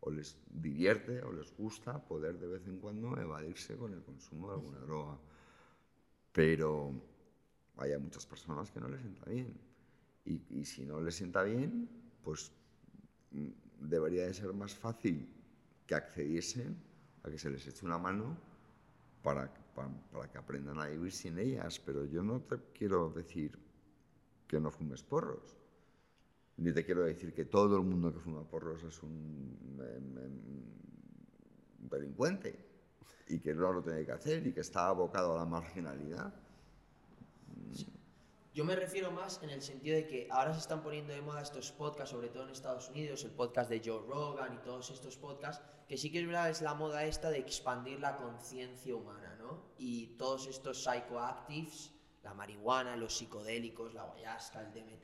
o 0.00 0.10
les 0.10 0.38
divierte 0.50 1.22
o 1.22 1.32
les 1.32 1.54
gusta 1.56 2.02
poder 2.06 2.38
de 2.38 2.46
vez 2.46 2.66
en 2.66 2.78
cuando 2.78 3.16
evadirse 3.18 3.76
con 3.76 3.94
el 3.94 4.02
consumo 4.02 4.48
de 4.48 4.54
alguna 4.54 4.80
droga. 4.80 5.18
Pero 6.32 6.92
hay 7.78 7.98
muchas 7.98 8.26
personas 8.26 8.70
que 8.70 8.80
no 8.80 8.88
les 8.88 9.00
sienta 9.00 9.24
bien. 9.24 9.69
Y, 10.24 10.64
si 10.64 10.84
no 10.84 11.00
les 11.00 11.14
sienta 11.14 11.42
bien, 11.42 11.88
pues 12.22 12.52
mm, 13.32 13.48
debería 13.80 14.26
de 14.26 14.34
ser 14.34 14.52
más 14.52 14.74
fácil 14.74 15.28
que 15.86 15.94
accediesen 15.94 16.76
a 17.22 17.30
que 17.30 17.38
se 17.38 17.50
les 17.50 17.66
eche 17.66 17.84
una 17.84 17.98
mano 17.98 18.36
para, 19.22 19.52
para, 19.74 20.30
que 20.30 20.38
aprendan 20.38 20.78
a 20.78 20.86
vivir 20.86 21.12
sin 21.12 21.38
ellas. 21.38 21.80
Pero 21.80 22.04
yo 22.04 22.22
no 22.22 22.40
te 22.40 22.56
quiero 22.72 23.10
decir 23.10 23.58
que 24.46 24.60
no 24.60 24.70
fumes 24.70 25.02
porros. 25.02 25.56
Ni 26.58 26.72
te 26.72 26.84
quiero 26.84 27.04
decir 27.04 27.32
que 27.32 27.46
todo 27.46 27.76
el 27.76 27.84
mundo 27.84 28.12
que 28.12 28.20
fuma 28.20 28.44
porros 28.44 28.82
es 28.84 29.02
un 29.02 29.78
em, 29.80 30.18
em, 30.18 31.88
delincuente 31.90 32.70
y 33.28 33.38
que 33.38 33.54
no 33.54 33.72
lo 33.72 33.82
tiene 33.82 34.04
que 34.04 34.12
hacer 34.12 34.46
y 34.46 34.52
que 34.52 34.60
está 34.60 34.88
abocado 34.88 35.34
a 35.34 35.38
la 35.38 35.46
marginalidad. 35.46 36.34
Yo 38.52 38.64
me 38.64 38.74
refiero 38.74 39.12
más 39.12 39.40
en 39.44 39.50
el 39.50 39.62
sentido 39.62 39.94
de 39.94 40.08
que 40.08 40.26
ahora 40.28 40.52
se 40.52 40.58
están 40.58 40.82
poniendo 40.82 41.12
de 41.12 41.20
moda 41.20 41.40
estos 41.40 41.70
podcasts, 41.70 42.10
sobre 42.10 42.30
todo 42.30 42.42
en 42.42 42.50
Estados 42.50 42.88
Unidos, 42.88 43.22
el 43.22 43.30
podcast 43.30 43.70
de 43.70 43.80
Joe 43.84 44.02
Rogan 44.04 44.54
y 44.54 44.64
todos 44.64 44.90
estos 44.90 45.16
podcasts, 45.16 45.64
que 45.86 45.96
sí 45.96 46.10
que 46.10 46.18
es 46.18 46.26
verdad, 46.26 46.50
es 46.50 46.60
la 46.60 46.74
moda 46.74 47.04
esta 47.04 47.30
de 47.30 47.38
expandir 47.38 48.00
la 48.00 48.16
conciencia 48.16 48.96
humana, 48.96 49.36
¿no? 49.38 49.66
Y 49.78 50.16
todos 50.18 50.48
estos 50.48 50.82
psychoactives, 50.82 51.92
la 52.24 52.34
marihuana, 52.34 52.96
los 52.96 53.16
psicodélicos, 53.16 53.94
la 53.94 54.02
ayahuasca, 54.02 54.62
el 54.62 54.72
DMT, 54.72 55.02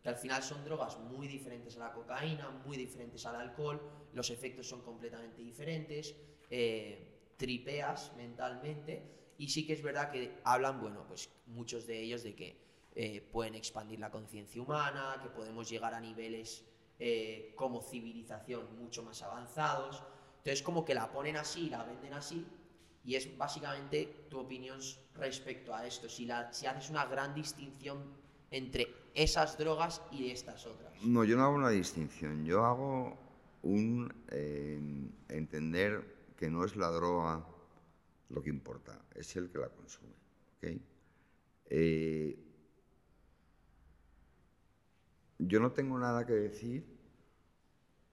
que 0.00 0.08
al 0.08 0.16
final 0.16 0.44
son 0.44 0.64
drogas 0.64 0.96
muy 1.00 1.26
diferentes 1.26 1.74
a 1.76 1.80
la 1.80 1.92
cocaína, 1.92 2.50
muy 2.64 2.76
diferentes 2.76 3.26
al 3.26 3.34
alcohol, 3.34 3.82
los 4.12 4.30
efectos 4.30 4.68
son 4.68 4.82
completamente 4.82 5.42
diferentes, 5.42 6.14
eh, 6.50 7.32
tripeas 7.36 8.12
mentalmente, 8.16 9.34
y 9.38 9.48
sí 9.48 9.66
que 9.66 9.72
es 9.72 9.82
verdad 9.82 10.12
que 10.12 10.38
hablan, 10.44 10.80
bueno, 10.80 11.04
pues 11.08 11.28
muchos 11.46 11.84
de 11.88 12.00
ellos 12.00 12.22
de 12.22 12.36
que 12.36 12.65
eh, 12.98 13.20
pueden 13.30 13.54
expandir 13.54 14.00
la 14.00 14.10
conciencia 14.10 14.62
humana, 14.62 15.20
que 15.22 15.28
podemos 15.28 15.68
llegar 15.68 15.92
a 15.92 16.00
niveles 16.00 16.64
eh, 16.98 17.52
como 17.54 17.82
civilización 17.82 18.74
mucho 18.78 19.02
más 19.02 19.20
avanzados. 19.22 20.02
Entonces 20.38 20.62
como 20.62 20.82
que 20.82 20.94
la 20.94 21.12
ponen 21.12 21.36
así, 21.36 21.68
la 21.68 21.84
venden 21.84 22.14
así, 22.14 22.46
y 23.04 23.14
es 23.14 23.36
básicamente 23.36 24.26
tu 24.30 24.38
opinión 24.38 24.80
respecto 25.14 25.74
a 25.74 25.86
esto, 25.86 26.08
si, 26.08 26.24
la, 26.24 26.50
si 26.54 26.64
haces 26.64 26.88
una 26.88 27.04
gran 27.04 27.34
distinción 27.34 28.02
entre 28.50 28.88
esas 29.12 29.58
drogas 29.58 30.00
y 30.10 30.30
estas 30.30 30.64
otras. 30.64 30.90
No, 31.02 31.22
yo 31.24 31.36
no 31.36 31.44
hago 31.44 31.54
una 31.54 31.68
distinción. 31.68 32.46
Yo 32.46 32.64
hago 32.64 33.18
un 33.62 34.10
entender 35.28 36.32
que 36.38 36.48
no 36.48 36.64
es 36.64 36.76
la 36.76 36.88
droga 36.88 37.44
lo 38.30 38.42
que 38.42 38.48
importa, 38.48 38.98
es 39.14 39.36
el 39.36 39.50
que 39.50 39.58
la 39.58 39.68
consume. 39.68 40.14
¿ok? 40.56 40.80
Eh, 41.68 42.45
yo 45.38 45.60
no 45.60 45.72
tengo 45.72 45.98
nada 45.98 46.26
que 46.26 46.32
decir 46.34 46.86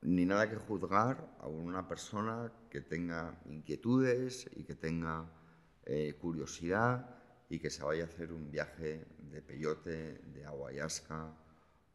ni 0.02 0.26
nada 0.26 0.50
que 0.50 0.58
juzgar 0.58 1.16
a 1.40 1.48
una 1.48 1.88
persona 1.88 2.52
que 2.70 2.82
tenga 2.82 3.40
inquietudes 3.45 4.50
y 4.56 4.64
que 4.64 4.76
tenga 4.76 5.16
eh, 5.86 6.16
curiosidad 6.20 7.16
y 7.50 7.60
que 7.60 7.70
se 7.70 7.84
vaya 7.84 8.04
a 8.04 8.08
hacer 8.08 8.32
un 8.34 8.52
viaje 8.52 9.06
de 9.32 9.41
peyote, 9.41 10.20
de 10.34 10.45
ayahuasca, 10.45 11.34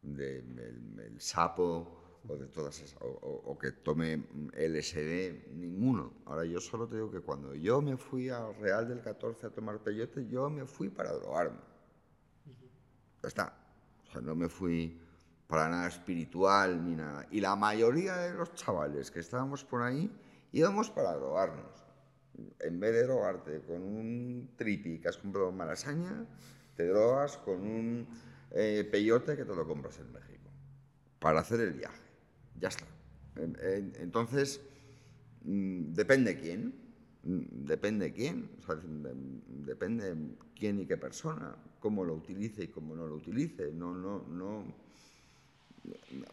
de 0.02 0.38
el, 0.38 1.00
el 1.00 1.20
sapo 1.20 2.22
o 2.26 2.36
de 2.36 2.46
todas 2.48 2.80
esas, 2.80 3.00
o, 3.02 3.08
o- 3.52 3.58
que 3.58 3.72
tome 3.72 4.24
LSD, 4.54 5.48
ninguno. 5.54 6.12
Ahora 6.26 6.44
yo 6.44 6.60
solo 6.60 6.86
te 6.88 6.96
digo 6.96 7.10
que 7.10 7.20
cuando 7.20 7.54
yo 7.54 7.80
me 7.82 7.96
fui 7.96 8.28
al 8.30 8.54
Real 8.56 8.88
del 8.88 9.00
14 9.02 9.46
a 9.46 9.50
tomar 9.50 9.82
peyote, 9.82 10.26
yo 10.28 10.48
me 10.50 10.66
fui 10.66 10.88
para 10.90 11.12
drogarme. 11.12 11.58
Ya 13.22 13.28
está. 13.28 13.52
O 14.08 14.12
sea, 14.12 14.20
no 14.20 14.34
me 14.34 14.48
fui 14.48 15.00
para 15.48 15.68
nada 15.68 15.88
espiritual 15.88 16.84
ni 16.84 16.94
nada. 16.94 17.26
Y 17.32 17.40
la 17.40 17.56
mayoría 17.56 18.16
de 18.18 18.34
los 18.34 18.54
chavales 18.54 19.10
que 19.10 19.18
estábamos 19.20 19.64
por 19.64 19.82
ahí 19.82 20.08
íbamos 20.52 20.90
para 20.90 21.14
drogarnos. 21.14 21.84
En 22.60 22.78
vez 22.78 22.92
de 22.92 23.02
drogarte 23.04 23.62
con 23.62 23.82
un 23.82 24.50
tripi 24.56 25.00
que 25.00 25.08
has 25.08 25.16
comprado 25.16 25.48
en 25.48 25.56
Malasaña, 25.56 26.24
te 26.76 26.86
drogas 26.86 27.36
con 27.38 27.60
un 27.62 28.06
eh, 28.52 28.86
peyote 28.90 29.36
que 29.36 29.44
te 29.44 29.54
lo 29.56 29.66
compras 29.66 29.98
en 29.98 30.12
México. 30.12 30.48
Para 31.18 31.40
hacer 31.40 31.60
el 31.60 31.72
viaje. 31.72 32.00
Ya 32.60 32.68
está. 32.68 32.84
En- 33.36 33.56
en- 33.60 33.92
Entonces, 33.98 34.60
mm, 35.42 35.92
depende 35.94 36.38
quién. 36.38 36.74
Mm, 37.24 37.64
Depende 37.66 38.12
quién. 38.12 38.50
Depende 39.64 40.14
quién 40.54 40.80
y 40.80 40.86
qué 40.86 40.96
persona. 40.96 41.56
Cómo 41.80 42.04
lo 42.04 42.14
utilice 42.14 42.64
y 42.64 42.68
cómo 42.68 42.94
no 42.94 43.06
lo 43.06 43.16
utilice. 43.16 43.72
No, 43.72 43.94
no, 43.94 44.22
no 44.28 44.64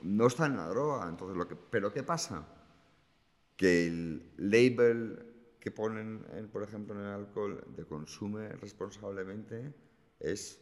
no 0.03 0.27
está 0.27 0.45
en 0.45 0.57
la 0.57 0.67
droga. 0.67 1.07
Entonces, 1.07 1.37
lo 1.37 1.47
que, 1.47 1.55
pero 1.55 1.91
¿qué 1.91 2.03
pasa? 2.03 2.45
Que 3.55 3.87
el 3.87 4.31
label 4.37 5.57
que 5.59 5.71
ponen, 5.71 6.25
en, 6.33 6.47
por 6.49 6.63
ejemplo, 6.63 6.95
en 6.95 7.01
el 7.01 7.11
alcohol 7.11 7.63
de 7.75 7.85
consume 7.85 8.49
responsablemente 8.49 9.73
es, 10.19 10.61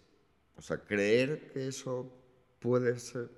o 0.55 0.61
sea, 0.61 0.77
creer 0.77 1.51
que 1.51 1.67
eso 1.67 2.09
puede 2.59 2.97
ser, 2.99 3.29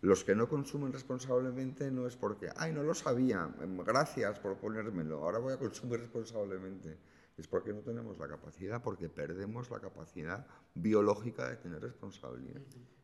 los 0.00 0.24
que 0.24 0.34
no 0.34 0.48
consumen 0.48 0.92
responsablemente 0.92 1.90
no 1.90 2.06
es 2.06 2.16
porque, 2.16 2.50
ay, 2.56 2.72
no 2.72 2.82
lo 2.82 2.94
sabía, 2.94 3.52
em, 3.60 3.76
gracias 3.78 4.38
por 4.38 4.56
ponérmelo, 4.56 5.24
ahora 5.24 5.38
voy 5.38 5.52
a 5.52 5.58
consumir 5.58 6.00
responsablemente. 6.00 6.98
Es 7.36 7.46
porque 7.46 7.72
no 7.72 7.80
tenemos 7.80 8.18
la 8.18 8.26
capacidad, 8.26 8.82
porque 8.82 9.08
perdemos 9.08 9.70
la 9.70 9.78
capacidad 9.78 10.44
biológica 10.74 11.48
de 11.48 11.56
tener 11.56 11.80
responsabilidad. 11.80 12.60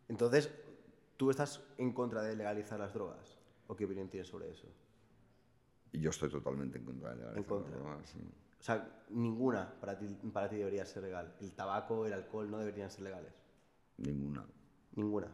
Entonces, 0.09 0.51
¿tú 1.25 1.31
estás 1.31 1.63
en 1.79 1.91
contra 1.95 2.21
de 2.23 2.37
legalizar 2.37 2.79
las 2.79 2.93
drogas? 2.93 3.39
¿O 3.67 3.75
qué 3.75 3.87
opinión 3.87 4.11
tienes 4.11 4.29
sobre 4.29 4.51
eso? 4.51 4.69
Yo 5.91 6.11
estoy 6.11 6.29
totalmente 6.29 6.77
en 6.77 6.85
contra 6.85 7.11
de 7.11 7.17
legalizar 7.17 7.39
En 7.39 7.45
contra. 7.45 7.71
las 7.71 7.81
drogas, 7.81 8.09
sí. 8.11 8.19
O 8.61 8.63
sea, 8.63 9.05
ninguna 9.09 9.73
para 9.81 9.97
ti, 9.97 10.07
para 10.35 10.51
ti 10.51 10.57
debería 10.57 10.85
ser 10.85 11.03
legal. 11.05 11.35
El 11.41 11.53
tabaco, 11.53 12.05
el 12.05 12.13
alcohol 12.13 12.51
no 12.51 12.59
deberían 12.59 12.91
ser 12.91 13.05
legales. 13.05 13.33
Ninguna. 13.97 14.45
Ninguna. 14.97 15.29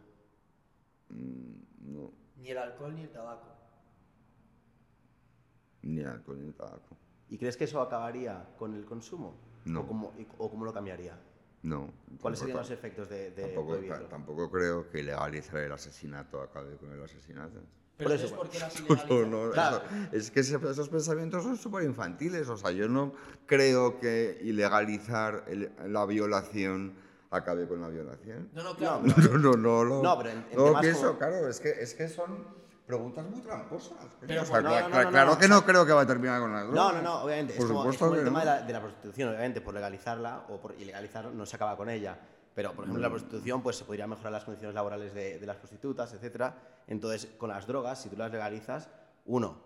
Mm, 1.08 1.54
No, 1.92 2.12
Ni 2.36 2.50
el 2.50 2.58
alcohol 2.58 2.94
ni 2.94 3.02
el 3.02 3.10
tabaco. 3.10 3.48
ni 5.82 6.04
alcohol 6.04 6.40
ni 6.46 6.52
tabaco. 6.52 6.96
¿Y 7.30 7.36
crees 7.36 7.56
que 7.56 7.64
eso 7.64 7.80
acabaría 7.80 8.54
con 8.58 8.74
el 8.74 8.84
consumo? 8.84 9.34
No. 9.64 9.80
¿O 9.80 9.86
cómo, 9.88 10.12
y- 10.16 10.26
o 10.38 10.48
cómo 10.48 10.64
lo 10.64 10.72
cambiaría? 10.72 11.18
No. 11.62 11.92
¿Cuáles 12.20 12.38
serían 12.40 12.56
los 12.58 12.70
efectos 12.70 13.08
de, 13.08 13.30
de 13.32 13.42
Tampoco, 13.42 13.68
prohibirlo? 13.72 14.06
tampoco 14.06 14.50
creo 14.50 14.88
que 14.90 15.02
legalizar 15.02 15.58
el 15.58 15.72
asesinato 15.72 16.40
acabe 16.40 16.76
con 16.76 16.90
el 16.92 17.02
asesinato. 17.02 17.60
Pero 17.98 18.08
Por 18.10 18.18
eso, 18.18 18.28
entonces, 18.28 18.38
¿por 18.38 18.48
qué 18.48 18.58
las 18.58 19.08
No, 19.10 19.26
no, 19.46 19.50
Claro. 19.52 19.82
eso- 20.10 20.16
es 20.16 20.30
que 20.30 20.40
ese- 20.40 20.56
esos 20.56 20.88
pensamientos 20.88 21.42
son 21.44 21.56
súper 21.58 21.84
infantiles. 21.84 22.48
O 22.48 22.56
sea, 22.56 22.70
yo 22.70 22.88
no 22.88 23.12
creo 23.46 23.98
que 24.00 24.38
ilegalizar 24.42 25.44
el- 25.48 25.70
la 25.86 26.06
violación 26.06 26.94
acabe 27.30 27.68
con 27.68 27.82
la 27.82 27.88
violación. 27.88 28.48
No, 28.54 28.62
no, 28.64 28.74
claro. 28.76 29.02
No, 29.04 29.14
No, 29.18 29.38
no, 29.38 29.52
no, 29.52 29.84
lo- 29.84 30.02
No, 30.02 30.16
pero 30.18 30.30
en- 30.30 30.38
en 30.50 30.56
no 30.56 30.66
lo 30.68 30.72
como- 30.72 31.18
claro, 31.18 31.46
es 31.48 31.60
que, 31.60 31.68
es 31.70 31.94
que 31.94 32.08
son 32.08 32.38
preguntas 32.90 33.24
muy 33.24 33.40
tramposas. 33.40 33.98
Pero 34.20 34.42
O 34.42 34.44
sea, 34.44 34.60
no, 34.60 34.68
no, 34.70 34.88
no, 34.88 34.88
cla- 34.96 35.04
no, 35.04 35.10
claro 35.10 35.30
no, 35.32 35.38
que 35.38 35.48
no 35.48 35.64
creo 35.64 35.86
que 35.86 35.92
va 35.92 36.02
a 36.02 36.06
terminar 36.06 36.40
con 36.40 36.52
las 36.52 36.64
No, 36.66 36.72
drogas. 36.72 36.94
no, 36.94 37.02
no, 37.02 37.22
obviamente. 37.24 37.54
Por 37.54 37.66
es 37.66 37.72
como, 37.72 37.90
es 37.90 37.98
como 37.98 38.14
el 38.16 38.24
tema 38.24 38.32
no. 38.32 38.38
de 38.40 38.44
la, 38.46 38.62
de 38.62 38.72
la 38.72 38.80
prostitución, 38.80 39.28
obviamente, 39.30 39.60
por 39.60 39.74
legalizarla 39.74 40.44
o 40.48 40.58
por 40.60 40.74
ilegalizarla 40.78 41.30
no 41.30 41.46
se 41.46 41.56
acaba 41.56 41.76
con 41.76 41.88
ella. 41.88 42.18
Pero, 42.54 42.72
por 42.72 42.84
ejemplo, 42.84 43.00
la 43.02 43.10
prostitución, 43.10 43.62
pues 43.62 43.76
se 43.76 43.84
podría 43.84 44.06
mejorar 44.06 44.32
las 44.32 44.44
condiciones 44.44 44.74
laborales 44.74 45.14
de, 45.14 45.38
de 45.38 45.46
las 45.46 45.56
prostitutas, 45.56 46.12
etcétera. 46.12 46.56
Entonces, 46.88 47.26
con 47.38 47.48
las 47.48 47.66
drogas, 47.66 48.02
si 48.02 48.08
tú 48.08 48.16
las 48.16 48.30
legalizas, 48.32 48.90
uno, 49.24 49.62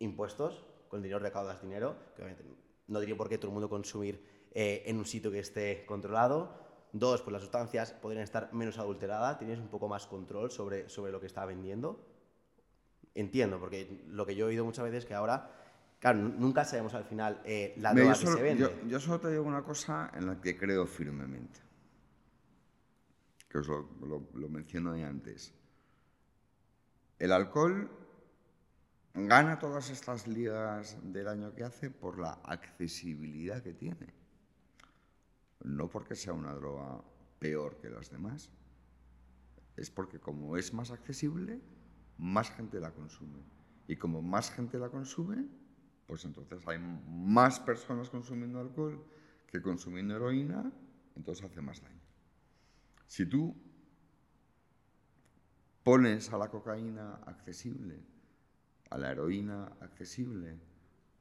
impuestos, 0.00 0.64
con 0.88 0.98
el 0.98 1.02
dinero 1.04 1.18
recaudas 1.20 1.60
dinero, 1.62 1.94
que 2.16 2.22
obviamente 2.22 2.44
no 2.88 3.00
diría 3.00 3.16
por 3.16 3.28
qué 3.28 3.38
todo 3.38 3.48
el 3.48 3.52
mundo 3.54 3.68
consumir 3.68 4.46
eh, 4.52 4.82
en 4.86 4.96
un 4.98 5.04
sitio 5.04 5.30
que 5.30 5.38
esté 5.40 5.84
controlado. 5.86 6.66
Dos, 6.92 7.20
pues 7.20 7.32
las 7.32 7.42
sustancias 7.42 7.92
podrían 7.92 8.24
estar 8.24 8.52
menos 8.54 8.78
adulteradas, 8.78 9.38
tienes 9.38 9.58
un 9.58 9.68
poco 9.68 9.88
más 9.88 10.06
control 10.06 10.50
sobre, 10.50 10.88
sobre 10.88 11.12
lo 11.12 11.20
que 11.20 11.26
está 11.26 11.44
vendiendo. 11.44 12.00
Entiendo, 13.14 13.58
porque 13.58 14.04
lo 14.08 14.24
que 14.26 14.34
yo 14.36 14.46
he 14.46 14.48
oído 14.50 14.64
muchas 14.64 14.84
veces 14.84 15.00
es 15.04 15.06
que 15.06 15.14
ahora, 15.14 15.50
claro, 15.98 16.18
nu- 16.18 16.34
nunca 16.38 16.64
sabemos 16.64 16.94
al 16.94 17.04
final 17.04 17.40
eh, 17.44 17.74
la 17.78 17.92
droga 17.94 18.12
que 18.12 18.18
solo, 18.26 18.36
se 18.36 18.42
vende. 18.42 18.62
yo- 18.62 18.88
yo 18.88 19.00
solo 19.00 19.20
te 19.20 19.30
digo 19.30 19.42
una 19.42 19.62
cosa 19.62 20.10
en 20.14 20.26
la 20.26 20.40
que 20.40 20.56
creo 20.56 20.86
firmemente, 20.86 21.60
que 23.48 23.58
os 23.58 23.66
lo, 23.68 23.88
lo- 24.06 24.28
lo 24.34 24.48
mencioné 24.48 25.04
antes. 25.04 25.52
El 27.18 27.32
alcohol 27.32 27.90
gana 29.14 29.58
todas 29.58 29.90
estas 29.90 30.28
ligas 30.28 30.96
del 31.02 31.26
año 31.26 31.52
que 31.54 31.64
hace 31.64 31.90
por 31.90 32.18
la 32.18 32.34
accesibilidad 32.44 33.62
que 33.62 33.74
tiene. 33.74 34.14
No 35.64 35.88
porque 35.88 36.14
sea 36.14 36.32
una 36.34 36.54
droga 36.54 37.02
peor 37.40 37.78
que 37.80 37.90
las 37.90 38.10
demás, 38.10 38.50
es 39.76 39.90
porque 39.90 40.20
como 40.20 40.56
es 40.56 40.72
más 40.72 40.92
accesible, 40.92 41.60
más 42.18 42.50
gente 42.50 42.80
la 42.80 42.92
consume. 42.92 43.42
Y 43.86 43.96
como 43.96 44.20
más 44.20 44.50
gente 44.50 44.78
la 44.78 44.90
consume, 44.90 45.46
pues 46.06 46.24
entonces 46.24 46.66
hay 46.66 46.78
más 46.78 47.60
personas 47.60 48.10
consumiendo 48.10 48.60
alcohol 48.60 49.04
que 49.46 49.62
consumiendo 49.62 50.16
heroína, 50.16 50.70
entonces 51.16 51.44
hace 51.44 51.60
más 51.60 51.80
daño. 51.80 52.00
Si 53.06 53.24
tú 53.24 53.56
pones 55.82 56.30
a 56.32 56.38
la 56.38 56.50
cocaína 56.50 57.14
accesible, 57.26 58.02
a 58.90 58.98
la 58.98 59.10
heroína 59.10 59.72
accesible, 59.80 60.60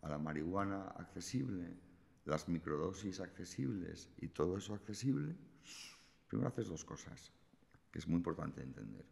a 0.01 0.09
la 0.09 0.17
marihuana 0.17 0.87
accesible, 0.89 1.77
las 2.25 2.49
microdosis 2.49 3.21
accesibles 3.21 4.09
y 4.17 4.27
todo 4.27 4.57
eso 4.57 4.73
accesible, 4.73 5.35
primero 6.27 6.49
haces 6.49 6.67
dos 6.67 6.83
cosas, 6.83 7.31
que 7.91 7.99
es 7.99 8.07
muy 8.07 8.17
importante 8.17 8.61
entender. 8.61 9.05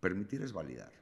Permitir 0.00 0.42
es 0.42 0.52
validar. 0.52 0.92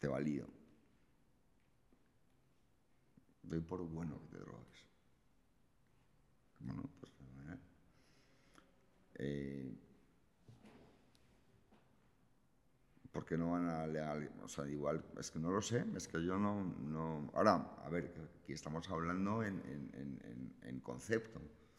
Te 0.00 0.08
valido. 0.08 0.46
Doy 3.42 3.60
por 3.60 3.80
bueno 3.82 4.20
que 4.20 4.28
te 4.36 4.38
drogues. 4.38 4.86
Bueno, 6.60 6.82
pues... 7.00 7.12
eh, 7.20 7.58
eh, 9.18 9.74
¿Por 13.12 13.24
qué 13.24 13.36
no 13.36 13.50
van 13.52 13.68
a 13.68 13.86
legalizar? 13.86 14.44
O 14.44 14.48
sea, 14.48 14.66
igual, 14.68 15.04
es 15.18 15.30
que 15.30 15.38
no 15.38 15.50
lo 15.50 15.60
sé, 15.62 15.84
es 15.96 16.08
que 16.08 16.24
yo 16.24 16.38
no... 16.38 16.62
no... 16.64 17.30
Ahora, 17.34 17.54
a 17.84 17.88
ver, 17.90 18.12
aquí 18.42 18.52
estamos 18.52 18.88
hablando 18.90 19.42
en, 19.42 19.60
en- 19.66 19.90
en- 19.94 20.20
en- 20.62 20.80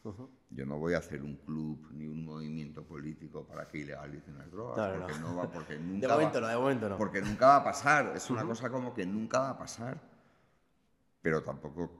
concepto. 0.02 0.30
Yo 0.50 0.66
no 0.66 0.78
voy 0.78 0.94
a 0.94 0.98
hacer 0.98 1.22
un 1.22 1.36
club 1.36 1.88
ni 1.92 2.06
un 2.06 2.24
movimiento 2.24 2.84
político 2.84 3.46
para 3.46 3.68
que 3.68 3.78
ilegalicen 3.78 4.36
las 4.38 4.50
drogas, 4.50 4.98
porque 4.98 5.12
no. 5.20 5.30
no 5.30 5.36
va, 5.36 5.50
porque 5.50 5.74
De 5.78 5.80
nunca 5.80 6.08
momento 6.08 6.40
va, 6.40 6.40
no, 6.40 6.48
de 6.48 6.56
momento 6.56 6.88
no. 6.88 6.98
porque 6.98 7.20
nunca 7.20 7.46
va 7.46 7.56
a 7.56 7.64
pasar. 7.64 8.12
Es 8.16 8.30
una 8.30 8.44
cosa 8.44 8.70
como 8.70 8.94
que 8.94 9.06
nunca 9.06 9.40
va 9.40 9.50
a 9.50 9.58
pasar. 9.58 10.00
Pero 11.22 11.42
tampoco 11.42 11.90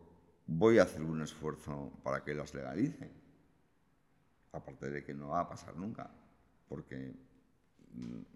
voy 0.46 0.78
a 0.78 0.84
hacer 0.84 1.02
un 1.02 1.22
esfuerzo 1.22 1.92
para 2.02 2.24
que 2.24 2.34
las 2.34 2.54
legalicen. 2.54 3.12
Aparte 4.52 4.90
de 4.90 5.04
que 5.04 5.14
no 5.14 5.28
va 5.28 5.40
a 5.40 5.48
pasar 5.48 5.76
nunca. 5.76 6.10
Porque 6.68 7.14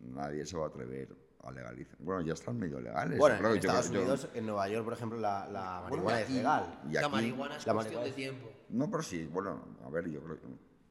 nadie 0.01 0.47
se 0.47 0.57
va 0.57 0.67
a 0.67 0.69
atrever 0.69 1.17
a 1.49 1.53
legalizar. 1.53 1.97
Bueno, 1.99 2.21
ya 2.23 2.33
están 2.35 2.59
medio 2.59 2.81
legales. 2.81 3.19
Bueno, 3.19 3.37
yo 3.37 3.41
creo 3.43 3.55
en 3.55 3.61
yo- 3.61 3.69
Estados 3.69 3.91
yo- 3.91 4.01
Unidos, 4.01 4.29
en 4.35 4.47
Nueva 4.47 4.69
York, 4.69 4.85
por 4.85 4.93
ejemplo, 4.95 5.19
la, 5.19 5.49
la 5.49 5.81
Bueno, 5.89 6.05
marihuana 6.05 6.19
es 6.21 6.25
aquí- 6.25 6.35
legal. 6.35 6.81
y 6.89 6.93
la 6.93 7.01
aquí- 7.01 7.11
marihuana 7.13 7.57
es 7.57 7.67
la 7.67 7.73
cuestión 7.75 8.01
marihuana 8.01 8.03
de 8.05 8.09
es- 8.11 8.17
tiempo. 8.17 8.53
No, 8.71 8.91
pero 8.91 9.03
sí, 9.03 9.27
bueno, 9.33 9.65
a 9.85 9.91
ver, 9.91 10.09
yo 10.11 10.23
creo 10.23 10.39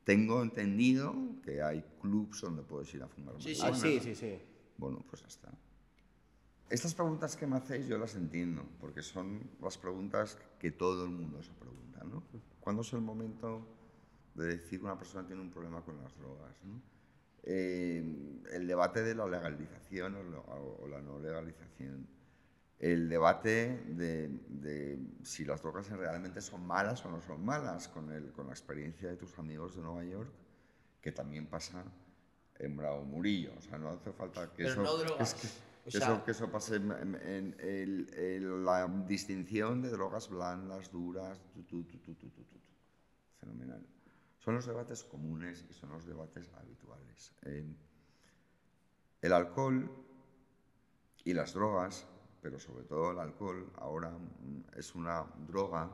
tengo 0.03 0.41
entendido 0.41 1.15
que 1.43 1.61
hay 1.61 1.81
clubs 2.01 2.41
donde 2.41 2.61
puedes 2.63 2.93
ir 2.93 3.01
a 3.03 3.07
fumar 3.07 3.35
Sí, 3.39 3.55
sí. 3.55 3.61
Ah, 3.63 3.71
marihuana. 3.71 4.01
sí, 4.01 4.15
sí, 4.15 4.15
sí. 4.15 4.41
Bueno, 4.77 4.99
pues 5.09 5.21
ya 5.21 5.27
está. 5.27 5.49
Estas 6.69 6.93
preguntas 6.95 7.35
que 7.35 7.45
me 7.47 7.57
hacéis 7.57 7.87
yo 7.87 7.97
las 7.97 8.15
entiendo, 8.15 8.63
porque 8.81 9.01
son 9.01 9.41
las 9.61 9.77
preguntas 9.77 10.37
que 10.59 10.71
todo 10.71 11.03
el 11.05 11.11
mundo 11.11 11.41
se 11.43 11.51
pregunta, 11.53 12.03
¿no? 12.03 12.23
¿Cuándo 12.59 12.81
es 12.81 12.91
el 12.93 13.01
momento 13.01 13.67
de 14.33 14.47
decir 14.47 14.79
que 14.79 14.85
una 14.85 14.97
persona 14.97 15.25
tiene 15.27 15.41
un 15.41 15.51
problema 15.51 15.81
con 15.81 15.95
las 16.01 16.17
drogas? 16.17 16.55
¿no? 16.63 16.81
eh, 17.43 18.03
el 18.51 18.67
debate 18.67 19.03
de 19.03 19.15
la 19.15 19.27
legalización 19.27 20.15
o, 20.15 20.23
lo, 20.23 20.41
o, 20.41 20.87
la 20.87 21.01
no 21.01 21.19
legalización, 21.19 22.07
el 22.79 23.09
debate 23.09 23.83
de, 23.87 24.29
de, 24.47 24.99
si 25.23 25.45
las 25.45 25.61
drogas 25.61 25.89
realmente 25.89 26.41
son 26.41 26.65
malas 26.65 27.05
o 27.05 27.11
no 27.11 27.21
son 27.21 27.43
malas, 27.43 27.87
con, 27.87 28.11
el, 28.11 28.31
con 28.31 28.47
la 28.47 28.53
experiencia 28.53 29.09
de 29.09 29.17
tus 29.17 29.37
amigos 29.39 29.75
de 29.75 29.81
Nueva 29.81 30.03
York, 30.03 30.31
que 31.01 31.11
también 31.11 31.47
pasa 31.47 31.83
en 32.59 32.77
Bravo 32.77 33.03
Murillo. 33.03 33.53
O 33.57 33.61
sea, 33.61 33.77
no 33.77 33.89
hace 33.89 34.11
falta 34.11 34.51
que, 34.53 34.63
eso, 34.63 34.81
no. 34.81 34.97
Que, 34.97 35.15
que, 35.15 35.47
o 35.85 35.91
sea, 35.91 36.13
eso, 36.13 36.23
que 36.23 36.31
eso, 36.31 36.49
pase 36.49 36.77
en, 36.77 36.91
en, 36.91 37.55
en, 37.59 38.07
en, 38.13 38.65
la 38.65 38.87
distinción 39.07 39.81
de 39.81 39.89
drogas 39.89 40.29
blandas, 40.29 40.91
duras, 40.91 41.39
tu, 41.53 41.83
tu, 41.83 41.83
tu, 41.83 42.15
fenomenal. 43.39 43.85
Son 44.43 44.55
los 44.55 44.65
debates 44.65 45.05
comunes 45.05 45.65
y 45.69 45.73
son 45.73 45.91
los 45.91 46.05
debates 46.05 46.51
habituales. 46.55 47.31
El 49.21 49.31
alcohol 49.31 49.89
y 51.23 51.33
las 51.33 51.53
drogas, 51.53 52.05
pero 52.41 52.59
sobre 52.59 52.83
todo 52.83 53.11
el 53.11 53.19
alcohol, 53.19 53.71
ahora 53.77 54.09
mm, 54.09 54.77
es 54.77 54.95
una 54.95 55.25
droga 55.47 55.89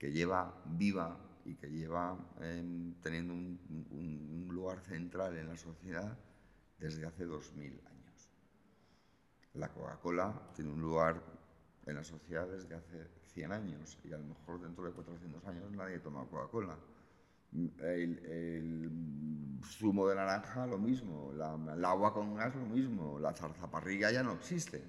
que 0.00 0.10
lleva 0.10 0.52
viva 0.64 1.16
y 1.44 1.54
que 1.54 1.70
lleva 1.70 2.18
em, 2.40 2.94
teniendo 3.00 3.34
un 3.34 4.48
lugar 4.50 4.80
central 4.80 5.36
en 5.36 5.46
la 5.46 5.56
sociedad 5.56 6.18
desde 6.80 7.06
hace 7.06 7.24
2000 7.24 7.70
años. 7.86 8.30
La 9.54 9.72
Coca-Cola 9.72 10.50
tiene 10.56 10.72
un 10.72 10.80
lugar 10.80 11.22
en 11.86 11.94
la 11.94 12.02
sociedad 12.02 12.48
desde 12.48 12.74
hace 12.74 13.06
100 13.26 13.52
años 13.52 13.96
y 14.02 14.12
a 14.12 14.18
lo 14.18 14.24
mejor 14.24 14.60
dentro 14.60 14.84
de 14.84 14.90
400 14.90 15.44
años 15.44 15.70
nadie 15.70 16.00
toma 16.00 16.26
Coca-Cola. 16.26 16.76
El, 17.52 18.18
el 18.26 19.60
zumo 19.64 20.06
de 20.08 20.14
naranja 20.14 20.66
lo 20.66 20.78
mismo, 20.78 21.32
la- 21.34 21.58
el 21.74 21.84
agua 21.84 22.12
con 22.12 22.34
gas 22.34 22.54
lo 22.54 22.66
mismo, 22.66 23.18
la 23.18 23.32
zarzaparrilla 23.34 24.10
ya 24.10 24.22
no 24.22 24.32
existe. 24.32 24.82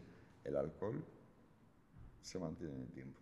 El 0.43 0.55
alcohol 0.57 1.03
se 2.21 2.39
mantiene 2.39 2.75
en 2.75 2.81
el 2.81 2.91
tiempo. 2.91 3.19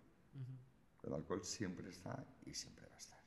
El 1.03 1.13
alcohol 1.13 1.41
siempre 1.41 1.89
está 1.89 2.21
y 2.45 2.53
siempre 2.53 2.85
va 2.85 2.95
a 2.95 2.97
estar. 2.97 3.19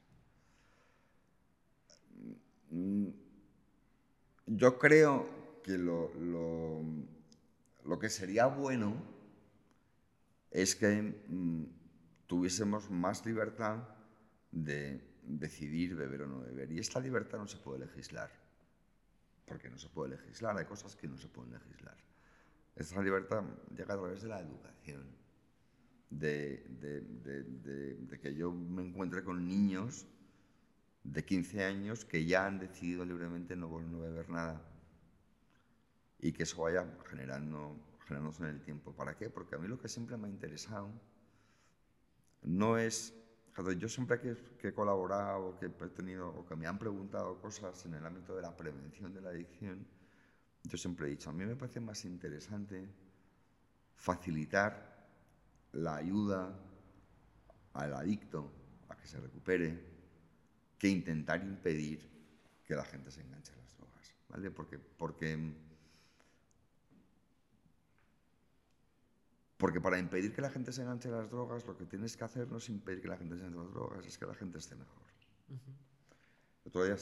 Mm, 2.73 3.09
Yo 4.47 4.79
creo 4.79 5.27
que 5.63 5.79
lo, 5.79 6.13
lo- 6.15 6.83
lo 7.85 7.99
que 7.99 8.09
sería 8.11 8.47
bueno 8.47 8.95
es 10.51 10.75
que 10.75 11.03
mm, 11.29 11.65
tuviésemos 12.27 12.91
más 12.91 13.25
libertad 13.27 13.79
de 14.51 15.01
decidir 15.29 15.95
beber 15.95 16.23
o 16.23 16.27
no 16.27 16.41
beber. 16.41 16.73
Y 16.73 16.79
esta 16.79 17.01
libertad 17.01 17.39
no 17.39 17.47
se 17.47 17.59
puede 17.59 17.81
legislar. 17.81 18.31
Porque 19.47 19.71
no 19.71 19.79
se 19.79 19.89
puede 19.89 20.17
legislar, 20.17 20.57
hay 20.57 20.65
cosas 20.65 20.95
que 20.97 21.09
no 21.09 21.17
se 21.17 21.29
pueden 21.29 21.53
legislar. 21.53 21.97
Esta 22.77 23.03
libertad 23.03 23.43
llega 23.71 23.95
a 23.95 23.99
través 23.99 24.23
de 24.23 24.29
la 24.29 24.41
educación. 24.41 25.05
De, 26.11 26.65
que 28.23 28.35
yo 28.35 28.51
me 28.51 28.83
encuentre 28.83 29.23
con 29.23 29.47
niños 29.47 30.07
de 31.05 31.25
15 31.25 31.65
años 31.65 32.05
que 32.05 32.25
ya 32.25 32.47
han 32.47 32.59
decidido 32.59 33.05
libremente 33.05 33.55
no, 33.57 33.81
no 33.81 34.01
beber 34.01 34.31
nada 34.31 34.63
y 36.21 36.33
que 36.33 36.43
eso 36.43 36.63
vaya 36.63 36.87
generando, 37.09 37.77
generándose 38.07 38.43
en 38.43 38.51
el 38.51 38.61
tiempo. 38.61 38.93
¿Para 38.93 39.17
qué? 39.17 39.31
Porque 39.31 39.55
a 39.55 39.59
mí 39.59 39.69
lo 39.69 39.79
que 39.79 39.89
siempre 39.89 40.17
me 40.17 40.27
ha 40.27 40.31
interesado 40.31 40.91
no 42.43 42.79
es... 42.79 43.15
Yo 43.77 43.89
siempre 43.89 44.21
que, 44.21 44.37
que 44.59 44.69
he 44.69 44.73
colaborado 44.73 45.59
que 45.59 45.67
he 45.67 45.89
tenido 45.89 46.29
o 46.29 46.47
que 46.47 46.55
me 46.55 46.67
han 46.67 46.79
preguntado 46.79 47.41
cosas 47.41 47.85
en 47.87 47.95
el 47.95 48.07
ámbito 48.07 48.37
de 48.37 48.43
la 48.43 48.57
prevención 48.57 49.13
de 49.13 49.21
la 49.21 49.31
adicción, 49.31 49.85
yo 50.63 50.79
siempre 50.79 51.07
he 51.07 51.11
dicho, 51.11 51.31
a 51.31 51.33
mí 51.33 51.45
me 51.45 51.57
parece 51.57 51.81
más 51.81 52.05
interesante 52.05 52.89
facilitar 53.97 54.97
la 55.73 55.97
ayuda 55.97 56.57
al 57.75 57.95
adicto 57.95 58.51
a 58.89 58.97
que 58.97 59.07
se 59.07 59.19
recupere 59.19 59.79
que 60.79 60.89
intentar 60.89 61.43
impedir 61.43 62.01
que 62.65 62.75
la 62.75 62.85
gente 62.85 63.11
se 63.11 63.23
enganche 63.23 63.53
a 63.53 63.57
las 63.57 63.77
drogas, 63.77 64.15
¿vale? 64.29 64.51
Porque, 64.51 64.79
porque, 64.79 65.37
porque 69.59 69.81
para 69.81 69.99
impedir 69.99 70.33
que 70.33 70.41
la 70.41 70.51
gente 70.51 70.73
se 70.73 70.81
enganche 70.83 71.09
a 71.09 71.13
las 71.13 71.31
drogas, 71.31 71.67
lo 71.67 71.77
que 71.77 71.85
tienes 71.85 72.17
que 72.17 72.25
hacer 72.25 72.49
no 72.49 72.57
es 72.57 72.69
impedir 72.71 73.03
que 73.03 73.09
la 73.09 73.19
gente 73.19 73.37
se 73.37 73.43
enganche 73.43 73.61
a 73.61 73.65
las 73.65 73.75
drogas, 73.75 74.07
es 74.07 74.17
que 74.17 74.25
la 74.25 74.35
gente 74.35 74.59
esté 74.59 74.77
mejor. 74.77 75.03
Otro 76.65 76.85
día 76.85 76.97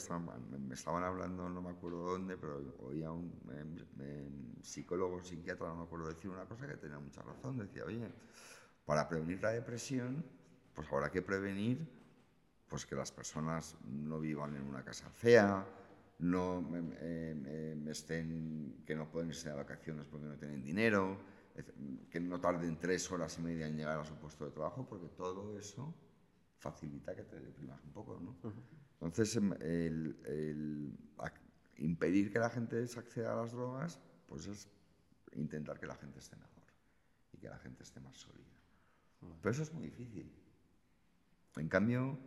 me 0.59 0.73
estaban 0.75 1.03
hablando, 1.03 1.49
no 1.49 1.61
me 1.61 1.69
acuerdo 1.69 1.99
dónde, 2.11 2.37
pero 2.37 2.75
oía 2.79 3.11
un 3.11 4.59
psicólogo, 4.61 5.21
psiquiatra, 5.21 5.67
no 5.67 5.75
me 5.75 5.83
acuerdo 5.83 6.07
decir 6.07 6.31
una 6.31 6.45
cosa 6.45 6.67
que 6.67 6.77
tenía 6.77 6.99
mucha 6.99 7.21
razón. 7.21 7.57
Decía, 7.57 7.83
oye, 7.85 8.09
para 8.85 9.07
prevenir 9.07 9.41
la 9.41 9.51
depresión, 9.51 10.25
pues 10.73 10.91
habrá 10.91 11.11
que 11.11 11.21
prevenir 11.21 11.95
pues 12.69 12.85
que 12.85 12.95
las 12.95 13.11
personas 13.11 13.75
no 13.85 14.19
vivan 14.19 14.55
en 14.55 14.63
una 14.63 14.83
casa 14.83 15.09
fea, 15.09 15.65
no 16.19 16.65
estén, 17.87 18.83
que 18.85 18.95
no 18.95 19.11
pueden 19.11 19.29
irse 19.29 19.49
de 19.49 19.55
vacaciones 19.55 20.07
porque 20.07 20.25
no 20.27 20.37
tienen 20.37 20.63
dinero, 20.63 21.17
que 22.09 22.19
no 22.19 22.39
tarden 22.39 22.77
tres 22.77 23.11
horas 23.11 23.37
y 23.39 23.41
media 23.41 23.67
en 23.67 23.77
llegar 23.77 23.99
a 23.99 24.05
su 24.05 24.15
puesto 24.15 24.45
de 24.45 24.51
trabajo, 24.51 24.87
porque 24.87 25.07
todo 25.09 25.57
eso 25.57 25.93
facilita 26.57 27.15
que 27.15 27.23
te 27.23 27.39
deprimas 27.39 27.83
un 27.83 27.91
poco, 27.91 28.19
¿no? 28.19 28.35
Entonces, 29.01 29.35
em, 29.35 29.53
el, 29.61 30.97
impedir 31.77 32.31
que 32.31 32.39
la 32.39 32.49
gente 32.49 32.87
se 32.87 32.99
acceda 32.99 33.33
a 33.33 33.35
las 33.35 33.51
drogas, 33.51 33.99
pues 34.27 34.47
es 34.47 34.67
intentar 35.33 35.79
que 35.79 35.85
la 35.85 35.95
gente 35.95 36.19
esté 36.19 36.35
mejor 36.35 36.63
y 37.33 37.37
que 37.37 37.49
la 37.49 37.57
gente 37.59 37.83
esté 37.83 37.99
más 37.99 38.17
sólida. 38.17 38.49
Pero 39.41 39.51
eso 39.51 39.63
es 39.63 39.73
muy 39.73 39.83
difícil. 39.83 40.31
En 41.55 41.69
cambio, 41.69 42.17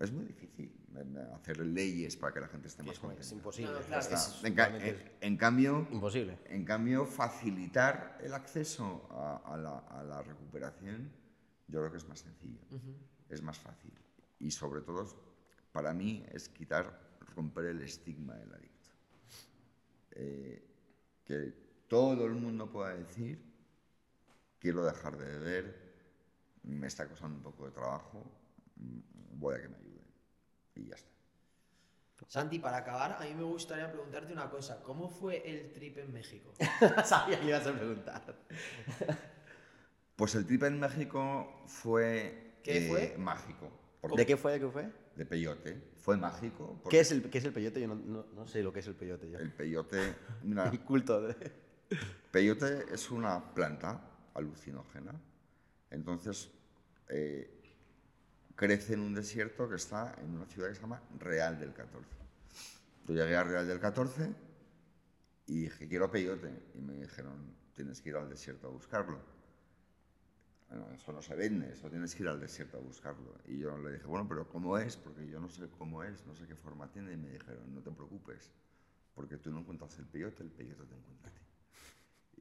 es 0.00 0.12
muy 0.12 0.24
difícil 0.24 0.72
hacer 1.34 1.58
leyes 1.58 2.16
para 2.16 2.32
que 2.32 2.40
la 2.40 2.48
gente 2.48 2.68
esté 2.68 2.82
más 2.82 2.98
contenta. 2.98 3.22
Es 3.22 3.32
imposible. 3.32 3.72
en, 5.20 5.36
cambio, 5.36 5.86
imposible. 5.90 6.38
En 6.46 6.64
cambio, 6.64 7.06
facilitar 7.06 8.18
el 8.22 8.32
acceso 8.34 9.08
a, 9.10 9.56
la, 9.56 10.22
recuperación, 10.22 11.10
yo 11.68 11.80
creo 11.80 11.90
que 11.90 11.98
es 11.98 12.08
más 12.08 12.20
sencillo, 12.20 12.60
es 13.28 13.42
más 13.42 13.58
fácil. 13.58 13.92
Y 14.38 14.50
sobre 14.50 14.80
todo 14.80 15.06
para 15.72 15.92
mí 15.92 16.24
es 16.32 16.48
quitar, 16.48 16.98
romper 17.36 17.66
el 17.66 17.82
estigma 17.82 18.34
del 18.34 18.52
adicto. 18.54 18.90
Eh, 20.12 20.66
que 21.24 21.54
todo 21.88 22.26
el 22.26 22.34
mundo 22.34 22.70
pueda 22.70 22.94
decir, 22.94 23.38
quiero 24.58 24.84
dejar 24.84 25.16
de 25.16 25.26
beber, 25.26 25.90
me 26.62 26.86
está 26.86 27.06
costando 27.06 27.36
un 27.36 27.42
poco 27.42 27.66
de 27.66 27.72
trabajo, 27.72 28.24
voy 28.76 29.54
a 29.54 29.62
que 29.62 29.68
me 29.68 29.76
ayuden. 29.76 29.89
Y 30.74 30.86
ya 30.86 30.94
está. 30.94 31.10
Santi, 32.26 32.60
para 32.60 32.78
acabar, 32.78 33.16
a 33.20 33.24
mí 33.24 33.34
me 33.34 33.42
gustaría 33.42 33.90
preguntarte 33.90 34.32
una 34.32 34.48
cosa. 34.48 34.82
¿Cómo 34.82 35.08
fue 35.08 35.42
el 35.50 35.72
trip 35.72 35.98
en 35.98 36.12
México? 36.12 36.52
Sabía 37.04 37.40
que 37.40 37.46
ibas 37.46 37.66
a 37.66 37.72
preguntar. 37.72 38.36
Pues 40.14 40.34
el 40.36 40.46
trip 40.46 40.62
en 40.62 40.78
México 40.78 41.64
fue, 41.66 42.58
¿Qué 42.62 42.82
fue? 42.88 43.14
Eh, 43.14 43.18
mágico. 43.18 43.72
¿De 44.14 44.26
qué 44.26 44.36
fue? 44.36 44.52
¿De 44.52 44.60
qué 44.60 44.68
fue? 44.68 44.90
de 45.20 45.26
peyote. 45.26 45.82
Fue 45.98 46.16
mágico. 46.16 46.82
¿Qué, 46.88 47.00
es 47.00 47.12
el, 47.12 47.28
¿Qué 47.28 47.38
es 47.38 47.44
el 47.44 47.52
peyote? 47.52 47.78
Yo 47.78 47.88
no, 47.88 48.26
no, 48.34 48.46
sé 48.46 48.62
lo 48.62 48.72
que 48.72 48.80
es 48.80 48.86
el 48.86 48.94
peyote. 48.94 49.30
El 49.34 49.52
peyote... 49.52 50.14
el 50.72 50.80
culto 50.80 51.20
de... 51.20 51.34
Peyote 52.30 52.86
es 52.90 53.10
una 53.10 53.52
planta 53.52 54.00
alucinógena. 54.32 55.20
Entonces, 55.90 56.50
eh, 57.10 57.59
crece 58.60 58.92
en 58.92 59.00
un 59.00 59.14
desierto 59.14 59.68
que 59.68 59.76
está 59.76 60.14
en 60.20 60.36
una 60.36 60.44
ciudad 60.44 60.68
que 60.68 60.74
se 60.74 60.82
llama 60.82 61.02
Real 61.18 61.58
del 61.58 61.72
14. 61.72 62.06
Yo 63.06 63.14
llegué 63.14 63.34
a 63.34 63.42
Real 63.42 63.66
del 63.66 63.80
14 63.80 64.34
y 65.46 65.62
dije, 65.62 65.88
quiero 65.88 66.10
peyote. 66.10 66.52
Y 66.74 66.80
me 66.82 66.94
dijeron, 66.94 67.56
tienes 67.74 68.02
que 68.02 68.10
ir 68.10 68.16
al 68.16 68.28
desierto 68.28 68.68
a 68.68 68.70
buscarlo 68.70 69.18
eso 70.94 71.12
no 71.12 71.20
se 71.20 71.34
vende, 71.34 71.72
eso 71.72 71.88
tienes 71.90 72.14
que 72.14 72.22
ir 72.22 72.28
al 72.28 72.38
desierto 72.38 72.78
a 72.78 72.80
buscarlo. 72.80 73.34
Y 73.46 73.58
yo 73.58 73.76
le 73.78 73.92
dije, 73.92 74.06
bueno, 74.06 74.26
pero 74.28 74.48
¿cómo 74.48 74.78
es? 74.78 74.96
Porque 74.96 75.26
yo 75.26 75.40
no 75.40 75.48
sé 75.48 75.68
cómo 75.78 76.02
es, 76.04 76.24
no 76.26 76.34
sé 76.36 76.46
qué 76.46 76.54
forma 76.54 76.90
tiene. 76.90 77.12
Y 77.12 77.16
me 77.16 77.30
dijeron, 77.30 77.74
no 77.74 77.82
te 77.82 77.90
preocupes, 77.90 78.52
porque 79.14 79.36
tú 79.36 79.50
no 79.50 79.60
encuentras 79.60 79.98
el 79.98 80.06
peyote, 80.06 80.42
el 80.42 80.50
peyote 80.50 80.84
te 80.84 80.94
encuentra 80.94 81.28
a 81.28 81.32
ti. 81.32 81.40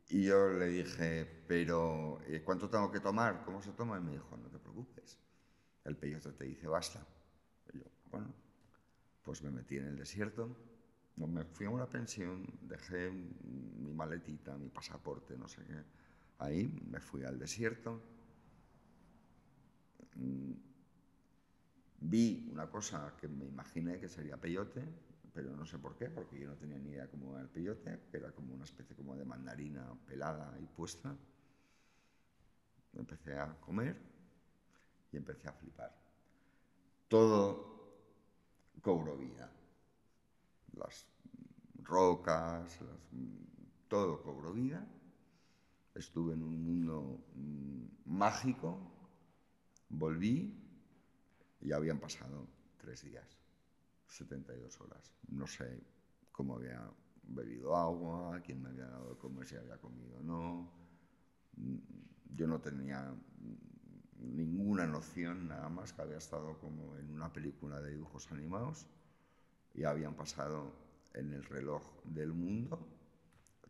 Y 0.10 0.24
yo 0.24 0.50
le 0.50 0.68
dije, 0.68 1.44
pero 1.48 2.20
eh, 2.28 2.42
¿cuánto 2.44 2.70
tengo 2.70 2.92
que 2.92 3.00
tomar? 3.00 3.44
¿Cómo 3.46 3.62
se 3.62 3.72
toma? 3.72 3.98
Y 3.98 4.02
me 4.02 4.12
dijo, 4.12 4.38
no 4.38 4.50
te 4.50 4.60
preocupes, 4.60 5.18
el 5.86 5.96
peyote 5.96 6.32
te 6.34 6.46
dice 6.46 6.68
basta. 6.68 7.06
Yo, 7.74 7.84
bueno, 8.12 8.34
pues 9.24 9.42
me 9.44 9.52
metí 9.52 9.78
en 9.78 9.88
el 9.88 9.98
desierto, 9.98 10.56
me 11.18 11.46
fui 11.46 11.66
a 11.68 11.70
una 11.70 11.90
pensión, 11.90 12.46
dejé 12.62 13.12
mi 13.12 13.94
maletita, 13.94 14.58
mi 14.58 14.70
pasaporte, 14.70 15.38
no 15.38 15.48
sé 15.48 15.64
qué. 15.66 15.84
Ahí 16.40 16.80
me 16.90 17.00
fui 17.00 17.24
al 17.24 17.38
desierto, 17.40 18.02
Mm, 20.20 20.54
vi 22.12 22.48
una 22.52 22.68
cosa 22.70 23.14
que 23.20 23.28
me 23.28 23.46
imaginé 23.46 24.00
que 24.00 24.10
sería 24.10 24.38
peyote, 24.38 24.82
pero 25.34 25.56
no 25.56 25.66
sé 25.66 25.78
por 25.78 25.96
qué, 25.96 26.10
porque 26.10 26.40
yo 26.40 26.48
no 26.48 26.56
tenía 26.56 26.80
ni 26.80 26.90
idea 26.90 27.08
cómo 27.10 27.32
era 27.34 27.42
el 27.42 27.50
peyote, 27.50 28.00
que 28.10 28.18
era 28.18 28.32
como 28.32 28.54
una 28.54 28.64
especie 28.66 28.96
como 28.96 29.16
de 29.16 29.26
mandarina 29.26 29.94
pelada 30.08 30.58
y 30.60 30.66
puesta. 30.66 31.16
Empecé 32.94 33.34
a 33.38 33.48
comer 33.60 33.96
y 35.12 35.18
empecé 35.18 35.48
a 35.48 35.54
flipar. 35.54 35.96
Todo 37.08 37.70
cobró 38.82 39.18
vida. 39.18 39.52
Las 40.74 41.06
rocas, 41.84 42.80
todo 43.88 44.22
cobró 44.22 44.54
vida. 44.54 44.86
Estuve 45.96 46.34
en 46.34 46.44
un 46.44 46.64
mundo 46.64 47.26
mm, 47.36 47.86
mágico 48.06 49.00
Volví 49.90 50.56
y 51.62 51.72
habían 51.72 52.00
pasado 52.00 52.48
tres 52.78 53.04
días, 53.04 53.26
72 54.08 54.80
horas. 54.82 55.14
No 55.30 55.48
sé 55.48 55.82
cómo 56.32 56.56
había 56.56 56.88
bebido 57.24 57.76
agua, 57.76 58.40
quién 58.46 58.62
me 58.62 58.70
había 58.70 58.86
dado 58.86 59.10
de 59.10 59.18
comer, 59.18 59.48
si 59.48 59.56
había 59.56 59.78
comido 59.78 60.20
o 60.20 60.24
no. 60.24 60.72
Yo 62.36 62.48
no 62.48 62.62
tenía 62.62 63.12
ninguna 64.20 64.86
noción, 64.86 65.48
nada 65.48 65.70
más 65.70 65.94
que 65.94 66.02
había 66.02 66.18
estado 66.18 66.58
como 66.60 66.98
en 66.98 67.10
una 67.10 67.32
película 67.32 67.82
de 67.82 67.92
dibujos 67.92 68.32
animados 68.32 68.86
y 69.74 69.84
habían 69.84 70.16
pasado 70.16 70.74
en 71.14 71.34
el 71.34 71.44
reloj 71.44 71.84
del 72.04 72.34
mundo 72.34 72.80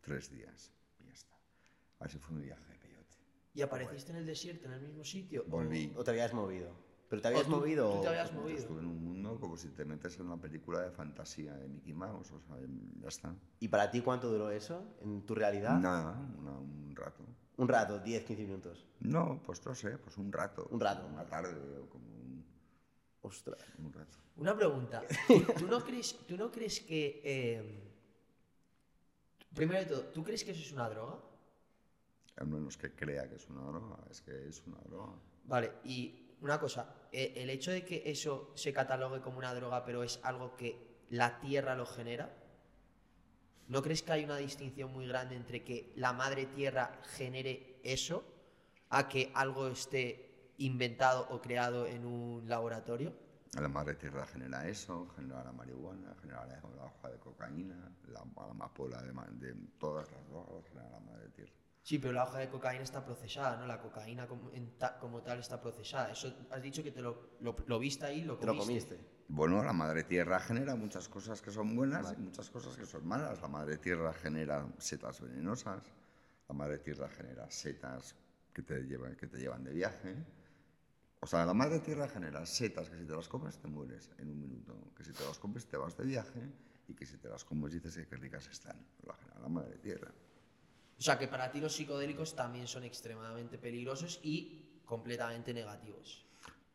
tres 0.02 0.32
días. 0.32 0.72
Y 1.00 1.06
ya 1.06 1.14
está. 1.14 1.36
Así 2.00 2.18
fue 2.18 2.36
mi 2.36 2.44
viaje. 2.44 2.80
¿Y 3.54 3.62
apareciste 3.62 4.12
en 4.12 4.20
el 4.20 4.26
desierto, 4.26 4.68
en 4.68 4.74
el 4.74 4.82
mismo 4.82 5.04
sitio? 5.04 5.44
Volví. 5.48 5.92
¿O 5.98 6.04
te 6.04 6.12
habías 6.12 6.34
movido? 6.34 6.72
¿Pero 7.10 7.22
te 7.22 7.28
habías 7.28 7.48
movido? 7.48 7.96
Tú 7.96 8.02
te 8.02 8.08
habías 8.08 8.32
movido. 8.32 8.58
Estuve 8.60 8.80
en 8.80 8.86
un 8.86 9.04
mundo 9.04 9.40
como 9.40 9.58
si 9.58 9.70
te 9.70 9.84
metes 9.84 10.20
en 10.20 10.28
una 10.28 10.40
película 10.40 10.82
de 10.82 10.92
fantasía 10.92 11.56
de 11.56 11.68
Mickey 11.68 11.94
Mouse, 11.94 12.32
o 12.32 12.40
sea, 12.40 12.56
ya 13.02 13.08
está. 13.08 13.36
¿Y 13.60 13.68
para 13.68 13.90
ti 13.90 14.02
cuánto 14.02 14.32
duró 14.32 14.52
eso 14.52 14.96
en 15.02 15.26
tu 15.26 15.34
realidad? 15.34 15.80
Nada, 15.80 16.14
un 16.14 16.96
rato. 16.96 17.26
¿Un 17.60 17.68
rato? 17.68 18.02
¿10, 18.02 18.24
15 18.24 18.44
minutos? 18.44 18.86
No, 19.02 19.42
pues 19.46 19.66
no 19.66 19.76
sé, 19.76 19.98
pues 19.98 20.18
un 20.18 20.32
rato. 20.32 20.68
Un 20.72 20.80
rato. 20.80 21.06
Una 21.06 21.26
tarde 21.26 21.78
o 21.78 21.90
como 21.90 22.06
un... 22.06 22.46
Ostras. 23.22 23.62
Un 23.78 23.92
rato. 23.92 24.18
Una 24.38 24.56
pregunta. 24.56 25.04
¿Tú 25.58 25.68
no 25.68 25.84
crees, 25.84 26.18
tú 26.26 26.38
no 26.38 26.50
crees 26.50 26.80
que... 26.80 27.22
Eh, 27.24 27.94
primero 29.54 29.80
de 29.82 29.86
todo, 29.86 30.04
¿tú 30.06 30.24
crees 30.24 30.44
que 30.44 30.52
eso 30.52 30.62
es 30.62 30.72
una 30.72 30.90
droga? 30.90 31.20
al 32.40 32.48
menos 32.48 32.78
que 32.78 32.96
crea 32.96 33.28
que 33.28 33.36
es 33.36 33.50
una 33.50 33.64
droga, 33.64 33.98
es 34.10 34.22
que 34.22 34.48
es 34.48 34.66
una 34.66 34.80
droga. 34.86 35.14
Vale, 35.44 35.74
y 35.84 36.38
una 36.42 36.60
cosa, 36.60 36.96
eh, 37.12 37.34
el 37.36 37.50
hecho 37.50 37.72
de 37.72 37.84
que 37.84 38.04
eso 38.06 38.54
se 38.56 38.72
catalogue 38.72 39.20
como 39.20 39.38
una 39.38 39.54
droga, 39.54 39.84
pero 39.84 40.04
es 40.04 40.20
algo 40.24 40.56
que 40.56 41.04
la 41.10 41.40
tierra 41.42 41.76
lo 41.76 41.86
genera, 41.86 42.34
¿no 43.70 43.82
crees 43.82 44.04
que 44.04 44.12
hay 44.12 44.24
una 44.26 44.38
distinción 44.38 44.92
muy 44.92 45.08
grande 45.08 45.36
entre 45.36 45.64
que 45.64 45.94
la 45.96 46.12
madre 46.12 46.48
tierra 46.48 47.00
genere 47.16 47.80
eso 47.84 48.24
a 48.90 49.08
que 49.08 49.32
algo 49.34 49.68
esté 49.68 50.54
inventado 50.58 51.28
o 51.30 51.40
creado 51.40 51.86
en 51.86 52.06
un 52.06 52.50
laboratorio? 52.50 53.14
La 53.54 53.68
madre 53.68 53.96
tierra 53.96 54.26
genera 54.28 54.68
eso, 54.68 55.08
genera 55.16 55.44
la 55.44 55.52
marihuana, 55.52 56.16
genera 56.22 56.46
la 56.46 56.86
hoja 56.86 57.10
de 57.10 57.20
cocaína, 57.20 57.96
la, 58.08 58.24
amapola 58.50 59.02
de, 59.02 59.14
de 59.48 59.56
todas 59.80 60.12
las 60.12 60.28
drogas, 60.28 60.66
genera 60.68 60.90
la 60.90 61.00
madre 61.00 61.30
tierra. 61.30 61.54
Sí, 61.84 61.98
pero 61.98 62.14
la 62.14 62.24
hoja 62.24 62.40
de 62.40 62.50
cocaína 62.50 62.84
está 62.84 63.04
procesada, 63.04 63.58
¿no? 63.58 63.66
La 63.66 63.82
cocaína 63.82 64.28
como, 64.28 64.52
en 64.52 64.78
ta- 64.78 65.00
como 65.00 65.22
tal 65.24 65.40
está 65.40 65.60
procesada. 65.60 66.12
Eso 66.12 66.32
has 66.52 66.62
dicho 66.62 66.84
que 66.84 66.92
te 66.92 67.02
lo, 67.02 67.38
lo, 67.40 67.56
lo 67.66 67.80
viste 67.80 68.06
ahí, 68.06 68.24
lo 68.24 68.38
Te 68.38 68.46
lo 68.46 68.56
comiste. 68.56 69.00
Bueno, 69.28 69.64
la 69.64 69.74
madre 69.74 70.04
tierra 70.04 70.40
genera 70.40 70.76
muchas 70.76 71.08
cosas 71.08 71.42
que 71.42 71.52
son 71.52 71.76
buenas 71.76 72.14
y 72.18 72.22
muchas 72.22 72.50
cosas 72.50 72.76
que 72.76 72.86
son 72.86 73.08
malas. 73.08 73.42
La 73.42 73.48
madre 73.48 73.78
tierra 73.78 74.14
genera 74.14 74.68
setas 74.78 75.22
venenosas, 75.22 75.84
la 76.48 76.56
madre 76.56 76.80
tierra 76.80 77.08
genera 77.10 77.50
setas 77.50 78.16
que 78.54 78.62
te 78.64 78.82
llevan, 78.84 79.16
que 79.16 79.28
te 79.28 79.38
llevan 79.38 79.64
de 79.64 79.74
viaje. 79.74 80.16
O 81.22 81.28
sea, 81.28 81.46
la 81.46 81.54
madre 81.54 81.80
tierra 81.80 82.08
genera 82.08 82.46
setas 82.46 82.90
que 82.90 82.98
si 82.98 83.06
te 83.06 83.16
las 83.16 83.28
comes 83.28 83.58
te 83.60 83.68
mueres 83.68 84.10
en 84.18 84.30
un 84.30 84.40
minuto, 84.40 84.92
que 84.96 85.04
si 85.04 85.12
te 85.14 85.24
las 85.26 85.38
comes 85.38 85.68
te 85.68 85.78
vas 85.78 85.96
de 85.98 86.06
viaje 86.06 86.42
y 86.88 86.94
que 86.96 87.06
si 87.06 87.18
te 87.18 87.30
las 87.30 87.44
comes 87.44 87.74
dices 87.74 87.96
que 87.96 88.08
qué 88.08 88.16
ricas 88.16 88.48
están. 88.48 88.78
Lo 89.06 89.14
genera 89.14 89.40
la 89.42 89.50
madre 89.50 89.78
tierra. 89.78 90.12
O 91.00 91.02
sea, 91.02 91.18
que 91.18 91.28
para 91.28 91.50
ti 91.52 91.62
los 91.62 91.74
psicodélicos 91.74 92.36
también 92.36 92.68
son 92.68 92.84
extremadamente 92.84 93.58
peligrosos 93.58 94.20
y 94.22 94.82
completamente 94.86 95.54
negativos. 95.54 96.26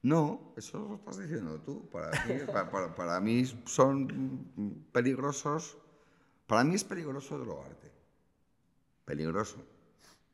No, 0.02 0.52
eso 0.56 0.78
lo 0.78 0.94
estás 0.96 1.18
diciendo 1.18 1.60
tú. 1.60 1.88
Para 1.90 2.10
mí, 2.24 2.34
pa- 2.52 2.70
para, 2.70 2.94
para 2.94 3.20
mí 3.20 3.44
son 3.66 4.82
peligrosos. 4.92 5.76
Para 6.46 6.64
mí 6.64 6.74
es 6.74 6.84
peligroso 6.84 7.38
drogarte. 7.38 7.90
Peligroso. 9.04 9.56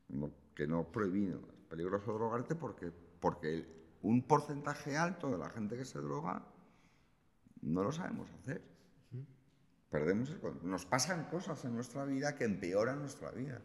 No- 0.08 0.30
que 0.54 0.66
no 0.66 0.84
prohibido. 0.90 1.40
Es 1.52 1.64
peligroso 1.68 2.12
drogarte 2.12 2.54
porque, 2.54 2.92
porque 3.20 3.66
un 4.02 4.22
porcentaje 4.22 4.96
alto 4.96 5.30
de 5.30 5.38
la 5.38 5.50
gente 5.50 5.76
que 5.76 5.84
se 5.84 5.98
droga 6.00 6.44
no 7.62 7.82
lo 7.82 7.92
sabemos 7.92 8.28
hacer. 8.40 8.60
Perdemos 9.90 10.30
el 10.30 10.38
con- 10.40 10.60
Nos 10.70 10.86
pasan 10.86 11.24
cosas 11.24 11.64
en 11.64 11.74
nuestra 11.74 12.04
vida 12.04 12.34
que 12.36 12.44
empeoran 12.44 13.00
nuestra 13.00 13.30
vida. 13.32 13.60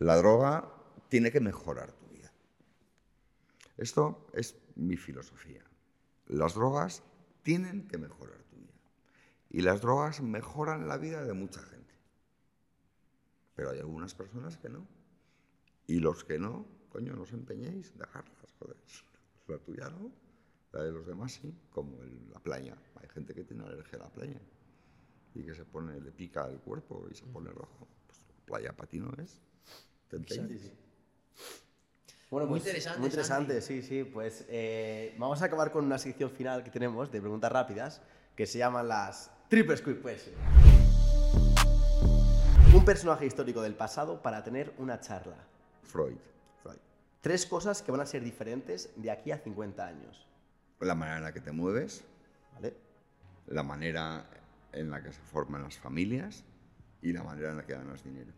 La 0.00 0.16
droga 0.16 0.72
tiene 1.08 1.30
que 1.30 1.40
mejorar 1.40 1.92
tu 1.92 2.06
vida. 2.08 2.32
Esto 3.78 4.26
es 4.34 4.56
mi 4.76 4.98
filosofía. 4.98 5.64
Las 6.26 6.54
drogas 6.54 7.02
tienen 7.42 7.88
que 7.88 7.98
mejorar 7.98 8.42
tu 8.44 8.56
vida. 8.56 8.74
Y 9.50 9.62
las 9.62 9.80
drogas 9.82 10.22
mejoran 10.22 10.88
la 10.88 10.98
vida 10.98 11.24
de 11.24 11.32
mucha 11.34 11.62
gente. 11.62 11.94
Pero 13.54 13.70
hay 13.70 13.78
algunas 13.78 14.14
personas 14.14 14.56
que 14.56 14.68
no. 14.70 14.86
Y 15.86 16.00
los 16.00 16.24
que 16.24 16.38
no, 16.38 16.66
coño, 16.90 17.14
no 17.16 17.22
os 17.22 17.32
empeñéis, 17.32 17.96
dejarlas, 17.98 18.52
joder. 18.58 18.76
La 19.48 19.58
tuya 19.58 19.88
no, 19.88 20.12
la 20.72 20.82
de 20.84 20.92
los 20.92 21.06
demás 21.06 21.32
sí, 21.32 21.54
como 21.70 22.02
el- 22.02 22.30
la 22.30 22.38
playa. 22.40 22.76
Hay 22.96 23.08
gente 23.08 23.34
que 23.34 23.44
tiene 23.44 23.64
alergia 23.64 23.98
a 23.98 24.02
la 24.02 24.10
playa 24.12 24.40
y 25.34 25.44
que 25.44 25.54
se 25.54 25.64
pone, 25.64 26.00
le 26.00 26.12
pica 26.12 26.46
el 26.48 26.60
cuerpo 26.60 27.06
y 27.10 27.14
se 27.14 27.26
pone 27.26 27.50
rojo. 27.50 27.88
Pues 28.06 28.26
la 28.28 28.44
playa 28.46 28.76
para 28.76 28.88
ti 28.90 28.98
Te 30.08 30.16
empeñes. 30.16 30.72
Bueno, 32.30 32.46
Muy 32.46 32.58
pues, 32.58 32.66
interesante, 32.66 32.98
Muy 32.98 33.06
interesante, 33.08 33.60
sí, 33.62 33.82
sí. 33.82 34.04
Pues 34.04 34.44
eh, 34.48 35.14
vamos 35.18 35.40
a 35.40 35.46
acabar 35.46 35.72
con 35.72 35.84
una 35.84 35.98
sección 35.98 36.30
final 36.30 36.62
que 36.62 36.70
tenemos 36.70 37.10
de 37.10 37.20
preguntas 37.20 37.50
rápidas 37.50 38.02
que 38.36 38.46
se 38.46 38.58
llaman 38.58 38.88
las 38.88 39.30
Triple 39.48 39.76
Quick 39.76 40.02
Questions. 40.02 40.36
Un 42.74 42.84
personaje 42.84 43.24
histórico 43.24 43.62
del 43.62 43.74
pasado 43.74 44.20
para 44.20 44.44
tener 44.44 44.74
una 44.76 45.00
charla. 45.00 45.36
Freud. 45.82 46.18
Freud. 46.62 46.76
Tres 47.22 47.46
cosas 47.46 47.82
que 47.82 47.90
van 47.90 48.02
a 48.02 48.06
ser 48.06 48.22
diferentes 48.22 48.90
de 48.96 49.10
aquí 49.10 49.32
a 49.32 49.38
50 49.38 49.86
años. 49.86 50.26
La 50.80 50.94
manera 50.94 51.16
en 51.16 51.24
la 51.24 51.32
que 51.32 51.40
te 51.40 51.50
mueves, 51.50 52.04
¿Vale? 52.54 52.76
la 53.46 53.62
manera 53.62 54.26
en 54.72 54.90
la 54.90 55.02
que 55.02 55.12
se 55.12 55.20
forman 55.20 55.62
las 55.62 55.78
familias 55.78 56.44
y 57.00 57.12
la 57.12 57.22
manera 57.22 57.50
en 57.50 57.56
la 57.56 57.66
que 57.66 57.72
ganas 57.72 58.04
dinero. 58.04 58.32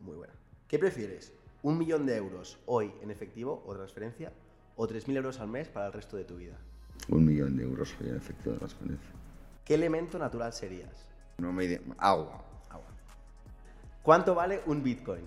Muy 0.00 0.16
buena. 0.16 0.32
¿Qué 0.70 0.78
prefieres? 0.78 1.32
¿Un 1.64 1.78
millón 1.78 2.06
de 2.06 2.16
euros 2.16 2.56
hoy 2.66 2.94
en 3.02 3.10
efectivo 3.10 3.60
o 3.66 3.74
transferencia? 3.74 4.32
¿O 4.76 4.86
3.000 4.86 5.16
euros 5.16 5.40
al 5.40 5.48
mes 5.48 5.66
para 5.68 5.88
el 5.88 5.92
resto 5.92 6.16
de 6.16 6.22
tu 6.22 6.36
vida? 6.36 6.56
Un 7.08 7.26
millón 7.26 7.56
de 7.56 7.64
euros 7.64 7.92
hoy 8.00 8.08
en 8.08 8.16
efecto 8.16 8.52
de 8.52 8.58
transferencia. 8.58 9.10
¿Qué 9.64 9.74
elemento 9.74 10.16
natural 10.16 10.52
serías? 10.52 11.08
No 11.38 11.52
me 11.52 11.80
Agua. 11.98 12.44
Agua. 12.68 12.86
¿Cuánto 14.04 14.36
vale 14.36 14.62
un 14.66 14.80
Bitcoin? 14.80 15.24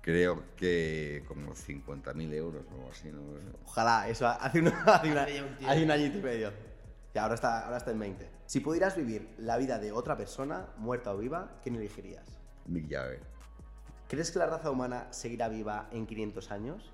Creo 0.00 0.44
que 0.56 1.24
como 1.26 1.56
50.000 1.56 2.32
euros 2.34 2.64
o 2.70 2.74
algo 2.76 2.88
así. 2.92 3.08
¿no? 3.10 3.20
Ojalá, 3.66 4.08
eso 4.08 4.28
hace, 4.28 4.60
un- 4.60 4.68
hace 4.86 5.10
una- 5.10 5.22
Hace 5.24 5.34
ya 5.60 5.82
un 5.84 5.90
añito 5.90 6.18
y 6.18 6.22
medio. 6.22 6.52
Y 7.12 7.18
ahora 7.18 7.34
está, 7.34 7.64
ahora 7.64 7.78
está 7.78 7.90
en 7.90 7.98
20. 7.98 8.30
Si 8.46 8.60
pudieras 8.60 8.96
vivir 8.96 9.34
la 9.38 9.56
vida 9.58 9.80
de 9.80 9.90
otra 9.90 10.16
persona, 10.16 10.68
muerta 10.76 11.12
o 11.12 11.18
viva, 11.18 11.58
¿quién 11.64 11.74
elegirías? 11.74 12.24
Mick 12.66 12.88
Jagger. 12.90 13.20
¿Crees 14.08 14.30
que 14.30 14.38
la 14.38 14.46
raza 14.46 14.70
humana 14.70 15.12
seguirá 15.12 15.48
viva 15.48 15.88
en 15.92 16.06
500 16.06 16.50
años? 16.50 16.92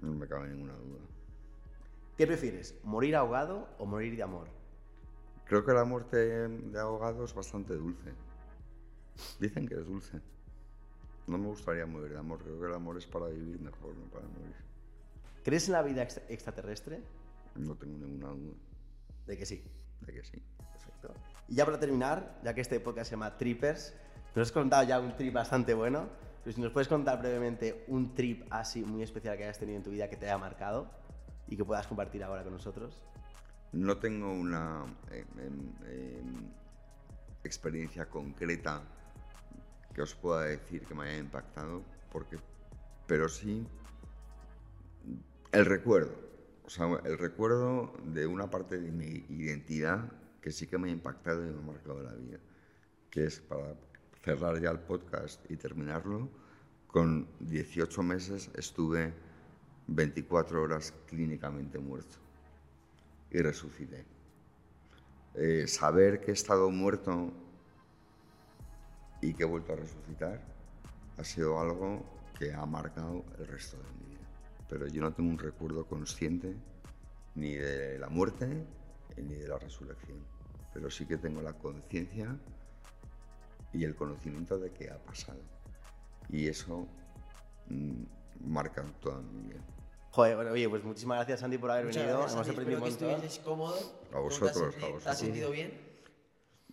No 0.00 0.12
me 0.12 0.26
cabe 0.26 0.48
ninguna 0.48 0.74
duda. 0.74 1.00
¿Qué 2.16 2.26
prefieres? 2.26 2.78
¿Morir 2.82 3.14
ahogado 3.16 3.68
o 3.78 3.86
morir 3.86 4.16
de 4.16 4.22
amor? 4.22 4.48
Creo 5.44 5.64
que 5.64 5.72
la 5.72 5.84
muerte 5.84 6.16
de 6.48 6.80
ahogado 6.80 7.24
es 7.24 7.34
bastante 7.34 7.74
dulce. 7.74 8.12
Dicen 9.38 9.66
que 9.68 9.74
es 9.74 9.86
dulce. 9.86 10.20
No 11.26 11.38
me 11.38 11.46
gustaría 11.48 11.86
morir 11.86 12.12
de 12.12 12.18
amor. 12.18 12.42
Creo 12.42 12.58
que 12.58 12.66
el 12.66 12.74
amor 12.74 12.96
es 12.98 13.06
para 13.06 13.26
vivir 13.28 13.60
mejor, 13.60 13.94
no 13.96 14.06
para 14.10 14.26
morir. 14.26 14.54
¿Crees 15.44 15.66
en 15.68 15.72
la 15.74 15.82
vida 15.82 16.02
extra- 16.02 16.24
extraterrestre? 16.28 17.02
No 17.54 17.74
tengo 17.76 17.98
ninguna 17.98 18.28
duda 18.32 18.54
De 19.26 19.36
que 19.36 19.46
sí. 19.46 19.62
de 20.00 20.12
que 20.12 20.24
sí. 20.24 20.42
Perfecto. 20.72 21.14
Y 21.48 21.54
ya 21.54 21.64
para 21.64 21.78
terminar, 21.78 22.40
ya 22.42 22.54
que 22.54 22.60
este 22.60 22.80
podcast 22.80 23.10
se 23.10 23.16
llama 23.16 23.36
Trippers, 23.38 23.94
nos 24.36 24.48
has 24.48 24.52
contado 24.52 24.82
ya 24.86 25.00
un 25.00 25.16
trip 25.16 25.32
bastante 25.32 25.72
bueno, 25.72 26.10
pero 26.44 26.54
si 26.54 26.60
nos 26.60 26.70
puedes 26.70 26.88
contar 26.88 27.18
brevemente 27.18 27.86
un 27.88 28.14
trip 28.14 28.46
así 28.50 28.84
muy 28.84 29.02
especial 29.02 29.34
que 29.38 29.44
hayas 29.44 29.58
tenido 29.58 29.78
en 29.78 29.82
tu 29.82 29.90
vida 29.90 30.10
que 30.10 30.16
te 30.16 30.26
haya 30.26 30.36
marcado 30.36 30.90
y 31.48 31.56
que 31.56 31.64
puedas 31.64 31.86
compartir 31.86 32.22
ahora 32.22 32.44
con 32.44 32.52
nosotros. 32.52 33.02
No 33.72 33.96
tengo 33.96 34.30
una 34.30 34.84
eh, 35.10 35.24
em, 35.38 36.50
experiencia 37.44 38.10
concreta 38.10 38.82
que 39.94 40.02
os 40.02 40.14
pueda 40.14 40.42
decir 40.42 40.84
que 40.84 40.94
me 40.94 41.04
haya 41.04 41.16
impactado, 41.16 41.82
porque, 42.12 42.36
pero 43.06 43.30
sí 43.30 43.66
el 45.50 45.64
recuerdo, 45.64 46.12
o 46.66 46.68
sea, 46.68 46.86
el 47.06 47.16
recuerdo 47.16 47.94
de 48.04 48.26
una 48.26 48.50
parte 48.50 48.78
de 48.78 48.92
mi 48.92 49.24
identidad 49.30 50.12
que 50.42 50.52
sí 50.52 50.66
que 50.66 50.76
me 50.76 50.90
ha 50.90 50.92
impactado 50.92 51.42
y 51.42 51.50
me 51.50 51.58
ha 51.58 51.62
marcado 51.62 52.02
la 52.02 52.12
vida, 52.12 52.38
que 53.10 53.24
es 53.24 53.40
para 53.40 53.74
cerrar 54.26 54.60
ya 54.60 54.72
el 54.72 54.80
podcast 54.80 55.40
y 55.48 55.56
terminarlo, 55.56 56.28
con 56.88 57.28
18 57.38 58.02
meses 58.02 58.50
estuve 58.56 59.14
24 59.86 60.62
horas 60.62 60.92
clínicamente 61.06 61.78
muerto 61.78 62.16
y 63.30 63.38
resucité. 63.40 64.04
Eh, 65.36 65.68
saber 65.68 66.20
que 66.20 66.32
he 66.32 66.34
estado 66.34 66.68
muerto 66.70 67.32
y 69.22 69.32
que 69.32 69.44
he 69.44 69.46
vuelto 69.46 69.74
a 69.74 69.76
resucitar 69.76 70.42
ha 71.18 71.22
sido 71.22 71.60
algo 71.60 72.04
que 72.36 72.52
ha 72.52 72.66
marcado 72.66 73.24
el 73.38 73.46
resto 73.46 73.76
de 73.76 73.84
mi 73.84 74.10
vida. 74.10 74.26
Pero 74.68 74.88
yo 74.88 75.02
no 75.02 75.12
tengo 75.12 75.30
un 75.30 75.38
recuerdo 75.38 75.86
consciente 75.86 76.52
ni 77.36 77.54
de 77.54 77.96
la 78.00 78.08
muerte 78.08 78.66
ni 79.16 79.34
de 79.34 79.46
la 79.46 79.56
resurrección. 79.56 80.18
Pero 80.74 80.90
sí 80.90 81.06
que 81.06 81.16
tengo 81.16 81.40
la 81.42 81.52
conciencia 81.52 82.36
y 83.76 83.84
el 83.84 83.94
conocimiento 83.94 84.58
de 84.58 84.70
que 84.72 84.90
ha 84.90 84.98
pasado. 84.98 85.40
Y 86.30 86.46
eso 86.48 86.86
mm, 87.68 88.02
marca 88.46 88.82
toda 89.00 89.20
mi 89.20 89.48
vida. 89.48 89.60
Joder, 90.10 90.34
bueno, 90.36 90.52
oye, 90.52 90.68
pues 90.68 90.82
muchísimas 90.82 91.18
gracias 91.18 91.40
Santi 91.40 91.58
por 91.58 91.70
haber 91.70 91.84
Muchas 91.86 92.02
venido. 92.02 92.18
gracias, 92.20 92.34
Hemos 92.36 92.48
aprendido 92.48 92.78
un 92.82 92.88
Espero 92.88 92.98
que 92.98 93.14
montón. 93.16 93.26
estuvieses 93.26 93.44
cómodo. 93.44 93.76
A 93.76 94.10
¿Cómo 94.12 94.22
vosotros, 94.24 94.50
a 94.50 94.54
sentido? 94.54 94.70
¿Te 94.70 94.80
vosotros. 94.92 95.06
has 95.06 95.18
sentido 95.18 95.50
bien? 95.50 95.80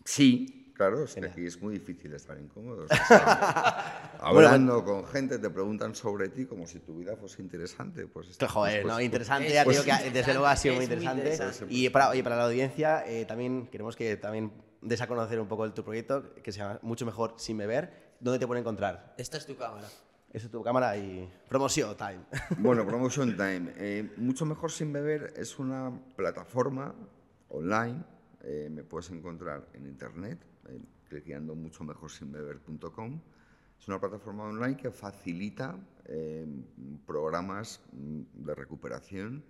Sí, 0.06 0.74
claro, 0.76 1.04
es 1.04 1.14
que 1.14 1.26
aquí 1.26 1.46
es 1.46 1.62
muy 1.62 1.74
difícil 1.80 2.14
estar 2.14 2.38
incómodo. 2.40 2.86
o 2.86 2.88
sea, 3.08 4.18
hablando 4.20 4.84
con 4.84 5.06
gente, 5.08 5.40
te 5.40 5.50
preguntan 5.50 5.94
sobre 5.96 6.30
ti 6.30 6.46
como 6.46 6.68
si 6.68 6.80
tu 6.80 6.96
vida 6.98 7.16
fuese 7.16 7.42
interesante. 7.42 8.08
Pues, 8.08 8.38
Joder, 8.50 8.82
pues- 8.82 8.86
no, 8.86 8.94
pues- 8.96 9.06
interesante, 9.06 9.48
es 9.48 9.54
ya 9.54 9.64
digo 9.66 9.84
que 9.84 10.10
desde 10.12 10.34
luego 10.34 10.48
ha 10.48 10.56
sido 10.56 10.76
muy 10.76 10.84
interesante. 10.86 11.22
interesante. 11.24 11.66
Y 11.74 11.90
para, 11.90 12.10
oye, 12.10 12.24
para 12.24 12.36
la 12.38 12.46
audiencia 12.46 13.04
eh, 13.06 13.26
también 13.26 13.68
queremos 13.68 13.96
que 13.96 14.16
también 14.18 14.52
des 14.84 15.02
a 15.02 15.08
conocer 15.08 15.40
un 15.40 15.48
poco 15.48 15.66
el, 15.66 15.74
tu 15.74 15.84
proyecto, 15.84 16.34
que 16.44 16.52
se 16.52 16.60
llama 16.60 16.80
Mucho 16.82 17.06
Mejor 17.06 17.34
Sin 17.38 17.58
Beber. 17.58 18.16
¿Dónde 18.20 18.40
te 18.40 18.48
pueden 18.48 18.62
encontrar? 18.62 19.16
Esta 19.18 19.38
es 19.38 19.46
tu 19.46 19.56
cámara. 19.56 19.88
Esa 20.32 20.46
es 20.48 20.52
tu 20.52 20.64
cámara 20.64 20.98
y 20.98 21.30
promoción 21.48 21.96
time. 21.96 22.22
Bueno, 22.58 22.86
Promotion 22.86 23.36
Time. 23.36 23.72
eh, 23.78 24.12
Mucho 24.18 24.46
mejor 24.46 24.72
sin 24.72 24.92
beber 24.92 25.34
es 25.36 25.60
una 25.60 25.92
plataforma 26.16 26.94
online. 27.50 28.04
eh, 28.42 28.68
me 28.72 28.84
puedes 28.84 29.10
encontrar 29.12 29.68
en 29.74 29.86
internet, 29.86 30.40
eh, 30.70 30.82
clicando 31.08 31.54
mucho 31.56 31.84
mejor 31.84 32.10
sin 32.12 32.32
beber.com. 32.32 33.22
Es 33.80 33.88
una 33.88 34.00
plataforma 34.00 34.46
online 34.46 34.76
que 34.76 34.90
facilita 34.92 35.78
eh, 36.06 36.46
programas 37.06 37.82
mm, 37.92 38.22
de 38.46 38.56
recuperación 38.56 39.44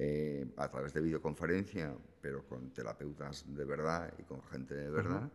eh, 0.00 0.46
a 0.56 0.68
través 0.70 0.92
de 0.94 1.00
videoconferencia, 1.00 1.92
pero 2.20 2.46
con 2.46 2.70
terapeutas 2.72 3.44
de 3.52 3.64
verdad 3.64 4.14
y 4.18 4.22
con 4.22 4.40
gente 4.44 4.74
de 4.74 4.90
verdad, 4.90 5.28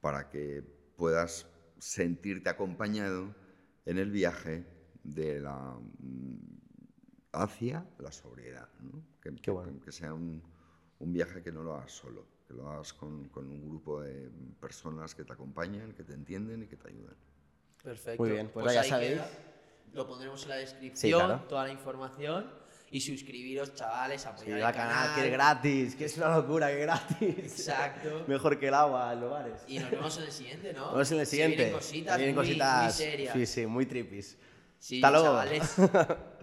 para 0.00 0.28
que 0.28 0.62
puedas 0.96 1.46
sentirte 1.78 2.48
acompañado 2.50 3.34
en 3.86 3.98
el 3.98 4.10
viaje 4.12 4.64
de 5.02 5.40
la 5.40 5.76
mm, 5.98 6.36
hacia 7.32 7.84
la 7.98 8.12
sobriedad. 8.12 8.68
¿no? 8.80 9.02
Que, 9.20 9.34
Qué 9.34 9.50
bueno. 9.50 9.72
que- 9.72 9.80
que 9.86 9.92
sea 9.92 10.14
un, 10.14 10.42
un 11.00 11.12
viaje 11.12 11.42
que 11.42 11.52
no 11.52 11.62
lo 11.62 11.74
hagas 11.74 11.92
solo, 11.92 12.26
que 12.46 12.54
lo 12.54 12.68
hagas 12.68 12.92
con, 12.92 13.28
con 13.28 13.46
un 13.50 13.68
grupo 13.68 14.02
de 14.02 14.30
personas 14.60 15.14
que 15.14 15.24
te 15.24 15.32
acompañan, 15.32 15.92
que 15.94 16.04
te 16.04 16.12
entienden 16.14 16.62
y 16.62 16.66
que 16.66 16.76
te 16.76 16.88
ayudan. 16.88 17.16
Perfecto. 17.82 18.22
Muy 18.22 18.32
bien, 18.32 18.50
pues 18.52 18.72
ya 18.74 18.80
ahí 18.82 18.88
sabéis. 18.88 19.12
queda. 19.12 19.28
Lo 19.94 20.06
pondremos 20.06 20.42
en 20.44 20.48
la 20.50 20.56
descripción, 20.56 21.20
Sí, 21.20 21.26
claro. 21.26 21.44
toda 21.48 21.64
la 21.66 21.72
información. 21.72 22.46
Y 22.92 23.00
suscribiros, 23.00 23.74
chavales, 23.74 24.26
apoyar 24.26 24.58
Sí, 24.58 24.62
al 24.64 24.74
canal, 24.74 25.14
que 25.14 25.26
es 25.26 25.32
gratis, 25.32 25.94
que 25.94 26.04
es 26.06 26.16
una 26.16 26.34
locura, 26.36 26.66
que 26.68 26.74
es 26.74 26.80
gratis. 26.80 27.38
Exacto. 27.38 28.24
Mejor 28.28 28.58
que 28.58 28.66
el 28.68 28.74
agua 28.74 29.12
en 29.12 29.20
los 29.20 29.30
bares. 29.30 29.62
Y 29.68 29.78
nos 29.78 29.90
vemos 29.92 30.16
en 30.18 30.24
el 30.24 30.32
siguiente, 30.32 30.72
¿no? 30.72 30.80
Nos 30.86 30.92
vemos 30.94 31.12
en 31.12 31.20
el 31.20 31.26
Se 31.26 31.30
siguiente. 31.30 31.56
vienen 31.56 31.72
cositas, 31.74 32.16
Vienen 32.18 32.34
muy, 32.34 32.44
cositas, 32.44 32.82
muy 32.84 32.92
serias. 32.92 33.32
Sí, 33.34 33.46
sí, 33.46 33.66
muy 33.66 33.86
tripis. 33.86 34.36
Sí, 34.78 34.96
Hasta 34.96 35.10
luego. 35.10 35.26
chavales. 35.26 35.74